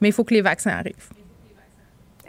mais 0.00 0.08
il 0.08 0.12
faut 0.12 0.24
que 0.24 0.34
les 0.34 0.42
vaccins 0.42 0.70
arrivent. 0.70 1.10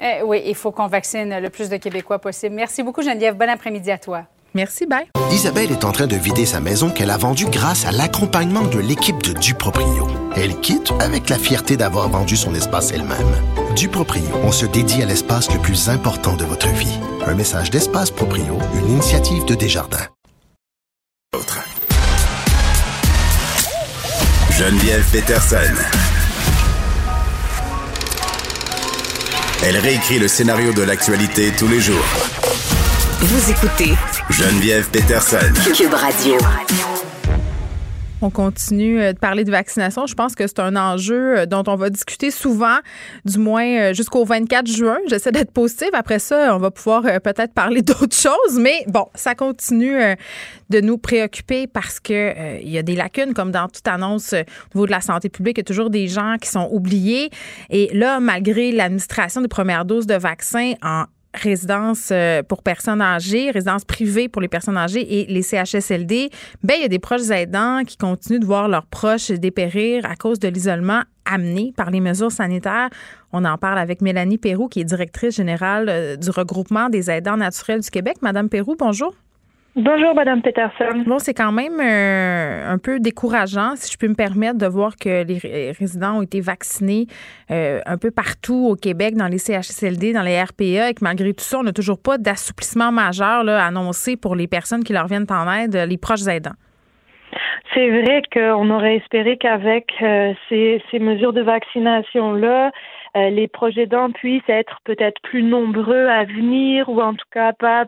Eh 0.01 0.21
oui, 0.23 0.41
il 0.45 0.55
faut 0.55 0.71
qu'on 0.71 0.87
vaccine 0.87 1.39
le 1.39 1.49
plus 1.49 1.69
de 1.69 1.77
Québécois 1.77 2.19
possible. 2.19 2.55
Merci 2.55 2.83
beaucoup, 2.83 3.01
Geneviève. 3.01 3.35
Bon 3.35 3.49
après-midi 3.49 3.91
à 3.91 3.97
toi. 3.97 4.23
Merci, 4.53 4.85
bye. 4.85 5.05
Isabelle 5.31 5.71
est 5.71 5.83
en 5.83 5.91
train 5.91 6.07
de 6.07 6.15
vider 6.15 6.45
sa 6.45 6.61
maison 6.61 6.89
qu'elle 6.89 7.09
a 7.09 7.17
vendue 7.17 7.47
grâce 7.47 7.85
à 7.85 7.91
l'accompagnement 7.91 8.63
de 8.63 8.79
l'équipe 8.79 9.21
de 9.21 9.33
Duproprio. 9.33 10.07
Elle 10.35 10.55
quitte 10.61 10.93
avec 11.01 11.29
la 11.29 11.37
fierté 11.37 11.75
d'avoir 11.75 12.09
vendu 12.09 12.37
son 12.37 12.55
espace 12.55 12.93
elle-même. 12.93 13.64
Duproprio, 13.75 14.23
on 14.43 14.51
se 14.51 14.65
dédie 14.65 15.03
à 15.03 15.05
l'espace 15.05 15.51
le 15.51 15.59
plus 15.59 15.89
important 15.89 16.35
de 16.35 16.45
votre 16.45 16.69
vie. 16.69 16.97
Un 17.25 17.35
message 17.35 17.69
d'Espace 17.69 18.09
Proprio, 18.09 18.57
une 18.73 18.89
initiative 18.89 19.45
de 19.45 19.55
Desjardins. 19.55 20.07
Geneviève 24.51 25.05
Peterson. 25.11 25.75
Elle 29.63 29.77
réécrit 29.77 30.19
le 30.19 30.27
scénario 30.27 30.71
de 30.71 30.81
l'actualité 30.81 31.51
tous 31.57 31.67
les 31.67 31.81
jours 31.81 32.05
vous 33.25 33.49
écoutez 33.49 33.95
Geneviève 34.29 34.87
Peterson. 34.89 35.51
Cube 35.75 35.93
Radio. 35.93 36.37
On 38.21 38.29
continue 38.29 39.01
euh, 39.01 39.13
de 39.13 39.19
parler 39.19 39.43
de 39.43 39.51
vaccination. 39.51 40.07
Je 40.07 40.13
pense 40.13 40.35
que 40.35 40.47
c'est 40.47 40.59
un 40.59 40.75
enjeu 40.75 41.39
euh, 41.39 41.45
dont 41.45 41.63
on 41.67 41.75
va 41.75 41.89
discuter 41.89 42.31
souvent, 42.31 42.77
du 43.25 43.37
moins 43.37 43.65
euh, 43.65 43.93
jusqu'au 43.93 44.23
24 44.23 44.67
juin. 44.67 44.97
J'essaie 45.07 45.31
d'être 45.31 45.51
positive. 45.51 45.89
Après 45.93 46.19
ça, 46.19 46.55
on 46.55 46.59
va 46.59 46.71
pouvoir 46.71 47.03
peut-être 47.21 47.53
parler 47.53 47.81
d'autres 47.83 48.15
choses. 48.15 48.57
Mais 48.57 48.85
bon, 48.87 49.05
ça 49.15 49.35
continue 49.35 49.99
de 50.69 50.81
nous 50.81 50.97
préoccuper 50.97 51.67
parce 51.67 51.99
que 51.99 52.61
il 52.61 52.69
y 52.69 52.77
a 52.77 52.83
des 52.83 52.95
lacunes, 52.95 53.33
comme 53.33 53.51
dans 53.51 53.67
toute 53.67 53.87
annonce 53.87 54.33
au 54.33 54.77
niveau 54.77 54.85
de 54.85 54.91
la 54.91 55.01
santé 55.01 55.29
publique. 55.29 55.57
Il 55.57 55.59
y 55.59 55.61
a 55.61 55.65
toujours 55.65 55.89
des 55.89 56.07
gens 56.07 56.37
qui 56.41 56.49
sont 56.49 56.69
oubliés. 56.71 57.29
Et 57.69 57.89
là, 57.93 58.19
malgré 58.19 58.71
l'administration 58.71 59.41
des 59.41 59.47
premières 59.47 59.85
doses 59.85 60.07
de 60.07 60.15
vaccins 60.15 60.73
en 60.81 61.05
résidence 61.35 62.09
euh, 62.11 62.43
pour 62.43 62.63
personnes 62.63 63.01
âgées, 63.01 63.51
résidence 63.51 63.85
privée 63.85 64.27
pour 64.27 64.41
les 64.41 64.47
personnes 64.47 64.77
âgées 64.77 65.21
et 65.21 65.25
les 65.25 65.41
CHSLD, 65.41 66.29
ben 66.63 66.75
il 66.77 66.81
y 66.81 66.85
a 66.85 66.89
des 66.89 66.99
proches 66.99 67.29
aidants 67.29 67.83
qui 67.85 67.97
continuent 67.97 68.39
de 68.39 68.45
voir 68.45 68.67
leurs 68.67 68.85
proches 68.85 69.31
dépérir 69.31 70.05
à 70.05 70.15
cause 70.15 70.39
de 70.39 70.47
l'isolement 70.47 71.01
amené 71.25 71.73
par 71.75 71.89
les 71.89 72.01
mesures 72.01 72.31
sanitaires. 72.31 72.89
On 73.33 73.45
en 73.45 73.57
parle 73.57 73.79
avec 73.79 74.01
Mélanie 74.01 74.37
Perroux, 74.37 74.67
qui 74.67 74.81
est 74.81 74.85
directrice 74.85 75.35
générale 75.35 75.89
euh, 75.89 76.15
du 76.15 76.29
regroupement 76.29 76.89
des 76.89 77.09
aidants 77.09 77.37
naturels 77.37 77.81
du 77.81 77.89
Québec. 77.89 78.17
Madame 78.21 78.49
Perroux, 78.49 78.75
bonjour. 78.77 79.13
Bonjour, 79.77 80.15
Madame 80.15 80.41
Peterson. 80.41 81.03
Bon, 81.05 81.19
c'est 81.19 81.33
quand 81.33 81.51
même 81.51 81.81
euh, 81.81 82.73
un 82.73 82.77
peu 82.77 83.01
décourageant, 83.01 83.75
si 83.75 83.91
je 83.91 83.97
peux 83.97 84.07
me 84.07 84.15
permettre, 84.15 84.57
de 84.57 84.67
voir 84.67 84.95
que 84.95 85.25
les 85.25 85.37
résidents 85.77 86.19
ont 86.19 86.21
été 86.21 86.39
vaccinés 86.39 87.07
euh, 87.51 87.81
un 87.85 87.97
peu 87.97 88.09
partout 88.09 88.69
au 88.69 88.75
Québec, 88.77 89.15
dans 89.17 89.27
les 89.27 89.37
CHSLD, 89.37 90.13
dans 90.13 90.21
les 90.21 90.41
RPA, 90.41 90.91
et 90.91 90.93
que 90.93 91.03
malgré 91.03 91.33
tout 91.33 91.43
ça, 91.43 91.59
on 91.59 91.63
n'a 91.63 91.73
toujours 91.73 92.01
pas 92.01 92.17
d'assouplissement 92.17 92.93
majeur 92.93 93.43
là, 93.43 93.65
annoncé 93.65 94.15
pour 94.15 94.37
les 94.37 94.47
personnes 94.47 94.81
qui 94.81 94.93
leur 94.93 95.07
viennent 95.07 95.27
en 95.29 95.51
aide, 95.51 95.75
les 95.75 95.97
proches 95.97 96.25
aidants. 96.25 96.55
C'est 97.73 97.89
vrai 97.89 98.21
qu'on 98.31 98.69
aurait 98.69 98.95
espéré 98.95 99.35
qu'avec 99.35 99.91
euh, 100.01 100.31
ces, 100.47 100.81
ces, 100.89 100.99
mesures 100.99 101.33
de 101.33 101.41
vaccination-là, 101.41 102.71
les 103.15 103.49
proches 103.49 103.77
aidants 103.77 104.11
puissent 104.11 104.49
être 104.49 104.79
peut-être 104.85 105.21
plus 105.23 105.43
nombreux 105.43 106.07
à 106.07 106.23
venir 106.25 106.87
ou 106.89 107.01
en 107.01 107.13
tout 107.13 107.25
cas 107.31 107.53
pas 107.53 107.85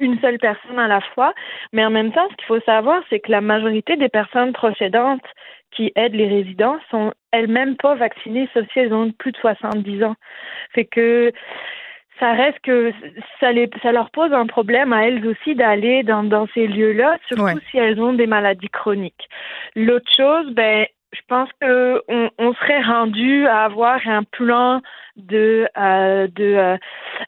une 0.00 0.18
seule 0.20 0.38
personne 0.38 0.78
à 0.78 0.88
la 0.88 1.00
fois. 1.00 1.34
Mais 1.72 1.84
en 1.84 1.90
même 1.90 2.12
temps, 2.12 2.28
ce 2.30 2.36
qu'il 2.36 2.46
faut 2.46 2.60
savoir, 2.60 3.02
c'est 3.10 3.20
que 3.20 3.30
la 3.30 3.40
majorité 3.40 3.96
des 3.96 4.08
personnes 4.08 4.52
procédantes 4.52 5.24
qui 5.72 5.92
aident 5.96 6.14
les 6.14 6.28
résidents 6.28 6.78
sont 6.90 7.12
elles-mêmes 7.32 7.76
pas 7.76 7.94
vaccinées, 7.94 8.48
sauf 8.54 8.64
si 8.72 8.78
elles 8.78 8.94
ont 8.94 9.10
plus 9.12 9.32
de 9.32 9.36
70 9.38 10.04
ans. 10.04 10.16
Fait 10.72 10.84
que 10.84 11.32
ça 12.18 12.32
reste 12.32 12.58
que 12.60 12.92
ça, 13.40 13.52
les, 13.52 13.68
ça 13.82 13.92
leur 13.92 14.10
pose 14.10 14.32
un 14.32 14.46
problème 14.46 14.92
à 14.92 15.06
elles 15.06 15.26
aussi 15.26 15.54
d'aller 15.54 16.02
dans, 16.02 16.22
dans 16.22 16.46
ces 16.54 16.66
lieux-là, 16.66 17.18
surtout 17.28 17.60
si 17.70 17.78
elles 17.78 18.00
ont 18.00 18.14
des 18.14 18.26
maladies 18.26 18.70
chroniques. 18.70 19.28
L'autre 19.74 20.10
chose, 20.16 20.50
ben, 20.52 20.86
je 21.12 21.20
pense 21.28 21.48
que 21.60 22.02
on, 22.08 22.30
on 22.38 22.54
serait 22.54 22.82
rendu 22.82 23.46
à 23.46 23.64
avoir 23.64 24.00
un 24.06 24.22
plan 24.24 24.80
de, 25.16 25.68
euh, 25.78 26.28
de 26.34 26.44
euh, 26.44 26.76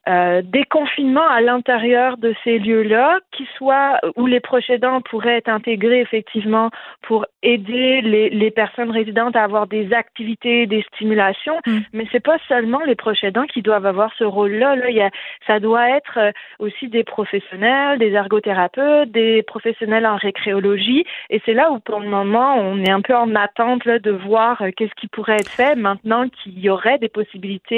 euh, 0.08 0.42
déconfinement 0.44 1.26
à 1.26 1.40
l'intérieur 1.40 2.16
de 2.18 2.34
ces 2.44 2.58
lieux-là, 2.58 3.18
qui 3.32 3.46
soit 3.56 3.98
où 4.16 4.26
les 4.26 4.40
proches 4.40 4.70
aidants 4.70 5.00
pourraient 5.00 5.38
être 5.38 5.48
intégrés 5.48 6.00
effectivement 6.00 6.70
pour 7.02 7.26
aider 7.42 8.00
les, 8.02 8.30
les 8.30 8.50
personnes 8.50 8.90
résidentes 8.90 9.36
à 9.36 9.44
avoir 9.44 9.66
des 9.66 9.92
activités, 9.92 10.66
des 10.66 10.82
stimulations, 10.94 11.58
mm. 11.66 11.78
mais 11.92 12.06
c'est 12.12 12.24
pas 12.24 12.38
seulement 12.48 12.80
les 12.86 12.94
proches 12.94 13.24
aidants 13.24 13.46
qui 13.46 13.62
doivent 13.62 13.86
avoir 13.86 14.12
ce 14.18 14.24
rôle-là. 14.24 14.76
Là, 14.76 14.90
y 14.90 15.00
a, 15.00 15.10
ça 15.46 15.60
doit 15.60 15.88
être 15.90 16.18
euh, 16.18 16.32
aussi 16.58 16.88
des 16.88 17.04
professionnels, 17.04 17.98
des 17.98 18.12
ergothérapeutes, 18.12 19.10
des 19.10 19.42
professionnels 19.42 20.06
en 20.06 20.16
récréologie, 20.16 21.04
et 21.30 21.40
c'est 21.46 21.54
là 21.54 21.70
où 21.70 21.80
pour 21.80 22.00
le 22.00 22.08
moment 22.08 22.56
on 22.56 22.82
est 22.82 22.90
un 22.90 23.00
peu 23.00 23.14
en 23.14 23.34
attente 23.34 23.84
là, 23.84 23.98
de 23.98 24.10
voir 24.10 24.62
qu'est-ce 24.76 24.94
qui 25.00 25.08
pourrait 25.08 25.36
être 25.36 25.50
fait 25.50 25.74
maintenant 25.76 26.28
qu'il 26.28 26.58
y 26.58 26.68
aurait 26.68 26.98
des 26.98 27.08
possibilités 27.08 27.77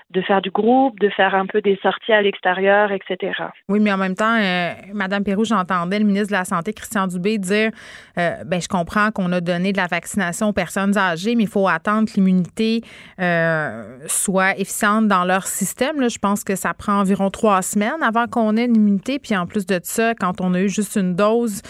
de 0.13 0.21
faire 0.21 0.41
du 0.41 0.51
groupe, 0.51 0.99
de 0.99 1.09
faire 1.09 1.35
un 1.35 1.45
peu 1.45 1.61
des 1.61 1.79
sorties 1.81 2.11
à 2.11 2.21
l'extérieur, 2.21 2.91
etc. 2.91 3.33
Oui, 3.69 3.79
mais 3.79 3.91
en 3.91 3.97
même 3.97 4.15
temps, 4.15 4.37
euh, 4.37 4.71
Madame 4.93 5.23
Pérou, 5.23 5.45
j'entendais 5.45 5.99
le 5.99 6.05
ministre 6.05 6.27
de 6.27 6.33
la 6.33 6.45
Santé, 6.45 6.73
Christian 6.73 7.07
Dubé, 7.07 7.37
dire 7.37 7.71
euh, 8.17 8.43
ben, 8.45 8.61
je 8.61 8.67
comprends 8.67 9.11
qu'on 9.11 9.31
a 9.31 9.39
donné 9.39 9.71
de 9.71 9.77
la 9.77 9.87
vaccination 9.87 10.49
aux 10.49 10.53
personnes 10.53 10.97
âgées, 10.97 11.35
mais 11.35 11.43
il 11.43 11.49
faut 11.49 11.67
attendre 11.67 12.09
que 12.09 12.15
l'immunité 12.15 12.81
euh, 13.19 13.99
soit 14.07 14.57
efficiente 14.59 15.07
dans 15.07 15.23
leur 15.23 15.47
système. 15.47 16.09
Je 16.09 16.19
pense 16.19 16.43
que 16.43 16.55
ça 16.55 16.73
prend 16.73 16.99
environ 16.99 17.29
trois 17.29 17.61
semaines 17.61 18.01
avant 18.01 18.27
qu'on 18.27 18.57
ait 18.57 18.67
l'immunité. 18.67 19.17
Puis 19.19 19.35
en 19.35 19.45
plus 19.45 19.65
de 19.65 19.79
ça, 19.83 20.13
quand 20.15 20.41
on 20.41 20.53
a 20.53 20.61
eu 20.61 20.69
juste 20.69 20.97
une 20.97 21.15
dose, 21.15 21.61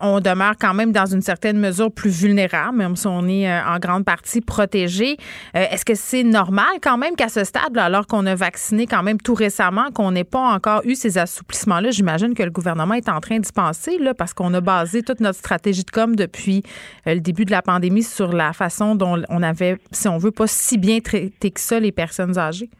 on 0.00 0.20
demeure 0.20 0.54
quand 0.58 0.74
même 0.74 0.92
dans 0.92 1.06
une 1.06 1.22
certaine 1.22 1.58
mesure 1.58 1.92
plus 1.92 2.22
vulnérable, 2.22 2.78
même 2.78 2.96
si 2.96 3.06
on 3.06 3.26
est 3.28 3.50
en 3.60 3.78
grande 3.78 4.04
partie 4.04 4.40
protégé. 4.40 5.16
Est-ce 5.54 5.84
que 5.84 5.94
c'est 5.94 6.22
normal 6.22 6.66
quand 6.82 6.96
même 6.96 7.14
qu'à 7.14 7.28
ce 7.28 7.44
stade, 7.44 7.57
alors 7.76 8.06
qu'on 8.06 8.26
a 8.26 8.34
vacciné 8.34 8.86
quand 8.86 9.02
même 9.02 9.18
tout 9.18 9.34
récemment, 9.34 9.90
qu'on 9.94 10.12
n'ait 10.12 10.24
pas 10.24 10.52
encore 10.54 10.82
eu 10.84 10.94
ces 10.94 11.18
assouplissements-là. 11.18 11.90
J'imagine 11.90 12.34
que 12.34 12.42
le 12.42 12.50
gouvernement 12.50 12.94
est 12.94 13.08
en 13.08 13.20
train 13.20 13.38
d'y 13.38 13.52
penser, 13.52 13.98
là, 13.98 14.14
parce 14.14 14.34
qu'on 14.34 14.52
a 14.54 14.60
basé 14.60 15.02
toute 15.02 15.20
notre 15.20 15.38
stratégie 15.38 15.84
de 15.84 15.90
com 15.90 16.16
depuis 16.16 16.62
euh, 17.06 17.14
le 17.14 17.20
début 17.20 17.44
de 17.44 17.50
la 17.50 17.62
pandémie 17.62 18.02
sur 18.02 18.32
la 18.32 18.52
façon 18.52 18.94
dont 18.94 19.22
on 19.28 19.42
avait, 19.42 19.76
si 19.90 20.08
on 20.08 20.18
veut, 20.18 20.32
pas 20.32 20.46
si 20.46 20.78
bien 20.78 21.00
traité 21.00 21.50
que 21.50 21.60
ça 21.60 21.80
les 21.80 21.92
personnes 21.92 22.38
âgées. 22.38 22.70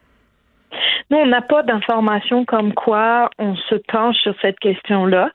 Nous, 1.10 1.16
on 1.16 1.26
n'a 1.26 1.40
pas 1.40 1.62
d'informations 1.62 2.44
comme 2.44 2.74
quoi 2.74 3.30
on 3.38 3.56
se 3.56 3.76
penche 3.90 4.16
sur 4.16 4.34
cette 4.42 4.58
question-là. 4.58 5.30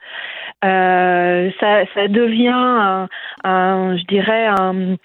Euh, 0.63 1.49
ça, 1.59 2.07
devient, 2.07 3.07
un, 3.43 3.97
je 3.97 4.03
dirais, 4.05 4.45
un, 4.47 4.95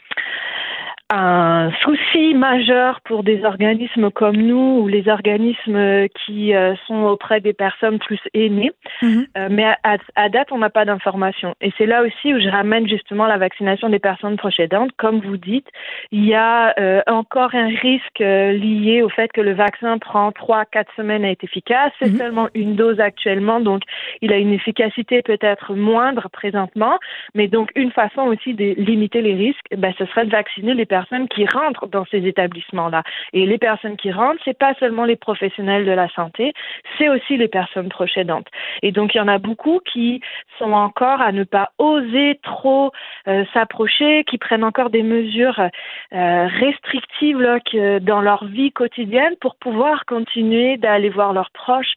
un 1.11 1.71
souci 1.83 2.35
majeur 2.35 3.01
pour 3.01 3.23
des 3.23 3.43
organismes 3.43 4.11
comme 4.11 4.37
nous 4.37 4.81
ou 4.83 4.89
les 4.89 5.09
organismes 5.09 6.07
qui 6.09 6.55
euh, 6.55 6.75
sont 6.87 7.05
auprès 7.05 7.41
des 7.41 7.55
personnes 7.55 7.99
plus 7.99 8.21
aînées. 8.35 8.73
Mhm. 9.01 9.27
Euh, 9.39 9.49
mais 9.51 9.75
à, 9.85 10.29
date, 10.29 10.53
on 10.53 10.59
n'a 10.59 10.69
pas 10.69 10.85
d'informations. 10.85 11.55
Et 11.63 11.73
c'est 11.79 11.87
là 11.87 12.03
aussi 12.03 12.35
où 12.35 12.41
je 12.41 12.49
ramène 12.49 12.87
justement 12.87 13.27
la 13.27 13.39
vaccination 13.39 13.89
des 13.89 13.99
personnes 13.99 14.37
procédentes. 14.37 14.91
Comme 14.99 15.21
vous 15.21 15.39
dites, 15.39 15.67
il 16.13 16.27
y 16.27 16.35
a 16.35 16.75
euh, 16.79 17.01
encore 17.07 17.55
un 17.55 17.69
risque 17.69 18.19
lié 18.19 19.01
au 19.03 19.09
fait 19.09 19.33
que 19.33 19.41
le 19.41 19.55
vaccin 19.55 19.97
prend 19.97 20.31
trois, 20.31 20.67
quatre 20.67 20.93
semaines 20.95 21.25
à 21.25 21.31
être 21.31 21.45
efficace. 21.45 21.93
C'est 22.01 22.11
mhm. 22.11 22.19
seulement 22.19 22.49
une 22.55 22.77
dose 22.77 23.01
actuellement, 23.01 23.61
donc 23.61 23.83
il 24.21 24.31
a 24.31 24.37
une 24.37 24.53
efficacité 24.53 25.23
peut-être 25.23 25.75
moindre 25.75 26.29
présentement. 26.31 26.99
Mais 27.35 27.49
donc 27.49 27.71
une 27.77 27.93
façon 27.93 28.23
aussi 28.23 28.53
de 28.53 28.75
limiter 28.77 29.23
les 29.23 29.35
risques, 29.35 29.67
ben, 29.75 29.95
ce 29.97 30.05
serait 30.05 30.27
de 30.27 30.31
vacciner 30.31 30.75
les 30.75 30.85
personnes 30.85 30.98
personnes 30.99 31.29
qui 31.29 31.45
rentrent 31.47 31.87
dans 31.87 32.07
ces 32.07 32.27
établissements-là. 32.27 33.03
Et 33.33 33.47
les 33.47 33.59
personnes 33.59 33.97
qui 33.97 34.11
rentrent, 34.11 34.43
c'est 34.45 34.59
pas 34.59 34.75
seulement 34.81 35.05
les 35.05 35.17
professionnels 35.17 35.85
de 35.85 35.93
la 36.03 36.09
santé, 36.19 36.53
c'est 36.97 37.09
aussi 37.09 37.37
les 37.37 37.49
personnes 37.49 37.89
proches 37.89 38.17
aidantes. 38.17 38.49
Et 38.83 38.91
donc, 38.93 39.15
il 39.15 39.19
y 39.19 39.21
en 39.21 39.29
a 39.29 39.39
beaucoup 39.39 39.81
qui 39.93 40.21
sont 40.59 40.73
encore 40.73 41.21
à 41.21 41.33
ne 41.33 41.45
pas 41.45 41.71
oser 41.79 42.39
trop 42.43 42.91
euh, 43.29 43.45
s'approcher, 43.53 44.25
qui 44.25 44.39
prennent 44.39 44.65
encore 44.65 44.91
des 44.91 45.03
mesures 45.03 45.61
euh, 45.61 46.47
restrictives 46.65 47.41
là, 47.41 47.61
que, 47.61 47.99
dans 47.99 48.21
leur 48.21 48.45
vie 48.45 48.73
quotidienne 48.73 49.35
pour 49.41 49.55
pouvoir 49.57 50.05
continuer 50.05 50.77
d'aller 50.77 51.11
voir 51.11 51.33
leurs 51.33 51.51
proches 51.51 51.95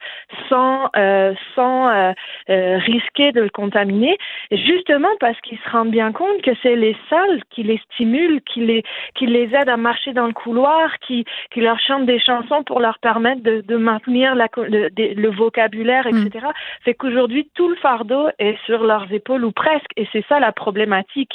sans, 0.50 0.90
euh, 0.96 1.34
sans 1.56 1.90
euh, 1.90 2.12
euh, 2.50 2.78
risquer 2.78 3.32
de 3.32 3.42
le 3.42 3.50
contaminer, 3.50 4.18
justement 4.52 5.14
parce 5.20 5.40
qu'ils 5.42 5.60
se 5.60 5.70
rendent 5.70 5.92
bien 5.92 6.12
compte 6.12 6.42
que 6.42 6.52
c'est 6.62 6.76
les 6.76 6.96
salles 7.10 7.42
qui 7.50 7.64
les 7.64 7.80
stimulent, 7.86 8.42
qui 8.42 8.62
les, 8.62 8.84
qui 9.16 9.26
les 9.26 9.54
aident 9.54 9.70
à 9.70 9.78
marcher 9.78 10.14
dans 10.14 10.28
le 10.28 10.34
couloir, 10.34 10.90
qui, 11.00 11.26
qui 11.54 11.62
leur 11.62 11.80
chantent 11.80 12.06
des 12.06 12.20
chansons 12.20 12.64
pour 12.64 12.80
leur 12.80 13.00
permettre 13.00 13.42
de, 13.42 13.62
de 13.62 13.78
maintenir 13.78 14.36
la, 14.36 14.48
le, 14.58 14.90
le 14.98 15.30
vocabulaire, 15.30 16.08
etc. 16.08 16.48
C'est 16.86 16.94
qu'aujourd'hui, 16.94 17.50
tout 17.54 17.70
le 17.70 17.76
fardeau 17.76 18.28
est 18.40 18.58
sur 18.66 18.84
leurs 18.84 19.12
épaules 19.12 19.46
ou 19.46 19.52
presque, 19.52 19.92
et 19.98 20.08
c'est 20.12 20.26
ça 20.28 20.40
la 20.40 20.52
problématique. 20.52 21.34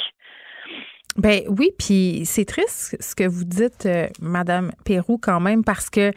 Ben 1.17 1.41
oui, 1.49 1.71
puis 1.77 2.21
c'est 2.25 2.45
triste 2.45 2.95
ce 2.99 3.15
que 3.15 3.27
vous 3.27 3.43
dites, 3.43 3.87
euh, 3.87 4.05
Madame 4.21 4.71
Pérou, 4.85 5.17
quand 5.17 5.39
même, 5.39 5.63
parce 5.63 5.89
que 5.89 6.11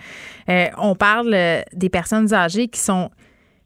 euh, 0.51 0.67
on 0.77 0.95
parle 0.95 1.33
euh, 1.33 1.63
des 1.73 1.89
personnes 1.89 2.35
âgées 2.35 2.69
qui 2.69 2.81
sont 2.81 3.11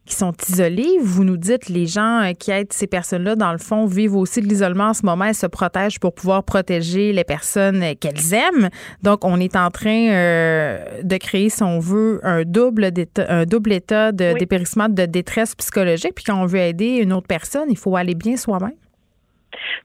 qui 0.07 0.15
sont 0.15 0.33
isolées. 0.49 0.99
Vous 1.01 1.25
nous 1.25 1.37
dites 1.37 1.69
les 1.69 1.87
gens 1.87 2.23
euh, 2.23 2.33
qui 2.33 2.51
aident 2.51 2.73
ces 2.73 2.87
personnes-là, 2.87 3.37
dans 3.37 3.53
le 3.53 3.59
fond, 3.59 3.87
vivent 3.87 4.17
aussi 4.17 4.41
de 4.41 4.47
l'isolement 4.47 4.89
en 4.89 4.95
ce 4.95 5.05
moment. 5.05 5.25
Elles 5.25 5.35
se 5.35 5.47
protègent 5.47 5.99
pour 5.99 6.15
pouvoir 6.15 6.45
protéger 6.45 7.13
les 7.13 7.25
personnes 7.25 7.83
euh, 7.83 7.95
qu'elles 7.99 8.35
aiment. 8.35 8.69
Donc, 9.03 9.25
on 9.25 9.41
est 9.41 9.57
en 9.57 9.71
train 9.71 10.11
euh, 10.11 11.03
de 11.03 11.17
créer, 11.17 11.49
si 11.49 11.63
on 11.63 11.79
veut, 11.79 12.21
un 12.23 12.43
double, 12.43 12.91
un 13.29 13.45
double 13.45 13.73
état 13.73 14.13
de 14.13 14.33
Oui. 14.33 14.39
dépérissement 14.39 14.89
de 14.89 15.07
détresse 15.07 15.55
psychologique. 15.55 16.15
Puis 16.15 16.25
quand 16.25 16.41
on 16.41 16.47
veut 16.47 16.59
aider 16.61 16.99
une 16.99 17.13
autre 17.13 17.27
personne, 17.27 17.71
il 17.71 17.79
faut 17.79 17.97
aller 17.97 18.15
bien 18.15 18.37
soi-même. 18.37 18.75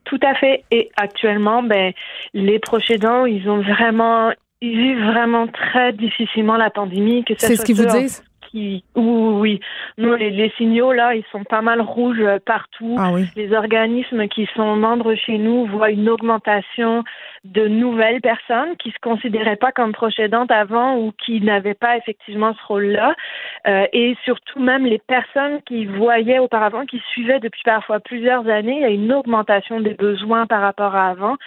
Tout 0.03 0.19
à 0.23 0.35
fait. 0.35 0.63
Et 0.71 0.89
actuellement, 0.97 1.63
ben, 1.63 1.93
les 2.33 2.59
proches 2.59 2.89
aidants, 2.91 3.25
ils 3.25 3.47
ont 3.47 3.61
vraiment, 3.61 4.31
ils 4.61 4.77
vivent 4.77 5.05
vraiment 5.05 5.47
très 5.47 5.93
difficilement 5.93 6.57
la 6.57 6.69
pandémie. 6.69 7.23
C'est 7.37 7.55
ce 7.55 7.63
qu'ils 7.63 7.75
vous 7.75 7.85
disent? 7.85 8.23
Qui, 8.51 8.83
oui, 8.95 9.03
oui. 9.05 9.59
Nous, 9.99 10.15
les, 10.15 10.31
les 10.31 10.49
signaux, 10.57 10.91
là, 10.91 11.13
ils 11.13 11.23
sont 11.31 11.43
pas 11.43 11.61
mal 11.61 11.81
rouges 11.81 12.19
euh, 12.19 12.39
partout. 12.43 12.95
Ah 12.97 13.11
oui. 13.13 13.25
Les 13.35 13.53
organismes 13.53 14.27
qui 14.27 14.47
sont 14.55 14.75
membres 14.75 15.13
chez 15.13 15.37
nous 15.37 15.65
voient 15.67 15.91
une 15.91 16.09
augmentation 16.09 17.03
de 17.43 17.67
nouvelles 17.67 18.21
personnes 18.21 18.75
qui 18.77 18.89
se 18.89 18.99
considéraient 19.01 19.55
pas 19.55 19.71
comme 19.71 19.91
proches 19.91 20.19
aidantes 20.19 20.51
avant 20.51 20.97
ou 20.97 21.13
qui 21.23 21.41
n'avaient 21.41 21.75
pas 21.75 21.97
effectivement 21.97 22.53
ce 22.53 22.67
rôle-là. 22.67 23.15
Euh, 23.67 23.85
et 23.93 24.17
surtout 24.25 24.59
même 24.59 24.85
les 24.85 24.99
personnes 24.99 25.61
qui 25.67 25.85
voyaient 25.85 26.39
auparavant, 26.39 26.85
qui 26.85 27.01
suivaient 27.11 27.39
depuis 27.39 27.61
parfois 27.63 27.99
plusieurs 27.99 28.47
années, 28.47 28.77
il 28.77 28.81
y 28.81 28.85
a 28.85 28.89
une 28.89 29.13
augmentation 29.13 29.79
des 29.79 29.93
besoins 29.93 30.47
par 30.47 30.61
rapport 30.61 30.95
à 30.95 31.09
avant. 31.09 31.37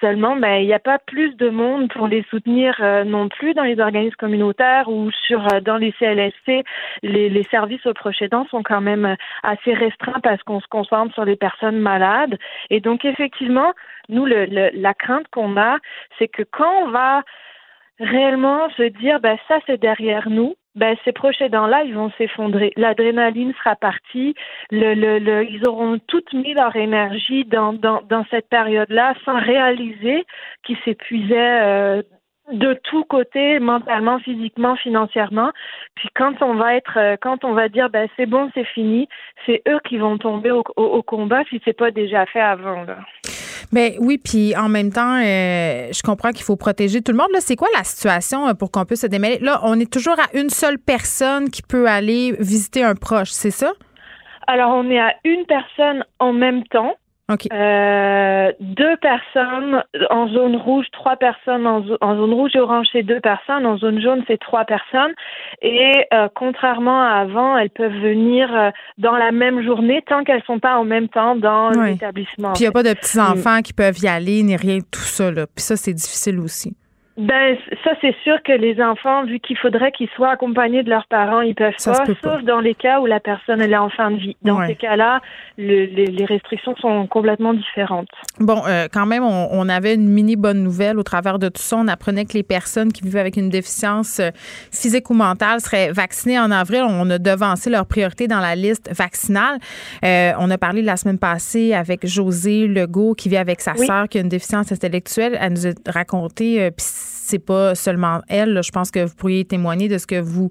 Seulement, 0.00 0.34
ben, 0.36 0.56
il 0.62 0.66
n'y 0.66 0.72
a 0.72 0.78
pas 0.78 0.98
plus 0.98 1.36
de 1.36 1.50
monde 1.50 1.92
pour 1.92 2.08
les 2.08 2.22
soutenir 2.30 2.74
euh, 2.80 3.04
non 3.04 3.28
plus 3.28 3.52
dans 3.52 3.64
les 3.64 3.78
organismes 3.80 4.16
communautaires 4.16 4.88
ou 4.88 5.10
sur 5.26 5.46
euh, 5.52 5.60
dans 5.60 5.76
les 5.76 5.92
CLSC. 5.98 6.64
Les, 7.02 7.28
les 7.28 7.44
services 7.50 7.84
aux 7.86 7.92
proches 7.92 8.22
aidants 8.22 8.46
sont 8.50 8.62
quand 8.62 8.80
même 8.80 9.04
euh, 9.04 9.14
assez 9.42 9.74
restreints 9.74 10.20
parce 10.22 10.42
qu'on 10.42 10.60
se 10.60 10.68
concentre 10.68 11.12
sur 11.12 11.26
les 11.26 11.36
personnes 11.36 11.78
malades. 11.78 12.38
Et 12.70 12.80
donc, 12.80 13.04
effectivement, 13.04 13.72
nous, 14.08 14.24
le, 14.24 14.46
le- 14.46 14.70
la 14.72 14.94
crainte 14.94 15.26
qu'on 15.30 15.56
a, 15.58 15.76
c'est 16.18 16.28
que 16.28 16.42
quand 16.50 16.72
on 16.84 16.88
va 16.90 17.22
réellement 17.98 18.70
se 18.76 18.84
dire, 18.84 19.20
ben, 19.20 19.36
ça, 19.48 19.58
c'est 19.66 19.80
derrière 19.80 20.30
nous, 20.30 20.54
ben, 20.74 20.96
ces 21.04 21.12
proches 21.12 21.40
aidants-là, 21.40 21.82
ils 21.84 21.94
vont 21.94 22.10
s'effondrer. 22.16 22.72
L'adrénaline 22.76 23.52
sera 23.54 23.76
partie. 23.76 24.34
Le, 24.70 24.94
le, 24.94 25.18
le, 25.18 25.44
ils 25.44 25.66
auront 25.68 25.98
toutes 26.06 26.32
mis 26.32 26.54
leur 26.54 26.74
énergie 26.76 27.44
dans, 27.44 27.72
dans, 27.72 28.02
dans 28.08 28.24
cette 28.30 28.48
période-là 28.48 29.14
sans 29.24 29.38
réaliser 29.38 30.24
qu'ils 30.64 30.78
s'épuisaient 30.84 31.60
euh, 31.62 32.02
de 32.52 32.74
tous 32.84 33.04
côtés, 33.04 33.58
mentalement, 33.58 34.18
physiquement, 34.20 34.76
financièrement. 34.76 35.50
Puis 35.94 36.08
quand 36.14 36.40
on 36.42 36.54
va 36.54 36.76
être, 36.76 36.98
euh, 36.98 37.16
quand 37.20 37.44
on 37.44 37.52
va 37.52 37.68
dire, 37.68 37.90
ben 37.90 38.08
c'est 38.16 38.26
bon, 38.26 38.50
c'est 38.54 38.64
fini, 38.64 39.08
c'est 39.46 39.62
eux 39.68 39.80
qui 39.84 39.98
vont 39.98 40.18
tomber 40.18 40.50
au, 40.50 40.64
au, 40.76 40.84
au 40.84 41.02
combat 41.02 41.42
si 41.48 41.60
c'est 41.64 41.76
pas 41.76 41.90
déjà 41.90 42.26
fait 42.26 42.40
avant. 42.40 42.84
Là. 42.84 42.98
Ben 43.72 43.92
oui, 44.00 44.18
puis 44.18 44.56
en 44.56 44.68
même 44.68 44.92
temps, 44.92 45.16
euh, 45.16 45.88
je 45.92 46.02
comprends 46.02 46.30
qu'il 46.30 46.42
faut 46.42 46.56
protéger 46.56 47.02
tout 47.02 47.12
le 47.12 47.18
monde. 47.18 47.28
Là, 47.32 47.40
c'est 47.40 47.54
quoi 47.54 47.68
la 47.76 47.84
situation 47.84 48.48
euh, 48.48 48.54
pour 48.54 48.72
qu'on 48.72 48.84
puisse 48.84 49.02
se 49.02 49.06
démêler? 49.06 49.38
Là, 49.38 49.60
on 49.62 49.78
est 49.78 49.90
toujours 49.90 50.18
à 50.18 50.36
une 50.36 50.50
seule 50.50 50.78
personne 50.78 51.50
qui 51.50 51.62
peut 51.62 51.88
aller 51.88 52.34
visiter 52.40 52.82
un 52.82 52.96
proche, 52.96 53.30
c'est 53.30 53.52
ça? 53.52 53.72
Alors, 54.48 54.72
on 54.72 54.90
est 54.90 54.98
à 54.98 55.14
une 55.24 55.46
personne 55.46 56.04
en 56.18 56.32
même 56.32 56.64
temps. 56.64 56.94
OK. 57.30 57.46
Euh, 57.52 58.52
deux 58.60 58.96
personnes 58.96 59.82
en 60.10 60.28
zone 60.28 60.56
rouge, 60.56 60.86
trois 60.92 61.16
personnes 61.16 61.66
en, 61.66 61.82
zo- 61.82 61.96
en 62.00 62.16
zone 62.16 62.32
rouge 62.32 62.50
et 62.54 62.60
orange, 62.60 62.86
c'est 62.92 63.02
deux 63.02 63.20
personnes. 63.20 63.64
En 63.66 63.76
zone 63.78 64.00
jaune, 64.00 64.22
c'est 64.26 64.38
trois 64.38 64.64
personnes. 64.64 65.12
Et 65.62 66.06
euh, 66.12 66.28
contrairement 66.34 67.02
à 67.02 67.20
avant, 67.20 67.56
elles 67.56 67.70
peuvent 67.70 67.92
venir 68.00 68.48
euh, 68.54 68.70
dans 68.98 69.16
la 69.16 69.30
même 69.32 69.62
journée 69.62 70.02
tant 70.06 70.24
qu'elles 70.24 70.42
sont 70.44 70.58
pas 70.58 70.76
en 70.78 70.84
même 70.84 71.08
temps 71.08 71.36
dans 71.36 71.70
Ouais. 71.72 71.92
l'établissement. 71.92 72.52
Puis 72.54 72.62
il 72.64 72.66
n'y 72.66 72.68
a 72.68 72.72
pas 72.72 72.82
de 72.82 72.90
Mm. 72.90 72.94
petits-enfants 72.94 73.60
qui 73.62 73.72
peuvent 73.72 73.98
y 74.02 74.08
aller, 74.08 74.42
ni 74.42 74.56
rien 74.56 74.78
de 74.78 74.84
tout 74.90 75.00
ça. 75.00 75.30
Là. 75.30 75.46
Puis 75.46 75.62
ça, 75.62 75.76
c'est 75.76 75.92
difficile 75.94 76.40
aussi. 76.40 76.76
Ben, 77.20 77.56
ça, 77.84 77.90
c'est 78.00 78.14
sûr 78.22 78.42
que 78.42 78.52
les 78.52 78.80
enfants, 78.80 79.24
vu 79.24 79.40
qu'il 79.40 79.58
faudrait 79.58 79.92
qu'ils 79.92 80.08
soient 80.16 80.30
accompagnés 80.30 80.82
de 80.82 80.88
leurs 80.88 81.06
parents, 81.06 81.42
ils 81.42 81.54
peuvent 81.54 81.74
Ça 81.76 81.92
pas, 81.92 82.06
sauf 82.22 82.42
dans 82.44 82.60
les 82.60 82.74
cas 82.74 82.98
où 83.00 83.06
la 83.06 83.20
personne 83.20 83.60
elle 83.60 83.72
est 83.72 83.76
en 83.76 83.90
fin 83.90 84.10
de 84.10 84.16
vie. 84.16 84.36
Dans 84.42 84.58
Ouais. 84.58 84.68
ces 84.68 84.74
cas-là, 84.76 85.20
le- 85.58 85.84
les, 85.84 86.06
les 86.06 86.24
restrictions 86.24 86.74
sont 86.76 87.06
complètement 87.06 87.52
différentes. 87.52 88.08
Bon, 88.38 88.62
euh, 88.66 88.88
quand 88.90 89.04
même, 89.04 89.22
on, 89.22 89.48
on 89.52 89.68
avait 89.68 89.94
une 89.96 90.08
mini 90.08 90.34
bonne 90.36 90.62
nouvelle 90.62 90.98
au 90.98 91.02
travers 91.02 91.38
de 91.38 91.48
tout 91.50 91.60
ça. 91.60 91.76
On 91.76 91.88
apprenait 91.88 92.24
que 92.24 92.32
les 92.32 92.42
personnes 92.42 92.90
qui 92.92 93.02
vivaient 93.02 93.20
avec 93.20 93.36
une 93.36 93.50
déficience 93.50 94.18
euh, 94.20 94.30
physique 94.72 95.10
ou 95.10 95.14
mentale 95.14 95.60
seraient 95.60 95.92
vaccinées 95.92 96.38
en 96.40 96.50
avril. 96.50 96.84
On 96.88 97.10
a 97.10 97.18
devancé 97.18 97.68
leur 97.68 97.84
priorité 97.84 98.28
dans 98.28 98.40
la 98.40 98.54
liste 98.54 98.90
vaccinale. 98.96 99.58
Euh, 100.04 100.32
on 100.38 100.50
a 100.50 100.56
parlé 100.56 100.80
la 100.80 100.96
semaine 100.96 101.18
passée 101.18 101.74
avec 101.74 102.06
José 102.06 102.66
Legault 102.66 103.14
qui 103.14 103.28
vit 103.28 103.36
avec 103.36 103.60
sa 103.60 103.72
Oui. 103.78 103.86
sœur 103.86 104.08
qui 104.08 104.16
a 104.16 104.22
une 104.22 104.28
déficience 104.30 104.72
intellectuelle. 104.72 105.36
Elle 105.38 105.52
nous 105.52 105.66
a 105.66 105.70
raconté, 105.86 106.62
euh, 106.62 106.70
c'est 107.30 107.38
pas 107.38 107.74
seulement 107.74 108.20
elle, 108.28 108.60
je 108.62 108.70
pense 108.70 108.90
que 108.90 109.04
vous 109.04 109.14
pourriez 109.14 109.44
témoigner 109.44 109.88
de 109.88 109.98
ce 109.98 110.06
que 110.06 110.20
vous 110.20 110.50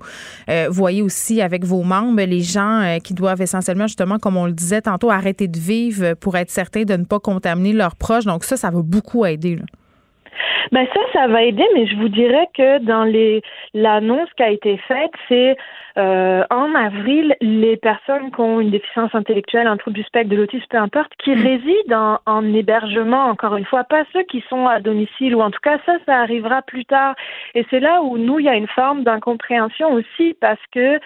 euh, 0.49 0.67
voyez 0.69 1.01
aussi 1.01 1.41
avec 1.41 1.65
vos 1.65 1.83
membres, 1.83 2.21
les 2.21 2.41
gens 2.41 2.81
euh, 2.81 2.99
qui 2.99 3.13
doivent 3.13 3.41
essentiellement, 3.41 3.87
justement, 3.87 4.17
comme 4.17 4.37
on 4.37 4.45
le 4.45 4.53
disait 4.53 4.81
tantôt, 4.81 5.11
arrêter 5.11 5.47
de 5.47 5.59
vivre 5.59 6.13
pour 6.15 6.37
être 6.37 6.49
certain 6.49 6.83
de 6.83 6.95
ne 6.95 7.03
pas 7.03 7.19
contaminer 7.19 7.73
leurs 7.73 7.95
proches. 7.95 8.25
Donc 8.25 8.43
ça, 8.43 8.57
ça 8.57 8.69
va 8.69 8.81
beaucoup 8.81 9.25
aider. 9.25 9.59
Ben 10.71 10.87
ça, 10.93 10.99
ça 11.13 11.27
va 11.27 11.43
aider, 11.43 11.65
mais 11.73 11.87
je 11.87 11.95
vous 11.95 12.09
dirais 12.09 12.47
que 12.53 12.79
dans 12.79 13.03
les 13.03 13.41
l'annonce 13.73 14.29
qui 14.35 14.43
a 14.43 14.49
été 14.49 14.77
faite, 14.87 15.11
c'est 15.27 15.57
euh, 15.97 16.43
en 16.49 16.75
avril, 16.75 17.35
les 17.41 17.75
personnes 17.75 18.31
qui 18.31 18.39
ont 18.39 18.59
une 18.61 18.69
déficience 18.69 19.13
intellectuelle, 19.13 19.67
un 19.67 19.77
trouble 19.77 19.97
du 19.97 20.03
spectre, 20.03 20.29
de 20.29 20.35
l'autisme, 20.35 20.65
peu 20.69 20.77
importe, 20.77 21.11
qui 21.23 21.33
résident 21.33 22.19
en, 22.25 22.37
en 22.37 22.53
hébergement, 22.53 23.25
encore 23.25 23.57
une 23.57 23.65
fois, 23.65 23.83
pas 23.83 24.03
ceux 24.13 24.23
qui 24.23 24.43
sont 24.49 24.67
à 24.67 24.79
domicile, 24.79 25.35
ou 25.35 25.41
en 25.41 25.51
tout 25.51 25.59
cas 25.61 25.77
ça, 25.85 25.97
ça 26.05 26.19
arrivera 26.19 26.61
plus 26.61 26.85
tard. 26.85 27.15
Et 27.55 27.65
c'est 27.69 27.79
là 27.79 28.01
où 28.01 28.17
nous, 28.17 28.39
il 28.39 28.45
y 28.45 28.49
a 28.49 28.55
une 28.55 28.67
forme 28.67 29.03
d'incompréhension 29.03 29.91
aussi, 29.93 30.35
parce 30.39 30.61
que 30.71 30.99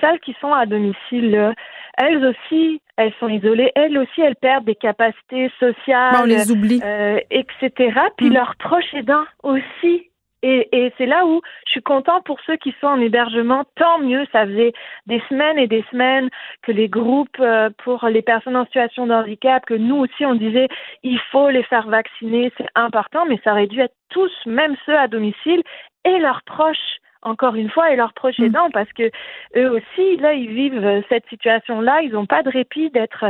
celles 0.00 0.20
qui 0.20 0.34
sont 0.40 0.52
à 0.52 0.66
domicile, 0.66 1.54
elles 1.98 2.24
aussi, 2.24 2.80
elles 2.96 3.12
sont 3.20 3.28
isolées, 3.28 3.70
elles 3.74 3.98
aussi, 3.98 4.20
elles 4.20 4.36
perdent 4.36 4.64
des 4.64 4.74
capacités 4.74 5.50
sociales, 5.60 6.12
Bon, 6.16 6.22
on 6.22 6.24
les 6.24 6.50
oublie. 6.50 6.80
euh, 6.82 7.18
etc. 7.30 7.70
Puis 8.16 8.30
Mm. 8.30 8.34
leurs 8.34 8.56
proches 8.56 8.94
aidants 8.94 9.24
aussi. 9.42 10.04
Et, 10.44 10.68
et 10.70 10.92
c'est 10.96 11.06
là 11.06 11.26
où 11.26 11.40
je 11.66 11.72
suis 11.72 11.82
content 11.82 12.20
pour 12.22 12.38
ceux 12.46 12.54
qui 12.56 12.72
sont 12.80 12.86
en 12.86 13.00
hébergement. 13.00 13.64
Tant 13.74 13.98
mieux, 13.98 14.24
ça 14.30 14.46
faisait 14.46 14.72
des 15.06 15.20
semaines 15.28 15.58
et 15.58 15.66
des 15.66 15.84
semaines 15.90 16.28
que 16.62 16.70
les 16.70 16.88
groupes 16.88 17.40
euh, 17.40 17.70
pour 17.82 18.06
les 18.06 18.22
personnes 18.22 18.54
en 18.56 18.64
situation 18.66 19.08
de 19.08 19.12
handicap, 19.14 19.66
que 19.66 19.74
nous 19.74 19.96
aussi 19.96 20.24
on 20.24 20.36
disait 20.36 20.68
il 21.02 21.18
faut 21.32 21.50
les 21.50 21.64
faire 21.64 21.88
vacciner, 21.88 22.52
c'est 22.56 22.68
important, 22.76 23.26
mais 23.26 23.40
ça 23.42 23.50
aurait 23.50 23.66
dû 23.66 23.80
être 23.80 23.96
tous, 24.10 24.30
même 24.46 24.76
ceux 24.86 24.96
à 24.96 25.08
domicile 25.08 25.62
et 26.04 26.18
leurs 26.20 26.42
proches 26.44 26.98
encore 27.22 27.54
une 27.54 27.70
fois, 27.70 27.90
et 27.92 27.96
leurs 27.96 28.12
proches 28.12 28.40
aidants, 28.40 28.70
parce 28.70 28.92
que 28.92 29.10
eux 29.56 29.70
aussi, 29.70 30.16
là, 30.18 30.34
ils 30.34 30.50
vivent 30.50 31.02
cette 31.08 31.26
situation-là. 31.28 32.02
Ils 32.02 32.12
n'ont 32.12 32.26
pas 32.26 32.42
de 32.42 32.50
répit 32.50 32.90
d'être 32.90 33.24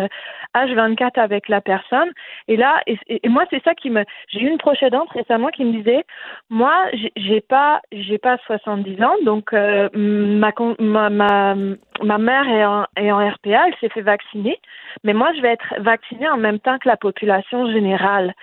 H24 0.55 1.21
avec 1.21 1.49
la 1.49 1.61
personne. 1.61 2.11
Et 2.49 2.57
là, 2.57 2.81
et, 2.87 2.99
et 3.09 3.29
moi, 3.29 3.45
c'est 3.51 3.63
ça 3.63 3.75
qui 3.75 3.91
me. 3.91 4.05
J'ai 4.29 4.41
eu 4.41 4.49
une 4.49 4.59
proche 4.59 4.83
aidante 4.83 5.11
récemment 5.11 5.49
qui 5.49 5.65
me 5.65 5.73
disait, 5.73 6.05
moi, 6.51 6.75
j'ai 7.17 7.41
pas, 7.41 7.81
j'ai 7.93 8.19
pas 8.19 8.39
70 8.47 9.03
ans, 9.03 9.15
donc 9.25 9.53
euh, 9.53 9.89
ma, 9.95 10.53
ma, 10.79 11.11
ma, 11.11 11.55
ma 12.03 12.19
mère 12.19 12.49
est 12.49 12.65
en, 12.65 12.85
est 12.97 13.13
en 13.13 13.19
RPA, 13.19 13.69
elle 13.69 13.75
s'est 13.81 13.89
fait 13.89 14.03
vacciner, 14.03 14.59
mais 15.05 15.13
moi, 15.13 15.31
je 15.37 15.43
vais 15.43 15.53
être 15.53 15.75
vaccinée 15.79 16.29
en 16.29 16.37
même 16.37 16.59
temps 16.59 16.79
que 16.79 16.89
la 16.89 16.97
population 16.97 17.71
générale. 17.71 18.35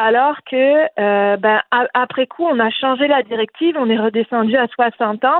Alors 0.00 0.36
que, 0.50 0.86
euh, 0.98 1.36
ben, 1.36 1.60
après 1.94 2.26
coup, 2.26 2.44
on 2.44 2.58
a 2.58 2.70
changé 2.70 3.08
la 3.08 3.22
directive, 3.22 3.76
on 3.78 3.88
est 3.88 3.98
redescendu 3.98 4.56
à 4.56 4.66
60 4.68 4.91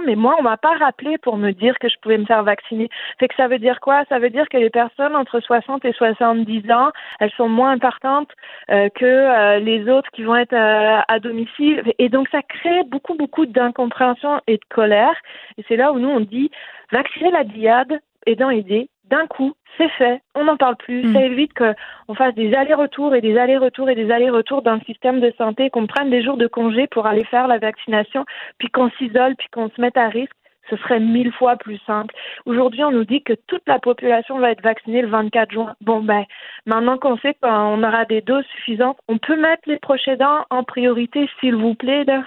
mais 0.06 0.14
moi, 0.14 0.36
on 0.38 0.42
m'a 0.42 0.56
pas 0.56 0.76
rappelé 0.78 1.18
pour 1.18 1.36
me 1.36 1.52
dire 1.52 1.78
que 1.78 1.88
je 1.88 1.96
pouvais 2.00 2.18
me 2.18 2.24
faire 2.24 2.42
vacciner. 2.42 2.88
Fait 3.18 3.28
que 3.28 3.34
ça 3.34 3.48
veut 3.48 3.58
dire 3.58 3.80
quoi? 3.80 4.04
Ça 4.08 4.18
veut 4.18 4.30
dire 4.30 4.48
que 4.48 4.56
les 4.56 4.70
personnes 4.70 5.14
entre 5.14 5.40
60 5.40 5.84
et 5.84 5.92
70 5.92 6.70
ans, 6.70 6.90
elles 7.20 7.30
sont 7.32 7.48
moins 7.48 7.70
importantes 7.72 8.30
euh, 8.70 8.88
que 8.94 9.04
euh, 9.04 9.58
les 9.58 9.88
autres 9.88 10.10
qui 10.12 10.24
vont 10.24 10.36
être 10.36 10.52
euh, 10.52 11.00
à 11.06 11.18
domicile. 11.20 11.82
Et 11.98 12.08
donc, 12.08 12.28
ça 12.30 12.42
crée 12.42 12.82
beaucoup, 12.84 13.14
beaucoup 13.14 13.46
d'incompréhension 13.46 14.40
et 14.46 14.56
de 14.56 14.64
colère. 14.68 15.14
Et 15.58 15.64
c'est 15.68 15.76
là 15.76 15.92
où 15.92 15.98
nous, 15.98 16.10
on 16.10 16.20
dit, 16.20 16.50
vacciner 16.90 17.30
la 17.30 17.44
diade, 17.44 18.00
aidant 18.26 18.50
aider, 18.50 18.88
d'un 19.12 19.26
coup, 19.26 19.52
c'est 19.76 19.90
fait, 19.90 20.22
on 20.34 20.44
n'en 20.44 20.56
parle 20.56 20.76
plus, 20.76 21.12
ça 21.12 21.22
évite 21.22 21.52
qu'on 21.52 22.14
fasse 22.14 22.34
des 22.34 22.54
allers-retours 22.54 23.14
et 23.14 23.20
des 23.20 23.36
allers-retours 23.36 23.90
et 23.90 23.94
des 23.94 24.10
allers-retours 24.10 24.62
dans 24.62 24.74
le 24.74 24.80
système 24.80 25.20
de 25.20 25.30
santé, 25.36 25.68
qu'on 25.68 25.86
prenne 25.86 26.08
des 26.08 26.22
jours 26.22 26.38
de 26.38 26.46
congé 26.46 26.86
pour 26.86 27.06
aller 27.06 27.24
faire 27.24 27.46
la 27.46 27.58
vaccination, 27.58 28.24
puis 28.56 28.68
qu'on 28.68 28.90
s'isole, 28.92 29.36
puis 29.36 29.48
qu'on 29.52 29.68
se 29.68 29.78
mette 29.80 29.98
à 29.98 30.08
risque. 30.08 30.32
Ce 30.70 30.76
serait 30.76 31.00
mille 31.00 31.32
fois 31.32 31.56
plus 31.56 31.78
simple. 31.86 32.14
Aujourd'hui, 32.46 32.84
on 32.84 32.92
nous 32.92 33.04
dit 33.04 33.22
que 33.22 33.34
toute 33.48 33.66
la 33.66 33.78
population 33.78 34.38
va 34.38 34.52
être 34.52 34.62
vaccinée 34.62 35.02
le 35.02 35.08
24 35.08 35.50
juin. 35.50 35.74
Bon, 35.82 36.00
ben, 36.00 36.24
maintenant 36.64 36.96
qu'on 36.96 37.18
sait 37.18 37.34
qu'on 37.42 37.82
aura 37.82 38.04
des 38.06 38.22
doses 38.22 38.46
suffisantes, 38.54 38.96
on 39.08 39.18
peut 39.18 39.36
mettre 39.36 39.62
les 39.66 39.78
prochains 39.78 40.16
dents 40.16 40.46
en 40.48 40.62
priorité, 40.62 41.28
s'il 41.40 41.56
vous 41.56 41.74
plaît, 41.74 42.04
là. 42.04 42.22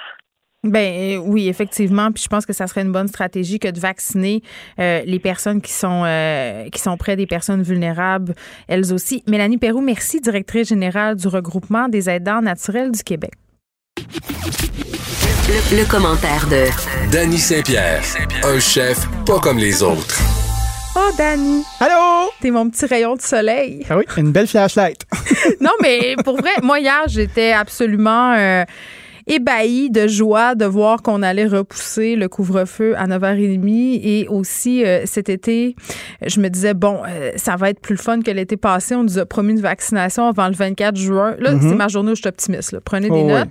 Ben 0.65 1.19
oui, 1.23 1.47
effectivement. 1.47 2.11
Puis 2.11 2.23
je 2.23 2.27
pense 2.27 2.45
que 2.45 2.53
ça 2.53 2.65
serait 2.65 2.81
une 2.81 2.91
bonne 2.91 3.07
stratégie 3.07 3.59
que 3.59 3.67
de 3.67 3.79
vacciner 3.79 4.41
euh, 4.79 5.03
les 5.05 5.19
personnes 5.19 5.61
qui 5.61 5.71
sont 5.71 6.03
euh, 6.05 6.67
qui 6.69 6.81
sont 6.81 6.97
près 6.97 7.15
des 7.15 7.27
personnes 7.27 7.61
vulnérables, 7.61 8.33
elles 8.67 8.91
aussi. 8.91 9.23
Mélanie 9.27 9.57
Perrou, 9.57 9.81
merci, 9.81 10.19
directrice 10.19 10.69
générale 10.69 11.15
du 11.15 11.27
regroupement 11.27 11.87
des 11.87 12.09
aidants 12.09 12.41
naturels 12.41 12.91
du 12.91 13.03
Québec. 13.03 13.33
Le, 15.47 15.87
commentaire 15.87 16.47
de 16.47 16.65
Danny 17.11 17.37
Saint-Pierre, 17.37 18.03
un 18.43 18.59
chef 18.59 19.07
pas 19.25 19.39
comme 19.39 19.59
les 19.59 19.83
autres. 19.83 20.19
Oh, 20.95 21.11
Danny. 21.15 21.63
Allô? 21.79 22.31
T'es 22.41 22.49
mon 22.49 22.69
petit 22.69 22.87
rayon 22.87 23.15
de 23.15 23.21
soleil. 23.21 23.85
Ah 23.89 23.97
oui, 23.97 24.05
une 24.17 24.31
belle 24.31 24.47
flashlight. 24.47 25.01
non, 25.61 25.71
mais 25.81 26.15
pour 26.23 26.37
vrai, 26.37 26.53
moi, 26.63 26.79
hier, 26.79 27.03
j'étais 27.07 27.51
absolument. 27.51 28.33
Euh, 28.33 28.65
ébahi 29.27 29.89
de 29.89 30.07
joie 30.07 30.56
de 30.56 30.65
voir 30.65 31.02
qu'on 31.02 31.22
allait 31.23 31.45
repousser 31.47 32.15
le 32.15 32.27
couvre-feu 32.30 32.95
à 32.97 33.07
9h30 33.07 33.99
et 34.03 34.27
aussi 34.30 34.84
euh, 34.85 35.02
cet 35.06 35.30
été, 35.30 35.76
je 36.26 36.39
me 36.39 36.49
disais 36.49 36.73
bon, 36.73 37.02
euh, 37.07 37.31
ça 37.35 37.56
va 37.56 37.69
être 37.69 37.80
plus 37.80 37.93
le 37.95 38.02
fun 38.02 38.22
que 38.22 38.31
l'été 38.31 38.57
passé, 38.57 38.95
on 38.95 39.03
nous 39.03 39.18
a 39.18 39.26
promis 39.26 39.53
une 39.53 39.61
vaccination 39.61 40.27
avant 40.27 40.47
le 40.47 40.53
24 40.53 40.95
juin. 40.95 41.35
Là, 41.39 41.52
c'est 41.60 41.65
Mhm. 41.68 41.76
ma 41.77 41.88
journée 41.88 42.11
où 42.11 42.15
je 42.15 42.22
suis 42.22 42.30
optimiste, 42.30 42.72
là. 42.72 42.80
prenez 42.84 43.10
des 43.10 43.22
Oh, 43.23 43.27
notes. 43.27 43.49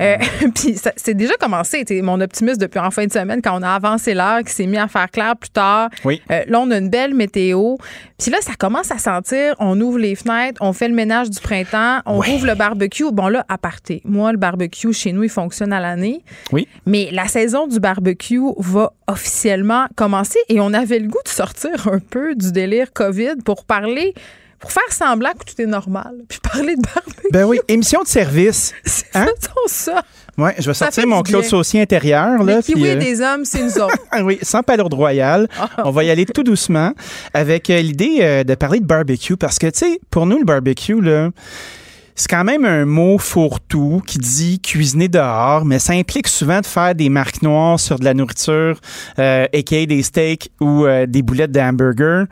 Euh, 0.00 0.16
Puis 0.54 0.76
c'est 0.96 1.14
déjà 1.14 1.34
commencé, 1.34 1.84
t'sais, 1.84 2.02
mon 2.02 2.20
optimisme 2.20 2.58
depuis 2.60 2.78
en 2.78 2.90
fin 2.90 3.06
de 3.06 3.12
semaine 3.12 3.40
quand 3.42 3.58
on 3.58 3.62
a 3.62 3.70
avancé 3.70 4.14
l'heure, 4.14 4.42
qui 4.44 4.52
s'est 4.52 4.66
mis 4.66 4.78
à 4.78 4.88
faire 4.88 5.10
clair 5.10 5.36
plus 5.36 5.50
tard. 5.50 5.88
Oui. 6.04 6.20
Là, 6.28 6.60
on 6.60 6.70
a 6.70 6.78
une 6.78 6.88
belle 6.90 7.14
météo. 7.14 7.76
Puis 8.18 8.30
là, 8.30 8.38
ça 8.40 8.52
commence 8.58 8.90
à 8.90 8.98
sentir. 8.98 9.54
On 9.58 9.80
ouvre 9.80 9.98
les 9.98 10.14
fenêtres, 10.14 10.60
on 10.62 10.72
fait 10.72 10.88
le 10.88 10.94
ménage 10.94 11.30
du 11.30 11.40
printemps, 11.40 12.00
on 12.06 12.18
ouvre 12.18 12.46
le 12.46 12.54
barbecue. 12.54 13.10
Bon, 13.12 13.28
là, 13.28 13.44
à 13.48 13.58
parté. 13.58 14.00
Moi, 14.04 14.32
le 14.32 14.38
barbecue, 14.38 14.92
chez 14.92 15.12
nous, 15.16 15.24
il 15.24 15.30
fonctionne 15.30 15.72
à 15.72 15.80
l'année. 15.80 16.22
Oui. 16.52 16.68
Mais 16.86 17.08
la 17.12 17.26
saison 17.26 17.66
du 17.66 17.80
barbecue 17.80 18.40
va 18.58 18.92
officiellement 19.06 19.86
commencer 19.96 20.38
et 20.48 20.60
on 20.60 20.72
avait 20.72 20.98
le 20.98 21.08
goût 21.08 21.22
de 21.24 21.30
sortir 21.30 21.88
un 21.88 21.98
peu 21.98 22.34
du 22.34 22.52
délire 22.52 22.92
COVID 22.92 23.36
pour 23.44 23.64
parler, 23.64 24.14
pour 24.58 24.72
faire 24.72 24.90
semblant 24.90 25.32
que 25.32 25.50
tout 25.50 25.60
est 25.60 25.66
normal, 25.66 26.14
puis 26.28 26.38
parler 26.40 26.76
de 26.76 26.82
barbecue. 26.82 27.28
Ben 27.32 27.44
oui, 27.44 27.58
émission 27.68 28.02
de 28.02 28.08
service. 28.08 28.72
Hein? 29.14 29.26
Faisons 29.40 29.54
ça. 29.68 30.02
Ouais, 30.38 30.54
je 30.58 30.66
vais 30.66 30.74
Ça 30.74 30.86
sortir 30.86 31.06
mon 31.06 31.22
Claude. 31.22 31.44
Saucier 31.44 31.80
intérieur. 31.80 32.42
Là, 32.42 32.60
puis, 32.60 32.86
euh, 32.86 32.96
des 32.96 33.22
hommes, 33.22 33.44
c'est 33.44 33.62
nous 33.62 33.78
autres. 33.78 33.96
Ah 34.10 34.22
oui, 34.22 34.38
sans 34.42 34.62
palourde 34.62 34.92
royale. 34.92 35.48
On 35.84 35.90
va 35.90 36.04
y 36.04 36.10
aller 36.10 36.26
tout 36.26 36.42
doucement 36.42 36.92
avec 37.32 37.70
euh, 37.70 37.80
l'idée 37.80 38.18
euh, 38.20 38.44
de 38.44 38.54
parler 38.54 38.80
de 38.80 38.84
barbecue 38.84 39.36
parce 39.36 39.58
que, 39.58 39.66
tu 39.68 39.78
sais, 39.78 40.00
pour 40.10 40.26
nous, 40.26 40.38
le 40.38 40.44
barbecue, 40.44 41.00
là, 41.00 41.30
c'est 42.16 42.28
quand 42.28 42.44
même 42.44 42.64
un 42.64 42.86
mot 42.86 43.18
fourre-tout 43.18 44.02
qui 44.06 44.18
dit 44.18 44.58
cuisiner 44.58 45.08
dehors, 45.08 45.66
mais 45.66 45.78
ça 45.78 45.92
implique 45.92 46.28
souvent 46.28 46.60
de 46.60 46.66
faire 46.66 46.94
des 46.94 47.10
marques 47.10 47.42
noires 47.42 47.78
sur 47.78 47.98
de 47.98 48.04
la 48.04 48.14
nourriture, 48.14 48.80
euh, 49.18 49.46
aka 49.52 49.86
des 49.86 50.02
steaks 50.02 50.50
ou 50.60 50.86
euh, 50.86 51.06
des 51.06 51.22
boulettes 51.22 51.52
de. 51.52 52.26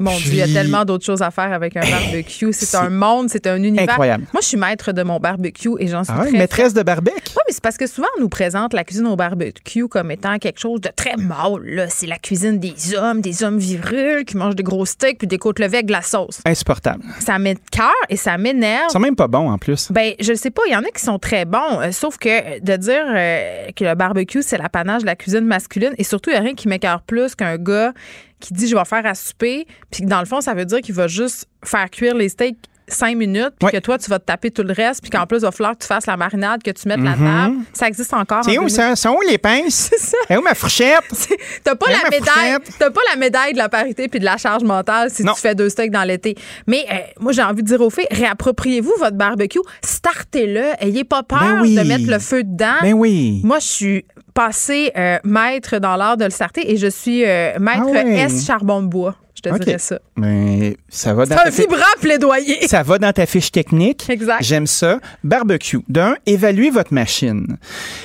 Mon 0.00 0.16
Dieu, 0.16 0.32
il 0.32 0.36
y 0.36 0.42
a 0.42 0.46
tellement 0.46 0.86
d'autres 0.86 1.04
choses 1.04 1.20
à 1.20 1.30
faire 1.30 1.52
avec 1.52 1.76
un 1.76 1.80
barbecue. 1.90 2.52
C'est 2.52 2.74
un 2.76 2.88
monde, 2.88 3.28
c'est 3.28 3.46
un 3.46 3.62
univers. 3.62 3.90
Incroyable. 3.90 4.24
Moi, 4.32 4.40
je 4.40 4.48
suis 4.48 4.56
maître 4.56 4.92
de 4.92 5.02
mon 5.02 5.20
barbecue 5.20 5.70
et 5.78 5.88
j'en 5.88 6.04
suis 6.04 6.12
Ah 6.16 6.22
ouais, 6.22 6.28
très 6.30 6.38
maîtresse 6.38 6.74
de 6.74 6.82
barbecue? 6.82 7.16
Oui, 7.16 7.42
mais 7.46 7.52
c'est 7.52 7.62
parce 7.62 7.76
que 7.76 7.86
souvent, 7.86 8.08
on 8.16 8.22
nous 8.22 8.30
présente 8.30 8.72
la 8.72 8.82
cuisine 8.82 9.06
au 9.06 9.16
barbecue 9.16 9.88
comme 9.88 10.10
étant 10.10 10.38
quelque 10.38 10.58
chose 10.58 10.80
de 10.80 10.88
très 10.96 11.16
mâle. 11.16 11.86
C'est 11.90 12.06
la 12.06 12.16
cuisine 12.16 12.58
des 12.58 12.94
hommes, 12.94 13.20
des 13.20 13.42
hommes 13.42 13.58
virils 13.58 14.24
qui 14.24 14.38
mangent 14.38 14.56
des 14.56 14.62
gros 14.62 14.86
steaks 14.86 15.18
puis 15.18 15.26
des 15.28 15.38
côtes 15.38 15.58
levées 15.58 15.78
avec 15.78 15.86
de 15.86 15.92
la 15.92 16.02
sauce. 16.02 16.40
Insupportable. 16.46 17.04
Ça 17.18 17.38
met 17.38 17.54
de 17.54 17.60
cœur 17.70 17.92
et 18.08 18.16
ça 18.16 18.38
m'énerve. 18.38 18.86
Ils 18.88 18.92
sont 18.92 19.00
même 19.00 19.16
pas 19.16 19.28
bons 19.28 19.50
en 19.50 19.58
plus. 19.58 19.92
Ben, 19.92 20.14
je 20.18 20.32
sais 20.32 20.50
pas, 20.50 20.62
il 20.66 20.72
y 20.72 20.76
en 20.76 20.82
a 20.82 20.90
qui 20.90 21.02
sont 21.04 21.18
très 21.18 21.44
bons, 21.44 21.80
euh, 21.80 21.92
sauf 21.92 22.16
que 22.16 22.60
de 22.60 22.76
dire 22.76 23.04
euh, 23.06 23.68
que 23.76 23.84
le 23.84 23.94
barbecue, 23.94 24.42
c'est 24.42 24.56
l'apanage 24.56 25.02
de 25.02 25.06
la 25.06 25.16
cuisine 25.16 25.44
masculine, 25.44 25.92
et 25.98 26.04
surtout, 26.04 26.30
il 26.30 26.34
n'y 26.34 26.38
a 26.38 26.42
rien 26.42 26.54
qui 26.54 26.68
m'écœure 26.68 27.02
plus 27.02 27.34
qu'un 27.34 27.56
gars 27.56 27.92
qui 28.40 28.54
dit 28.54 28.66
je 28.68 28.74
vais 28.76 28.84
faire 28.84 29.04
à 29.06 29.14
souper, 29.14 29.66
puis 29.90 30.02
que 30.02 30.08
dans 30.08 30.20
le 30.20 30.26
fond, 30.26 30.40
ça 30.40 30.54
veut 30.54 30.64
dire 30.64 30.80
qu'il 30.80 30.94
va 30.94 31.06
juste 31.06 31.46
faire 31.64 31.88
cuire 31.90 32.14
les 32.14 32.28
steaks 32.28 32.56
cinq 32.92 33.16
minutes, 33.16 33.52
puis 33.60 33.70
que 33.70 33.76
toi, 33.78 33.98
tu 33.98 34.10
vas 34.10 34.18
te 34.18 34.24
taper 34.24 34.50
tout 34.50 34.64
le 34.64 34.72
reste, 34.72 35.00
puis 35.00 35.10
qu'en 35.10 35.24
plus, 35.24 35.36
il 35.38 35.42
va 35.42 35.52
falloir 35.52 35.74
que 35.74 35.82
tu 35.82 35.86
fasses 35.86 36.06
la 36.06 36.16
marinade, 36.16 36.60
que 36.60 36.72
tu 36.72 36.88
mettes 36.88 36.98
la 36.98 37.14
Mhm. 37.14 37.24
table. 37.44 37.56
Ça 37.72 37.86
existe 37.86 38.12
encore. 38.12 38.42
C'est 38.42 38.58
en 38.58 38.64
où 38.64 38.68
ça? 38.68 38.82
2000. 38.82 38.96
Sont 38.96 39.10
où 39.10 39.20
les 39.30 39.38
pinces? 39.38 39.90
C'est 39.92 40.00
ça. 40.00 40.16
Et 40.28 40.36
où 40.36 40.42
ma 40.42 40.56
fourchette? 40.56 41.04
T'as 41.62 41.76
pas 41.76 41.86
la 41.88 42.10
médaille, 42.10 42.58
pas 42.80 43.00
la 43.10 43.16
médaille 43.16 43.52
de 43.52 43.58
la 43.58 43.68
parité 43.68 44.08
puis 44.08 44.18
de 44.18 44.24
la 44.24 44.36
charge 44.38 44.64
mentale 44.64 45.08
si 45.08 45.22
Non. 45.22 45.34
tu 45.34 45.40
fais 45.40 45.54
deux 45.54 45.68
steaks 45.68 45.92
dans 45.92 46.02
l'été. 46.02 46.34
Mais 46.66 46.84
euh, 46.90 46.96
moi 47.20 47.30
j'ai 47.30 47.44
envie 47.44 47.62
de 47.62 47.68
dire 47.68 47.80
aux 47.80 47.90
filles, 47.90 48.08
réappropriez-vous 48.10 48.94
votre 48.98 49.16
barbecue, 49.16 49.60
startez-le, 49.84 50.72
ayez 50.80 51.04
pas 51.04 51.22
peur 51.22 51.38
Ben 51.38 51.60
oui. 51.60 51.76
de 51.76 51.82
mettre 51.82 52.10
le 52.10 52.18
feu 52.18 52.42
dedans. 52.42 52.74
Ben 52.82 52.94
oui. 52.94 53.40
Moi 53.44 53.60
je 53.60 53.66
suis 53.66 54.04
passée 54.40 54.90
euh, 54.96 55.18
maître 55.22 55.76
dans 55.76 55.96
l'art 55.96 56.16
de 56.16 56.24
le 56.24 56.30
starter 56.30 56.72
et 56.72 56.78
je 56.78 56.86
suis 56.86 57.26
euh, 57.26 57.58
maître 57.58 57.82
Ah 57.88 58.04
ouais. 58.04 58.20
S 58.20 58.46
charbon 58.46 58.80
de 58.80 58.86
bois. 58.86 59.14
Je 59.34 59.42
te 59.42 59.48
OK. 59.54 59.60
dirais 59.60 59.78
ça. 59.78 59.98
Mais 60.16 60.76
ça 60.88 61.14
va 61.14 61.24
dans 61.24 61.34
un 61.36 61.44
ta 61.44 61.50
fi- 61.50 61.62
vibrant 61.62 61.80
plaidoyer. 62.00 62.66
Ça 62.68 62.82
va 62.82 62.98
dans 62.98 63.12
ta 63.12 63.24
fiche 63.26 63.50
technique. 63.50 64.08
Exact. 64.10 64.42
J'aime 64.42 64.66
ça. 64.66 64.98
Barbecue. 65.24 65.78
D'un, 65.88 66.14
évaluez 66.26 66.70
votre 66.70 66.92
machine. 66.92 67.56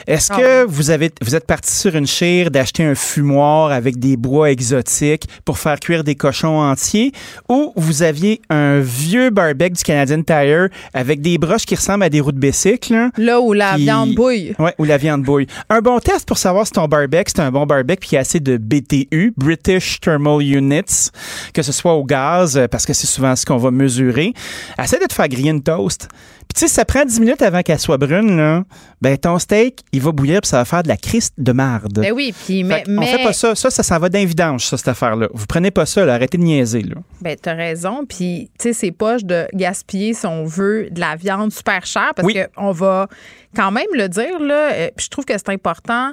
Est-ce 0.08 0.32
Ah 0.34 0.38
que 0.38 0.64
vous 0.66 0.90
avez 0.92 1.12
vous 1.22 1.36
êtes 1.36 1.46
parti 1.46 1.74
sur 1.74 1.96
une 1.96 2.08
chire 2.08 2.52
d'acheter 2.52 2.84
un 2.84 2.96
fumoir 2.96 3.72
avec 3.72 3.98
des 4.00 4.16
bois 4.18 4.50
exotiques 4.52 5.28
pour 5.44 5.58
faire 5.58 5.80
cuire 5.80 6.04
des 6.04 6.16
cochons 6.16 6.60
entiers? 6.62 7.12
Ou 7.50 7.74
vous 7.76 8.02
aviez 8.04 8.42
un 8.50 8.80
vieux 8.80 9.30
barbecue 9.30 9.72
du 9.74 9.84
Canadian 9.84 10.22
Tire 10.24 10.70
avec 10.94 11.22
des 11.22 11.38
broches 11.38 11.66
qui 11.66 11.76
ressemblent 11.76 12.04
à 12.04 12.10
des 12.10 12.22
roues 12.22 12.32
de 12.32 12.40
bicycle 12.40 12.94
là, 12.94 13.10
Là 13.18 13.42
où 13.42 13.52
la 13.54 13.76
qui- 13.76 13.82
viande 13.84 14.14
bouille. 14.16 14.56
Ouais, 14.60 14.74
ou 14.78 14.86
la 14.86 14.98
viande 14.98 15.24
bouille. 15.24 15.48
Un 15.70 15.82
bon 15.82 16.00
test 16.00 16.26
pour 16.28 16.38
savoir 16.38 16.66
si 16.66 16.72
ton 16.72 16.86
barbecue, 16.88 17.32
c'est 17.36 17.42
un 17.42 17.52
bon 17.52 17.66
barbecue 17.66 17.98
puis 18.00 18.10
qu'il 18.10 18.16
y 18.16 18.20
a 18.20 18.22
assez 18.22 18.40
de 18.40 18.58
BTU, 18.58 19.34
British 19.38 20.00
Thermal 20.00 20.42
Units, 20.42 21.10
que 21.54 21.62
ce 21.62 21.72
soit 21.72 21.94
au 21.94 22.04
gaz, 22.04 22.58
euh, 22.58 22.68
parce 22.68 22.86
que 22.86 22.94
c'est 22.94 23.08
souvent 23.08 23.36
ce 23.36 23.46
qu'on 23.46 23.58
va 23.58 23.72
mesurer. 23.72 24.34
Essaie 24.82 25.00
de 25.00 25.06
te 25.06 25.14
faire 25.14 25.28
griller 25.28 25.52
une 25.52 25.64
toast. 25.64 26.08
Puis 26.48 26.54
tu 26.56 26.60
sais, 26.60 26.68
si 26.68 26.76
ça 26.76 26.86
prend 26.86 27.04
10 27.04 27.20
minutes 27.22 27.42
avant 27.42 27.62
qu'elle 27.64 27.80
soit 27.80 27.98
brune, 27.98 28.38
là, 28.38 28.64
ben 29.02 29.18
ton 29.18 29.40
steak, 29.40 29.80
il 29.92 30.02
va 30.02 30.12
bouillir 30.12 30.42
puis 30.42 30.50
ça 30.50 30.58
va 30.58 30.66
faire 30.66 30.84
de 30.84 30.88
la 30.88 30.96
criste 30.98 31.34
de 31.40 31.52
marde. 31.52 32.00
Ben 32.02 32.12
oui, 32.14 32.34
puis 32.46 32.64
mais, 32.64 32.84
mais 32.88 33.08
fait 33.08 33.24
pas 33.24 33.34
ça. 33.34 33.56
Ça, 33.56 33.70
ça 33.72 33.82
s'en 33.82 33.98
va 33.98 34.10
d'un 34.10 34.26
vidange, 34.26 34.64
ça, 34.66 34.78
cette 34.78 34.88
affaire-là. 34.88 35.28
Vous 35.34 35.48
prenez 35.48 35.72
pas 35.72 35.86
ça, 35.88 36.06
là. 36.06 36.14
Arrêtez 36.14 36.38
de 36.38 36.44
niaiser, 36.44 36.82
là. 36.84 36.96
Ben, 37.22 37.36
t'as 37.42 37.56
raison. 37.56 38.06
Puis, 38.08 38.52
tu 38.60 38.70
sais, 38.70 38.74
c'est 38.74 38.92
poche 38.92 39.24
de 39.24 39.48
gaspiller, 39.54 40.14
si 40.14 40.26
on 40.28 40.46
veut, 40.46 40.88
de 40.92 41.00
la 41.00 41.16
viande 41.16 41.52
super 41.52 41.84
chère 41.86 42.12
parce 42.16 42.28
Oui. 42.28 42.38
qu'on 42.56 42.72
va 42.72 43.08
quand 43.56 43.72
même 43.72 43.88
le 43.94 44.08
dire, 44.08 44.40
là. 44.40 44.72
euh, 44.74 44.90
puis 44.96 45.06
je 45.06 45.10
trouve 45.10 45.26
que 45.26 45.34
c'est 45.36 45.50
important. 45.50 46.12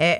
euh, 0.00 0.14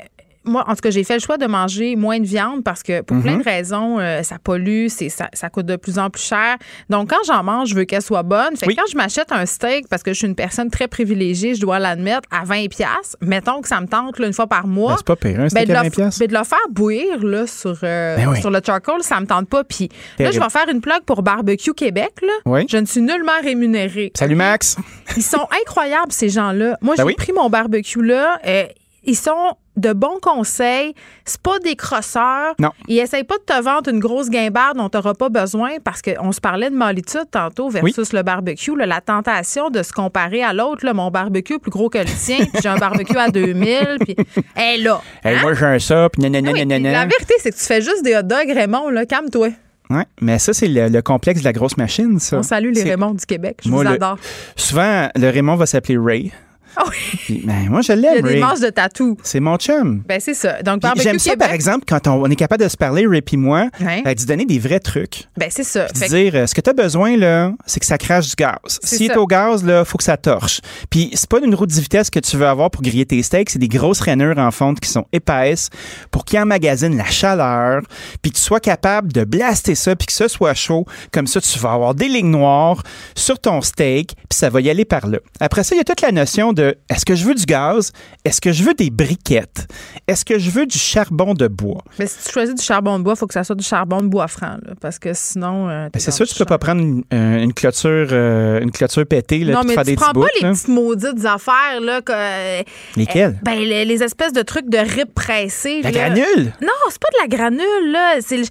moi, 0.45 0.65
en 0.69 0.75
tout 0.75 0.81
cas, 0.83 0.91
j'ai 0.91 1.05
fait 1.05 1.15
le 1.15 1.21
choix 1.21 1.37
de 1.39 1.47
manger 1.47 1.97
moins 1.97 2.19
de 2.21 2.27
viande 2.27 2.63
parce 2.65 2.83
que 2.83 3.01
pour 3.01 3.21
plein 3.21 3.33
Mhm. 3.33 3.39
de 3.41 3.45
raisons, 3.45 3.99
euh, 3.99 4.23
ça 4.23 4.37
pollue, 4.43 4.89
ça, 4.89 5.29
ça 5.33 5.49
coûte 5.51 5.67
de 5.67 5.77
plus 5.77 5.99
en 5.99 6.11
plus 6.11 6.23
cher. 6.23 6.57
Donc, 6.91 7.11
quand 7.11 7.23
j'en 7.27 7.43
mange, 7.43 7.69
je 7.71 7.75
veux 7.75 7.85
qu'elle 7.85 8.03
soit 8.03 8.23
bonne. 8.23 8.57
Fait 8.57 8.67
que 8.67 8.75
quand 8.75 8.87
je 8.91 8.97
m'achète 8.97 9.33
un 9.33 9.47
steak, 9.47 9.89
parce 9.89 10.03
que 10.03 10.13
je 10.13 10.19
suis 10.19 10.27
une 10.27 10.35
personne 10.35 10.71
très 10.71 10.89
privilégiée, 10.89 11.55
je 11.55 11.61
dois 11.61 11.79
l'admettre, 11.79 12.29
à 12.31 12.45
20$, 12.45 12.69
piastres, 12.69 13.17
mettons 13.21 13.61
que 13.63 13.69
ça 13.69 13.81
me 13.81 13.87
tente 13.87 14.19
là, 14.19 14.27
une 14.27 14.33
fois 14.33 14.47
par 14.47 14.67
mois. 14.67 14.93
Ben, 14.93 14.97
c'est 14.99 15.07
pas 15.07 15.17
pire, 15.17 15.41
un 15.41 15.49
steak 15.49 15.69
de, 15.69 15.73
à 15.73 15.83
le, 15.83 15.89
20 15.89 15.91
piastres. 15.95 16.21
ben, 16.21 16.27
de 16.29 16.35
le 16.39 16.45
faire 16.45 16.69
bouillir 16.71 17.25
là, 17.25 17.47
sur, 17.47 17.79
euh, 17.83 18.17
Ben 18.17 18.29
oui. 18.29 18.41
sur 18.41 18.51
le 18.51 18.61
charcoal, 18.65 19.03
ça 19.03 19.21
me 19.21 19.27
tente 19.27 19.49
pas. 19.49 19.65
Puis 19.65 19.89
là, 20.19 20.31
je 20.31 20.39
vais 20.41 20.51
faire 20.51 20.69
une 20.71 20.81
plug 20.81 21.01
pour 21.07 21.23
Barbecue 21.23 21.73
Québec. 21.75 22.13
Là. 22.23 22.33
Oui. 22.47 22.67
Je 22.69 22.77
ne 22.77 22.87
suis 22.87 23.01
nullement 23.01 23.33
rémunérée. 23.43 24.13
Salut 24.17 24.35
Max. 24.35 24.77
Ils 25.17 25.23
sont 25.23 25.47
incroyables, 25.63 26.13
ces 26.13 26.29
gens-là. 26.29 26.77
Moi, 26.81 26.95
Ben 26.97 27.07
j'ai 27.09 27.15
pris 27.15 27.33
mon 27.33 27.49
barbecue 27.51 28.03
là. 28.03 28.39
euh, 28.47 28.65
ils 29.05 29.17
sont 29.17 29.57
de 29.77 29.93
bons 29.93 30.19
conseils. 30.23 30.95
C'est 31.25 31.41
pas 31.41 31.59
des 31.59 31.75
crosseurs. 31.77 32.55
Non. 32.59 32.71
Ils 32.89 32.99
essayent 32.99 33.25
pas 33.25 33.37
de 33.39 33.43
te 33.45 33.63
vendre 33.63 33.91
une 33.91 33.99
grosse 34.01 34.31
guimbarde 34.31 34.77
dont 34.77 34.89
tu 34.89 34.97
n'auras 34.97 35.15
pas 35.15 35.29
besoin 35.29 35.71
parce 35.83 36.01
qu'on 36.03 36.33
se 36.33 36.41
parlait 36.41 36.71
de 36.71 36.77
mollitude 36.77 37.27
tantôt 37.31 37.69
versus 37.69 38.13
le 38.13 38.23
barbecue. 38.23 38.77
là. 38.77 38.87
la 38.87 39.01
tentation 39.01 39.71
de 39.71 39.83
se 39.83 39.93
comparer 39.93 40.43
à 40.43 40.53
l'autre. 40.53 40.85
Mon 40.93 41.11
barbecue 41.11 41.55
est 41.55 41.59
plus 41.59 41.71
gros 41.71 41.89
que 41.89 41.99
le 41.99 42.05
tien. 42.05 42.39
puis 42.39 42.61
j'ai 42.63 42.69
un 42.69 42.77
barbecue 42.77 43.17
à 43.17 43.29
2000. 43.31 43.97
Puis, 44.01 44.17
hey, 44.57 44.83
là. 44.83 45.01
Hey, 45.25 45.37
hein? 45.37 45.41
moi, 45.43 45.55
j'ai 45.55 45.67
un 45.67 45.79
ça, 45.79 46.09
puis 46.13 46.23
nanana, 46.23 46.51
Ah 46.51 46.53
oui, 46.55 46.67
nanana. 46.67 46.93
La 46.93 47.07
vérité, 47.07 47.35
c'est 47.41 47.51
que 47.51 47.57
tu 47.57 47.65
fais 47.65 47.81
juste 47.81 48.03
des 48.05 48.15
hot 48.17 48.23
dogs, 48.23 48.51
Raymond. 48.55 48.91
Là. 48.91 49.07
Calme-toi. 49.07 49.49
Ouais, 49.91 50.05
mais 50.21 50.39
ça, 50.39 50.55
c'est 50.55 50.67
le, 50.69 50.89
le 50.89 51.03
complexe 51.03 51.41
de 51.41 51.45
la 51.45 51.53
grosse 51.53 51.77
machine, 51.77 52.19
ça. 52.19 52.39
On 52.39 52.43
salue 52.43 52.71
les 52.73 52.81
C'est- 52.83 52.91
Raymond 52.91 53.13
du 53.15 53.27
Québec. 53.27 53.59
Je 53.65 53.69
Moi, 53.69 53.83
vous 53.83 53.89
le- 53.91 53.95
adore. 53.97 54.17
Souvent, 54.57 55.09
le 55.15 55.29
Raymond 55.31 55.57
va 55.57 55.67
s'appeler 55.67 55.99
Ray. 55.99 56.33
Ah 56.77 56.85
oui. 56.89 56.97
Puis, 57.25 57.43
ben, 57.45 57.69
moi, 57.69 57.81
je 57.81 57.93
Il 57.93 58.01
y 58.01 58.07
a 58.07 58.15
l'aime, 58.15 58.25
des 58.27 58.41
manches 58.41 58.61
de 58.61 58.71
tatou. 58.71 59.17
C'est 59.23 59.41
mon 59.41 59.57
chum. 59.57 60.03
Ben, 60.07 60.21
c'est 60.21 60.35
ça. 60.35 60.63
Donc, 60.63 60.81
Puis 60.81 60.89
barbecue 60.89 61.03
J'aime 61.05 61.19
ça, 61.19 61.31
Québec. 61.31 61.47
par 61.47 61.55
exemple, 61.55 61.85
quand 61.89 62.07
on, 62.09 62.23
on 62.23 62.27
est 62.31 62.37
capable 62.37 62.63
de 62.65 62.69
se 62.69 62.77
parler, 62.77 63.07
Ray 63.07 63.23
et 63.33 63.37
moi, 63.37 63.69
Ouais. 63.81 64.03
euh, 64.07 64.15
d'y 64.15 64.27
donner 64.27 64.45
des 64.45 64.59
vrais 64.59 64.81
trucs. 64.81 65.25
Ben, 65.37 65.49
c'est 65.51 65.65
ça. 65.65 65.87
Puis 65.93 66.01
que- 66.03 66.09
dire, 66.09 66.33
euh, 66.35 66.47
ce 66.47 66.55
que 66.55 66.61
tu 66.61 66.71
as 66.71 66.73
besoin, 66.73 67.17
là, 67.17 67.53
c'est 67.67 67.81
que 67.81 67.87
ça 67.87 67.99
crache 67.99 68.29
du 68.29 68.35
gaz. 68.37 68.59
S'il 68.83 69.11
est 69.11 69.17
au 69.17 69.27
gaz, 69.27 69.65
là, 69.65 69.85
faut 69.85 69.99
que 69.99 70.05
ça 70.05 70.17
torche. 70.17 70.61
Puis 70.91 71.11
c'est 71.15 71.29
pas 71.29 71.39
une 71.45 71.55
roue 71.55 71.67
de 71.67 71.73
vitesse 71.73 72.11
que 72.11 72.19
tu 72.21 72.37
veux 72.37 72.47
avoir 72.47 72.71
pour 72.71 72.83
griller 72.83 73.07
tes 73.07 73.23
steaks, 73.23 73.51
c'est 73.51 73.59
des 73.59 73.69
grosses 73.69 74.01
rainures 74.01 74.39
en 74.39 74.51
fonte 74.51 74.81
qui 74.81 74.89
sont 74.89 75.07
épaisses 75.13 75.71
pour 76.11 76.25
qu'ils 76.25 76.39
emmagasinent 76.41 76.97
la 76.97 77.05
chaleur, 77.05 77.83
puis 78.23 78.33
que 78.33 78.37
tu 78.37 78.43
sois 78.43 78.61
capable 78.61 79.13
de 79.13 79.25
blaster 79.25 79.75
ça, 79.75 79.95
puis 79.97 80.07
que 80.07 80.13
ce 80.13 80.29
soit 80.29 80.55
chaud. 80.55 80.87
Comme 81.13 81.27
ça, 81.27 81.41
tu 81.41 81.59
vas 81.59 81.73
avoir 81.73 81.95
des 81.95 82.09
lignes 82.09 82.31
noires 82.31 82.83
sur 83.15 83.39
ton 83.39 83.61
steak, 83.61 84.15
puis 84.29 84.39
ça 84.39 84.51
va 84.51 84.61
y 84.61 84.71
aller 84.71 84.85
par 84.85 85.07
là. 85.07 85.19
Après 85.41 85.63
ça, 85.65 85.75
il 85.75 85.79
y 85.79 85.81
a 85.81 85.85
toute 85.85 86.01
la 86.01 86.13
notion 86.13 86.53
de, 86.53 86.64
est-ce 86.89 87.05
que 87.05 87.15
je 87.15 87.25
veux 87.25 87.35
du 87.35 87.45
gaz? 87.45 87.93
Est-ce 88.25 88.41
que 88.41 88.53
je 88.53 88.63
veux 88.63 88.75
des 88.75 88.91
briquettes? 88.91 89.67
Est-ce 90.07 90.25
que 90.25 90.39
je 90.39 90.51
veux 90.51 90.67
du 90.67 90.79
charbon 90.79 91.35
de 91.35 91.49
bois? 91.49 91.83
Mais 91.99 92.07
si 92.07 92.25
tu 92.27 92.33
choisis 92.33 92.55
du 92.55 92.63
charbon 92.63 92.99
de 92.99 93.05
bois, 93.05 93.15
il 93.15 93.19
faut 93.19 93.27
que 93.27 93.35
ça 93.35 93.45
soit 93.45 93.57
du 93.57 93.65
charbon 93.65 94.01
de 94.03 94.09
bois 94.09 94.29
franc, 94.29 94.57
là, 94.65 94.75
parce 94.81 94.99
que 94.99 95.13
sinon. 95.15 95.69
euh, 95.69 95.89
Ben, 95.93 96.01
c'est 96.01 96.11
sûr, 96.11 96.27
tu 96.27 96.35
peux 96.35 96.45
pas 96.45 96.59
prendre 96.59 96.81
une, 96.83 97.03
euh, 97.13 97.39
une 97.43 97.53
clôture, 97.53 98.09
euh, 98.13 98.61
une 98.61 98.71
clôture 98.71 99.07
pétée, 99.07 99.41
là, 99.45 99.55
non, 99.55 99.61
mais 99.65 99.75
faire 99.75 99.85
tu 99.85 99.91
des 99.91 99.97
prends 99.97 100.07
petits 100.13 100.15
bouts. 100.15 100.23
pas 100.23 100.29
les 100.41 100.47
là. 100.47 100.53
petites 100.53 100.69
maudites 100.69 101.25
affaires, 101.25 101.81
là. 101.81 102.01
Que, 102.03 102.13
euh, 102.15 102.63
Lesquelles? 102.97 103.39
ben, 103.43 103.59
les, 103.59 103.85
les 103.85 104.03
espèces 104.03 104.33
de 104.33 104.43
trucs 104.43 104.69
de 104.69 104.79
rip 104.79 105.15
pressés. 105.15 105.81
La 105.83 105.91
là. 105.91 106.09
granule? 106.11 106.53
Non, 106.63 106.69
c'est 106.91 107.01
pas 107.01 107.09
de 107.13 107.31
la 107.31 107.37
granule, 107.37 107.93
là. 107.93 108.15
C'est 108.21 108.37
le, 108.39 108.45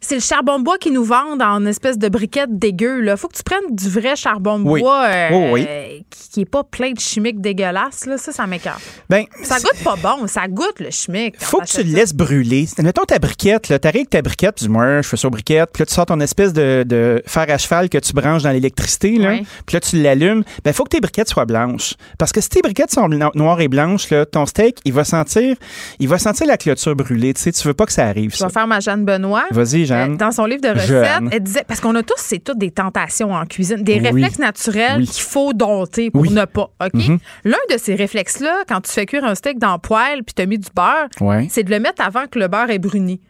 c'est 0.00 0.14
le 0.16 0.20
charbon 0.20 0.58
de 0.58 0.64
bois 0.64 0.78
qu'ils 0.78 0.92
nous 0.92 1.04
vendent 1.04 1.42
en 1.42 1.64
espèce 1.66 1.98
de 1.98 2.08
briquette 2.08 2.58
dégueu, 2.58 3.00
là. 3.00 3.16
Faut 3.16 3.28
que 3.28 3.36
tu 3.36 3.42
prennes 3.42 3.74
du 3.74 3.88
vrai 3.88 4.16
charbon 4.16 4.58
de 4.58 4.68
Oui. 4.68 4.80
bois 4.80 5.04
euh, 5.08 5.28
Oh, 5.32 5.48
oui. 5.52 5.66
qui, 6.10 6.28
qui 6.30 6.40
est 6.42 6.50
pas 6.50 6.64
plein 6.64 6.92
de 6.92 6.98
chimiques 7.00 7.40
dégueulasses, 7.40 8.06
là. 8.06 8.16
Ça, 8.18 8.32
ça 8.32 8.46
m'écarte. 8.46 8.80
Ben, 9.08 9.24
Ça 9.42 9.56
goûte 9.58 9.82
pas 9.84 9.96
bon. 9.96 10.26
Ça 10.26 10.48
goûte 10.48 10.80
le 10.80 10.90
chimique. 10.90 11.34
faut 11.38 11.60
que 11.60 11.66
tu 11.66 11.82
le 11.82 11.94
laisses 11.94 12.14
brûler. 12.14 12.66
Mettons 12.82 13.04
ta 13.04 13.18
briquette, 13.18 13.68
là, 13.68 13.78
t'arrives 13.78 14.00
avec 14.00 14.10
ta 14.10 14.22
briquette, 14.22 14.54
tu 14.56 14.64
dis, 14.64 14.70
moi, 14.70 15.02
je 15.02 15.08
fais 15.08 15.16
ça 15.16 15.28
aux 15.28 15.30
briquettes, 15.30 15.70
puis 15.72 15.82
là, 15.82 15.86
tu 15.86 15.94
sors 15.94 16.06
ton 16.06 16.18
espèce 16.20 16.52
de, 16.52 16.84
de 16.86 17.22
fer 17.26 17.44
à 17.48 17.58
cheval 17.58 17.88
que 17.88 17.98
tu 17.98 18.12
branches 18.12 18.42
dans 18.42 18.50
l'électricité, 18.52 19.16
là, 19.18 19.28
Ouais. 19.30 19.42
puis 19.66 19.74
là, 19.74 19.80
tu 19.80 20.00
l'allumes. 20.02 20.44
Ben, 20.64 20.72
faut 20.72 20.84
que 20.84 20.90
tes 20.90 21.00
briquettes 21.00 21.28
soient 21.28 21.44
blanches. 21.44 21.94
Parce 22.18 22.32
que 22.32 22.40
si 22.40 22.48
tes 22.48 22.62
briquettes 22.62 22.90
sont 22.92 23.08
noires 23.08 23.60
et 23.60 23.68
blanches, 23.68 24.08
là, 24.10 24.24
ton 24.24 24.46
steak, 24.46 24.78
il 24.84 24.92
va 24.92 25.04
sentir, 25.04 25.56
il 25.98 26.08
va 26.08 26.18
sentir 26.18 26.46
la 26.46 26.56
clôture 26.56 26.96
brûlée. 26.96 27.34
Tu 27.34 27.42
sais, 27.42 27.52
tu 27.52 27.66
veux 27.68 27.74
pas 27.74 27.84
que 27.86 27.92
ça 27.92 28.06
arrive, 28.06 28.34
Je 28.34 28.42
vais 28.44 28.50
faire 28.50 28.66
ma 28.66 28.80
Jeanne 28.80 29.04
Benoît. 29.04 29.44
Vas-y, 29.50 29.84
Jeanne. 29.94 30.12
Euh, 30.12 30.16
Dans 30.16 30.32
son 30.32 30.44
livre 30.46 30.62
de 30.62 30.68
recettes, 30.68 30.86
Jeanne. 30.88 31.28
elle 31.32 31.42
disait, 31.42 31.64
parce 31.66 31.80
qu'on 31.80 31.94
a 31.94 32.02
tous, 32.02 32.14
c'est 32.18 32.38
toutes 32.38 32.58
des 32.58 32.70
tentations 32.70 33.32
en 33.32 33.44
cuisine, 33.46 33.82
des 33.82 33.94
Oui. 34.00 34.08
réflexes 34.08 34.38
naturels 34.38 34.98
Oui. 35.00 35.06
qu'il 35.06 35.22
faut 35.22 35.52
dompter 35.52 36.10
pour 36.10 36.22
Oui. 36.22 36.30
ne 36.30 36.44
pas. 36.44 36.70
OK? 36.84 36.94
Mhm. 36.94 37.18
L'un 37.44 37.58
de 37.70 37.76
ces 37.78 37.94
réflexes-là, 37.94 38.64
quand 38.68 38.80
tu 38.80 38.90
fais 38.90 39.06
cuire 39.06 39.24
un 39.24 39.34
steak 39.34 39.58
dans 39.58 39.72
le 39.72 39.78
poêle 39.78 40.22
puis 40.24 40.34
tu 40.34 40.42
as 40.42 40.46
mis 40.46 40.58
du 40.58 40.68
beurre, 40.74 41.08
Ouais. 41.20 41.46
c'est 41.50 41.62
de 41.62 41.70
le 41.70 41.80
mettre 41.80 42.02
avant 42.04 42.26
que 42.26 42.38
le 42.38 42.48
beurre 42.48 42.70
ait 42.70 42.78
bruni. 42.78 43.20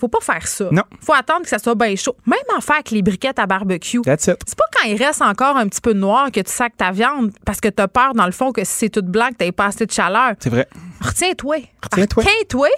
Faut 0.00 0.06
pas 0.06 0.20
faire 0.20 0.46
ça. 0.46 0.66
Non. 0.70 0.84
Faut 1.00 1.12
attendre 1.12 1.42
que 1.42 1.48
ça 1.48 1.58
soit 1.58 1.74
bien 1.74 1.96
chaud. 1.96 2.14
Même 2.24 2.38
en 2.56 2.60
faire 2.60 2.76
avec 2.76 2.92
les 2.92 3.02
briquettes 3.02 3.40
à 3.40 3.46
barbecue. 3.46 3.98
C'est 4.18 4.36
pas 4.36 4.64
quand 4.72 4.88
il 4.88 4.94
reste 4.96 5.22
encore 5.22 5.56
un 5.56 5.66
petit 5.66 5.80
peu 5.80 5.92
de 5.92 5.98
noir 5.98 6.30
que 6.30 6.38
tu 6.38 6.52
sacs 6.52 6.76
ta 6.76 6.92
viande 6.92 7.32
parce 7.44 7.60
que 7.60 7.66
tu 7.66 7.82
as 7.82 7.88
peur, 7.88 8.14
dans 8.14 8.26
le 8.26 8.30
fond, 8.30 8.52
que 8.52 8.62
si 8.62 8.72
c'est 8.72 8.88
tout 8.90 9.02
blanc, 9.02 9.30
que 9.36 9.44
tu 9.44 9.50
pas 9.50 9.66
assez 9.66 9.86
de 9.86 9.90
chaleur. 9.90 10.34
C'est 10.38 10.50
vrai. 10.50 10.68
Retiens-toi. 11.00 11.56
Retiens-toi. 11.82 12.22
Retiens-toi. 12.22 12.68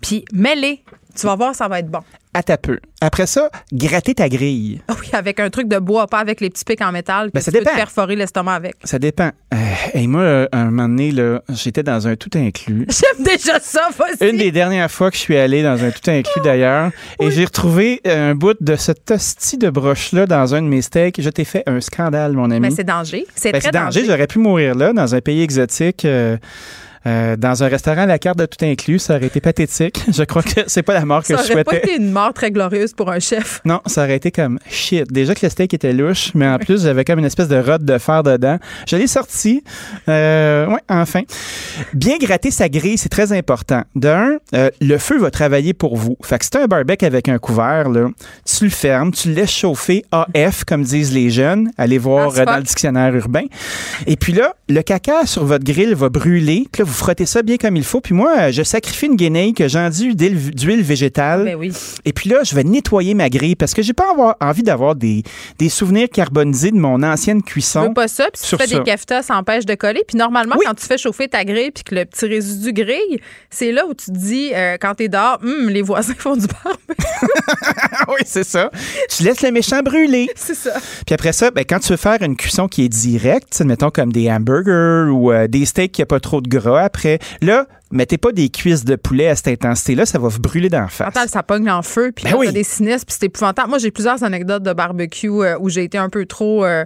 Puis 0.00 0.24
mets-les. 0.32 0.82
Tu 1.16 1.26
vas 1.28 1.36
voir, 1.36 1.54
ça 1.54 1.68
va 1.68 1.78
être 1.78 1.88
bon. 1.88 2.00
À 2.36 2.42
ta 2.42 2.58
peu. 2.58 2.80
Après 3.00 3.26
ça, 3.26 3.48
gratter 3.72 4.14
ta 4.14 4.28
grille. 4.28 4.80
Ah 4.88 4.94
Oui, 5.00 5.08
avec 5.12 5.38
un 5.38 5.50
truc 5.50 5.68
de 5.68 5.78
bois, 5.78 6.06
pas 6.08 6.18
avec 6.18 6.40
les 6.40 6.50
petits 6.50 6.64
pics 6.64 6.80
en 6.82 6.90
métal. 6.90 7.28
Que 7.28 7.34
Ben, 7.34 7.40
ça 7.40 7.52
tu 7.52 7.58
peux 7.58 7.62
te 7.64 7.68
dépend. 7.68 7.76
perforer 7.76 8.16
l'estomac 8.16 8.54
avec. 8.54 8.74
Ça 8.82 8.98
dépend. 8.98 9.30
Euh, 9.52 9.56
hey, 9.94 10.08
moi, 10.08 10.22
euh, 10.22 10.48
un 10.52 10.64
moment 10.66 10.88
donné, 10.88 11.12
là, 11.12 11.42
j'étais 11.50 11.82
dans 11.84 12.08
un 12.08 12.16
tout 12.16 12.30
inclus. 12.34 12.86
J'aime 12.88 13.24
déjà 13.24 13.60
ça, 13.60 13.88
vas-y. 13.96 14.28
Une 14.30 14.36
des 14.38 14.50
dernières 14.50 14.90
fois 14.90 15.10
que 15.10 15.16
je 15.16 15.20
suis 15.22 15.36
allé 15.36 15.62
dans 15.62 15.82
un 15.84 15.90
tout 15.90 16.10
inclus 16.10 16.42
d'ailleurs, 16.42 16.90
et 17.20 17.30
j'ai 17.30 17.44
retrouvé 17.44 18.00
euh, 18.06 18.32
un 18.32 18.34
bout 18.34 18.56
de 18.60 18.74
cette 18.74 19.08
hostie 19.12 19.58
de 19.58 19.70
broche-là 19.70 20.26
dans 20.26 20.54
un 20.56 20.62
de 20.62 20.66
mes 20.66 20.82
steaks. 20.82 21.20
Je 21.20 21.30
t'ai 21.30 21.44
fait 21.44 21.62
un 21.66 21.80
scandale, 21.80 22.32
mon 22.32 22.50
ami. 22.50 22.60
Mais 22.60 22.70
c'est 22.70 22.84
danger. 22.84 23.26
C'est 23.36 23.52
Ben, 23.52 23.60
très 23.60 23.70
danger. 23.70 24.00
danger. 24.00 24.06
J'aurais 24.06 24.26
pu 24.26 24.38
mourir 24.40 24.74
là, 24.74 24.92
dans 24.92 25.14
un 25.14 25.20
pays 25.20 25.42
exotique. 25.42 26.04
euh, 26.04 26.36
euh, 27.06 27.36
dans 27.36 27.62
un 27.62 27.68
restaurant 27.68 28.02
à 28.02 28.06
la 28.06 28.18
carte 28.18 28.38
de 28.38 28.46
tout 28.46 28.64
inclus, 28.64 28.98
ça 28.98 29.16
aurait 29.16 29.26
été 29.26 29.40
pathétique. 29.40 30.02
Je 30.12 30.22
crois 30.24 30.42
que 30.42 30.62
c'est 30.66 30.82
pas 30.82 30.94
la 30.94 31.04
mort 31.04 31.22
que 31.22 31.36
Ça 31.36 31.42
je 31.46 31.52
aurait 31.52 31.64
pas 31.64 31.72
souhaitais. 31.72 31.92
été 31.94 32.02
une 32.02 32.10
mort 32.10 32.32
très 32.32 32.50
glorieuse 32.50 32.92
pour 32.92 33.10
un 33.10 33.18
chef. 33.20 33.60
Non, 33.64 33.80
ça 33.86 34.04
aurait 34.04 34.16
été 34.16 34.30
comme 34.30 34.58
shit. 34.68 35.10
Déjà 35.12 35.34
que 35.34 35.44
le 35.44 35.50
steak 35.50 35.74
était 35.74 35.92
louche, 35.92 36.30
mais 36.34 36.46
en 36.48 36.58
plus, 36.58 36.82
j'avais 36.82 37.04
comme 37.04 37.18
une 37.18 37.24
espèce 37.24 37.48
de 37.48 37.56
rod 37.56 37.84
de 37.84 37.98
fer 37.98 38.22
dedans. 38.22 38.58
Je 38.86 38.96
l'ai 38.96 39.06
sorti. 39.06 39.62
Euh, 40.08 40.66
ouais, 40.66 40.80
enfin. 40.88 41.22
Bien 41.92 42.16
gratter 42.18 42.50
sa 42.50 42.68
grille, 42.68 42.98
c'est 42.98 43.08
très 43.08 43.32
important. 43.32 43.82
D'un, 43.94 44.36
euh, 44.54 44.70
le 44.80 44.98
feu 44.98 45.18
va 45.18 45.30
travailler 45.30 45.74
pour 45.74 45.96
vous. 45.96 46.16
Fait 46.22 46.38
que 46.38 46.44
si 46.44 46.50
un 46.56 46.66
barbecue 46.66 47.04
avec 47.04 47.28
un 47.28 47.38
couvert, 47.38 47.88
là, 47.88 48.08
tu 48.44 48.64
le 48.64 48.70
fermes, 48.70 49.12
tu 49.12 49.28
le 49.28 49.34
laisses 49.34 49.50
chauffer 49.50 50.04
AF, 50.12 50.64
comme 50.64 50.82
disent 50.82 51.12
les 51.12 51.30
jeunes. 51.30 51.70
Allez 51.78 51.98
voir 51.98 52.34
As 52.36 52.40
euh, 52.40 52.44
dans 52.44 52.56
le 52.56 52.62
dictionnaire 52.62 53.14
urbain. 53.14 53.44
Et 54.06 54.16
puis 54.16 54.32
là, 54.32 54.54
le 54.68 54.82
caca 54.82 55.26
sur 55.26 55.44
votre 55.44 55.64
grill 55.64 55.94
va 55.94 56.08
brûler. 56.08 56.66
Puis 56.72 56.80
là, 56.82 56.84
vous 56.86 56.93
frottez 56.94 57.26
ça 57.26 57.42
bien 57.42 57.56
comme 57.56 57.76
il 57.76 57.84
faut. 57.84 58.00
Puis 58.00 58.14
moi, 58.14 58.34
euh, 58.38 58.52
je 58.52 58.62
sacrifie 58.62 59.06
une 59.06 59.16
guenille 59.16 59.52
que 59.54 59.68
j'enduis 59.68 60.14
d'huile 60.16 60.50
d'huile 60.50 60.82
végétale. 60.82 61.44
Ben 61.44 61.56
oui. 61.56 61.72
Et 62.04 62.12
puis 62.12 62.30
là, 62.30 62.38
je 62.44 62.54
vais 62.54 62.64
nettoyer 62.64 63.14
ma 63.14 63.28
grille 63.28 63.56
parce 63.56 63.74
que 63.74 63.82
j'ai 63.82 63.92
pas 63.92 64.10
avoir- 64.10 64.36
envie 64.40 64.62
d'avoir 64.62 64.94
des, 64.94 65.22
des 65.58 65.68
souvenirs 65.68 66.08
carbonisés 66.12 66.70
de 66.70 66.76
mon 66.78 67.02
ancienne 67.02 67.42
Tu 67.42 67.52
cuisson. 67.54 67.88
veux 67.88 67.94
pas 67.94 68.08
ça, 68.08 68.24
puis 68.32 68.42
si 68.42 68.48
tu 68.50 68.56
fais 68.56 68.66
ça. 68.66 68.78
des 68.78 68.84
keftas, 68.84 69.22
ça 69.22 69.36
empêche 69.36 69.66
de 69.66 69.74
coller. 69.74 70.02
Puis 70.06 70.16
normalement, 70.16 70.56
Oui. 70.58 70.64
quand 70.66 70.74
tu 70.74 70.86
fais 70.86 70.98
chauffer 70.98 71.28
ta 71.28 71.44
grille 71.44 71.70
puis 71.70 71.84
que 71.84 71.94
le 71.94 72.04
petit 72.04 72.26
résidu 72.26 72.72
grille, 72.72 73.20
c'est 73.50 73.72
là 73.72 73.86
où 73.86 73.94
tu 73.94 74.06
te 74.06 74.16
dis, 74.16 74.50
euh, 74.54 74.76
quand 74.80 74.94
t'es 74.94 75.08
dehors, 75.08 75.38
Hum, 75.42 75.68
les 75.68 75.82
voisins 75.82 76.14
font 76.16 76.36
du 76.36 76.46
barbecue. 76.46 76.94
oui, 78.08 78.20
c'est 78.24 78.44
ça. 78.44 78.70
Tu 79.08 79.22
laisses 79.22 79.42
le 79.42 79.50
méchant 79.50 79.80
brûler. 79.82 80.28
c'est 80.36 80.54
ça. 80.54 80.72
Puis 81.06 81.14
après 81.14 81.32
ça, 81.32 81.50
ben, 81.50 81.64
quand 81.68 81.78
tu 81.80 81.88
veux 81.90 81.96
faire 81.96 82.22
une 82.22 82.36
cuisson 82.36 82.68
qui 82.68 82.84
est 82.84 82.88
directe, 82.88 83.60
mettons 83.62 83.90
comme 83.90 84.12
des 84.12 84.30
hamburgers 84.30 85.10
ou 85.10 85.32
euh, 85.32 85.46
des 85.48 85.64
steaks 85.64 85.92
qui 85.92 86.02
a 86.02 86.06
pas 86.06 86.20
trop 86.20 86.40
de 86.40 86.48
gras 86.48 86.83
après, 86.84 87.18
là, 87.40 87.66
mettez 87.94 88.18
pas 88.18 88.32
des 88.32 88.48
cuisses 88.50 88.84
de 88.84 88.96
poulet 88.96 89.28
à 89.28 89.36
cette 89.36 89.48
intensité-là, 89.48 90.04
ça 90.06 90.18
va 90.18 90.28
vous 90.28 90.40
brûler 90.40 90.68
d'en 90.68 90.88
face. 90.88 91.08
Attends, 91.16 91.28
ça 91.28 91.42
pogne 91.42 91.70
en 91.70 91.82
feu, 91.82 92.12
puis 92.14 92.24
Ben 92.24 92.32
là, 92.32 92.36
oui. 92.38 92.52
des 92.52 92.64
sinistres, 92.64 93.06
puis 93.06 93.16
c'est 93.18 93.26
épouvantable. 93.26 93.68
Moi, 93.70 93.78
j'ai 93.78 93.90
plusieurs 93.90 94.22
anecdotes 94.22 94.62
de 94.62 94.72
barbecue 94.72 95.28
euh, 95.30 95.56
où 95.60 95.68
j'ai 95.70 95.84
été 95.84 95.96
un 95.98 96.08
peu 96.10 96.26
trop... 96.26 96.64
euh, 96.64 96.84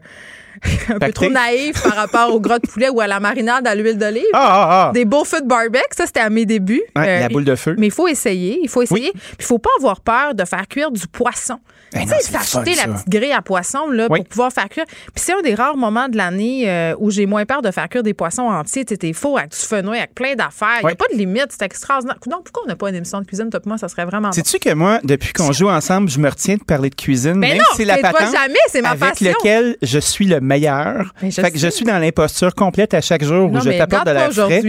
un 0.88 0.98
peu 0.98 1.12
trop 1.12 1.30
naïf 1.30 1.80
par 1.84 1.94
rapport 1.94 2.34
au 2.34 2.40
gras 2.40 2.58
de 2.58 2.66
poulet 2.66 2.88
ou 2.88 3.00
à 3.00 3.06
la 3.06 3.20
marinade 3.20 3.64
à 3.68 3.76
l'huile 3.76 3.96
d'olive. 3.96 4.24
Ah, 4.32 4.38
ah, 4.48 4.88
ah. 4.88 4.92
Des 4.92 5.04
beaux 5.04 5.24
feux 5.24 5.40
de 5.40 5.46
barbecue, 5.46 5.84
ça 5.96 6.04
c'était 6.06 6.18
à 6.18 6.30
mes 6.30 6.46
débuts. 6.46 6.82
Ouais, 6.96 7.06
Euh, 7.06 7.20
la 7.20 7.28
boule 7.28 7.44
de 7.44 7.54
feu. 7.54 7.76
Mais 7.78 7.86
il 7.86 7.92
faut 7.92 8.08
essayer, 8.08 8.58
il 8.60 8.68
faut 8.68 8.82
essayer. 8.82 9.12
Puis 9.12 9.22
il 9.38 9.44
faut 9.44 9.60
pas 9.60 9.70
avoir 9.78 10.00
peur 10.00 10.34
de 10.34 10.44
faire 10.44 10.66
cuire 10.66 10.90
du 10.90 11.06
poisson. 11.06 11.60
Ben 11.92 12.02
tu 12.02 12.08
sais, 12.08 12.20
s'acheter 12.20 12.74
la 12.74 12.92
petite 12.92 13.08
grille 13.08 13.32
à 13.32 13.40
poisson 13.40 13.88
là, 13.88 14.08
Oui. 14.10 14.18
pour 14.18 14.28
pouvoir 14.30 14.52
faire 14.52 14.68
cuire. 14.68 14.84
Puis 14.86 15.12
c'est 15.14 15.32
un 15.32 15.42
des 15.42 15.54
rares 15.54 15.76
moments 15.76 16.08
de 16.08 16.16
l'année 16.16 16.68
euh, 16.68 16.94
où 16.98 17.12
j'ai 17.12 17.26
moins 17.26 17.46
peur 17.46 17.62
de 17.62 17.70
faire 17.70 17.88
cuire 17.88 18.02
des 18.02 18.12
poissons 18.14 18.42
entiers. 18.42 18.84
Tu 18.84 18.94
sais, 18.94 18.98
t'es 18.98 19.12
faux 19.12 19.38
avec 19.38 19.52
du 19.52 19.56
fenouil, 19.58 19.98
avec 19.98 20.14
plein 20.16 20.34
d'affaires. 20.34 20.80
Il 20.82 20.86
Oui. 20.86 20.94
Pas 20.98 21.06
de 21.12 21.16
limite, 21.18 21.46
c'est 21.50 21.62
extraordinaire. 21.64 22.16
Donc 22.26 22.44
pourquoi 22.44 22.64
on 22.64 22.68
n'a 22.68 22.76
pas 22.76 22.88
une 22.90 22.96
émission 22.96 23.20
de 23.20 23.26
cuisine, 23.26 23.48
toi 23.50 23.60
moi, 23.64 23.78
ça 23.78 23.88
serait 23.88 24.04
vraiment 24.04 24.28
bon. 24.28 24.32
Sais-tu 24.32 24.58
que 24.58 24.74
moi, 24.74 24.98
depuis 25.04 25.32
qu'on 25.32 25.52
joue 25.52 25.68
ensemble, 25.68 26.10
je 26.10 26.18
me 26.18 26.28
retiens 26.28 26.56
de 26.56 26.64
parler 26.64 26.90
de 26.90 26.94
cuisine, 26.94 27.34
Ben 27.34 27.40
même 27.50 27.58
non, 27.58 27.64
si 27.70 27.78
c'est 27.78 27.84
la 27.84 27.98
patente 27.98 28.32
jamais, 28.32 28.58
c'est 28.68 28.82
ma 28.82 28.90
avec 28.90 29.00
passion. 29.10 29.30
lequel 29.30 29.76
je 29.82 29.98
suis 29.98 30.26
le 30.26 30.40
meilleur. 30.40 31.14
Ben, 31.22 31.30
je 31.30 31.40
fait 31.40 31.50
que 31.50 31.58
je 31.58 31.68
suis 31.68 31.84
dans 31.84 31.98
l'imposture 31.98 32.54
complète 32.54 32.94
à 32.94 33.00
chaque 33.00 33.24
jour 33.24 33.48
Non, 33.50 33.58
où 33.58 33.62
je 33.62 33.68
mais 33.68 33.78
t'apporte 33.78 34.06
de 34.06 34.10
la 34.12 34.30
frais. 34.30 34.62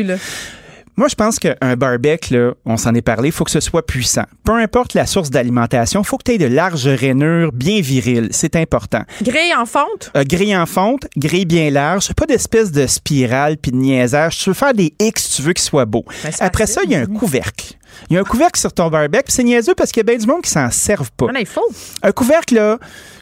Moi, 1.00 1.08
je 1.08 1.16
pense 1.16 1.40
qu'un 1.40 1.78
barbecue, 1.78 2.34
là, 2.34 2.52
on 2.66 2.76
s'en 2.76 2.94
est 2.94 3.02
parlé, 3.02 3.30
il 3.30 3.32
faut 3.32 3.46
que 3.46 3.52
ce 3.52 3.62
soit 3.62 3.86
puissant. 3.86 4.26
Peu 4.44 4.56
importe 4.56 4.96
la 4.96 5.06
source 5.06 5.30
d'alimentation, 5.30 6.02
il 6.02 6.06
faut 6.06 6.18
que 6.18 6.24
tu 6.24 6.34
aies 6.34 6.38
de 6.38 6.46
larges 6.46 6.90
rainures 6.90 7.54
bien 7.54 7.80
viriles. 7.80 8.28
C'est 8.32 8.58
important. 8.58 9.04
Grille 9.22 9.56
en 9.58 9.66
fonte? 9.66 10.12
Euh, 10.18 10.26
grille 10.26 10.58
en 10.58 10.66
fonte, 10.66 11.08
grille 11.16 11.46
bien 11.46 11.70
large, 11.70 12.14
pas 12.16 12.26
d'espèce 12.26 12.74
de 12.74 12.86
spirale 12.86 13.56
puis 13.56 13.72
de 13.72 13.78
niaisage. 13.78 14.40
Tu 14.40 14.50
veux 14.50 14.54
faire 14.54 14.74
des 14.74 14.94
X, 15.00 15.38
tu 15.38 15.42
veux 15.42 15.54
qu'ils 15.54 15.64
soient 15.64 15.86
beaux. 15.86 16.04
Ben, 16.22 16.34
Après 16.42 16.68
facile. 16.68 16.76
ça, 16.76 16.82
il 16.84 16.92
y 16.92 16.96
a 16.96 17.00
un 17.00 17.06
couvercle. 17.06 17.76
Il 18.10 18.14
y 18.14 18.18
a 18.18 18.22
un 18.22 18.24
couvercle 18.24 18.60
sur 18.60 18.74
ton 18.74 18.90
barbecue, 18.90 19.32
c'est 19.32 19.44
niaiseux 19.44 19.76
parce 19.76 19.92
qu'il 19.92 20.00
y 20.00 20.06
a 20.06 20.12
bien 20.12 20.18
du 20.18 20.28
monde 20.28 20.42
qui 20.42 20.50
s'en 20.50 20.70
servent 20.72 21.12
pas. 21.12 21.28
Non, 21.28 21.40
il 21.40 21.46
faut. 21.46 21.66
Un 22.02 22.12
couvercle, 22.12 22.56
là, 22.56 22.78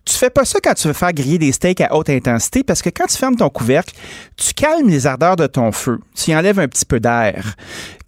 tu 0.06 0.14
fais 0.14 0.30
pas 0.30 0.46
ça 0.46 0.60
quand 0.64 0.74
tu 0.74 0.88
veux 0.88 0.94
faire 0.94 1.14
griller 1.14 1.38
des 1.38 1.52
steaks 1.52 1.82
à 1.82 1.96
haute 1.96 2.10
intensité 2.10 2.64
parce 2.64 2.82
que 2.82 2.90
quand 2.90 3.08
tu 3.08 3.18
fermes 3.18 3.36
ton 3.36 3.50
couvercle, 3.50 3.94
tu 4.36 4.54
calmes 4.54 4.88
les 4.88 5.06
ardeurs 5.08 5.36
de 5.36 5.48
ton 5.48 5.72
feu. 5.72 6.00
Tu 6.16 6.32
y 6.32 6.36
enlèves 6.36 6.60
un 6.60 6.68
petit 6.68 6.86
peu 6.86 7.00
d'air. 7.00 7.56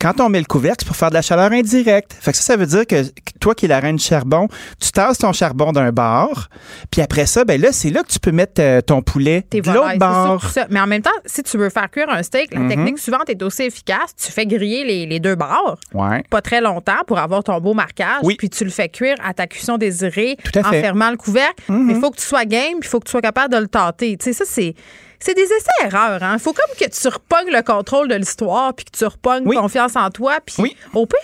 Quand 0.01 0.21
on 0.21 0.29
met 0.29 0.39
le 0.39 0.45
couvercle, 0.45 0.77
c'est 0.79 0.87
pour 0.87 0.95
faire 0.95 1.09
de 1.09 1.15
la 1.15 1.21
chaleur 1.21 1.51
indirecte. 1.51 2.13
Fait 2.21 2.31
que 2.31 2.37
ça, 2.37 2.43
ça 2.43 2.55
veut 2.55 2.65
dire 2.65 2.87
que 2.87 3.03
toi 3.41 3.53
qui 3.53 3.65
es 3.65 3.67
la 3.67 3.81
reine 3.81 3.97
du 3.97 4.03
charbon, 4.03 4.47
tu 4.79 4.91
tasses 4.93 5.17
ton 5.17 5.33
charbon 5.33 5.73
d'un 5.73 5.91
bord, 5.91 6.47
puis 6.89 7.01
après 7.01 7.25
ça, 7.25 7.43
ben 7.43 7.59
là, 7.59 7.73
c'est 7.73 7.89
là 7.89 8.01
que 8.03 8.07
tu 8.07 8.19
peux 8.19 8.31
mettre 8.31 8.61
euh, 8.61 8.79
ton 8.81 9.01
poulet 9.01 9.41
Tes 9.49 9.59
de 9.59 9.69
l'autre 9.71 9.97
bord. 9.97 10.43
ça. 10.51 10.67
Mais 10.69 10.79
en 10.79 10.87
même 10.87 11.01
temps, 11.01 11.09
si 11.25 11.43
tu 11.43 11.57
veux 11.57 11.69
faire 11.69 11.91
cuire 11.91 12.09
un 12.09 12.23
steak, 12.23 12.53
la 12.53 12.61
Mhm. 12.61 12.69
technique 12.69 12.99
suivante 12.99 13.29
est 13.29 13.43
aussi 13.43 13.63
efficace. 13.63 14.15
Tu 14.17 14.31
fais 14.31 14.45
griller 14.45 14.85
les, 14.85 15.05
les 15.05 15.19
deux 15.19 15.35
bords 15.35 15.77
Ouais. 15.93 16.23
pas 16.29 16.41
très 16.41 16.61
longtemps 16.61 17.01
pour 17.05 17.19
avoir 17.19 17.43
ton 17.43 17.59
beau 17.59 17.73
marquage. 17.73 18.19
Oui. 18.23 18.35
Puis 18.39 18.49
tu 18.49 18.63
le 18.63 18.69
fais 18.69 18.87
cuire 18.87 19.17
à 19.21 19.33
ta 19.33 19.47
cuisson 19.47 19.77
désirée 19.77 20.37
à 20.55 20.59
en 20.59 20.71
fermant 20.71 21.11
le 21.11 21.17
couvercle. 21.17 21.63
Mhm. 21.67 21.85
Mais 21.87 21.93
il 21.95 21.99
faut 21.99 22.11
que 22.11 22.17
tu 22.19 22.25
sois 22.25 22.45
game, 22.45 22.79
puis 22.79 22.87
il 22.87 22.89
faut 22.89 22.99
que 23.01 23.05
tu 23.05 23.11
sois 23.11 23.21
capable 23.21 23.53
de 23.53 23.59
le 23.59 23.67
tâter. 23.67 24.15
Tu 24.17 24.23
sais, 24.25 24.33
ça, 24.33 24.45
c'est. 24.47 24.75
C'est 25.19 25.33
des 25.33 25.43
essais-erreurs. 25.43 26.19
Il 26.33 26.39
faut 26.39 26.53
comme 26.53 26.75
que 26.79 26.89
tu 26.89 27.07
repognes 27.07 27.51
le 27.51 27.61
contrôle 27.61 28.07
de 28.07 28.15
l'histoire, 28.15 28.73
puis 28.73 28.85
que 28.85 28.97
tu 28.97 29.05
repognes 29.05 29.43
confiance 29.53 29.95
en 29.95 30.09
toi. 30.09 30.37
Puis 30.45 30.75
au 30.93 31.05
pire, 31.05 31.19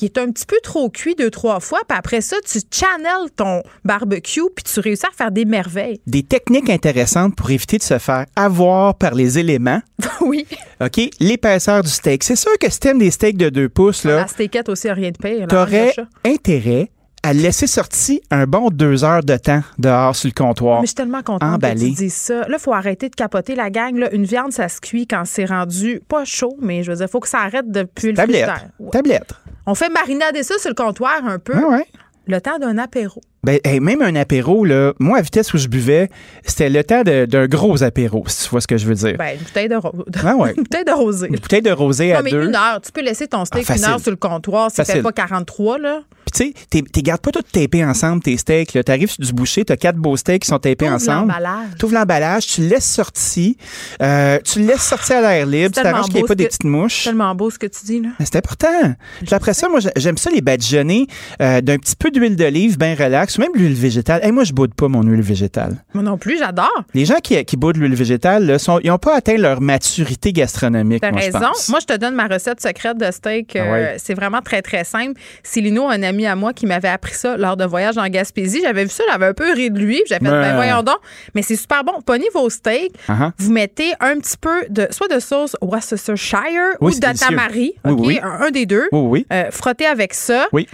il 0.00 0.04
est 0.04 0.18
un 0.18 0.30
petit 0.30 0.46
peu 0.46 0.58
trop 0.62 0.90
cuit 0.90 1.14
deux, 1.16 1.30
trois 1.30 1.58
fois. 1.58 1.80
Puis 1.88 1.98
après 1.98 2.20
ça, 2.20 2.36
tu 2.46 2.60
channels 2.70 3.30
ton 3.34 3.62
barbecue, 3.84 4.42
puis 4.54 4.64
tu 4.64 4.78
réussis 4.80 5.06
à 5.06 5.10
faire 5.16 5.30
des 5.32 5.44
merveilles. 5.44 6.00
Des 6.06 6.22
techniques 6.22 6.70
intéressantes 6.70 7.34
pour 7.36 7.50
éviter 7.50 7.78
de 7.78 7.82
se 7.82 7.98
faire 7.98 8.26
avoir 8.36 8.94
par 8.96 9.14
les 9.14 9.38
éléments. 9.38 9.80
oui. 10.20 10.46
OK? 10.80 11.00
L'épaisseur 11.18 11.82
du 11.82 11.88
steak. 11.90 12.22
C'est 12.24 12.36
sûr 12.36 12.52
que 12.60 12.70
si 12.70 12.78
t'aimes 12.80 12.98
des 12.98 13.10
steaks 13.10 13.36
de 13.38 13.48
2 13.48 13.68
pouces, 13.70 14.04
là, 14.04 14.16
La 14.16 14.26
steakette 14.28 14.68
aussi, 14.68 14.90
rien 14.90 15.10
de 15.10 15.16
pire. 15.18 15.46
t'aurais 15.48 15.92
chat. 15.94 16.06
intérêt 16.24 16.90
à 17.28 17.34
le 17.34 17.40
laisser 17.40 17.66
sortir 17.66 18.20
un 18.30 18.46
bon 18.46 18.70
deux 18.70 19.04
heures 19.04 19.22
de 19.22 19.36
temps 19.36 19.60
dehors 19.78 20.16
sur 20.16 20.28
le 20.28 20.32
comptoir. 20.32 20.80
Mais 20.80 20.86
je 20.86 20.92
suis 20.92 20.94
tellement 20.94 21.22
contente 21.22 21.42
Emballé. 21.42 21.90
que 21.90 21.96
tu 21.96 22.04
dises 22.04 22.14
ça. 22.14 22.40
Là, 22.48 22.56
il 22.56 22.58
faut 22.58 22.72
arrêter 22.72 23.10
de 23.10 23.14
capoter 23.14 23.54
la 23.54 23.68
gang. 23.68 23.94
Là. 23.98 24.10
Une 24.14 24.24
viande, 24.24 24.50
ça 24.52 24.70
se 24.70 24.80
cuit 24.80 25.06
quand 25.06 25.24
c'est 25.26 25.44
rendu 25.44 26.00
pas 26.08 26.24
chaud, 26.24 26.56
mais 26.62 26.82
je 26.82 26.90
veux 26.90 26.96
dire, 26.96 27.06
il 27.06 27.10
faut 27.10 27.20
que 27.20 27.28
ça 27.28 27.40
arrête 27.40 27.70
de 27.70 27.82
puer 27.82 28.12
le 28.12 28.16
Tablette. 28.16 28.48
Ouais. 28.78 28.90
Tablette. 28.92 29.34
On 29.66 29.74
fait 29.74 29.90
marinader 29.90 30.42
ça 30.42 30.54
sur 30.58 30.70
le 30.70 30.74
comptoir 30.74 31.20
un 31.26 31.38
peu. 31.38 31.54
Ouais, 31.54 31.64
ouais. 31.64 31.86
Le 32.26 32.40
temps 32.40 32.58
d'un 32.58 32.78
apéro. 32.78 33.20
Ben, 33.44 33.60
hey, 33.64 33.78
même 33.78 34.02
un 34.02 34.16
apéro, 34.16 34.64
là, 34.64 34.92
moi, 34.98 35.18
à 35.18 35.22
vitesse 35.22 35.54
où 35.54 35.58
je 35.58 35.68
buvais, 35.68 36.10
c'était 36.44 36.68
le 36.68 36.82
temps 36.82 37.02
d'un 37.04 37.46
gros 37.46 37.82
apéro, 37.84 38.24
si 38.26 38.44
tu 38.44 38.50
vois 38.50 38.60
ce 38.60 38.66
que 38.66 38.76
je 38.76 38.84
veux 38.84 38.94
dire. 38.96 39.14
Ben, 39.16 39.36
une 39.38 39.44
bouteille 39.44 39.68
de, 39.68 39.76
ro- 39.76 39.92
Ah 40.24 40.34
ouais. 40.34 40.50
une 40.56 40.62
bouteille 40.64 40.84
de 40.84 40.90
rosé. 40.92 41.28
Une 41.28 41.36
bouteille 41.36 41.62
de 41.62 41.70
rosé 41.70 42.12
à 42.12 42.22
mais 42.22 42.30
deux. 42.32 42.46
une 42.48 42.56
heure. 42.56 42.80
Tu 42.84 42.90
peux 42.90 43.00
laisser 43.00 43.28
ton 43.28 43.44
steak 43.44 43.64
Ah, 43.68 43.76
une 43.76 43.84
heure 43.84 44.00
sur 44.00 44.10
le 44.10 44.16
comptoir 44.16 44.70
si 44.70 44.76
ça 44.76 44.84
fait 44.84 44.92
Facile. 44.94 45.02
pas 45.04 45.12
43, 45.12 45.78
là. 45.78 46.00
Puis 46.30 46.52
tu 46.52 46.78
sais, 46.78 46.82
t'es- 46.92 47.02
gardes 47.02 47.20
pas 47.22 47.30
tout 47.30 47.40
tapés 47.42 47.84
ensemble, 47.84 48.22
tes 48.22 48.36
steaks. 48.36 48.74
là. 48.74 48.82
T'arrives 48.82 49.10
sur 49.10 49.24
du 49.24 49.32
boucher, 49.32 49.64
t'as 49.64 49.76
quatre 49.76 49.96
beaux 49.96 50.16
steaks 50.16 50.42
qui 50.42 50.48
sont 50.48 50.58
tapés 50.58 50.88
ensemble. 50.90 51.28
l'emballage. 51.28 51.68
T'ouvres 51.78 51.94
l'emballage, 51.94 52.46
tu 52.48 52.60
le 52.62 52.66
laisses 52.68 52.90
sortir. 52.90 53.54
euh, 54.02 54.38
tu 54.44 54.58
le 54.60 54.66
laisses 54.66 54.82
sortir 54.82 55.16
à 55.18 55.20
l'air 55.22 55.46
libre. 55.46 55.68
Tu 55.68 55.74
C'est 55.76 55.82
t'arranges 55.84 56.06
qu'il 56.06 56.14
n'y 56.16 56.20
ait 56.20 56.24
pas 56.24 56.34
des 56.34 56.44
que- 56.44 56.48
petites 56.48 56.64
mouches. 56.64 57.04
tellement 57.04 57.34
beau 57.34 57.50
ce 57.50 57.58
que 57.58 57.66
tu 57.66 57.84
dis, 57.86 58.00
là. 58.00 58.08
C'est 58.18 58.36
important. 58.36 58.94
Puis 59.24 59.32
après 59.34 59.54
ça, 59.54 59.68
moi, 59.68 59.78
j'ai- 59.80 59.90
j'aime 59.96 60.18
ça 60.18 60.28
les 60.30 60.40
badigeonner 60.42 61.06
euh, 61.40 61.60
d'un 61.60 61.78
petit 61.78 61.94
peu 61.96 62.10
d'huile 62.10 62.36
d'olive 62.36 62.76
bien 62.78 62.94
relax, 62.94 63.37
même 63.38 63.50
l'huile 63.54 63.74
végétale? 63.74 64.20
Hey, 64.24 64.32
moi, 64.32 64.44
je 64.44 64.52
boude 64.52 64.74
pas 64.74 64.88
mon 64.88 65.02
huile 65.02 65.20
végétale. 65.22 65.76
Moi 65.94 66.02
non 66.02 66.18
plus, 66.18 66.38
j'adore. 66.38 66.70
Les 66.94 67.04
gens 67.04 67.16
qui, 67.22 67.42
qui 67.44 67.56
boudent 67.56 67.76
l'huile 67.78 67.94
végétale, 67.94 68.46
là, 68.46 68.58
sont, 68.58 68.80
ils 68.82 68.88
n'ont 68.88 68.98
pas 68.98 69.16
atteint 69.16 69.36
leur 69.36 69.60
maturité 69.60 70.32
gastronomique, 70.32 71.00
T'as 71.00 71.10
moi, 71.10 71.20
je 71.20 71.26
raison. 71.26 71.38
pense. 71.40 71.68
Moi, 71.68 71.78
je 71.80 71.86
te 71.86 71.96
donne 71.96 72.14
ma 72.14 72.26
recette 72.26 72.60
secrète 72.60 72.98
de 72.98 73.10
steak. 73.10 73.56
Ah 73.56 73.60
Euh. 73.60 73.94
C'est 73.98 74.14
vraiment 74.14 74.40
très, 74.42 74.62
très 74.62 74.84
simple. 74.84 75.20
C'est 75.42 75.60
Lino, 75.60 75.88
un 75.88 76.02
ami 76.02 76.26
à 76.26 76.34
moi, 76.36 76.52
qui 76.52 76.66
m'avait 76.66 76.88
appris 76.88 77.14
ça 77.14 77.36
lors 77.36 77.56
de 77.56 77.64
voyage 77.64 77.96
en 77.98 78.06
Gaspésie. 78.08 78.60
J'avais 78.62 78.84
vu 78.84 78.90
ça, 78.90 79.04
j'avais 79.10 79.26
un 79.26 79.34
peu 79.34 79.52
ri 79.52 79.70
de 79.70 79.78
lui. 79.78 80.02
J'avais 80.08 80.24
fait, 80.24 80.30
Ouais. 80.32 80.40
ben 80.42 80.54
voyons 80.56 80.82
donc. 80.82 80.98
Mais 81.34 81.42
c'est 81.42 81.56
super 81.56 81.84
bon. 81.84 82.00
Pognez 82.04 82.28
vos 82.34 82.48
steaks. 82.50 82.92
Uh-huh. 83.08 83.30
Vous 83.38 83.50
mettez 83.52 83.92
un 84.00 84.16
petit 84.18 84.36
peu 84.40 84.64
de, 84.68 84.86
soit 84.90 85.08
de 85.08 85.18
sauce 85.20 85.56
Worcestershire 85.62 86.76
Oui, 86.80 86.92
ou 86.94 86.98
de 87.00 87.18
tamari. 87.18 87.72
Oui, 87.84 87.92
OK? 87.92 88.00
oui. 88.06 88.20
Un, 88.22 88.46
un 88.46 88.50
des 88.50 88.66
deux. 88.66 88.88
Oui, 88.92 89.00
oui. 89.00 89.26
Euh, 89.32 89.44
frottez 89.50 89.86
avec 89.86 90.14
ça. 90.14 90.46
Oui. 90.52 90.66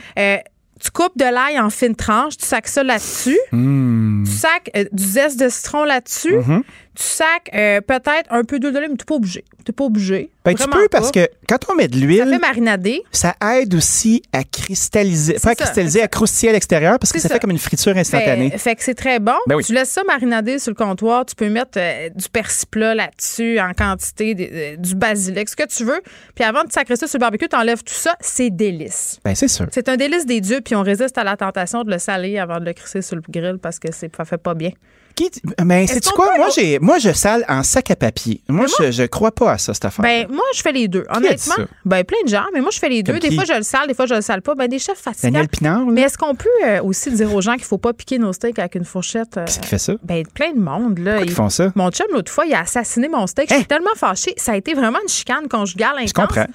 Tu 0.85 0.91
coupes 0.91 1.17
de 1.17 1.25
l'ail 1.25 1.59
en 1.59 1.71
fines 1.71 1.97
tranches, 1.97 2.37
tu 2.37 2.45
sacs 2.45 2.69
ça 2.69 2.83
là-dessus. 2.83 3.39
Mmh. 3.53 4.25
Tu 4.27 4.33
sacs 4.33 4.71
euh, 4.77 4.85
du 4.93 5.03
zeste 5.03 5.41
de 5.41 5.49
citron 5.49 5.85
là-dessus. 5.85 6.37
Mhm. 6.37 6.63
Tu 6.95 7.03
sacs 7.03 7.51
euh, 7.55 7.81
peut-être 7.81 8.31
un 8.31 8.45
peu 8.45 8.59
d'huile 8.59 8.73
d'olive, 8.73 8.91
mais 8.91 8.97
tu 8.97 9.03
n'es 9.03 9.07
pas 9.07 9.15
obligé. 9.17 9.45
Tu 9.65 9.73
pas 9.73 9.85
obligé. 9.85 10.31
Ben, 10.45 10.55
tu 10.55 10.69
peux 10.69 10.89
parce 10.91 11.11
que 11.11 11.27
quand 11.49 11.59
on 11.71 11.75
met 11.75 11.89
de 11.89 11.95
Ça 11.95 12.01
fait 12.01 12.07
l'huile, 12.07 12.39
marinader. 12.41 13.03
ça 13.11 13.35
aide 13.57 13.75
aussi 13.75 14.23
à 14.33 14.45
cristalliser, 14.45 15.37
pas 15.43 15.51
à 15.51 15.55
cristalliser, 15.55 16.03
à 16.03 16.09
croustiller 16.09 16.51
à 16.51 16.53
l'extérieur 16.53 16.99
parce 16.99 17.13
que 17.13 17.19
C'est 17.19 17.23
ça, 17.23 17.29
ça. 17.29 17.35
fait 17.37 17.41
comme 17.41 17.51
une 17.51 17.59
friture 17.59 17.97
instantanée. 17.97 18.51
Fait, 18.51 18.59
fait 18.59 18.77
que 18.77 18.83
c'est 18.85 18.95
très 18.95 19.21
bon. 19.21 19.33
Ben 19.47 19.57
oui. 19.57 19.65
Tu 19.65 19.73
laisses 19.73 19.89
ça 19.91 20.03
marinader 20.05 20.59
sur 20.59 20.71
le 20.71 20.75
comptoir. 20.77 21.25
Tu 21.25 21.35
peux 21.35 21.49
mettre 21.49 21.79
euh, 21.79 22.11
du 22.11 22.29
persil 22.29 22.67
plat 22.71 22.95
là-dessus 22.95 23.59
en 23.59 23.73
quantité, 23.73 24.37
euh, 24.53 24.77
du 24.77 24.95
basilic, 24.95 25.49
ce 25.49 25.57
que 25.57 25.67
tu 25.67 25.85
veux. 25.85 26.01
Puis 26.35 26.45
avant 26.45 26.65
de 26.65 26.71
sacrer 26.73 26.97
ça 26.97 27.07
sur 27.07 27.19
le 27.19 27.21
barbecue, 27.21 27.49
tu 27.49 27.57
enlèves 27.57 27.83
tout 27.83 27.95
ça. 27.95 28.15
C'est 28.21 28.51
délice. 28.51 29.19
Ben, 29.25 29.35
c'est 29.35 29.49
sûr. 29.49 29.67
C'est 29.73 29.89
un 29.89 29.97
délice 29.97 30.27
des 30.27 30.41
dieux, 30.41 30.61
puis 30.61 30.75
on 30.77 30.83
résiste 30.83 31.17
à 31.17 31.25
la 31.25 31.37
tentation 31.37 31.83
de 31.85 31.91
le 31.91 31.99
saler 31.99 32.39
avant 32.39 32.61
de 32.61 32.67
le 32.67 32.73
crisser 32.75 33.01
sur 33.03 33.17
le 33.17 33.23
grill 33.29 33.59
parce 33.61 33.79
que 33.79 33.89
ça 33.93 34.25
fait 34.25 34.37
pas 34.39 34.55
bien. 34.55 34.71
Qui- 35.17 35.31
Mais 35.65 35.85
Est-ce 35.85 35.95
c'est 35.95 36.05
qu'on 36.11 36.17
quoi? 36.17 36.33
peut- 36.33 36.39
Moi, 36.39 36.49
j'ai, 36.57 36.79
moi, 36.81 36.99
je 36.99 37.13
sale 37.13 37.45
en 37.49 37.63
sac 37.63 37.91
à 37.93 37.97
papier. 37.97 38.41
Moi, 38.49 38.67
je, 38.81 38.91
je 38.91 39.05
crois 39.05 39.31
pas 39.31 39.53
à 39.53 39.59
ça, 39.59 39.73
cette 39.73 39.85
affaire. 39.85 40.03
Ben, 40.03 40.27
moi, 40.29 40.43
je 40.55 40.61
fais 40.61 40.73
les 40.73 40.89
deux. 40.89 41.05
a 41.09 41.21
dit 41.21 41.27
Honnêtement, 41.27 41.55
ça? 41.57 41.63
ben, 41.85 42.05
plein 42.05 42.19
de 42.25 42.29
gens, 42.29 42.45
mais 42.53 42.61
moi, 42.61 42.71
je 42.73 42.79
fais 42.81 42.89
les 42.89 43.03
deux. 43.05 43.13
Comme 43.13 43.21
Des 43.21 43.29
qui? 43.29 43.37
fois, 43.37 43.45
je 43.45 43.53
le 43.53 43.63
sale, 43.63 43.87
des 43.87 43.95
fois, 43.95 44.07
je 44.07 44.15
le 44.15 44.23
sale 44.23 44.43
pas. 44.43 44.55
Ben, 44.57 44.67
des 44.67 44.81
chefs 44.81 44.99
fatigants. 44.99 45.31
Daniel 45.31 45.49
Pinard, 45.49 45.79
là? 45.81 45.87
Mais 45.93 46.01
est-ce 46.03 46.19
qu'on 46.19 46.35
peut 46.35 46.49
euh, 46.65 46.83
aussi 46.83 47.13
dire 47.13 47.33
aux 47.33 47.41
gens 47.41 47.55
qu'il 47.55 47.65
faut 47.65 47.79
pas 47.79 47.93
piquer 47.93 48.19
nos 48.19 48.33
steaks 48.33 48.59
avec 48.59 48.75
une 48.75 48.85
fourchette? 48.85 49.37
euh, 49.37 49.45
Qu'est-ce 49.45 49.61
qui 49.61 49.69
fait 49.69 49.79
ça? 49.79 49.93
Ben, 50.03 50.25
plein 50.27 50.53
de 50.53 50.59
monde, 50.61 50.99
là. 50.99 51.21
Ils 51.23 51.31
font 51.31 51.49
ça? 51.49 51.71
Mon 51.77 51.91
chum, 51.91 52.07
l'autre 52.13 52.33
fois, 52.33 52.45
il 52.47 52.55
a 52.55 52.61
assassiné 52.61 53.09
mon 53.09 53.27
steak. 53.29 53.49
Je 53.51 53.55
suis 53.55 53.67
tellement 53.67 53.95
fâchée. 53.97 54.35
Ça 54.37 54.53
a 54.53 54.57
été 54.57 54.75
vraiment 54.75 54.99
une 55.01 55.09
chicane 55.09 55.47
conjugale 55.49 55.93
intense. 55.99 56.09
Je 56.09 56.13
comprends. 56.15 56.47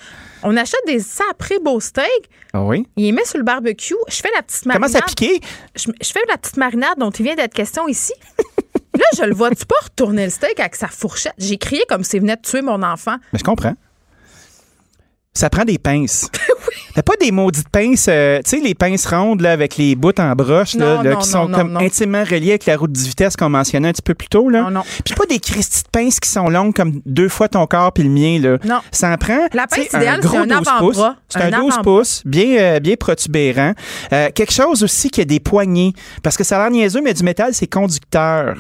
On 0.43 0.55
achète 0.55 0.79
des 0.87 0.99
saprés 0.99 1.59
beaux 1.59 1.79
steaks. 1.81 2.29
Ah 2.53 2.63
oui? 2.63 2.87
Il 2.95 3.03
les 3.05 3.11
met 3.11 3.25
sur 3.25 3.37
le 3.37 3.43
barbecue. 3.43 3.93
Je 4.07 4.15
fais 4.15 4.29
la 4.35 4.41
petite 4.41 4.63
Comment 4.63 4.79
marinade. 4.79 5.01
ça 5.01 5.05
piqué? 5.07 5.39
Je, 5.75 5.91
je 6.01 6.11
fais 6.11 6.21
la 6.29 6.37
petite 6.37 6.55
marinade 6.57 6.97
dont 6.97 7.09
il 7.11 7.23
vient 7.23 7.35
d'être 7.35 7.53
question 7.53 7.87
ici. 7.89 8.13
Je 9.17 9.23
le 9.23 9.33
vois-tu 9.33 9.65
pas 9.65 9.75
retourner 9.83 10.25
le 10.25 10.29
steak 10.29 10.59
avec 10.59 10.75
sa 10.75 10.87
fourchette? 10.87 11.33
J'ai 11.37 11.57
crié 11.57 11.83
comme 11.89 12.03
s'il 12.03 12.21
venait 12.21 12.35
de 12.35 12.41
tuer 12.41 12.61
mon 12.61 12.81
enfant. 12.83 13.17
Mais 13.33 13.39
je 13.39 13.43
comprends. 13.43 13.73
Ça 15.39 15.49
prend 15.49 15.63
des 15.63 15.77
pinces. 15.77 16.29
T'as 16.95 17.01
pas 17.01 17.15
des 17.21 17.31
maudites 17.31 17.69
pinces, 17.69 18.07
euh, 18.09 18.39
tu 18.43 18.49
sais, 18.49 18.59
les 18.59 18.75
pinces 18.75 19.05
rondes 19.05 19.39
là, 19.39 19.53
avec 19.53 19.77
les 19.77 19.95
bouts 19.95 20.11
en 20.19 20.33
broche 20.33 20.73
là, 20.75 20.95
Non, 20.97 21.01
là, 21.01 21.11
non, 21.11 21.19
qui 21.19 21.29
sont 21.29 21.47
non, 21.47 21.57
comme 21.57 21.77
intimement 21.77 22.23
reliées 22.25 22.49
avec 22.49 22.65
la 22.65 22.75
route 22.75 22.91
du 22.91 23.03
vitesse 23.03 23.37
qu'on 23.37 23.47
mentionnait 23.47 23.87
un 23.87 23.91
petit 23.93 24.01
peu 24.01 24.15
plus 24.15 24.27
tôt. 24.27 24.49
Là. 24.49 24.63
Non, 24.63 24.71
non. 24.71 24.81
Puis 25.05 25.13
pas 25.13 25.25
des 25.25 25.39
cristis 25.39 25.83
de 25.83 25.89
pinces 25.89 26.19
qui 26.19 26.27
sont 26.27 26.49
longues 26.49 26.75
comme 26.75 26.99
deux 27.05 27.29
fois 27.29 27.47
ton 27.47 27.65
corps 27.67 27.93
puis 27.93 28.03
le 28.03 28.09
mien. 28.09 28.37
Là. 28.41 28.57
Non. 28.65 28.81
Ça 28.91 29.11
en 29.11 29.17
prend. 29.17 29.47
La 29.53 29.65
pince 29.67 29.85
idéale, 29.93 30.19
c'est 30.21 30.35
un 30.35 30.45
12 30.45 30.51
avant-bras. 30.51 30.79
pouces. 30.79 31.01
C'est 31.29 31.39
un, 31.39 31.41
Un 31.41 31.45
12 31.45 31.55
avant-bras. 31.55 31.81
pouces, 31.83 32.21
bien, 32.25 32.57
euh, 32.57 32.79
bien 32.81 32.95
protubérant. 32.95 33.73
Euh, 34.11 34.29
quelque 34.35 34.51
chose 34.53 34.83
aussi 34.83 35.09
qui 35.09 35.21
a 35.21 35.25
des 35.25 35.39
poignées. 35.39 35.93
Parce 36.21 36.35
que 36.35 36.43
ça 36.43 36.57
a 36.57 36.63
l'air 36.63 36.71
niaiseux, 36.71 37.01
mais 37.01 37.13
du 37.13 37.23
métal, 37.23 37.53
c'est 37.53 37.67
conducteur. 37.67 38.57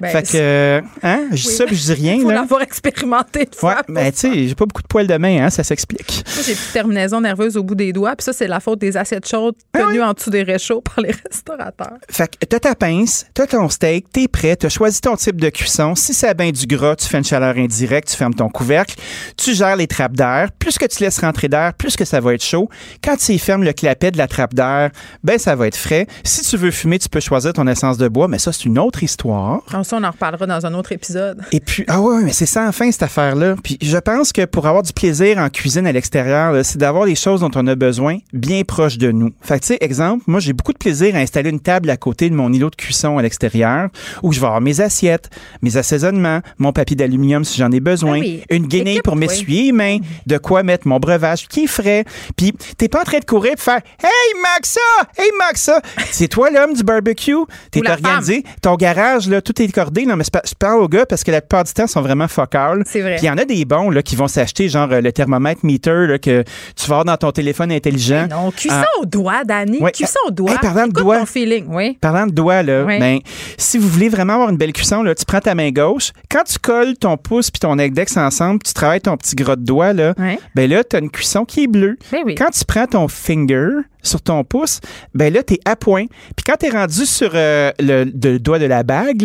Ben, 0.00 0.10
fait 0.10 0.22
que, 0.30 0.82
hein, 1.02 1.22
je 1.32 1.42
dis 1.42 1.48
Oui, 1.48 1.54
ça 1.54 1.64
puis 1.64 1.74
je 1.76 1.82
dis 1.82 1.92
rien. 2.02 2.14
Il 2.14 2.22
faut 2.22 2.30
l'avoir 2.30 2.60
expérimenté. 2.62 3.48
Ouais, 3.62 3.72
mais 3.88 4.12
tu 4.12 4.18
sais, 4.18 4.48
j'ai 4.48 4.54
pas 4.54 4.66
beaucoup 4.66 4.82
de 4.82 4.86
poils 4.86 5.06
de 5.06 5.16
main, 5.16 5.44
hein, 5.46 5.50
ça 5.50 5.64
s'explique. 5.64 6.17
Moi, 6.34 6.44
j'ai 6.46 6.54
plus 6.54 6.68
de 6.68 6.72
terminaison 6.72 7.20
nerveuse 7.20 7.56
au 7.56 7.62
bout 7.62 7.74
des 7.74 7.92
doigts. 7.92 8.14
Puis 8.16 8.24
ça, 8.24 8.32
c'est 8.32 8.46
la 8.46 8.60
faute 8.60 8.78
des 8.80 8.96
assiettes 8.96 9.28
chaudes 9.28 9.54
Ah 9.72 9.80
tenues 9.80 10.02
en 10.02 10.12
dessous 10.12 10.30
des 10.30 10.42
réchauds 10.42 10.80
par 10.80 11.00
les 11.02 11.12
restaurateurs. 11.30 11.98
Fait 12.10 12.28
que 12.28 12.46
t'as 12.46 12.60
ta 12.60 12.74
pince, 12.74 13.26
t'as 13.34 13.46
ton 13.46 13.68
steak, 13.68 14.10
t'es 14.12 14.28
prêt, 14.28 14.56
t'as 14.56 14.68
choisi 14.68 15.00
ton 15.00 15.16
type 15.16 15.40
de 15.40 15.48
cuisson. 15.50 15.94
Si 15.94 16.14
ça 16.14 16.30
a 16.30 16.34
bien 16.34 16.50
du 16.50 16.66
gras, 16.66 16.96
tu 16.96 17.06
fais 17.06 17.18
une 17.18 17.24
chaleur 17.24 17.56
indirecte, 17.56 18.08
tu 18.08 18.16
fermes 18.16 18.34
ton 18.34 18.48
couvercle, 18.48 18.96
tu 19.36 19.54
gères 19.54 19.76
les 19.76 19.86
trappes 19.86 20.16
d'air. 20.16 20.50
Plus 20.58 20.78
que 20.78 20.86
tu 20.86 21.02
laisses 21.02 21.18
rentrer 21.20 21.48
d'air, 21.48 21.74
plus 21.74 21.96
que 21.96 22.04
ça 22.04 22.20
va 22.20 22.34
être 22.34 22.44
chaud. 22.44 22.68
Quand 23.02 23.16
tu 23.16 23.32
y 23.32 23.38
fermes 23.38 23.64
le 23.64 23.72
clapet 23.72 24.10
de 24.10 24.18
la 24.18 24.28
trappe 24.28 24.54
d'air, 24.54 24.90
ben 25.22 25.38
ça 25.38 25.54
va 25.54 25.66
être 25.66 25.76
frais. 25.76 26.06
Si 26.24 26.42
tu 26.42 26.56
veux 26.56 26.70
fumer, 26.70 26.98
tu 26.98 27.08
peux 27.08 27.20
choisir 27.20 27.52
ton 27.52 27.66
essence 27.66 27.98
de 27.98 28.08
bois, 28.08 28.28
mais 28.28 28.38
ça 28.38 28.52
c'est 28.52 28.64
une 28.64 28.78
autre 28.78 29.02
histoire. 29.02 29.62
Ça, 29.84 29.96
on 29.96 30.04
en 30.04 30.10
reparlera 30.10 30.46
dans 30.46 30.66
un 30.66 30.74
autre 30.74 30.92
épisode. 30.92 31.40
Et 31.52 31.60
puis, 31.60 31.84
ah 31.88 32.00
ouais, 32.00 32.22
mais 32.22 32.32
c'est 32.32 32.46
sans 32.46 32.70
fin 32.72 32.90
cette 32.90 33.04
affaire-là. 33.04 33.54
Puis 33.62 33.78
je 33.80 33.96
pense 33.96 34.32
que 34.32 34.44
pour 34.44 34.66
avoir 34.66 34.82
du 34.82 34.92
plaisir 34.92 35.38
en 35.38 35.48
cuisine 35.48 35.86
à 35.86 35.92
l'extérieur, 35.92 36.07
c'est 36.12 36.78
d'avoir 36.78 37.04
des 37.06 37.14
choses 37.14 37.40
dont 37.40 37.50
on 37.54 37.66
a 37.66 37.74
besoin 37.74 38.18
bien 38.32 38.62
proche 38.64 38.98
de 38.98 39.10
nous. 39.10 39.30
Fait 39.40 39.56
que, 39.58 39.60
tu 39.64 39.66
sais, 39.68 39.78
exemple, 39.80 40.24
moi, 40.26 40.40
j'ai 40.40 40.52
beaucoup 40.52 40.72
de 40.72 40.78
plaisir 40.78 41.14
à 41.16 41.18
installer 41.18 41.50
une 41.50 41.60
table 41.60 41.90
à 41.90 41.96
côté 41.96 42.28
de 42.30 42.34
mon 42.34 42.52
îlot 42.52 42.70
de 42.70 42.76
cuisson 42.76 43.18
à 43.18 43.22
l'extérieur 43.22 43.88
où 44.22 44.32
je 44.32 44.40
vais 44.40 44.46
avoir 44.46 44.60
mes 44.60 44.80
assiettes, 44.80 45.30
mes 45.62 45.76
assaisonnements, 45.76 46.40
mon 46.58 46.72
papier 46.72 46.96
d'aluminium 46.96 47.44
si 47.44 47.58
j'en 47.58 47.70
ai 47.72 47.80
besoin, 47.80 48.16
Ah 48.18 48.20
oui. 48.20 48.42
une 48.50 48.66
guenille 48.66 49.00
pour 49.02 49.16
m'essuyer 49.16 49.64
les 49.64 49.72
mains, 49.72 49.98
de 50.26 50.38
quoi 50.38 50.62
mettre 50.62 50.86
mon 50.88 50.98
breuvage 50.98 51.48
qui 51.48 51.64
est 51.64 51.68
frais. 51.68 52.04
Puis, 52.36 52.52
t'es 52.76 52.88
pas 52.88 53.00
en 53.00 53.04
train 53.04 53.18
de 53.18 53.24
courir 53.24 53.52
et 53.52 53.60
faire 53.60 53.80
Hey, 54.02 54.40
Maxa! 54.42 54.80
Hey, 55.18 55.30
Maxa! 55.38 55.80
C'est 56.10 56.28
toi 56.28 56.50
l'homme 56.50 56.74
du 56.74 56.82
barbecue? 56.82 57.34
T'es 57.70 57.88
organisé. 57.88 58.44
Ton 58.62 58.76
garage, 58.76 59.28
là, 59.28 59.40
tout 59.40 59.60
est 59.60 59.68
cordé. 59.72 60.06
Non, 60.06 60.16
mais 60.16 60.24
je 60.24 60.54
parle 60.58 60.80
aux 60.80 60.88
gars 60.88 61.06
parce 61.06 61.24
que 61.24 61.30
la 61.30 61.40
plupart 61.40 61.64
du 61.64 61.72
temps, 61.72 61.86
sont 61.86 62.02
vraiment 62.02 62.28
focal. 62.28 62.82
C'est 62.86 63.00
vrai. 63.00 63.16
Puis 63.16 63.24
il 63.24 63.28
y 63.28 63.30
en 63.30 63.38
a 63.38 63.44
des 63.44 63.64
bons 63.64 63.90
là, 63.90 64.02
qui 64.02 64.16
vont 64.16 64.28
s'acheter, 64.28 64.68
genre 64.68 64.88
euh, 64.92 65.00
le 65.00 65.12
thermomètre 65.12 65.64
meter 65.64 65.87
là, 65.92 66.18
que 66.18 66.42
tu 66.76 66.86
vas 66.88 66.96
avoir 67.00 67.04
dans 67.04 67.16
ton 67.16 67.30
téléphone 67.32 67.72
intelligent. 67.72 68.26
Non, 68.30 68.50
cuisson 68.50 68.74
Ah, 68.80 69.00
au 69.00 69.04
doigt, 69.06 69.44
Dani. 69.44 69.78
Ouais. 69.80 69.92
Cuisson 69.92 70.18
au 70.26 70.30
doigt. 70.30 70.52
Hey, 70.52 70.58
parlant 70.60 70.86
de 70.86 70.92
doigt. 70.92 71.18
ton 71.20 71.26
feeling, 71.26 71.66
oui. 71.68 71.98
Parlant 72.00 72.26
de 72.26 72.32
doigts, 72.32 72.62
là, 72.62 72.84
Oui. 72.84 72.98
ben, 72.98 73.18
si 73.56 73.78
vous 73.78 73.88
voulez 73.88 74.08
vraiment 74.08 74.34
avoir 74.34 74.50
une 74.50 74.56
belle 74.56 74.72
cuisson, 74.72 75.02
là, 75.02 75.14
tu 75.14 75.24
prends 75.24 75.40
ta 75.40 75.54
main 75.54 75.70
gauche. 75.70 76.12
Quand 76.30 76.44
tu 76.44 76.58
colles 76.58 76.96
ton 76.96 77.16
pouce 77.16 77.50
puis 77.50 77.60
ton 77.60 77.78
index 77.78 78.16
ensemble, 78.16 78.60
tu 78.64 78.72
travailles 78.72 79.00
ton 79.00 79.16
petit 79.16 79.34
gras 79.36 79.56
de 79.56 79.64
doigt, 79.64 79.92
là, 79.92 80.14
ben 80.54 80.70
là, 80.70 80.84
tu 80.84 80.96
as 80.96 80.98
une 81.00 81.10
cuisson 81.10 81.44
qui 81.44 81.64
est 81.64 81.68
bleue. 81.68 81.96
Ben 82.12 82.20
oui. 82.24 82.34
Quand 82.34 82.50
tu 82.50 82.64
prends 82.64 82.86
ton 82.86 83.08
finger 83.08 83.68
sur 84.02 84.22
ton 84.22 84.44
pouce, 84.44 84.80
ben 85.14 85.32
là, 85.32 85.42
tu 85.42 85.54
es 85.54 85.60
à 85.64 85.76
point. 85.76 86.06
Puis 86.36 86.44
quand 86.46 86.56
tu 86.58 86.66
es 86.66 86.70
rendu 86.70 87.04
sur 87.06 87.30
euh, 87.34 87.72
le, 87.78 88.04
le 88.04 88.38
doigt 88.38 88.58
de 88.58 88.66
la 88.66 88.82
bague, 88.82 89.22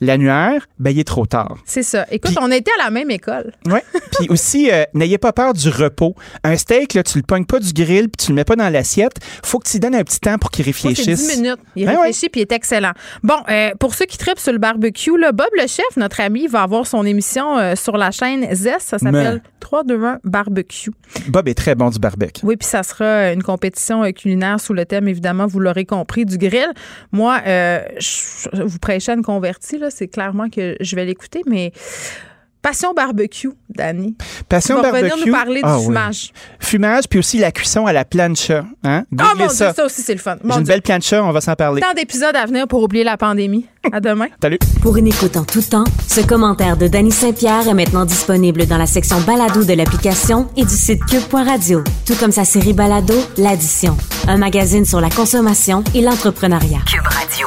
l'annuaire, 0.00 0.66
ben 0.78 0.90
il 0.90 0.98
est 0.98 1.04
trop 1.04 1.26
tard. 1.26 1.56
C'est 1.64 1.82
ça. 1.82 2.06
Écoute, 2.10 2.36
on 2.40 2.50
était 2.50 2.70
à 2.80 2.84
la 2.84 2.90
même 2.90 3.10
école. 3.10 3.52
Ouais. 3.66 3.82
Puis 4.18 4.28
aussi, 4.28 4.70
euh, 4.70 4.84
n'ayez 4.94 5.18
pas 5.18 5.32
peur 5.32 5.52
du 5.52 5.68
repos. 5.68 6.14
Un 6.44 6.56
steak, 6.56 6.94
là, 6.94 7.02
tu 7.02 7.18
le 7.18 7.24
pognes 7.24 7.44
pas 7.44 7.58
du 7.58 7.72
grill 7.72 8.08
puis 8.08 8.26
tu 8.26 8.32
le 8.32 8.36
mets 8.36 8.44
pas 8.44 8.56
dans 8.56 8.68
l'assiette. 8.68 9.14
Faut 9.42 9.58
que 9.58 9.68
tu 9.68 9.78
donnes 9.78 9.94
un 9.94 10.04
petit 10.04 10.20
temps 10.20 10.38
pour 10.38 10.50
qu'il 10.50 10.64
c'est 10.64 10.70
réfléchisse. 10.70 11.28
10 11.28 11.36
minutes. 11.38 11.58
Il 11.76 11.86
Ben 11.86 11.96
réfléchit 11.96 12.28
puis 12.28 12.40
il 12.40 12.42
est 12.42 12.52
excellent. 12.52 12.92
Bon, 13.22 13.36
euh, 13.48 13.70
pour 13.78 13.94
ceux 13.94 14.06
qui 14.06 14.18
tripent 14.18 14.38
sur 14.38 14.52
le 14.52 14.58
barbecue, 14.58 15.18
là, 15.18 15.32
Bob 15.32 15.48
le 15.56 15.66
chef, 15.66 15.96
notre 15.96 16.20
ami, 16.20 16.46
va 16.46 16.62
avoir 16.62 16.86
son 16.86 17.04
émission 17.04 17.74
sur 17.76 17.96
la 17.96 18.10
chaîne 18.10 18.46
Zest. 18.54 18.88
Ça 18.88 18.98
s'appelle 18.98 19.42
3 19.60 19.84
2 19.84 20.04
1 20.04 20.18
barbecue. 20.24 20.90
Bob 21.28 21.48
est 21.48 21.54
très 21.54 21.74
bon 21.74 21.90
du 21.90 21.98
barbecue. 21.98 22.44
Oui, 22.44 22.56
puis 22.56 22.68
ça 22.68 22.82
sera 22.82 23.32
une 23.32 23.42
compétition 23.42 24.04
culinaire 24.12 24.60
sous 24.60 24.72
le 24.72 24.84
thème, 24.84 25.08
évidemment, 25.08 25.46
vous 25.46 25.60
l'aurez 25.60 25.84
compris, 25.84 26.24
du 26.24 26.38
grill. 26.38 26.70
Moi, 27.12 27.40
euh, 27.46 27.80
je, 27.98 28.62
vous 28.62 28.78
prêchez 28.78 29.12
une 29.12 29.22
convertie, 29.22 29.78
là, 29.78 29.90
c'est 29.90 30.08
clairement 30.08 30.48
que 30.48 30.76
je 30.80 30.96
vais 30.96 31.04
l'écouter, 31.04 31.42
mais 31.46 31.72
passion 32.62 32.92
barbecue, 32.94 33.50
Dani. 33.68 34.16
Passion 34.48 34.76
Tu 34.76 34.82
vas 34.82 34.90
barbecue? 34.92 35.10
revenir 35.12 35.26
nous 35.26 35.32
parler 35.32 35.60
Ah 35.64 35.72
du 35.74 35.78
oui. 35.80 35.84
fumage. 35.86 36.32
Fumage, 36.58 37.04
puis 37.08 37.18
aussi 37.18 37.38
la 37.38 37.52
cuisson 37.52 37.86
à 37.86 37.92
la 37.92 38.04
plancha. 38.04 38.64
Hein? 38.84 39.04
Ah 39.04 39.32
Googlez 39.32 39.44
mon 39.44 39.48
ça. 39.50 39.66
Dieu, 39.66 39.74
ça 39.76 39.84
aussi, 39.86 40.02
c'est 40.02 40.14
le 40.14 40.20
fun. 40.20 40.36
J'ai 40.44 40.58
une 40.58 40.64
belle 40.64 40.82
plancha, 40.82 41.22
on 41.24 41.32
va 41.32 41.40
s'en 41.40 41.54
parler. 41.54 41.80
Tant 41.80 41.94
d'épisodes 41.94 42.34
à 42.36 42.46
venir 42.46 42.66
pour 42.68 42.82
oublier 42.82 43.04
la 43.04 43.16
pandémie. 43.16 43.66
À 43.92 44.00
demain. 44.00 44.26
Salut. 44.42 44.58
Pour 44.82 44.96
une 44.96 45.06
écoute 45.06 45.36
en 45.36 45.44
tout 45.44 45.62
temps, 45.62 45.84
ce 46.08 46.20
commentaire 46.20 46.76
de 46.76 46.86
Danny 46.86 47.10
Saint-Pierre 47.12 47.66
est 47.68 47.74
maintenant 47.74 48.04
disponible 48.04 48.66
dans 48.66 48.76
la 48.78 48.86
section 48.86 49.20
balado 49.22 49.64
de 49.64 49.72
l'application 49.72 50.48
et 50.56 50.64
du 50.64 50.74
site 50.74 51.04
cube.radio, 51.06 51.82
tout 52.06 52.14
comme 52.16 52.32
sa 52.32 52.44
série 52.44 52.72
balado 52.74 53.14
L'Addition, 53.38 53.96
un 54.28 54.36
magazine 54.36 54.84
sur 54.84 55.00
la 55.00 55.08
consommation 55.10 55.82
et 55.94 56.02
l'entrepreneuriat. 56.02 56.80
Cube 56.86 57.06
Radio. 57.06 57.46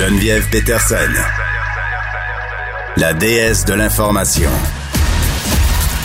Geneviève 0.00 0.48
Peterson. 0.50 1.12
La 2.96 3.12
déesse 3.12 3.66
de 3.66 3.74
l'information. 3.74 4.48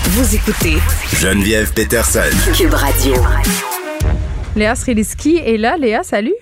Vous 0.10 0.36
écoutez 0.36 0.82
Geneviève 1.16 1.74
Peterson. 1.74 2.20
Cube 2.54 2.74
Radio. 2.74 3.14
Léa 4.58 4.76
Sreliski 4.76 5.38
est 5.38 5.56
là. 5.56 5.78
Léa, 5.78 6.04
salut. 6.04 6.36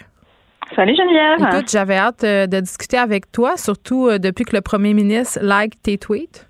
Salut 0.76 0.96
Geneviève. 0.96 1.48
Écoute, 1.54 1.70
j'avais 1.70 1.98
hâte 1.98 2.24
euh, 2.24 2.48
de 2.48 2.60
discuter 2.60 2.98
avec 2.98 3.32
toi, 3.32 3.56
surtout 3.56 4.08
euh, 4.08 4.18
depuis 4.18 4.46
que 4.46 4.56
le 4.56 4.62
premier 4.62 4.96
ministre 4.96 5.38
like 5.44 5.80
tes 5.84 6.00
tweets. 6.00 6.48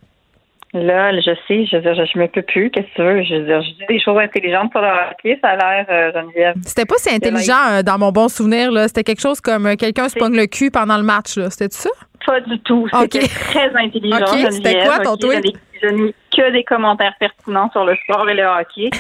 Là, 0.73 1.11
je 1.15 1.35
sais, 1.47 1.67
je 1.67 1.75
veux 1.77 1.81
dire, 1.83 1.93
je, 1.93 2.03
je 2.11 2.17
me 2.17 2.27
peux 2.27 2.41
plus. 2.41 2.71
Qu'est-ce 2.71 2.87
que 2.87 2.95
tu 2.95 3.01
veux? 3.03 3.21
Je 3.23 3.35
veux 3.35 3.45
dire, 3.45 3.61
je 3.61 3.69
dis 3.69 3.85
des 3.87 3.99
choses 3.99 4.17
intelligentes 4.17 4.71
sur 4.71 4.81
le 4.81 4.87
hockey, 4.87 5.37
ça 5.39 5.49
a 5.51 5.55
l'air, 5.55 5.85
euh, 5.89 6.11
Geneviève. 6.11 6.55
C'était 6.63 6.85
pas 6.85 6.95
si 6.97 7.13
intelligent 7.13 7.53
euh, 7.69 7.83
dans 7.83 7.99
mon 7.99 8.11
bon 8.11 8.27
souvenir. 8.27 8.71
là. 8.71 8.87
C'était 8.87 9.03
quelque 9.03 9.21
chose 9.21 9.39
comme 9.39 9.67
euh, 9.67 9.75
quelqu'un 9.75 10.09
se 10.09 10.17
pogne 10.17 10.35
le 10.35 10.47
cul 10.47 10.71
pendant 10.71 10.97
le 10.97 11.03
match. 11.03 11.37
là. 11.37 11.51
C'était 11.51 11.69
ça? 11.69 11.91
Pas 12.25 12.39
du 12.41 12.59
tout. 12.61 12.87
C'était 12.91 13.19
Ok. 13.23 13.29
très 13.51 13.75
intelligent, 13.75 14.17
Ok, 14.17 14.27
Geneviève. 14.29 14.51
c'était 14.51 14.79
quoi 14.83 14.99
ton 14.99 15.15
tweet? 15.17 15.55
Je 15.83 15.87
n'ai- 15.89 16.15
que 16.35 16.51
des 16.51 16.63
commentaires 16.63 17.13
pertinents 17.19 17.69
sur 17.71 17.85
le 17.85 17.95
sport 17.97 18.27
et 18.27 18.33
le 18.33 18.43
hockey. 18.43 18.89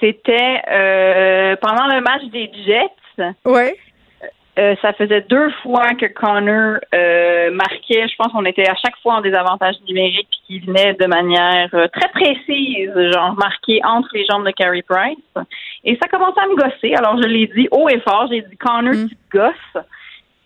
C'était 0.00 0.60
pendant 1.60 1.86
le 1.86 2.00
match 2.02 2.22
des 2.32 2.50
Jets. 2.64 3.32
Ouais. 3.44 3.74
Euh, 4.56 4.76
ça 4.80 4.92
faisait 4.92 5.22
deux 5.22 5.50
fois 5.62 5.94
que 5.94 6.06
Connor 6.06 6.78
euh, 6.94 7.50
marquait. 7.50 8.06
Je 8.06 8.14
pense 8.16 8.32
qu'on 8.32 8.44
était 8.44 8.68
à 8.68 8.76
chaque 8.76 8.96
fois 9.02 9.14
en 9.14 9.20
désavantage 9.20 9.74
numérique 9.88 10.28
puis 10.30 10.40
qu'il 10.46 10.66
venait 10.66 10.94
de 10.94 11.06
manière 11.06 11.68
euh, 11.74 11.88
très 11.88 12.08
précise, 12.10 12.92
genre 13.12 13.34
marqué 13.34 13.80
entre 13.84 14.08
les 14.14 14.24
jambes 14.30 14.46
de 14.46 14.52
Carey 14.52 14.82
Price. 14.82 15.46
Et 15.82 15.98
ça 16.00 16.08
commençait 16.08 16.40
à 16.40 16.46
me 16.46 16.54
gosser. 16.54 16.94
Alors 16.94 17.20
je 17.20 17.26
l'ai 17.26 17.48
dit 17.48 17.66
haut 17.72 17.88
et 17.88 18.00
fort. 18.00 18.28
J'ai 18.30 18.42
dit 18.42 18.56
Connor, 18.56 18.94
tu 19.08 19.16
te 19.16 19.36
gosses. 19.36 19.84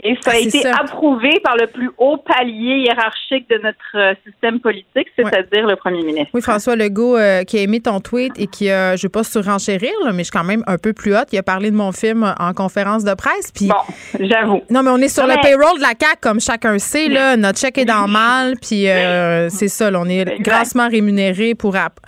Et 0.03 0.17
ça 0.23 0.31
a. 0.31 0.35
Ah, 0.35 0.39
été 0.39 0.61
ça. 0.63 0.77
approuvé 0.81 1.41
par 1.43 1.57
le 1.57 1.67
plus 1.67 1.91
haut 1.99 2.19
palier 2.19 2.85
hiérarchique 2.85 3.49
de 3.51 3.59
notre 3.59 3.79
euh, 3.97 4.15
système 4.25 4.61
politique, 4.61 5.09
c'est-à-dire 5.17 5.67
le 5.67 5.75
premier 5.75 6.03
ministre. 6.05 6.31
Oui, 6.35 6.41
François 6.41 6.77
Legault 6.77 7.17
euh, 7.17 7.43
qui 7.43 7.59
a 7.59 7.63
aimé 7.63 7.81
ton 7.81 7.99
tweet 8.01 8.33
et 8.39 8.47
qui 8.47 8.71
a, 8.71 8.95
je 8.95 9.01
ne 9.01 9.09
vais 9.09 9.13
pas 9.13 9.25
surenchérir, 9.25 9.91
là, 10.05 10.13
mais 10.13 10.19
je 10.19 10.25
suis 10.31 10.33
quand 10.33 10.45
même 10.45 10.63
un 10.69 10.79
peu 10.79 10.93
plus 10.93 11.17
haute. 11.17 11.27
Il 11.33 11.39
a 11.39 11.43
parlé 11.43 11.71
de 11.73 11.77
mon 11.77 11.91
film 11.91 12.33
en 12.39 12.53
conférence 12.53 13.03
de 13.03 13.13
presse. 13.15 13.51
Puis, 13.53 13.67
bon, 13.69 13.75
j'avoue. 14.21 14.63
Non, 14.71 14.83
mais 14.85 14.91
on 14.91 14.99
est 14.99 15.09
sur 15.09 15.27
le 15.27 15.35
payroll 15.43 15.77
de 15.79 15.83
la 15.83 15.95
CAQ, 16.01 16.19
comme 16.21 16.41
chacun 16.41 16.79
sait. 16.79 17.09
Là, 17.09 17.37
notre 17.37 17.59
chèque 17.59 17.79
est 17.79 17.85
dans 17.85 18.07
le 18.07 18.13
mal. 18.13 18.55
Puis 18.63 18.89
euh, 18.89 19.49
c'est 19.49 19.69
ça, 19.69 19.91
là, 19.91 20.01
on 20.01 20.09
est 20.09 20.41
grassement 20.41 20.89
rémunéré 20.89 21.55
pour 21.57 21.75
app- 21.75 21.99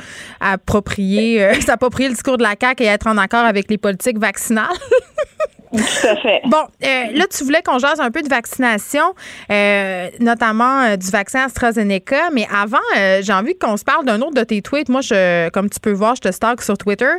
approprier, 0.41 1.43
euh, 1.43 1.55
s'approprier 1.61 2.09
le 2.09 2.15
discours 2.15 2.37
de 2.37 2.43
la 2.45 2.55
CAQ 2.61 2.85
et 2.85 2.87
être 2.87 3.07
en 3.09 3.19
accord 3.19 3.45
avec 3.45 3.69
les 3.71 3.79
politiques 3.79 4.19
vaccinales. 4.19 4.67
Tout 5.73 6.07
à 6.07 6.17
fait. 6.17 6.41
Bon, 6.47 6.63
euh, 6.85 7.05
là, 7.15 7.25
tu 7.31 7.45
voulais 7.45 7.63
qu'on 7.63 7.79
jase 7.79 8.01
un 8.01 8.11
peu 8.11 8.23
de 8.23 8.29
vaccination, 8.29 9.15
euh, 9.51 10.09
notamment 10.19 10.83
euh, 10.83 10.97
du 10.97 11.09
vaccin 11.11 11.45
AstraZeneca. 11.45 12.31
Mais 12.33 12.47
avant, 12.53 12.79
euh, 12.99 13.21
j'ai 13.23 13.33
envie 13.33 13.57
qu'on 13.57 13.77
se 13.77 13.85
parle 13.85 14.05
d'un 14.05 14.21
autre 14.21 14.35
de 14.35 14.43
tes 14.45 14.63
tweets. 14.63 14.89
Moi, 14.89 15.01
je, 15.01 15.49
comme 15.51 15.71
tu 15.71 15.79
peux 15.81 15.93
voir, 15.93 16.17
je 16.17 16.23
te 16.23 16.33
stalk 16.33 16.61
sur 16.63 16.77
Twitter. 16.77 17.11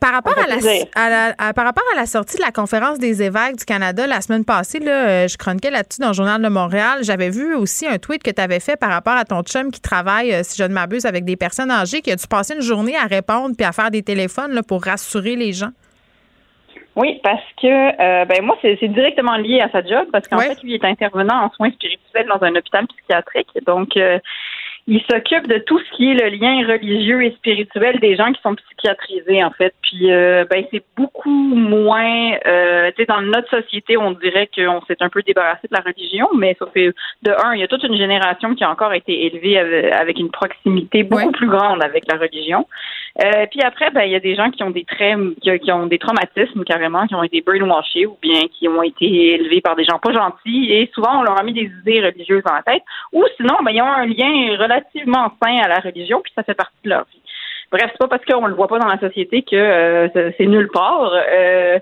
Par, 0.00 0.12
rapport 0.12 0.36
à 0.38 0.46
la, 0.46 0.56
plaisir. 0.56 0.86
à 0.94 1.10
la- 1.10 1.34
à- 1.38 1.52
par 1.52 1.64
rapport 1.64 1.84
à 1.92 1.96
la 1.96 2.06
sortie 2.06 2.36
de 2.38 2.42
la 2.42 2.50
conférence 2.52 2.98
des 2.98 3.22
évêques 3.22 3.56
du 3.56 3.64
Canada 3.64 4.06
la 4.06 4.20
semaine 4.20 4.44
passée, 4.44 4.78
là, 4.78 5.26
je 5.26 5.36
chroniquais 5.36 5.70
là-dessus 5.70 6.00
dans 6.00 6.08
le 6.08 6.14
Journal 6.14 6.40
de 6.40 6.48
Montréal. 6.48 7.00
J'avais 7.02 7.28
vu 7.30 7.54
aussi 7.54 7.86
un 7.86 7.98
tweet 7.98 8.22
que 8.22 8.30
tu 8.30 8.40
avais 8.40 8.60
fait 8.60 8.76
par 8.76 8.90
rapport 8.90 9.14
à 9.16 9.24
ton 9.24 9.42
chum 9.42 9.70
qui 9.70 9.80
travaille, 9.80 10.42
si 10.44 10.56
je 10.56 10.64
ne 10.64 10.72
m'abuse, 10.72 11.04
avec 11.06 11.24
des 11.24 11.36
personnes 11.36 11.70
âgées, 11.70 12.00
qui 12.00 12.10
a 12.10 12.16
dû 12.16 12.26
passer 12.26 12.54
une 12.54 12.62
journée 12.62 12.96
à 12.96 13.06
répondre 13.06 13.54
puis 13.56 13.66
à 13.66 13.72
faire 13.72 13.90
des 13.90 14.02
téléphones 14.02 14.52
là, 14.52 14.62
pour 14.62 14.82
rassurer 14.84 15.36
les 15.36 15.52
gens. 15.52 15.70
Oui, 16.96 17.20
parce 17.24 17.42
que 17.60 17.66
euh, 17.66 18.24
ben 18.24 18.44
moi 18.44 18.56
c'est 18.62 18.88
directement 18.88 19.36
lié 19.36 19.60
à 19.60 19.68
sa 19.70 19.82
job 19.84 20.06
parce 20.12 20.28
qu'en 20.28 20.38
Ouais. 20.38 20.46
fait 20.48 20.62
lui 20.62 20.74
il 20.74 20.74
est 20.74 20.84
intervenant 20.84 21.44
en 21.44 21.50
soins 21.50 21.70
spirituels 21.72 22.26
dans 22.28 22.42
un 22.42 22.54
hôpital 22.54 22.86
psychiatrique 22.86 23.48
donc 23.66 23.96
euh, 23.96 24.18
il 24.86 25.00
s'occupe 25.10 25.46
de 25.48 25.58
tout 25.58 25.78
ce 25.78 25.96
qui 25.96 26.10
est 26.10 26.14
le 26.14 26.28
lien 26.36 26.66
religieux 26.66 27.22
et 27.22 27.30
spirituel 27.32 28.00
des 28.00 28.16
gens 28.16 28.32
qui 28.32 28.40
sont 28.42 28.54
psychiatrisés 28.54 29.42
en 29.42 29.50
fait. 29.50 29.74
Puis 29.82 30.12
euh, 30.12 30.44
ben 30.50 30.64
c'est 30.70 30.84
beaucoup 30.94 31.30
moins 31.30 32.32
euh, 32.46 32.90
tu 32.90 32.96
sais 33.02 33.06
dans 33.06 33.22
notre 33.22 33.48
société 33.48 33.96
on 33.96 34.10
dirait 34.10 34.48
qu'on 34.54 34.82
s'est 34.86 34.98
un 35.00 35.08
peu 35.08 35.22
débarrassé 35.22 35.68
de 35.68 35.74
la 35.74 35.80
religion 35.80 36.28
mais 36.36 36.54
ça 36.58 36.66
fait 36.72 36.92
de 37.22 37.30
un 37.44 37.54
il 37.54 37.60
y 37.60 37.62
a 37.62 37.68
toute 37.68 37.82
une 37.84 37.96
génération 37.96 38.54
qui 38.54 38.62
a 38.62 38.70
encore 38.70 38.92
été 38.92 39.24
élevée 39.26 39.58
avec, 39.58 40.18
une 40.18 40.30
proximité 40.30 41.02
beaucoup 41.02 41.32
plus 41.32 41.48
grande 41.48 41.82
avec 41.82 42.04
la 42.10 42.18
religion. 42.18 42.66
Euh, 43.24 43.46
puis 43.50 43.60
après, 43.62 43.90
ben 43.90 44.02
il 44.02 44.10
y 44.10 44.16
a 44.16 44.20
des 44.20 44.34
gens 44.34 44.50
qui 44.50 44.62
ont 44.62 44.70
des 44.70 44.84
traits, 44.84 45.16
qui, 45.40 45.58
qui 45.60 45.72
ont 45.72 45.86
des 45.86 45.98
traumatismes 45.98 46.64
carrément, 46.64 47.06
qui 47.06 47.14
ont 47.14 47.22
été 47.22 47.40
brainwashés 47.40 48.06
ou 48.06 48.16
bien 48.20 48.42
qui 48.52 48.68
ont 48.68 48.82
été 48.82 49.34
élevés 49.34 49.60
par 49.60 49.76
des 49.76 49.84
gens 49.84 49.98
pas 49.98 50.12
gentils 50.12 50.72
et 50.72 50.90
souvent 50.94 51.20
on 51.20 51.22
leur 51.22 51.38
a 51.38 51.42
mis 51.42 51.52
des 51.52 51.70
idées 51.80 52.04
religieuses 52.04 52.42
dans 52.42 52.54
la 52.54 52.62
tête. 52.62 52.82
Ou 53.12 53.24
sinon, 53.36 53.56
ben 53.64 53.70
ils 53.70 53.82
ont 53.82 53.92
un 53.92 54.06
lien 54.06 54.56
relativement 54.74 55.32
sains 55.42 55.62
à 55.62 55.68
la 55.68 55.80
religion, 55.80 56.20
puis 56.22 56.32
ça 56.34 56.42
fait 56.42 56.54
partie 56.54 56.76
de 56.84 56.90
leur 56.90 57.04
vie. 57.04 57.20
Bref, 57.72 57.90
c'est 57.90 57.98
pas 57.98 58.08
parce 58.08 58.24
qu'on 58.24 58.46
le 58.46 58.54
voit 58.54 58.68
pas 58.68 58.78
dans 58.78 58.86
la 58.86 59.00
société 59.00 59.42
que 59.42 59.56
euh, 59.56 60.08
c'est 60.38 60.46
nulle 60.46 60.68
part. 60.72 61.12
Euh, 61.12 61.78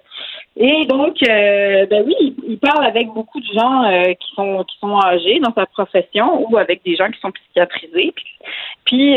et 0.56 0.86
donc, 0.86 1.16
euh, 1.22 1.86
ben 1.86 2.04
oui, 2.06 2.34
il, 2.46 2.58
parle 2.58 2.86
avec 2.86 3.08
beaucoup 3.08 3.40
de 3.40 3.52
gens 3.52 4.14
qui 4.18 4.34
sont 4.34 4.64
qui 4.64 4.78
sont 4.78 4.98
âgés 4.98 5.38
dans 5.40 5.52
sa 5.52 5.66
profession 5.66 6.46
ou 6.48 6.56
avec 6.56 6.82
des 6.84 6.96
gens 6.96 7.10
qui 7.10 7.20
sont 7.20 7.30
psychiatrisés. 7.30 8.14
Puis, 8.84 9.16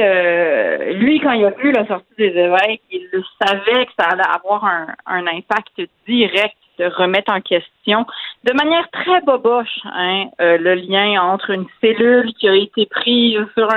lui, 0.96 1.20
quand 1.20 1.32
il 1.32 1.46
a 1.46 1.52
vu 1.52 1.72
la 1.72 1.86
sortie 1.88 2.16
des 2.18 2.38
évêques, 2.38 2.82
il 2.92 3.10
savait 3.42 3.86
que 3.86 3.92
ça 3.98 4.10
allait 4.10 4.24
avoir 4.34 4.66
un, 4.66 4.88
un 5.06 5.28
impact 5.28 5.82
direct 6.08 6.56
de 6.80 6.86
remettre 6.86 7.32
en 7.32 7.42
question 7.42 8.06
de 8.44 8.54
manière 8.54 8.90
très 8.92 9.22
boboche 9.22 9.80
hein, 9.86 10.26
le 10.40 10.76
lien 10.76 11.22
entre 11.22 11.52
une 11.52 11.66
cellule 11.82 12.34
qui 12.34 12.48
a 12.48 12.56
été 12.56 12.86
prise 12.86 13.40
sur 13.58 13.70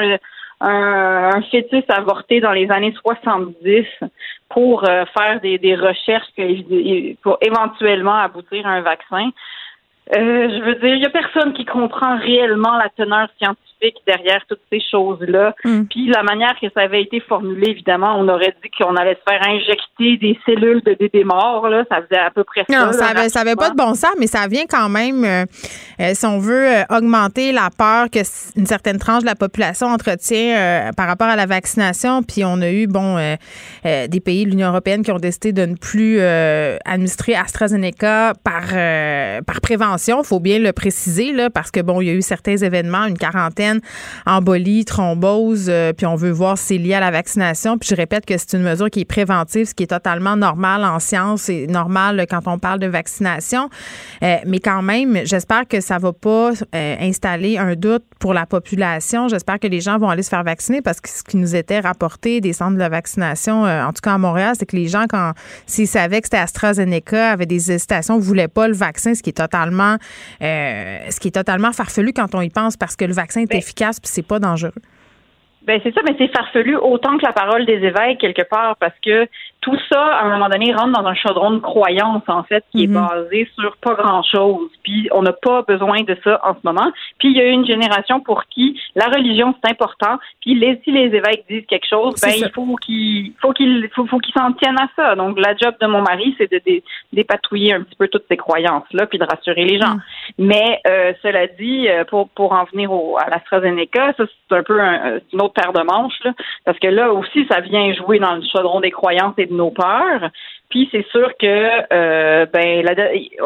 un 0.61 1.43
fœtus 1.51 1.85
avorté 1.89 2.41
dans 2.41 2.53
les 2.53 2.71
années 2.71 2.95
70 3.03 3.87
pour 4.49 4.89
euh, 4.89 5.05
faire 5.17 5.41
des, 5.41 5.75
recherches 5.75 6.27
pour 7.23 7.39
éventuellement 7.41 8.15
aboutir 8.15 8.67
à 8.67 8.71
un 8.71 8.81
vaccin. 8.81 9.31
Euh, 10.17 10.49
je 10.49 10.65
veux 10.65 10.75
dire, 10.77 10.95
il 10.95 11.03
y 11.03 11.07
a 11.07 11.11
personne 11.11 11.53
qui 11.53 11.65
comprend 11.65 12.17
réellement 12.19 12.77
la 12.77 12.89
teneur 12.89 13.29
scientifique 13.39 13.68
derrière 14.07 14.43
toutes 14.49 14.61
ces 14.71 14.81
choses-là. 14.91 15.55
Hmm. 15.65 15.85
Puis 15.85 16.09
la 16.09 16.23
manière 16.23 16.55
que 16.61 16.67
ça 16.75 16.83
avait 16.83 17.03
été 17.03 17.21
formulé, 17.21 17.71
évidemment, 17.71 18.17
on 18.19 18.29
aurait 18.29 18.55
dit 18.63 18.71
qu'on 18.79 18.97
allait 18.97 19.17
se 19.17 19.31
faire 19.31 19.47
injecter 19.47 20.17
des 20.17 20.39
cellules 20.45 20.83
de 20.83 20.95
bébés 20.95 21.25
morts. 21.25 21.69
Là. 21.69 21.85
Ça 21.91 22.03
faisait 22.03 22.21
à 22.21 22.31
peu 22.31 22.45
près 22.45 22.65
ça. 22.69 22.87
Non, 22.87 22.93
ça 22.93 23.07
avait, 23.07 23.29
ça 23.29 23.41
avait 23.41 23.57
pas 23.57 23.71
de 23.71 23.77
bon 23.77 23.95
sens, 23.95 24.13
mais 24.19 24.27
ça 24.27 24.47
vient 24.49 24.67
quand 24.69 24.89
même, 24.89 25.25
euh, 25.25 25.45
euh, 26.01 26.11
si 26.15 26.27
on 26.27 26.39
veut, 26.39 26.69
euh, 26.69 26.83
augmenter 26.91 27.53
la 27.53 27.69
peur 27.77 28.11
que 28.11 28.19
une 28.57 28.67
certaine 28.67 28.99
tranche 28.99 29.23
de 29.23 29.27
la 29.27 29.35
population 29.35 29.87
entretient 29.89 30.91
par 30.97 31.07
rapport 31.07 31.29
à 31.29 31.37
la 31.37 31.47
vaccination. 31.47 32.23
Puis 32.23 32.45
on 32.45 32.61
a 32.61 32.71
eu, 32.71 32.87
bon, 32.87 33.17
des 33.85 34.21
pays 34.21 34.45
de 34.45 34.51
l'Union 34.51 34.69
européenne 34.69 35.03
qui 35.03 35.13
ont 35.13 35.19
décidé 35.19 35.53
de 35.53 35.65
ne 35.65 35.77
plus 35.77 36.21
administrer 36.21 37.35
AstraZeneca 37.35 38.33
par, 38.45 38.69
par 39.45 39.61
prévention. 39.61 40.23
Il 40.23 40.27
faut 40.27 40.41
bien 40.41 40.59
le 40.59 40.73
préciser, 40.73 41.33
là, 41.33 41.51
parce 41.51 41.71
que, 41.71 41.81
bon, 41.81 42.01
il 42.01 42.09
y 42.09 42.11
a 42.11 42.15
eu 42.15 42.23
certains 42.23 42.57
événements, 42.57 43.05
une 43.07 43.19
quarantaine 43.19 43.68
embolie, 44.27 44.85
thrombose, 44.85 45.67
euh, 45.69 45.93
puis 45.93 46.07
on 46.07 46.17
veut 46.17 46.31
voir 46.31 46.59
si 46.59 46.67
c'est 46.67 46.79
lié 46.79 46.95
à 46.95 47.01
la 47.01 47.11
vaccination. 47.11 47.79
Puis 47.79 47.89
je 47.91 47.95
répète 47.95 48.27
que 48.27 48.37
c'est 48.37 48.55
une 48.55 48.63
mesure 48.63 48.91
qui 48.91 49.01
est 49.01 49.05
préventive, 49.05 49.67
ce 49.67 49.75
qui 49.75 49.85
est 49.85 49.89
totalement 49.89 50.37
normal 50.37 50.85
en 50.85 50.99
science 50.99 51.49
et 51.49 51.67
normal 51.67 52.27
quand 52.29 52.47
on 52.47 52.59
parle 52.59 52.79
de 52.79 52.87
vaccination. 52.87 53.69
Euh, 54.23 54.37
mais 54.47 54.61
quand 54.61 54.83
même, 54.83 55.21
j'espère 55.25 55.67
que 55.67 55.81
ça 55.81 55.99
va 55.99 56.13
pas 56.13 56.51
euh, 56.75 56.97
installer 57.01 57.59
un 57.59 57.75
doute 57.75 58.05
pour 58.19 58.35
la 58.35 58.47
population. 58.47 59.29
J'espère 59.29 59.59
que 59.59 59.67
les 59.67 59.81
gens 59.81 59.99
vont 59.99 60.11
aller 60.11 60.23
se 60.23 60.31
faire 60.31 60.45
vacciner 60.45 60.83
parce 60.83 61.01
que 61.01 61.09
ce 61.09 61.23
qui 61.23 61.37
nous 61.37 61.55
était 61.55 61.81
rapporté 61.81 62.41
des 62.41 62.53
centres 62.53 62.77
de 62.77 62.89
vaccination, 62.89 63.63
en 63.63 63.93
tout 63.93 64.01
cas 64.03 64.15
à 64.15 64.19
Montréal, 64.19 64.55
c'est 64.59 64.67
que 64.67 64.77
les 64.77 64.89
gens, 64.89 65.05
quand 65.09 65.33
s'ils 65.67 65.89
savaient 65.89 66.21
que 66.21 66.27
c'était 66.27 66.39
AstraZeneca, 66.39 67.31
avaient 67.33 67.47
des 67.47 67.71
hésitations, 67.71 68.19
voulaient 68.19 68.49
pas 68.49 68.69
le 68.69 68.75
vaccin, 68.75 69.15
ce 69.15 69.23
qui 69.23 69.31
est 69.31 69.35
totalement, 69.35 69.97
ce 70.41 71.21
qui 71.21 71.29
est 71.29 71.33
totalement 71.33 71.73
farfelu 71.73 72.13
quand 72.13 72.35
on 72.35 72.41
y 72.41 72.51
pense 72.51 72.77
parce 72.77 72.97
que 72.97 73.05
le 73.05 73.13
vaccin 73.13 73.45
efficace 73.59 74.01
puis 74.01 74.09
c'est 74.09 74.27
pas 74.27 74.39
dangereux. 74.39 74.73
Ben 75.63 75.79
c'est 75.83 75.93
ça, 75.95 76.01
mais 76.09 76.15
c'est 76.17 76.29
farfelu 76.29 76.77
autant 76.77 77.19
que 77.19 77.27
la 77.27 77.33
parole 77.33 77.67
des 77.67 77.75
évêques 77.75 78.19
quelque 78.19 78.49
part 78.49 78.77
parce 78.77 78.95
que 79.05 79.29
tout 79.71 79.79
ça, 79.91 80.05
à 80.05 80.25
un 80.25 80.31
moment 80.31 80.49
donné, 80.49 80.73
rentre 80.73 81.01
dans 81.01 81.07
un 81.07 81.15
chaudron 81.15 81.53
de 81.53 81.59
croyance, 81.59 82.23
en 82.29 82.43
fait, 82.45 82.65
qui 82.73 82.85
est 82.85 82.87
mhm. 82.87 83.07
basé 83.07 83.49
sur 83.59 83.77
pas 83.79 83.95
grand-chose. 83.95 84.71
Puis 84.83 85.09
on 85.13 85.23
n'a 85.23 85.33
pas 85.33 85.63
besoin 85.63 86.03
de 86.03 86.17
ça 86.25 86.41
en 86.45 86.55
ce 86.55 86.61
moment. 86.65 86.91
Puis 87.19 87.29
il 87.29 87.37
y 87.37 87.41
a 87.41 87.47
une 87.47 87.67
génération 87.67 88.21
pour 88.21 88.45
qui 88.47 88.81
la 88.95 89.07
religion, 89.07 89.55
c'est 89.63 89.71
important. 89.71 90.19
Puis 90.41 90.55
les, 90.55 90.81
si 90.85 90.91
les 90.91 91.15
évêques 91.15 91.45
disent 91.49 91.67
quelque 91.67 91.89
chose, 91.89 92.15
ben 92.23 92.33
il 92.37 92.51
faut 92.55 92.77
qu'ils 92.77 93.33
faut 93.41 93.53
qu'ils 93.53 93.89
faut, 93.95 94.07
faut 94.07 94.21
s'en 94.37 94.53
tiennent 94.53 94.79
à 94.79 94.89
ça. 94.97 95.15
Donc 95.15 95.39
la 95.39 95.57
job 95.57 95.75
de 95.81 95.87
mon 95.87 96.03
mari, 96.03 96.35
c'est 96.39 96.51
de 96.51 96.61
dépatouiller 97.13 97.75
un 97.75 97.83
petit 97.83 97.97
peu 97.97 98.09
toutes 98.09 98.25
ces 98.31 98.37
croyances-là, 98.37 99.07
puis 99.07 99.19
de 99.19 99.25
rassurer 99.25 99.65
les 99.65 99.79
gens. 99.79 99.95
Mhm. 99.95 100.01
Mais 100.39 100.81
euh, 100.87 101.13
cela 101.23 101.47
dit, 101.47 101.89
euh, 101.89 102.05
pour, 102.05 102.29
pour 102.31 102.53
en 102.53 102.65
venir 102.65 102.93
au, 102.93 103.17
à 103.19 103.29
l'AstraZeneca, 103.31 104.15
ça 104.17 104.25
c'est 104.27 104.57
un 104.57 104.63
peu 104.63 104.81
une 104.81 105.41
autre 105.41 105.55
paire 105.55 105.73
de 105.73 105.83
manches, 105.83 106.19
là, 106.25 106.33
parce 106.65 106.79
que 106.79 106.89
là 106.89 107.13
aussi, 107.13 107.47
ça 107.51 107.61
vient 107.61 107.93
jouer 107.95 108.19
dans 108.19 108.35
le 108.35 108.43
chaudron 108.53 108.81
des 108.81 108.91
croyances 108.91 109.35
et 109.39 109.47
de 109.47 109.55
nos 109.59 109.71
peurs. 109.71 110.31
Puis 110.71 110.89
c'est 110.91 111.07
sûr 111.09 111.31
que 111.39 111.93
euh, 111.93 112.47
ben 112.53 112.87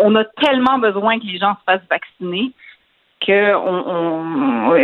on 0.01 0.14
a 0.14 0.24
tellement 0.24 0.78
besoin 0.78 1.18
que 1.18 1.26
les 1.26 1.39
gens 1.39 1.55
se 1.55 1.64
fassent 1.64 1.89
vacciner 1.90 2.52
que 3.26 3.55
on, 3.55 4.76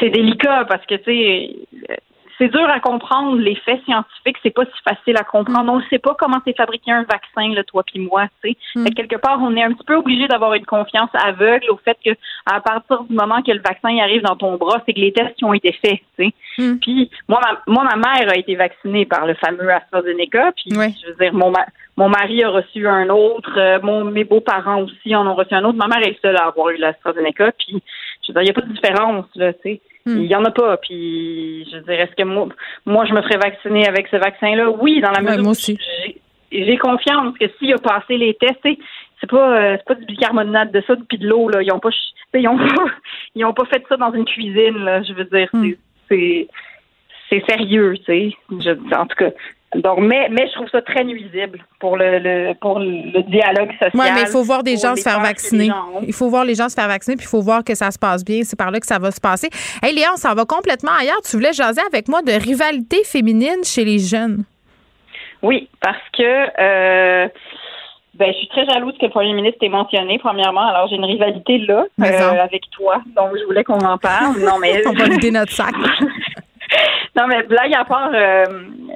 c'est 0.00 0.10
délicat 0.10 0.64
parce 0.68 0.84
que 0.86 0.94
tu 0.94 1.04
sais 1.04 2.00
c'est 2.38 2.48
dur 2.48 2.68
à 2.70 2.80
comprendre 2.80 3.36
les 3.36 3.56
faits 3.56 3.82
scientifiques, 3.84 4.36
c'est 4.42 4.54
pas 4.54 4.64
si 4.64 4.82
facile 4.82 5.16
à 5.16 5.24
comprendre. 5.24 5.64
Mm. 5.64 5.70
On 5.70 5.78
ne 5.78 5.84
sait 5.90 5.98
pas 5.98 6.14
comment 6.18 6.38
c'est 6.46 6.56
fabriqué 6.56 6.92
un 6.92 7.02
vaccin, 7.02 7.52
là, 7.52 7.64
toi 7.64 7.82
puis 7.84 7.98
moi. 7.98 8.26
Tu 8.42 8.50
sais. 8.50 8.56
Mm. 8.76 8.84
Quelque 8.90 9.16
part, 9.16 9.38
on 9.42 9.54
est 9.56 9.62
un 9.62 9.72
petit 9.72 9.84
peu 9.84 9.96
obligé 9.96 10.28
d'avoir 10.28 10.54
une 10.54 10.64
confiance 10.64 11.10
aveugle 11.14 11.68
au 11.70 11.76
fait 11.78 11.98
que 12.04 12.10
à 12.46 12.60
partir 12.60 13.02
du 13.04 13.14
moment 13.14 13.42
que 13.42 13.52
le 13.52 13.60
vaccin 13.60 13.96
arrive 13.98 14.22
dans 14.22 14.36
ton 14.36 14.56
bras, 14.56 14.82
c'est 14.86 14.94
que 14.94 15.00
les 15.00 15.12
tests 15.12 15.42
ont 15.42 15.52
été 15.52 15.72
faits. 15.72 16.00
Tu 16.18 16.24
sais. 16.24 16.32
Mm. 16.58 16.78
Puis 16.78 17.10
moi, 17.28 17.40
ma, 17.42 17.72
moi, 17.72 17.84
ma 17.84 17.96
mère 17.96 18.30
a 18.30 18.36
été 18.36 18.54
vaccinée 18.54 19.04
par 19.04 19.26
le 19.26 19.34
fameux 19.34 19.70
AstraZeneca. 19.70 20.52
Puis 20.52 20.70
je 20.70 21.08
veux 21.08 21.16
dire, 21.20 21.34
mon 21.34 21.52
mon 21.96 22.08
mari 22.08 22.44
a 22.44 22.50
reçu 22.50 22.86
un 22.86 23.08
autre, 23.08 23.58
euh, 23.58 23.80
mon, 23.82 24.04
mes 24.04 24.22
beaux-parents 24.22 24.82
aussi 24.82 25.16
en 25.16 25.26
ont 25.26 25.34
reçu 25.34 25.52
un 25.54 25.64
autre. 25.64 25.78
Ma 25.78 25.88
mère 25.88 26.06
est 26.06 26.16
seule 26.22 26.36
à 26.36 26.46
avoir 26.46 26.70
eu 26.70 26.76
l'AstraZeneca. 26.76 27.50
Puis 27.58 27.82
je 28.22 28.32
veux 28.32 28.34
dire, 28.34 28.42
il 28.42 28.44
n'y 28.44 28.50
a 28.50 28.54
pas 28.54 28.60
de 28.60 28.72
différence 28.72 29.26
là. 29.34 29.52
Tu 29.54 29.60
sais. 29.62 29.80
Hmm. 30.08 30.22
Il 30.22 30.26
y 30.26 30.34
en 30.34 30.44
a 30.44 30.50
pas. 30.50 30.76
Puis, 30.78 31.68
je 31.70 31.78
dirais, 31.78 32.02
est-ce 32.02 32.14
que 32.16 32.24
moi, 32.24 32.48
moi, 32.86 33.04
je 33.04 33.12
me 33.12 33.22
ferais 33.22 33.38
vacciner 33.38 33.86
avec 33.86 34.08
ce 34.08 34.16
vaccin-là? 34.16 34.70
Oui, 34.70 35.00
dans 35.00 35.10
la 35.10 35.20
mesure 35.20 35.42
moi 35.42 35.52
aussi. 35.52 35.78
J'ai 36.50 36.78
confiance 36.78 37.36
que 37.38 37.44
s'il 37.58 37.74
a 37.74 37.78
passé 37.78 38.16
les 38.16 38.34
tests, 38.34 38.66
c'est 39.20 39.30
pas 39.30 39.58
euh, 39.58 39.76
c'est 39.76 39.84
pas 39.84 39.94
du 39.94 40.06
bicarbonate 40.06 40.72
de 40.72 40.82
ça 40.86 40.94
puis 41.08 41.18
de 41.18 41.26
l'eau 41.26 41.48
là 41.48 41.60
ils 41.62 41.72
ont 41.72 41.80
pas 41.80 41.90
ils 42.34 42.48
ont 42.48 42.56
pas 42.56 42.84
ils 43.34 43.44
ont 43.44 43.52
pas 43.52 43.64
fait 43.66 43.84
ça 43.88 43.96
dans 43.96 44.12
une 44.12 44.24
cuisine 44.24 44.78
là 44.78 45.02
je 45.02 45.12
veux 45.12 45.24
dire 45.24 45.48
hmm. 45.52 45.72
c'est 46.08 46.48
c'est 47.30 47.44
sérieux 47.48 47.94
tu 48.04 48.32
sais 48.52 48.76
en 48.96 49.06
tout 49.06 49.16
cas 49.16 49.30
donc, 49.74 49.98
mais, 49.98 50.28
mais 50.30 50.46
je 50.48 50.54
trouve 50.54 50.68
ça 50.70 50.80
très 50.80 51.04
nuisible 51.04 51.62
pour 51.78 51.98
le, 51.98 52.18
le 52.20 52.54
pour 52.54 52.78
le 52.78 53.22
dialogue 53.24 53.70
social. 53.72 53.90
Oui, 53.92 54.06
mais 54.14 54.22
il 54.22 54.28
faut 54.28 54.42
voir 54.42 54.62
des 54.62 54.78
gens 54.78 54.96
se 54.96 55.02
faire 55.02 55.20
vacciner. 55.20 55.68
Il 56.06 56.14
faut 56.14 56.30
voir 56.30 56.46
les 56.46 56.54
gens 56.54 56.70
se 56.70 56.74
faire 56.74 56.88
vacciner, 56.88 57.16
puis 57.16 57.26
il 57.26 57.28
faut 57.28 57.42
voir 57.42 57.62
que 57.62 57.74
ça 57.74 57.90
se 57.90 57.98
passe 57.98 58.24
bien. 58.24 58.40
C'est 58.44 58.58
par 58.58 58.70
là 58.70 58.80
que 58.80 58.86
ça 58.86 58.98
va 58.98 59.10
se 59.10 59.20
passer. 59.20 59.50
Hey, 59.82 59.94
Léon, 59.94 60.16
ça 60.16 60.32
va 60.32 60.46
complètement 60.46 60.92
ailleurs. 60.98 61.20
Tu 61.22 61.36
voulais 61.36 61.52
jaser 61.52 61.82
avec 61.86 62.08
moi 62.08 62.22
de 62.22 62.32
rivalité 62.32 63.04
féminine 63.04 63.62
chez 63.62 63.84
les 63.84 63.98
jeunes. 63.98 64.44
Oui, 65.42 65.68
parce 65.82 65.98
que 66.16 66.22
euh, 66.24 67.28
ben, 68.14 68.32
je 68.32 68.38
suis 68.38 68.48
très 68.48 68.64
jalouse 68.64 68.94
que 68.98 69.04
le 69.04 69.10
premier 69.10 69.34
ministre 69.34 69.58
ait 69.60 69.68
mentionné, 69.68 70.18
premièrement. 70.18 70.66
Alors, 70.66 70.88
j'ai 70.88 70.96
une 70.96 71.04
rivalité 71.04 71.58
là, 71.58 71.84
euh, 72.00 72.42
avec 72.42 72.62
toi. 72.70 73.02
Donc, 73.14 73.36
je 73.38 73.44
voulais 73.44 73.64
qu'on 73.64 73.80
en 73.80 73.98
parle. 73.98 74.38
Non, 74.40 74.58
mais. 74.58 74.82
On 74.86 74.92
va 74.92 75.04
vider 75.04 75.30
notre 75.30 75.52
sac. 75.52 75.74
non, 77.16 77.26
mais 77.28 77.42
blague 77.44 77.74
à 77.74 77.84
part, 77.84 78.10
euh, 78.12 78.44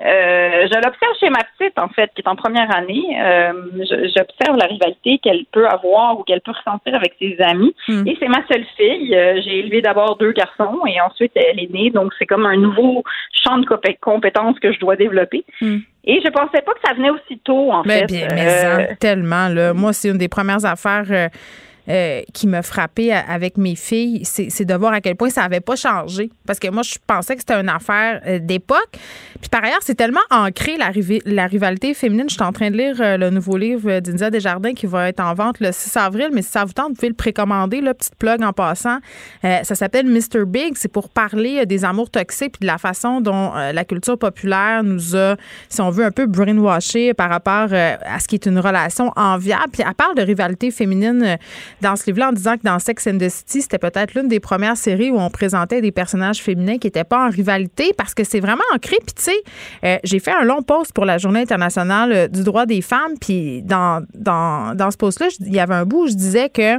euh, 0.05 0.67
je 0.71 0.75
l'observe 0.75 1.15
chez 1.21 1.31
ma 1.31 1.41
petite, 1.57 1.79
en 1.79 1.89
fait, 1.89 2.11
qui 2.15 2.23
est 2.23 2.29
en 2.29 2.37
première 2.37 2.75
année. 2.75 3.03
Euh, 3.21 3.53
j'observe 3.89 4.57
la 4.57 4.67
rivalité 4.67 5.19
qu'elle 5.19 5.45
peut 5.53 5.67
avoir 5.67 6.19
ou 6.19 6.23
qu'elle 6.23 6.41
peut 6.41 6.53
ressentir 6.53 6.95
avec 6.95 7.15
ses 7.19 7.37
amis. 7.41 7.75
Hmm. 7.89 8.07
Et 8.07 8.17
c'est 8.21 8.29
ma 8.29 8.47
seule 8.51 8.65
fille. 8.77 9.15
Euh, 9.15 9.41
j'ai 9.45 9.61
élevé 9.61 9.81
d'abord 9.81 10.17
deux 10.17 10.33
garçons 10.33 10.81
et 10.87 11.01
ensuite 11.01 11.33
elle 11.35 11.61
est 11.61 11.73
née. 11.73 11.91
Donc, 11.91 12.13
c'est 12.19 12.27
comme 12.27 12.47
un 12.47 12.57
nouveau 12.57 13.03
champ 13.33 13.59
de 13.59 13.67
compétences 14.01 14.59
que 14.59 14.73
je 14.73 14.79
dois 14.79 14.97
développer. 14.97 15.45
Hmm. 15.61 15.79
Et 16.05 16.21
je 16.25 16.29
pensais 16.31 16.63
pas 16.63 16.73
que 16.73 16.81
ça 16.85 16.95
venait 16.95 17.11
aussi 17.11 17.39
tôt, 17.45 17.71
en 17.71 17.83
mais 17.85 18.01
fait. 18.01 18.07
Bien, 18.07 18.29
mais 18.35 18.97
tellement, 18.97 19.49
là. 19.49 19.73
Moi, 19.73 19.93
c'est 19.93 20.09
une 20.09 20.19
des 20.19 20.29
premières 20.29 20.65
affaires 20.65 21.31
euh, 21.89 22.23
qui 22.33 22.47
m'a 22.47 22.63
frappé 22.63 23.13
avec 23.13 23.57
mes 23.57 23.75
filles, 23.75 24.25
c'est 24.25 24.65
de 24.65 24.75
voir 24.75 24.93
à 24.93 25.01
quel 25.01 25.17
point 25.17 25.31
ça 25.31 25.43
n'avait 25.43 25.59
pas 25.59 25.75
changé. 25.75 26.31
Parce 26.47 26.61
que 26.61 26.69
moi, 26.69 26.85
je 26.85 26.95
pensais 27.05 27.35
que 27.35 27.41
c'était 27.41 27.61
une 27.61 27.69
affaire 27.69 28.21
euh, 28.25 28.39
d'époque. 28.39 28.91
Puis 29.41 29.51
par 29.51 29.65
ailleurs, 29.65 29.81
c'est 29.81 29.97
tellement 29.97 30.21
ancré 30.31 30.77
la, 30.77 31.47
rivalité 31.47 31.93
féminine. 31.95 32.27
Je 32.29 32.35
suis 32.35 32.43
en 32.45 32.53
train 32.53 32.71
de 32.71 32.77
lire 32.77 32.97
euh, 33.01 33.17
le 33.17 33.31
nouveau 33.31 33.57
livre 33.57 33.99
d'India 33.99 34.31
Desjardins 34.31 34.75
qui 34.75 34.87
va 34.87 35.09
être 35.09 35.19
en 35.19 35.35
vente 35.35 35.59
le 35.59 35.73
6 35.73 35.97
avril. 35.97 36.29
Mais 36.33 36.43
si 36.43 36.51
ça 36.53 36.65
vous 36.65 36.73
tente, 36.73 36.91
vous 36.91 36.95
pouvez 36.95 37.09
le 37.09 37.15
précommander, 37.15 37.81
là, 37.81 37.95
petite 37.95 38.15
plug 38.15 38.45
en 38.45 38.53
passant. 38.53 38.99
ça 39.43 39.75
s'appelle 39.75 40.07
Mr. 40.07 40.45
Big. 40.47 40.75
C'est 40.77 40.93
pour 40.93 41.09
parler 41.09 41.67
des 41.67 41.85
amours 41.85 42.11
toxiques 42.11 42.53
puis 42.53 42.61
de 42.61 42.67
la 42.67 42.79
façon 42.79 43.21
dont 43.21 43.55
la 43.55 43.85
culture 43.85 44.17
populaire 44.17 44.85
nous 44.85 45.17
a, 45.17 45.37
si 45.69 45.81
on 45.81 45.91
veut, 45.91 46.05
un 46.05 46.13
peu 46.13 46.27
brainwashé 46.27 47.13
par 47.13 47.29
rapport 47.29 47.73
à 47.73 48.21
ce 48.21 48.29
qui 48.29 48.37
est 48.37 48.47
une 48.47 48.61
relation 48.61 49.11
enviable. 49.17 49.71
Puis 49.73 49.83
elle 49.85 49.95
parle 49.95 50.15
de 50.15 50.23
rivalité 50.23 50.71
féminine 50.71 51.39
dans 51.83 51.97
ce 51.97 52.07
livre-là 52.07 52.29
en 52.29 52.33
disant 52.33 52.57
que 52.57 52.63
dans 52.63 52.79
Sex 52.79 53.07
and 53.09 53.19
the 53.19 53.29
City, 53.29 53.61
c'était 53.61 53.79
peut-être 53.79 54.15
l'une 54.15 54.29
des 54.29 54.41
premières 54.41 54.77
séries 54.77 55.11
où 55.11 55.19
on 55.19 55.29
présentait 55.31 55.81
des 55.81 55.93
personnages 55.93 56.41
féminins 56.41 56.79
qui 56.79 56.87
n'étaient 56.87 57.05
pas 57.05 57.27
en 57.27 57.29
rivalité 57.29 57.93
parce 57.99 58.15
que 58.15 58.25
c'est 58.25 58.41
vraiment 58.41 58.63
ancré. 58.75 58.97
Puis 59.05 59.15
tu 59.15 59.23
sais, 59.25 59.43
euh, 59.85 59.99
j'ai 60.05 60.21
fait 60.21 60.31
un 60.31 60.45
long 60.45 60.63
post 60.63 60.93
pour 60.93 61.05
la 61.05 61.19
Journée 61.19 61.41
internationale 61.41 62.13
euh, 62.13 62.29
du 62.29 62.45
droit 62.45 62.67
des 62.67 62.81
femmes. 62.81 63.19
Puis 63.21 63.63
dans, 63.63 64.05
dans, 64.15 64.91
ce 64.91 64.97
post-là, 64.97 65.27
il 65.41 65.55
y 65.55 65.61
avait 65.61 65.75
un 65.75 65.85
bout 65.85 66.05
où 66.05 66.07
je 66.07 66.15
disais 66.15 66.49
que 66.49 66.79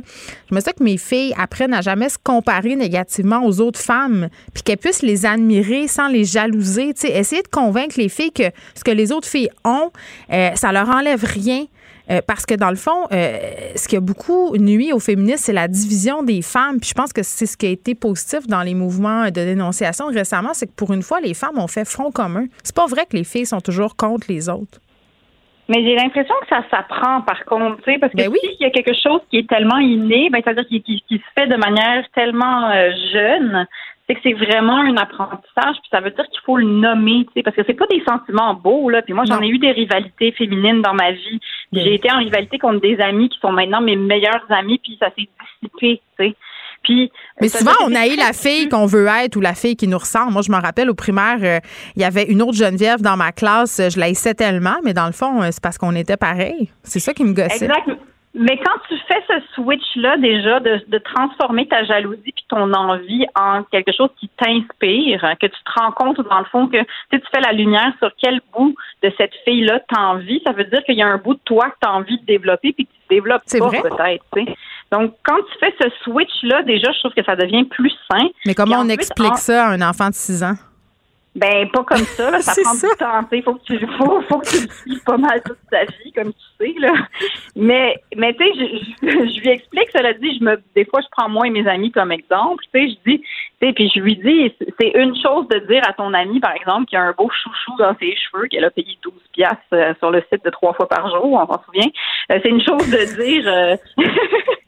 je 0.50 0.56
me 0.56 0.60
souviens 0.60 0.74
que 0.78 0.84
mes 0.84 0.98
filles 0.98 1.34
apprennent 1.38 1.74
à 1.74 1.82
jamais 1.82 2.08
se 2.08 2.18
comparer 2.22 2.76
négativement 2.76 3.46
aux 3.46 3.60
autres 3.60 3.80
femmes, 3.80 4.30
puis 4.54 4.64
qu'elles 4.64 4.78
puissent 4.78 5.02
les 5.02 5.26
admirer 5.26 5.88
sans 5.88 6.08
les 6.08 6.24
jalouser. 6.24 6.94
Tu 6.94 7.08
sais, 7.08 7.14
essayer 7.14 7.42
de 7.42 7.48
convaincre 7.50 7.96
les 7.98 8.10
filles 8.10 8.32
que 8.32 8.52
ce 8.74 8.84
que 8.84 8.92
les 8.92 9.12
autres 9.12 9.28
filles 9.28 9.50
ont, 9.66 9.92
euh, 10.32 10.52
ça 10.56 10.72
leur 10.72 10.90
enlève 10.90 11.24
rien. 11.26 11.66
Euh, 12.12 12.20
parce 12.28 12.46
que 12.46 12.54
dans 12.56 12.70
le 12.70 12.76
fond, 12.76 13.08
euh, 13.14 13.38
ce 13.76 13.88
qui 13.88 13.96
a 13.96 14.02
beaucoup 14.02 14.56
nuit 14.58 14.92
aux 14.92 15.00
féministes, 15.00 15.46
c'est 15.46 15.54
la 15.54 15.70
division 15.70 16.22
des 16.22 16.42
femmes. 16.42 16.80
Puis 16.80 16.90
je 16.90 16.94
pense 16.94 17.14
que 17.14 17.24
c'est 17.24 17.46
ce 17.46 17.56
qui 17.56 17.66
a 17.66 17.70
été 17.70 17.96
positif 17.96 18.46
dans 18.48 18.62
les 18.62 18.74
mouvements 18.74 19.26
de 19.26 19.32
dénonciation 19.32 20.08
récemment, 20.08 20.54
c'est 20.54 20.68
que 20.68 20.76
pour 20.76 20.92
une 20.92 21.02
fois, 21.02 21.22
les 21.22 21.34
femmes 21.34 21.58
ont 21.58 21.68
fait 21.68 21.86
front 21.86 22.12
commun. 22.12 22.46
C'est 22.64 22.76
pas 22.76 22.88
vrai 22.88 23.06
que 23.10 23.16
les 23.16 23.24
filles 23.24 23.46
sont 23.46 23.62
toujours 23.62 23.96
contre 23.96 24.28
les 24.30 24.50
autres. 24.50 24.80
Mais 25.70 25.82
j'ai 25.82 25.96
l'impression 25.96 26.36
que 26.42 26.48
ça 26.50 26.62
s'apprend, 26.70 27.22
par 27.22 27.46
contre, 27.46 27.78
tu 27.84 27.94
sais, 27.94 27.98
parce 27.98 28.12
que 28.12 28.18
Ben 28.18 28.30
oui. 28.30 28.38
s'il 28.42 28.60
y 28.60 28.66
a 28.66 28.70
quelque 28.70 28.94
chose 29.02 29.22
qui 29.32 29.38
est 29.38 29.48
tellement 29.48 29.78
inné, 29.78 30.30
ben, 30.30 30.42
c'est-à-dire 30.44 30.68
qui, 30.68 30.82
qui, 30.82 31.02
qui 31.08 31.16
se 31.16 31.24
fait 31.36 31.48
de 31.48 31.56
manière 31.56 32.04
tellement 32.14 32.70
euh, 32.70 32.92
jeune, 33.14 33.66
c'est 34.14 34.34
que 34.34 34.38
c'est 34.40 34.46
vraiment 34.46 34.78
un 34.78 34.96
apprentissage, 34.98 35.76
puis 35.82 35.90
ça 35.92 36.00
veut 36.00 36.12
dire 36.12 36.26
qu'il 36.26 36.42
faut 36.46 36.58
le 36.58 36.66
nommer, 36.66 37.26
tu 37.26 37.34
sais, 37.36 37.44
parce 37.44 37.56
que 37.56 37.64
c'est 37.66 37.74
pas 37.74 37.88
des 37.88 38.04
sentiments 38.08 38.54
beaux, 38.54 38.90
là. 38.90 39.02
Puis 39.02 39.14
moi, 39.14 39.24
j'en 39.28 39.42
ai 39.42 39.48
eu 39.48 39.58
des 39.58 39.72
rivalités 39.72 40.32
féminines 40.34 40.82
dans 40.82 40.94
ma 40.94 41.12
vie. 41.12 41.40
J'ai 41.72 41.96
été 41.96 42.12
en 42.12 42.18
rivalité 42.18 42.58
contre 42.60 42.82
des 42.82 43.00
amis 43.00 43.30
qui 43.30 43.40
sont 43.40 43.52
maintenant 43.52 43.82
mes 43.82 43.96
meilleurs 43.96 44.46
amis, 44.50 44.80
puis 44.84 44.98
ça 45.00 45.08
s'est 45.18 45.28
dissipé, 45.62 46.02
tu 46.20 46.26
sais. 46.26 46.36
Puis, 46.84 47.12
Mais 47.40 47.48
ça 47.48 47.60
souvent, 47.60 47.72
on 47.86 47.92
que 47.92 47.98
haït 47.98 48.18
la 48.18 48.34
fille 48.34 48.68
qu'on 48.68 48.86
veut 48.86 49.08
être 49.08 49.38
ou 49.38 49.40
la 49.42 49.54
fille 49.54 49.78
qui 49.78 49.88
nous 49.88 49.98
ressemble. 49.98 50.34
Moi, 50.34 50.42
je 50.42 50.52
me 50.52 50.62
rappelle 50.62 50.90
au 50.90 50.94
primaire, 50.94 51.38
euh, 51.42 51.60
il 51.96 52.02
y 52.02 52.06
avait 52.06 52.26
une 52.26 52.42
autre 52.42 52.58
Geneviève 52.58 53.02
dans 53.02 53.16
ma 53.16 53.32
classe. 53.32 53.80
euh, 53.80 53.90
Je 53.90 53.98
la 53.98 54.08
haïssais 54.08 54.34
tellement, 54.34 54.76
mais 54.84 54.94
dans 54.94 55.06
le 55.06 55.14
fond, 55.14 55.42
euh, 55.42 55.48
c'est 55.52 55.64
parce 55.64 55.78
qu'on 55.78 55.96
était 55.96 56.18
pareil. 56.18 56.70
C'est 56.84 57.00
ça 57.00 57.14
qui 57.14 57.24
me 57.24 57.32
gossait. 57.34 57.66
Exact. 57.66 57.90
Mais 58.36 58.58
quand 58.58 58.80
tu 58.88 58.96
fais 59.08 59.22
ce 59.28 59.40
switch-là, 59.54 60.18
déjà, 60.18 60.60
de, 60.60 60.82
de 60.88 60.98
transformer 60.98 61.68
ta 61.68 61.84
jalousie 61.84 62.32
puis 62.34 62.46
ton 62.50 62.74
envie 62.74 63.26
en 63.40 63.62
quelque 63.64 63.92
chose 63.92 64.10
qui 64.20 64.28
t'inspire, 64.38 65.22
que 65.40 65.46
tu 65.46 65.64
te 65.64 65.80
rends 65.80 65.92
compte, 65.92 66.20
dans 66.28 66.40
le 66.40 66.46
fond, 66.46 66.68
que 66.68 66.78
tu 66.78 66.86
sais, 67.12 67.20
tu 67.20 67.28
fais 67.34 67.42
la 67.42 67.52
lumière 67.52 67.92
sur 68.00 68.10
quel 68.18 68.42
bout 68.56 68.74
de 69.04 69.12
cette 69.18 69.34
fille-là 69.46 69.82
t'as 69.88 70.02
envie, 70.02 70.42
ça 70.46 70.52
veut 70.52 70.64
dire 70.64 70.84
qu'il 70.84 70.96
y 70.96 71.04
a 71.04 71.08
un 71.08 71.18
bout 71.18 71.36
de 71.36 71.40
toi 71.46 71.70
que 71.70 71.76
tu 71.82 71.88
as 71.88 71.94
envie 71.94 72.18
de 72.20 72.26
développer 72.26 72.74
puis 72.74 72.86
que 72.86 72.92
tu 72.92 73.16
développes 73.16 73.44
pas, 73.60 73.70
peut-être. 73.84 74.26
Donc, 74.92 75.14
quand 75.24 75.38
tu 75.38 75.60
fais 75.60 75.74
ce 75.82 75.90
switch-là, 76.04 76.64
déjà, 76.64 76.92
je 76.92 77.00
trouve 77.00 77.14
que 77.14 77.24
ça 77.24 77.36
devient 77.36 77.66
plus 77.66 77.94
sain. 78.12 78.28
Mais 78.46 78.56
comment 78.56 78.78
on 78.80 78.90
explique 78.90 79.34
en- 79.34 79.36
ça 79.36 79.68
à 79.68 79.70
un 79.72 79.82
enfant 79.82 80.08
de 80.10 80.14
6 80.16 80.44
ans? 80.44 80.56
Ben, 81.36 81.68
pas 81.72 81.84
comme 81.84 81.98
ça, 81.98 82.30
là. 82.30 82.42
Ça 82.42 82.54
prend 82.62 82.74
ça. 82.74 82.88
du 82.88 82.96
temps. 82.96 83.28
Il 83.32 83.44
faut 83.44 83.56
que 83.56 83.64
tu, 83.64 83.80
faut, 83.98 84.22
faut 84.22 84.40
que 84.40 84.50
tu 84.50 84.68
le 84.86 85.04
pas 85.04 85.18
mal 85.18 85.42
toute 85.44 85.58
ta 85.72 85.84
vie, 85.86 86.12
comme 86.14 86.32
tu 86.32 86.40
sais, 86.60 86.80
là. 86.80 86.94
Mais, 87.56 87.96
mais 88.16 88.34
tu 88.36 88.44
sais, 88.44 88.52
je, 88.56 89.08
je, 89.08 89.12
je 89.12 89.42
lui 89.42 89.50
explique, 89.50 89.90
cela 89.96 90.14
dit, 90.14 90.38
je 90.38 90.44
me, 90.44 90.62
des 90.76 90.86
fois, 90.86 91.02
je 91.02 91.08
prends 91.12 91.30
moi 91.30 91.48
et 91.48 91.50
mes 91.50 91.68
amis 91.68 91.92
comme 91.92 92.12
exemple. 92.12 92.64
Tu 92.72 92.80
sais, 92.80 92.90
je 92.90 93.12
dis, 93.12 93.20
tu 93.20 93.68
sais, 93.68 93.74
puis 93.74 93.92
je 93.96 94.00
lui 94.00 94.16
dis, 94.18 94.54
c'est 94.80 94.90
une 94.90 95.16
chose 95.16 95.48
de 95.48 95.60
dire 95.68 95.82
à 95.88 95.94
ton 95.94 96.14
ami, 96.14 96.40
par 96.40 96.54
exemple, 96.54 96.86
qu'il 96.86 97.00
a 97.00 97.02
un 97.02 97.14
beau 97.14 97.30
chouchou 97.30 97.78
dans 97.80 97.96
ses 97.98 98.16
cheveux, 98.16 98.48
qu'elle 98.48 98.66
a 98.66 98.72
payé 98.72 98.98
12 99.02 99.14
piastres 99.34 99.58
euh, 99.74 99.94
sur 100.00 100.12
le 100.12 100.24
site 100.32 100.46
de 100.46 100.50
trois 100.50 100.74
fois 100.74 100.88
par 100.88 101.10
jour, 101.10 101.34
on 101.34 101.48
s'en 101.48 101.64
souvient. 101.64 101.90
Euh, 102.32 102.40
c'est 102.44 102.50
une 102.50 102.64
chose 102.64 102.90
de 102.90 103.24
dire, 103.24 103.48
euh, 103.48 103.76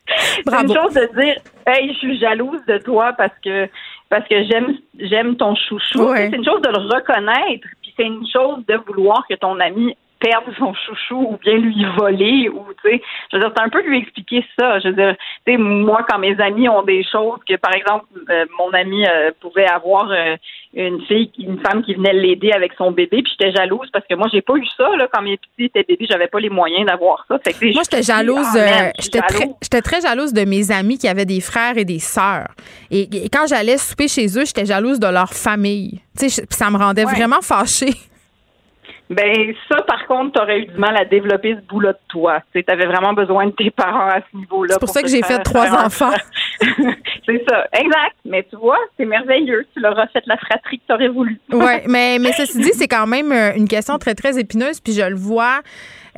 c'est 0.07 0.61
une 0.61 0.73
chose 0.73 0.93
de 0.93 1.21
dire, 1.21 1.35
hey, 1.67 1.93
je 1.93 1.97
suis 1.99 2.19
jalouse 2.19 2.61
de 2.67 2.77
toi 2.79 3.13
parce 3.13 3.37
que 3.43 3.67
parce 4.09 4.27
que 4.27 4.43
j'aime 4.43 4.77
j'aime 4.99 5.35
ton 5.35 5.55
chouchou. 5.55 6.09
Ouais. 6.09 6.29
C'est 6.29 6.37
une 6.37 6.45
chose 6.45 6.61
de 6.61 6.69
le 6.69 6.95
reconnaître, 6.95 7.67
puis 7.81 7.93
c'est 7.97 8.05
une 8.05 8.27
chose 8.27 8.65
de 8.67 8.75
vouloir 8.87 9.25
que 9.27 9.35
ton 9.35 9.59
ami 9.59 9.95
perde 10.25 10.45
son 10.57 10.73
chouchou 10.73 11.21
ou 11.31 11.37
bien 11.37 11.57
lui 11.57 11.85
voler 11.97 12.49
ou 12.49 12.65
tu 12.81 12.89
sais 12.89 13.01
je 13.31 13.37
veux 13.37 13.41
dire 13.43 13.51
c'est 13.55 13.63
un 13.63 13.69
peu 13.69 13.81
lui 13.87 13.99
expliquer 13.99 14.43
ça 14.57 14.79
je 14.79 14.87
veux 14.89 14.95
dire 14.95 15.15
tu 15.45 15.51
sais 15.51 15.57
moi 15.57 15.99
quand 16.09 16.19
mes 16.19 16.39
amis 16.41 16.67
ont 16.67 16.83
des 16.83 17.03
choses 17.03 17.39
que 17.47 17.55
par 17.57 17.73
exemple 17.75 18.05
euh, 18.29 18.45
mon 18.59 18.71
ami 18.73 19.05
euh, 19.05 19.31
pouvait 19.39 19.67
avoir 19.67 20.09
euh, 20.11 20.35
une 20.73 21.01
fille 21.05 21.31
une 21.37 21.59
femme 21.59 21.83
qui 21.83 21.93
venait 21.93 22.13
l'aider 22.13 22.51
avec 22.51 22.71
son 22.77 22.91
bébé 22.91 23.21
puis 23.23 23.31
j'étais 23.37 23.51
jalouse 23.55 23.89
parce 23.93 24.05
que 24.07 24.15
moi 24.15 24.27
j'ai 24.33 24.41
pas 24.41 24.55
eu 24.55 24.65
ça 24.77 24.87
là 24.97 25.07
quand 25.13 25.21
mes 25.21 25.37
petits 25.37 25.65
étaient 25.65 25.85
bébés 25.87 26.07
j'avais 26.09 26.27
pas 26.27 26.39
les 26.39 26.49
moyens 26.49 26.85
d'avoir 26.87 27.25
ça 27.27 27.37
fait 27.43 27.53
que, 27.53 27.73
Moi, 27.73 27.83
j'étais 27.83 28.03
jalouse. 28.03 28.47
Ah, 28.55 28.91
j'étais 28.99 29.19
très, 29.21 29.39
jalouse. 29.39 29.55
j'étais 29.61 29.81
très 29.81 30.01
jalouse 30.01 30.33
de 30.33 30.45
mes 30.45 30.71
amis 30.71 30.97
qui 30.97 31.07
avaient 31.07 31.25
des 31.25 31.41
frères 31.41 31.77
et 31.77 31.85
des 31.85 31.99
sœurs. 31.99 32.47
Et, 32.91 33.01
et 33.25 33.29
quand 33.29 33.47
j'allais 33.47 33.77
souper 33.77 34.07
chez 34.07 34.25
eux, 34.37 34.45
j'étais 34.45 34.65
jalouse 34.65 34.99
de 34.99 35.07
leur 35.07 35.29
famille. 35.33 36.01
Tu 36.17 36.29
sais, 36.29 36.45
ça 36.49 36.69
me 36.69 36.77
rendait 36.77 37.05
Ouais. 37.05 37.13
vraiment 37.13 37.41
fâchée. 37.41 37.93
Ben 39.09 39.53
ça, 39.69 39.81
par 39.83 40.07
contre, 40.07 40.39
t'aurais 40.39 40.61
eu 40.61 40.65
du 40.65 40.77
mal 40.77 40.97
à 40.97 41.05
développer 41.05 41.55
ce 41.55 41.61
bout-là 41.67 41.93
de 41.93 41.99
toi. 42.07 42.41
Tu 42.53 42.63
avais 42.67 42.87
vraiment 42.87 43.13
besoin 43.13 43.47
de 43.47 43.51
tes 43.51 43.69
parents 43.69 44.07
à 44.07 44.19
ce 44.19 44.37
niveau-là. 44.37 44.73
C'est 44.73 44.79
pour 44.79 44.89
ça 44.89 45.03
que 45.03 45.07
j'ai 45.07 45.21
fait 45.21 45.37
trois 45.39 45.71
enfants. 45.85 46.13
c'est 46.59 47.43
ça, 47.47 47.67
exact. 47.73 48.15
Mais 48.25 48.45
tu 48.49 48.55
vois, 48.55 48.79
c'est 48.97 49.05
merveilleux. 49.05 49.65
Tu 49.73 49.79
leur 49.79 49.97
as 49.99 50.07
fait 50.07 50.23
la 50.25 50.37
fratrie 50.37 50.79
que 50.79 50.83
t'aurais 50.87 51.09
voulu. 51.09 51.39
Oui, 51.51 51.73
mais, 51.87 52.17
mais 52.19 52.31
ceci 52.33 52.59
dit, 52.59 52.71
c'est 52.73 52.87
quand 52.87 53.07
même 53.07 53.31
euh, 53.31 53.53
une 53.55 53.67
question 53.67 53.97
très, 53.97 54.13
très 54.13 54.39
épineuse. 54.39 54.79
Puis 54.81 54.93
je 54.93 55.01
le 55.01 55.15
vois 55.15 55.61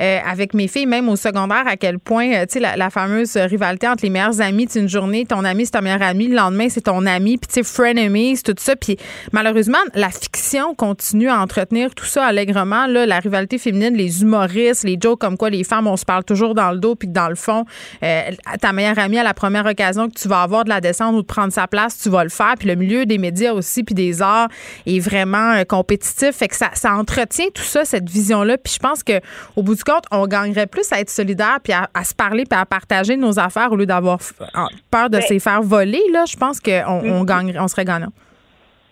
euh, 0.00 0.18
avec 0.26 0.52
mes 0.52 0.68
filles, 0.68 0.86
même 0.86 1.08
au 1.08 1.16
secondaire, 1.16 1.64
à 1.66 1.76
quel 1.76 1.98
point, 1.98 2.32
euh, 2.32 2.46
tu 2.46 2.54
sais, 2.54 2.60
la, 2.60 2.76
la 2.76 2.90
fameuse 2.90 3.36
rivalité 3.36 3.88
entre 3.88 4.04
les 4.04 4.10
meilleurs 4.10 4.40
amis. 4.40 4.66
Une 4.74 4.88
journée, 4.88 5.26
ton 5.26 5.44
ami, 5.44 5.66
c'est 5.66 5.72
ton 5.72 5.82
meilleur 5.82 6.02
ami. 6.02 6.28
Le 6.28 6.36
lendemain, 6.36 6.68
c'est 6.68 6.82
ton 6.82 7.06
ami. 7.06 7.38
Puis, 7.38 7.48
tu 7.48 7.54
sais, 7.54 7.62
frenemies, 7.62 8.42
tout 8.42 8.54
ça. 8.58 8.76
Puis, 8.76 8.96
malheureusement, 9.32 9.78
la 9.94 10.10
fiction 10.10 10.74
continue 10.74 11.28
à 11.28 11.40
entretenir 11.40 11.94
tout 11.94 12.04
ça 12.04 12.24
allègrement. 12.24 12.77
Là, 12.86 13.06
la 13.06 13.18
rivalité 13.18 13.58
féminine, 13.58 13.94
les 13.94 14.22
humoristes, 14.22 14.84
les 14.84 14.98
jokes 15.00 15.20
comme 15.20 15.36
quoi 15.36 15.50
les 15.50 15.64
femmes, 15.64 15.86
on 15.86 15.96
se 15.96 16.04
parle 16.04 16.24
toujours 16.24 16.54
dans 16.54 16.70
le 16.70 16.78
dos. 16.78 16.94
Puis 16.94 17.08
que 17.08 17.12
dans 17.12 17.28
le 17.28 17.34
fond, 17.34 17.64
euh, 18.02 18.22
ta 18.60 18.72
meilleure 18.72 18.98
amie, 18.98 19.18
à 19.18 19.22
la 19.24 19.34
première 19.34 19.66
occasion 19.66 20.08
que 20.08 20.14
tu 20.18 20.28
vas 20.28 20.42
avoir 20.42 20.64
de 20.64 20.68
la 20.68 20.80
descente 20.80 21.14
ou 21.14 21.22
de 21.22 21.26
prendre 21.26 21.52
sa 21.52 21.66
place, 21.66 21.98
tu 21.98 22.08
vas 22.10 22.22
le 22.24 22.30
faire. 22.30 22.54
Puis 22.58 22.68
le 22.68 22.74
milieu 22.74 23.06
des 23.06 23.18
médias 23.18 23.52
aussi, 23.52 23.82
puis 23.82 23.94
des 23.94 24.22
arts 24.22 24.48
est 24.86 25.00
vraiment 25.00 25.52
euh, 25.52 25.64
compétitif. 25.64 26.30
Fait 26.36 26.48
que 26.48 26.56
ça, 26.56 26.70
ça 26.74 26.94
entretient 26.94 27.46
tout 27.54 27.62
ça, 27.62 27.84
cette 27.84 28.08
vision-là. 28.08 28.58
Puis 28.58 28.74
je 28.74 28.78
pense 28.78 29.02
que 29.02 29.20
au 29.56 29.62
bout 29.62 29.74
du 29.74 29.84
compte, 29.84 30.04
on 30.10 30.26
gagnerait 30.26 30.66
plus 30.66 30.90
à 30.92 31.00
être 31.00 31.10
solidaire 31.10 31.58
puis 31.62 31.72
à, 31.72 31.88
à 31.94 32.04
se 32.04 32.14
parler 32.14 32.44
puis 32.48 32.58
à 32.58 32.64
partager 32.66 33.16
nos 33.16 33.38
affaires 33.38 33.72
au 33.72 33.76
lieu 33.76 33.86
d'avoir 33.86 34.18
peur 34.90 35.10
de 35.10 35.18
Ben- 35.18 35.26
se 35.26 35.38
faire 35.38 35.62
voler. 35.62 36.02
Là, 36.12 36.24
je 36.26 36.36
pense 36.36 36.60
qu'on 36.60 36.82
on 36.86 37.24
gagnerait, 37.24 37.58
on 37.58 37.68
serait 37.68 37.84
gagnant. 37.84 38.12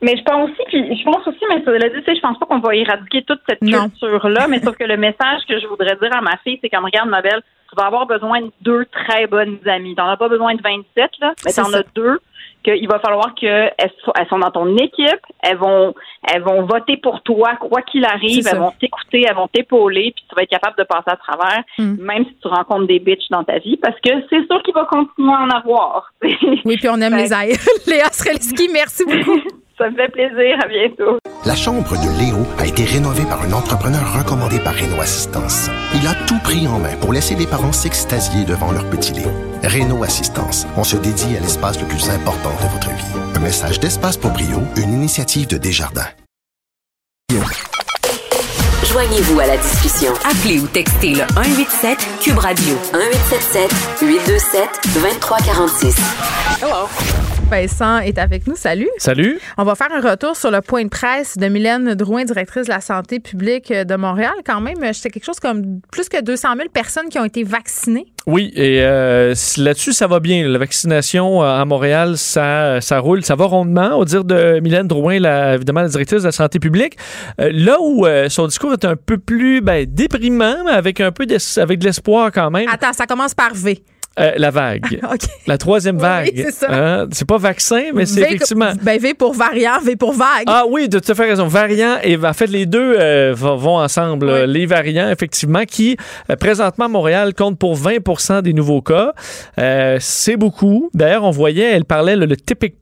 Mais 0.02 0.14
je 0.16 0.22
pense 0.22 0.50
aussi, 0.50 0.62
puis 0.68 0.98
je 0.98 1.04
pense 1.04 1.26
aussi, 1.26 1.40
mais 1.48 1.62
cela 1.64 1.88
dit, 1.88 1.96
tu 1.98 2.04
sais, 2.04 2.16
je 2.16 2.20
pense 2.20 2.38
pas 2.38 2.46
qu'on 2.46 2.58
va 2.58 2.74
éradiquer 2.76 3.22
toute 3.22 3.40
cette 3.48 3.60
culture-là, 3.60 4.46
mais 4.48 4.60
sauf 4.60 4.76
que 4.76 4.84
le 4.84 4.96
message 4.96 5.40
que 5.48 5.58
je 5.58 5.66
voudrais 5.66 5.96
dire 5.96 6.14
à 6.14 6.20
ma 6.20 6.36
fille, 6.44 6.58
c'est 6.62 6.68
comme 6.68 6.84
regarde, 6.84 7.08
ma 7.08 7.22
belle, 7.22 7.42
tu 7.70 7.76
vas 7.76 7.86
avoir 7.86 8.06
besoin 8.06 8.42
de 8.42 8.50
deux 8.60 8.84
très 8.86 9.26
bonnes 9.26 9.58
amies. 9.66 9.94
T'en 9.94 10.06
as 10.08 10.16
pas 10.16 10.28
besoin 10.28 10.54
de 10.54 10.62
27, 10.62 11.10
là, 11.20 11.32
mais 11.44 11.52
t'en 11.52 11.72
as 11.72 11.82
deux 11.94 12.20
qu'il 12.62 12.88
va 12.88 12.98
falloir 12.98 13.32
qu'elles 13.36 13.72
elles 13.78 14.28
sont 14.28 14.38
dans 14.40 14.50
ton 14.50 14.76
équipe, 14.76 15.20
elles 15.42 15.56
vont 15.56 15.94
elles 16.32 16.42
vont 16.42 16.62
voter 16.66 16.96
pour 16.96 17.22
toi, 17.22 17.54
quoi 17.60 17.80
qu'il 17.82 18.04
arrive, 18.04 18.46
elles 18.50 18.58
vont 18.58 18.72
t'écouter, 18.80 19.24
elles 19.28 19.36
vont 19.36 19.46
t'épauler, 19.48 20.12
puis 20.14 20.24
tu 20.28 20.34
vas 20.34 20.42
être 20.42 20.50
capable 20.50 20.76
de 20.76 20.82
passer 20.82 21.06
à 21.10 21.16
travers, 21.16 21.62
Mm. 21.78 21.94
même 22.02 22.24
si 22.24 22.34
tu 22.42 22.48
rencontres 22.48 22.86
des 22.88 22.98
bitches 22.98 23.28
dans 23.30 23.44
ta 23.44 23.58
vie, 23.58 23.76
parce 23.76 23.94
que 24.00 24.10
c'est 24.30 24.44
sûr 24.46 24.62
qu'il 24.64 24.74
va 24.74 24.84
continuer 24.84 25.32
à 25.32 25.42
en 25.42 25.50
avoir. 25.50 26.12
Oui, 26.22 26.76
puis 26.76 26.88
on 26.88 27.00
aime 27.00 27.16
les 27.16 27.32
aïeux. 27.32 27.54
Léa 27.86 28.06
Strelski, 28.10 28.68
merci 28.72 29.04
beaucoup. 29.04 29.40
Ça 29.78 29.90
me 29.90 29.96
fait 29.96 30.08
plaisir, 30.08 30.58
à 30.62 30.68
bientôt. 30.68 31.18
La 31.44 31.54
chambre 31.54 31.90
de 31.90 32.18
Léo 32.18 32.38
a 32.58 32.66
été 32.66 32.84
rénovée 32.84 33.24
par 33.24 33.42
un 33.42 33.52
entrepreneur 33.52 34.00
recommandé 34.18 34.58
par 34.58 34.74
Renault 34.74 35.02
Assistance. 35.02 35.68
Il 35.94 36.06
a 36.06 36.14
tout 36.26 36.38
pris 36.42 36.66
en 36.66 36.78
main 36.78 36.96
pour 37.00 37.12
laisser 37.12 37.34
les 37.34 37.46
parents 37.46 37.72
s'extasier 37.72 38.44
devant 38.44 38.72
leur 38.72 38.88
petit 38.88 39.12
Léo. 39.12 39.30
Renault 39.62 40.02
Assistance, 40.02 40.66
on 40.78 40.84
se 40.84 40.96
dédie 40.96 41.36
à 41.36 41.40
l'espace 41.40 41.78
le 41.80 41.86
plus 41.86 42.08
important 42.08 42.50
de 42.50 42.72
votre 42.72 42.88
vie. 42.88 43.20
Un 43.34 43.40
message 43.40 43.78
d'Espace 43.78 44.16
pour 44.16 44.30
Brio, 44.30 44.62
une 44.76 44.94
initiative 44.94 45.46
de 45.46 45.58
Desjardins. 45.58 46.08
Joignez-vous 48.90 49.40
à 49.40 49.46
la 49.46 49.58
discussion. 49.58 50.12
Appelez 50.24 50.58
ou 50.58 50.66
textez 50.68 51.10
le 51.10 51.26
187 51.34 51.98
Cube 52.22 52.38
Radio 52.38 52.74
1877 52.94 54.00
827 54.00 54.68
2346. 54.94 55.96
Hello. 56.62 57.35
Vincent 57.50 57.98
est 58.00 58.18
avec 58.18 58.46
nous. 58.48 58.56
Salut. 58.56 58.88
Salut. 58.98 59.38
On 59.56 59.62
va 59.62 59.76
faire 59.76 59.86
un 59.92 60.00
retour 60.00 60.36
sur 60.36 60.50
le 60.50 60.60
point 60.60 60.82
de 60.82 60.88
presse 60.88 61.38
de 61.38 61.46
Mylène 61.46 61.94
Drouin, 61.94 62.24
directrice 62.24 62.66
de 62.66 62.72
la 62.72 62.80
santé 62.80 63.20
publique 63.20 63.72
de 63.72 63.94
Montréal. 63.96 64.32
Quand 64.44 64.60
même, 64.60 64.76
c'était 64.92 65.10
quelque 65.10 65.24
chose 65.24 65.38
comme 65.38 65.80
plus 65.92 66.08
que 66.08 66.20
200 66.20 66.48
000 66.56 66.68
personnes 66.70 67.08
qui 67.08 67.18
ont 67.20 67.24
été 67.24 67.44
vaccinées. 67.44 68.06
Oui, 68.26 68.52
et 68.56 68.80
euh, 68.82 69.32
là-dessus, 69.58 69.92
ça 69.92 70.08
va 70.08 70.18
bien. 70.18 70.48
La 70.48 70.58
vaccination 70.58 71.44
euh, 71.44 71.60
à 71.60 71.64
Montréal, 71.64 72.18
ça, 72.18 72.80
ça 72.80 72.98
roule, 72.98 73.24
ça 73.24 73.36
va 73.36 73.44
rondement. 73.44 73.94
Au 73.96 74.04
dire 74.04 74.24
de 74.24 74.58
Mylène 74.58 74.88
Drouin, 74.88 75.20
la, 75.20 75.54
évidemment 75.54 75.82
la 75.82 75.88
directrice 75.88 76.22
de 76.22 76.26
la 76.28 76.32
santé 76.32 76.58
publique, 76.58 76.96
Euh, 77.40 77.50
là 77.52 77.76
où 77.80 78.06
euh, 78.06 78.28
son 78.28 78.48
discours 78.48 78.72
est 78.72 78.84
un 78.84 78.96
peu 78.96 79.18
plus 79.18 79.60
ben, 79.60 79.86
déprimant, 79.88 80.64
mais 80.64 80.72
avec 80.72 81.00
un 81.00 81.12
peu 81.12 81.26
d'es- 81.26 81.58
avec 81.58 81.78
de 81.78 81.84
l'espoir 81.84 82.32
quand 82.32 82.50
même. 82.50 82.68
Attends, 82.68 82.92
ça 82.92 83.06
commence 83.06 83.34
par 83.34 83.54
V. 83.54 83.80
Euh, 84.18 84.32
la 84.36 84.50
vague. 84.50 85.00
La 85.46 85.58
troisième 85.58 85.98
vague. 85.98 86.32
c'est 86.34 86.50
ça. 86.50 86.66
Hein? 86.70 87.06
C'est 87.12 87.28
pas 87.28 87.36
vaccin, 87.38 87.90
mais 87.94 88.06
c'est 88.06 88.22
effectivement. 88.22 88.72
Ben, 88.82 88.98
V 88.98 89.14
pour 89.14 89.34
variant, 89.34 89.78
V 89.82 89.94
pour 89.96 90.12
vague. 90.12 90.44
Ah 90.46 90.64
oui, 90.68 90.88
tu 90.88 90.96
as 90.96 91.14
fait 91.14 91.26
raison. 91.26 91.46
Variant 91.46 91.98
et 92.02 92.16
en 92.16 92.32
fait 92.32 92.46
les 92.46 92.66
deux 92.66 92.96
euh, 92.98 93.34
vont 93.36 93.78
ensemble. 93.78 94.44
Les 94.44 94.66
variants 94.66 95.10
effectivement 95.10 95.64
qui 95.64 95.96
euh, 96.30 96.36
présentement 96.36 96.86
à 96.86 96.88
Montréal 96.88 97.34
comptent 97.34 97.58
pour 97.58 97.76
20% 97.76 98.42
des 98.42 98.52
nouveaux 98.52 98.82
cas. 98.82 99.12
Euh, 99.58 99.98
c'est 100.00 100.36
beaucoup. 100.36 100.90
D'ailleurs, 100.94 101.24
on 101.24 101.30
voyait, 101.30 101.72
elle 101.72 101.84
parlait 101.84 102.16
le, 102.16 102.26
le 102.26 102.36
tipping 102.36 102.72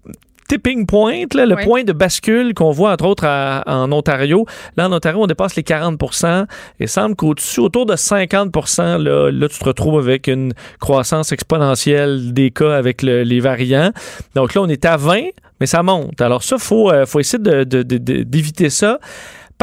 tipping 0.49 0.87
point, 0.87 1.25
là, 1.35 1.47
le 1.47 1.55
Oui. 1.57 1.65
point 1.65 1.85
de 1.85 1.93
bascule 1.93 2.55
qu'on 2.55 2.71
voit 2.71 2.93
entre 2.93 3.07
autres 3.07 3.25
à- 3.27 3.63
en 3.67 3.91
Ontario. 3.93 4.47
Là, 4.77 4.89
en 4.89 4.93
Ontario, 4.93 5.21
on 5.23 5.27
dépasse 5.27 5.57
les 5.57 5.63
40% 5.63 6.47
et 6.81 6.87
semble 6.87 7.17
qu'au-dessus, 7.17 7.61
autour 7.61 7.87
de 7.87 7.97
50% 7.97 8.99
là, 8.99 9.31
là, 9.31 9.49
tu 9.49 9.59
te 9.59 9.65
retrouves 9.65 9.99
avec 9.99 10.27
une 10.27 10.53
croissance 10.81 11.33
exponentielle 11.33 12.33
des 12.33 12.51
cas 12.51 12.75
avec 12.77 13.03
le- 13.03 13.23
les 13.23 13.41
variants. 13.41 13.91
Donc 14.35 14.55
là, 14.55 14.63
on 14.63 14.69
est 14.69 14.85
à 14.85 14.97
20, 14.97 15.29
mais 15.61 15.67
ça 15.67 15.83
monte. 15.83 16.21
Alors 16.21 16.43
ça, 16.43 16.57
il 16.59 16.63
faut, 16.63 16.91
euh, 16.91 17.07
faut 17.07 17.21
essayer 17.21 17.43
de- 17.43 17.65
de- 17.65 17.83
de- 17.83 17.99
de- 17.99 18.23
d'éviter 18.23 18.71
ça. 18.71 18.99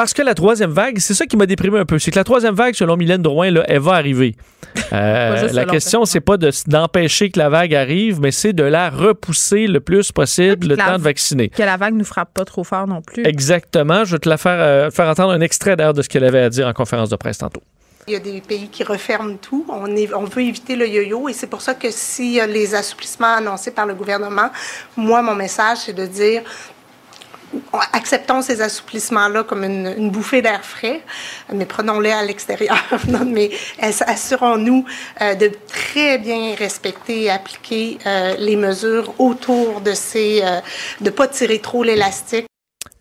Parce 0.02 0.16
que 0.16 0.24
la 0.24 0.34
troisième 0.34 0.72
vague, 0.72 0.98
c'est 0.98 1.14
ça 1.14 1.28
qui 1.28 1.38
m'a 1.38 1.46
déprimé 1.46 1.78
un 1.78 1.86
peu. 1.86 2.00
C'est 2.00 2.10
que 2.10 2.16
la 2.18 2.24
troisième 2.24 2.56
vague, 2.56 2.74
selon 2.74 2.98
Mylène 2.98 3.22
Drouin, 3.22 3.52
là, 3.52 3.64
elle 3.68 3.82
va 3.82 3.92
arriver. 3.92 4.36
Euh, 4.94 5.48
la 5.54 5.66
question, 5.66 6.06
c'est 6.06 6.22
pas 6.22 6.38
de- 6.38 6.50
d'empêcher 6.66 7.30
que 7.30 7.38
la 7.38 7.50
vague 7.50 7.76
arrive, 7.76 8.20
mais 8.20 8.32
c'est 8.32 8.52
de 8.52 8.64
la 8.64 8.90
repousser 8.90 9.68
le 9.68 9.80
plus 9.80 10.12
possible 10.12 10.70
le 10.70 10.76
temps 10.76 10.98
de 10.98 11.04
vacciner. 11.04 11.50
Que 11.50 11.62
la 11.62 11.78
vague 11.78 11.94
nous 11.94 12.04
frappe 12.04 12.34
pas 12.34 12.46
trop 12.46 12.64
fort 12.64 12.88
non 12.88 13.04
plus. 13.04 13.24
Exactement. 13.28 14.04
Je 14.04 14.14
vais 14.14 14.20
te 14.20 14.28
la 14.28 14.38
faire, 14.38 14.58
euh, 14.60 14.90
faire 14.90 15.08
entendre 15.08 15.34
un 15.34 15.42
extrait 15.42 15.76
d'ailleurs 15.76 15.94
de 15.94 16.02
ce 16.02 16.10
qu'elle 16.10 16.24
avait 16.24 16.42
à 16.42 16.50
dire 16.50 16.66
en 16.68 16.74
conférence 16.74 17.10
de 17.12 17.16
presse 17.16 17.38
tantôt. 17.38 17.62
Il 18.08 18.14
y 18.14 18.16
a 18.16 18.20
des 18.20 18.42
pays 18.42 18.70
qui 18.70 18.84
referment 18.84 19.36
tout. 19.40 19.68
On, 19.70 19.86
est- 19.96 20.12
on 20.16 20.24
veut 20.24 20.42
éviter 20.42 20.76
le 20.76 20.88
yo-yo 20.88 21.30
et 21.30 21.34
c'est 21.34 21.46
pour 21.46 21.62
ça 21.62 21.76
que 21.76 21.92
s'il 21.92 22.32
y 22.32 22.40
a 22.40 22.48
les 22.48 22.74
assouplissements 22.74 23.36
annoncés 23.36 23.70
par 23.70 23.86
le 23.86 23.94
gouvernement, 23.94 24.50
moi, 24.98 25.22
mon 25.22 25.36
message, 25.36 25.78
c'est 25.86 25.94
de 25.94 26.08
dire 26.08 26.42
acceptons 27.94 28.42
ces 28.42 28.62
assouplissements-là 28.62 29.44
comme 29.44 29.64
une, 29.64 30.10
bouffée 30.10 30.42
d'air 30.42 30.64
frais, 30.64 31.02
mais 31.54 31.66
prenons-les 31.66 32.12
à 32.12 32.24
l'extérieur. 32.24 32.78
Non, 33.08 33.26
mais 33.26 33.50
ass- 33.82 34.04
assurons-nous 34.06 34.86
euh, 35.22 35.36
de 35.36 35.52
très 35.68 36.18
bien 36.18 36.56
respecter 36.56 37.24
et 37.24 37.30
appliquer 37.30 37.98
euh, 38.06 38.36
les 38.38 38.56
mesures 38.56 39.14
autour 39.20 39.82
de 39.82 39.94
ces... 39.94 40.42
euh, 40.44 40.60
de 41.02 41.10
pas 41.10 41.28
tirer 41.28 41.60
trop 41.60 41.84
l'élastique. 41.84 42.46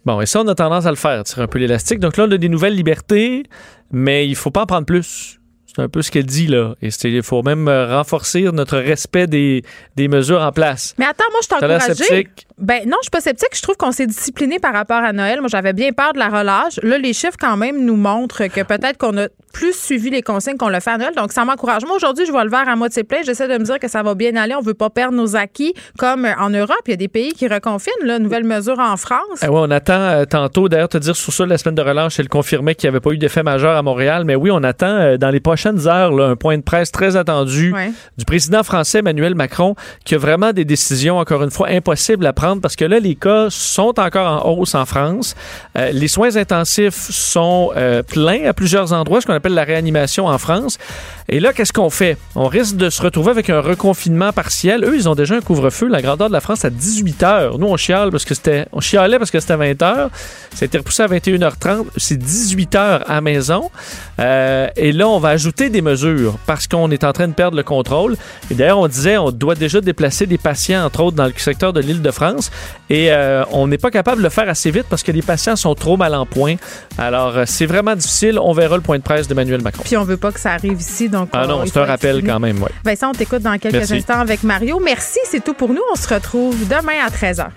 Bon, 0.04 0.20
et 0.20 0.26
ça, 0.26 0.40
on 0.40 0.48
a 0.48 0.54
tendance 0.54 0.86
à 0.86 0.90
le 0.90 0.96
faire, 0.96 1.22
tirer 1.24 1.42
un 1.42 1.46
peu 1.46 1.58
l'élastique. 1.58 1.98
Donc 1.98 2.16
là, 2.16 2.24
on 2.26 2.32
a 2.32 2.38
des 2.38 2.48
nouvelles 2.48 2.74
libertés, 2.74 3.44
mais 3.90 4.26
il 4.26 4.34
faut 4.34 4.50
pas 4.50 4.62
en 4.62 4.66
prendre 4.66 4.86
plus. 4.86 5.39
C'est 5.74 5.82
un 5.82 5.88
peu 5.88 6.02
ce 6.02 6.10
qu'elle 6.10 6.26
dit 6.26 6.46
là. 6.46 6.74
Et 6.82 6.88
il 7.04 7.22
faut 7.22 7.42
même 7.42 7.68
euh, 7.68 7.96
renforcer 7.96 8.42
notre 8.52 8.78
respect 8.78 9.26
des, 9.26 9.62
des 9.96 10.08
mesures 10.08 10.42
en 10.42 10.52
place. 10.52 10.94
Mais 10.98 11.04
attends, 11.04 11.24
moi, 11.30 11.40
je 11.42 11.94
sceptique? 11.94 12.46
Ben 12.58 12.82
non, 12.86 12.96
je 13.00 13.04
suis 13.04 13.10
pas 13.10 13.20
sceptique. 13.20 13.50
Je 13.54 13.62
trouve 13.62 13.76
qu'on 13.76 13.92
s'est 13.92 14.06
discipliné 14.06 14.58
par 14.58 14.74
rapport 14.74 14.98
à 15.02 15.12
Noël. 15.12 15.40
Moi, 15.40 15.48
j'avais 15.48 15.72
bien 15.72 15.92
peur 15.92 16.12
de 16.12 16.18
la 16.18 16.28
relâche. 16.28 16.78
Là, 16.82 16.98
les 16.98 17.14
chiffres, 17.14 17.38
quand 17.40 17.56
même, 17.56 17.84
nous 17.84 17.96
montrent 17.96 18.46
que 18.48 18.62
peut-être 18.62 18.98
qu'on 18.98 19.16
a 19.16 19.28
plus 19.52 19.72
suivi 19.72 20.10
les 20.10 20.22
consignes 20.22 20.56
qu'on 20.56 20.68
l'a 20.68 20.80
fait 20.80 20.90
à 20.90 20.98
Noël. 20.98 21.14
Donc, 21.16 21.32
ça 21.32 21.44
m'encourage. 21.44 21.84
Moi, 21.84 21.96
aujourd'hui, 21.96 22.26
je 22.26 22.30
vois 22.30 22.44
le 22.44 22.50
verre 22.50 22.68
à 22.68 22.76
moitié 22.76 23.02
plein. 23.02 23.18
J'essaie 23.24 23.48
de 23.48 23.56
me 23.56 23.64
dire 23.64 23.78
que 23.78 23.88
ça 23.88 24.02
va 24.02 24.14
bien 24.14 24.36
aller. 24.36 24.54
On 24.54 24.60
veut 24.60 24.74
pas 24.74 24.90
perdre 24.90 25.14
nos 25.14 25.36
acquis. 25.36 25.72
Comme 25.98 26.26
euh, 26.26 26.34
en 26.38 26.50
Europe, 26.50 26.82
il 26.86 26.90
y 26.90 26.94
a 26.94 26.96
des 26.96 27.08
pays 27.08 27.32
qui 27.32 27.48
reconfinent. 27.48 27.92
Là, 28.04 28.18
nouvelle 28.18 28.44
mesure 28.44 28.78
en 28.78 28.96
France. 28.96 29.40
Ah 29.40 29.50
ouais, 29.50 29.60
on 29.60 29.70
attend 29.70 30.00
euh, 30.00 30.24
tantôt, 30.24 30.68
d'ailleurs, 30.68 30.88
te 30.90 30.98
dire 30.98 31.16
sur 31.16 31.32
ça, 31.32 31.46
la 31.46 31.56
semaine 31.56 31.74
de 31.74 31.82
relâche, 31.82 32.20
elle 32.20 32.28
confirmait 32.28 32.74
qu'il 32.74 32.88
n'y 32.88 32.94
avait 32.94 33.00
pas 33.00 33.10
eu 33.12 33.18
d'effet 33.18 33.42
majeur 33.42 33.76
à 33.76 33.82
Montréal. 33.82 34.24
Mais 34.24 34.34
oui, 34.34 34.50
on 34.52 34.62
attend 34.62 34.86
euh, 34.86 35.16
dans 35.16 35.30
les 35.30 35.40
prochaines 35.40 35.69
heures 35.86 36.12
là, 36.12 36.26
un 36.28 36.36
point 36.36 36.56
de 36.58 36.62
presse 36.62 36.90
très 36.92 37.16
attendu 37.16 37.72
Ouais. 37.72 37.92
du 38.18 38.24
président 38.24 38.62
français 38.62 38.98
Emmanuel 38.98 39.34
Macron, 39.34 39.74
qui 40.04 40.14
a 40.14 40.18
vraiment 40.18 40.52
des 40.52 40.64
décisions, 40.64 41.18
encore 41.18 41.42
une 41.42 41.50
fois, 41.50 41.68
impossibles 41.68 42.26
à 42.26 42.32
prendre 42.32 42.60
parce 42.60 42.76
que 42.76 42.84
là, 42.84 42.98
les 42.98 43.14
cas 43.14 43.46
sont 43.50 43.98
encore 43.98 44.46
en 44.46 44.50
hausse 44.50 44.74
en 44.74 44.84
France. 44.86 45.34
Euh, 45.76 45.90
les 45.92 46.08
soins 46.08 46.36
intensifs 46.36 47.10
sont 47.10 47.70
euh, 47.76 48.02
pleins 48.02 48.44
à 48.46 48.52
plusieurs 48.52 48.92
endroits, 48.92 49.20
ce 49.20 49.26
qu'on 49.26 49.34
appelle 49.34 49.54
la 49.54 49.64
réanimation 49.64 50.26
en 50.26 50.38
France. 50.38 50.78
Et 51.28 51.38
là, 51.38 51.52
qu'est-ce 51.52 51.72
qu'on 51.72 51.90
fait? 51.90 52.16
On 52.34 52.46
risque 52.48 52.76
de 52.76 52.90
se 52.90 53.00
retrouver 53.02 53.30
avec 53.30 53.50
un 53.50 53.60
reconfinement 53.60 54.32
partiel. 54.32 54.84
Eux, 54.84 54.96
ils 54.96 55.08
ont 55.08 55.14
déjà 55.14 55.36
un 55.36 55.40
couvre-feu, 55.40 55.86
la 55.86 56.02
grandeur 56.02 56.28
de 56.28 56.32
la 56.32 56.40
France, 56.40 56.64
à 56.64 56.70
18 56.70 57.22
heures. 57.22 57.58
Nous, 57.58 57.66
on 57.68 57.76
chiale 57.76 58.10
parce 58.10 58.24
que 58.24 58.34
c'était, 58.34 58.66
on 58.72 58.80
chialait 58.80 59.18
parce 59.18 59.30
que 59.30 59.38
c'était 59.38 59.56
20 59.56 59.80
heures. 59.82 60.10
Ça 60.54 60.62
a 60.62 60.66
été 60.66 60.78
repoussé 60.78 61.02
à 61.04 61.06
21h30. 61.06 61.86
C'est 61.96 62.16
18 62.16 62.74
heures 62.74 63.04
à 63.08 63.20
maison. 63.20 63.70
Euh, 64.18 64.68
et 64.76 64.90
là, 64.92 65.06
on 65.08 65.18
va 65.20 65.28
ajouter 65.28 65.49
des 65.58 65.82
mesures 65.82 66.38
parce 66.46 66.66
qu'on 66.66 66.90
est 66.90 67.04
en 67.04 67.12
train 67.12 67.28
de 67.28 67.32
perdre 67.34 67.56
le 67.56 67.62
contrôle. 67.62 68.16
Et 68.50 68.54
d'ailleurs, 68.54 68.78
on 68.78 68.88
disait, 68.88 69.16
on 69.18 69.30
doit 69.30 69.54
déjà 69.54 69.80
déplacer 69.80 70.26
des 70.26 70.38
patients, 70.38 70.84
entre 70.84 71.00
autres, 71.02 71.16
dans 71.16 71.26
le 71.26 71.32
secteur 71.36 71.72
de 71.72 71.80
l'île 71.80 72.02
de 72.02 72.10
France. 72.10 72.50
Et 72.88 73.10
euh, 73.12 73.44
on 73.52 73.66
n'est 73.66 73.78
pas 73.78 73.90
capable 73.90 74.18
de 74.18 74.22
le 74.22 74.28
faire 74.30 74.48
assez 74.48 74.70
vite 74.70 74.86
parce 74.88 75.02
que 75.02 75.12
les 75.12 75.22
patients 75.22 75.56
sont 75.56 75.74
trop 75.74 75.96
mal 75.96 76.14
en 76.14 76.24
point. 76.26 76.54
Alors, 76.98 77.36
euh, 77.36 77.44
c'est 77.46 77.66
vraiment 77.66 77.94
difficile. 77.94 78.38
On 78.38 78.52
verra 78.52 78.76
le 78.76 78.82
point 78.82 78.96
de 78.98 79.02
presse 79.02 79.28
d'Emmanuel 79.28 79.62
Macron. 79.62 79.82
Puis 79.84 79.96
on 79.96 80.04
veut 80.04 80.16
pas 80.16 80.32
que 80.32 80.40
ça 80.40 80.52
arrive 80.52 80.80
ici. 80.80 81.08
Donc, 81.08 81.28
Ah 81.32 81.42
on- 81.44 81.48
non, 81.48 81.62
c'est 81.66 81.78
un 81.78 81.84
rappel 81.84 82.22
quand 82.24 82.40
même, 82.40 82.62
ouais. 82.62 82.70
Vincent, 82.84 83.10
on 83.10 83.14
t'écoute 83.14 83.42
dans 83.42 83.58
quelques 83.58 83.74
Merci. 83.74 83.94
instants 83.94 84.20
avec 84.20 84.42
Mario. 84.42 84.80
Merci, 84.84 85.18
c'est 85.24 85.42
tout 85.44 85.54
pour 85.54 85.70
nous. 85.70 85.82
On 85.92 85.96
se 85.96 86.08
retrouve 86.12 86.56
demain 86.68 87.04
à 87.06 87.10
13h. 87.10 87.48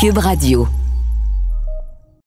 Cube 0.00 0.18
Radio. 0.18 0.66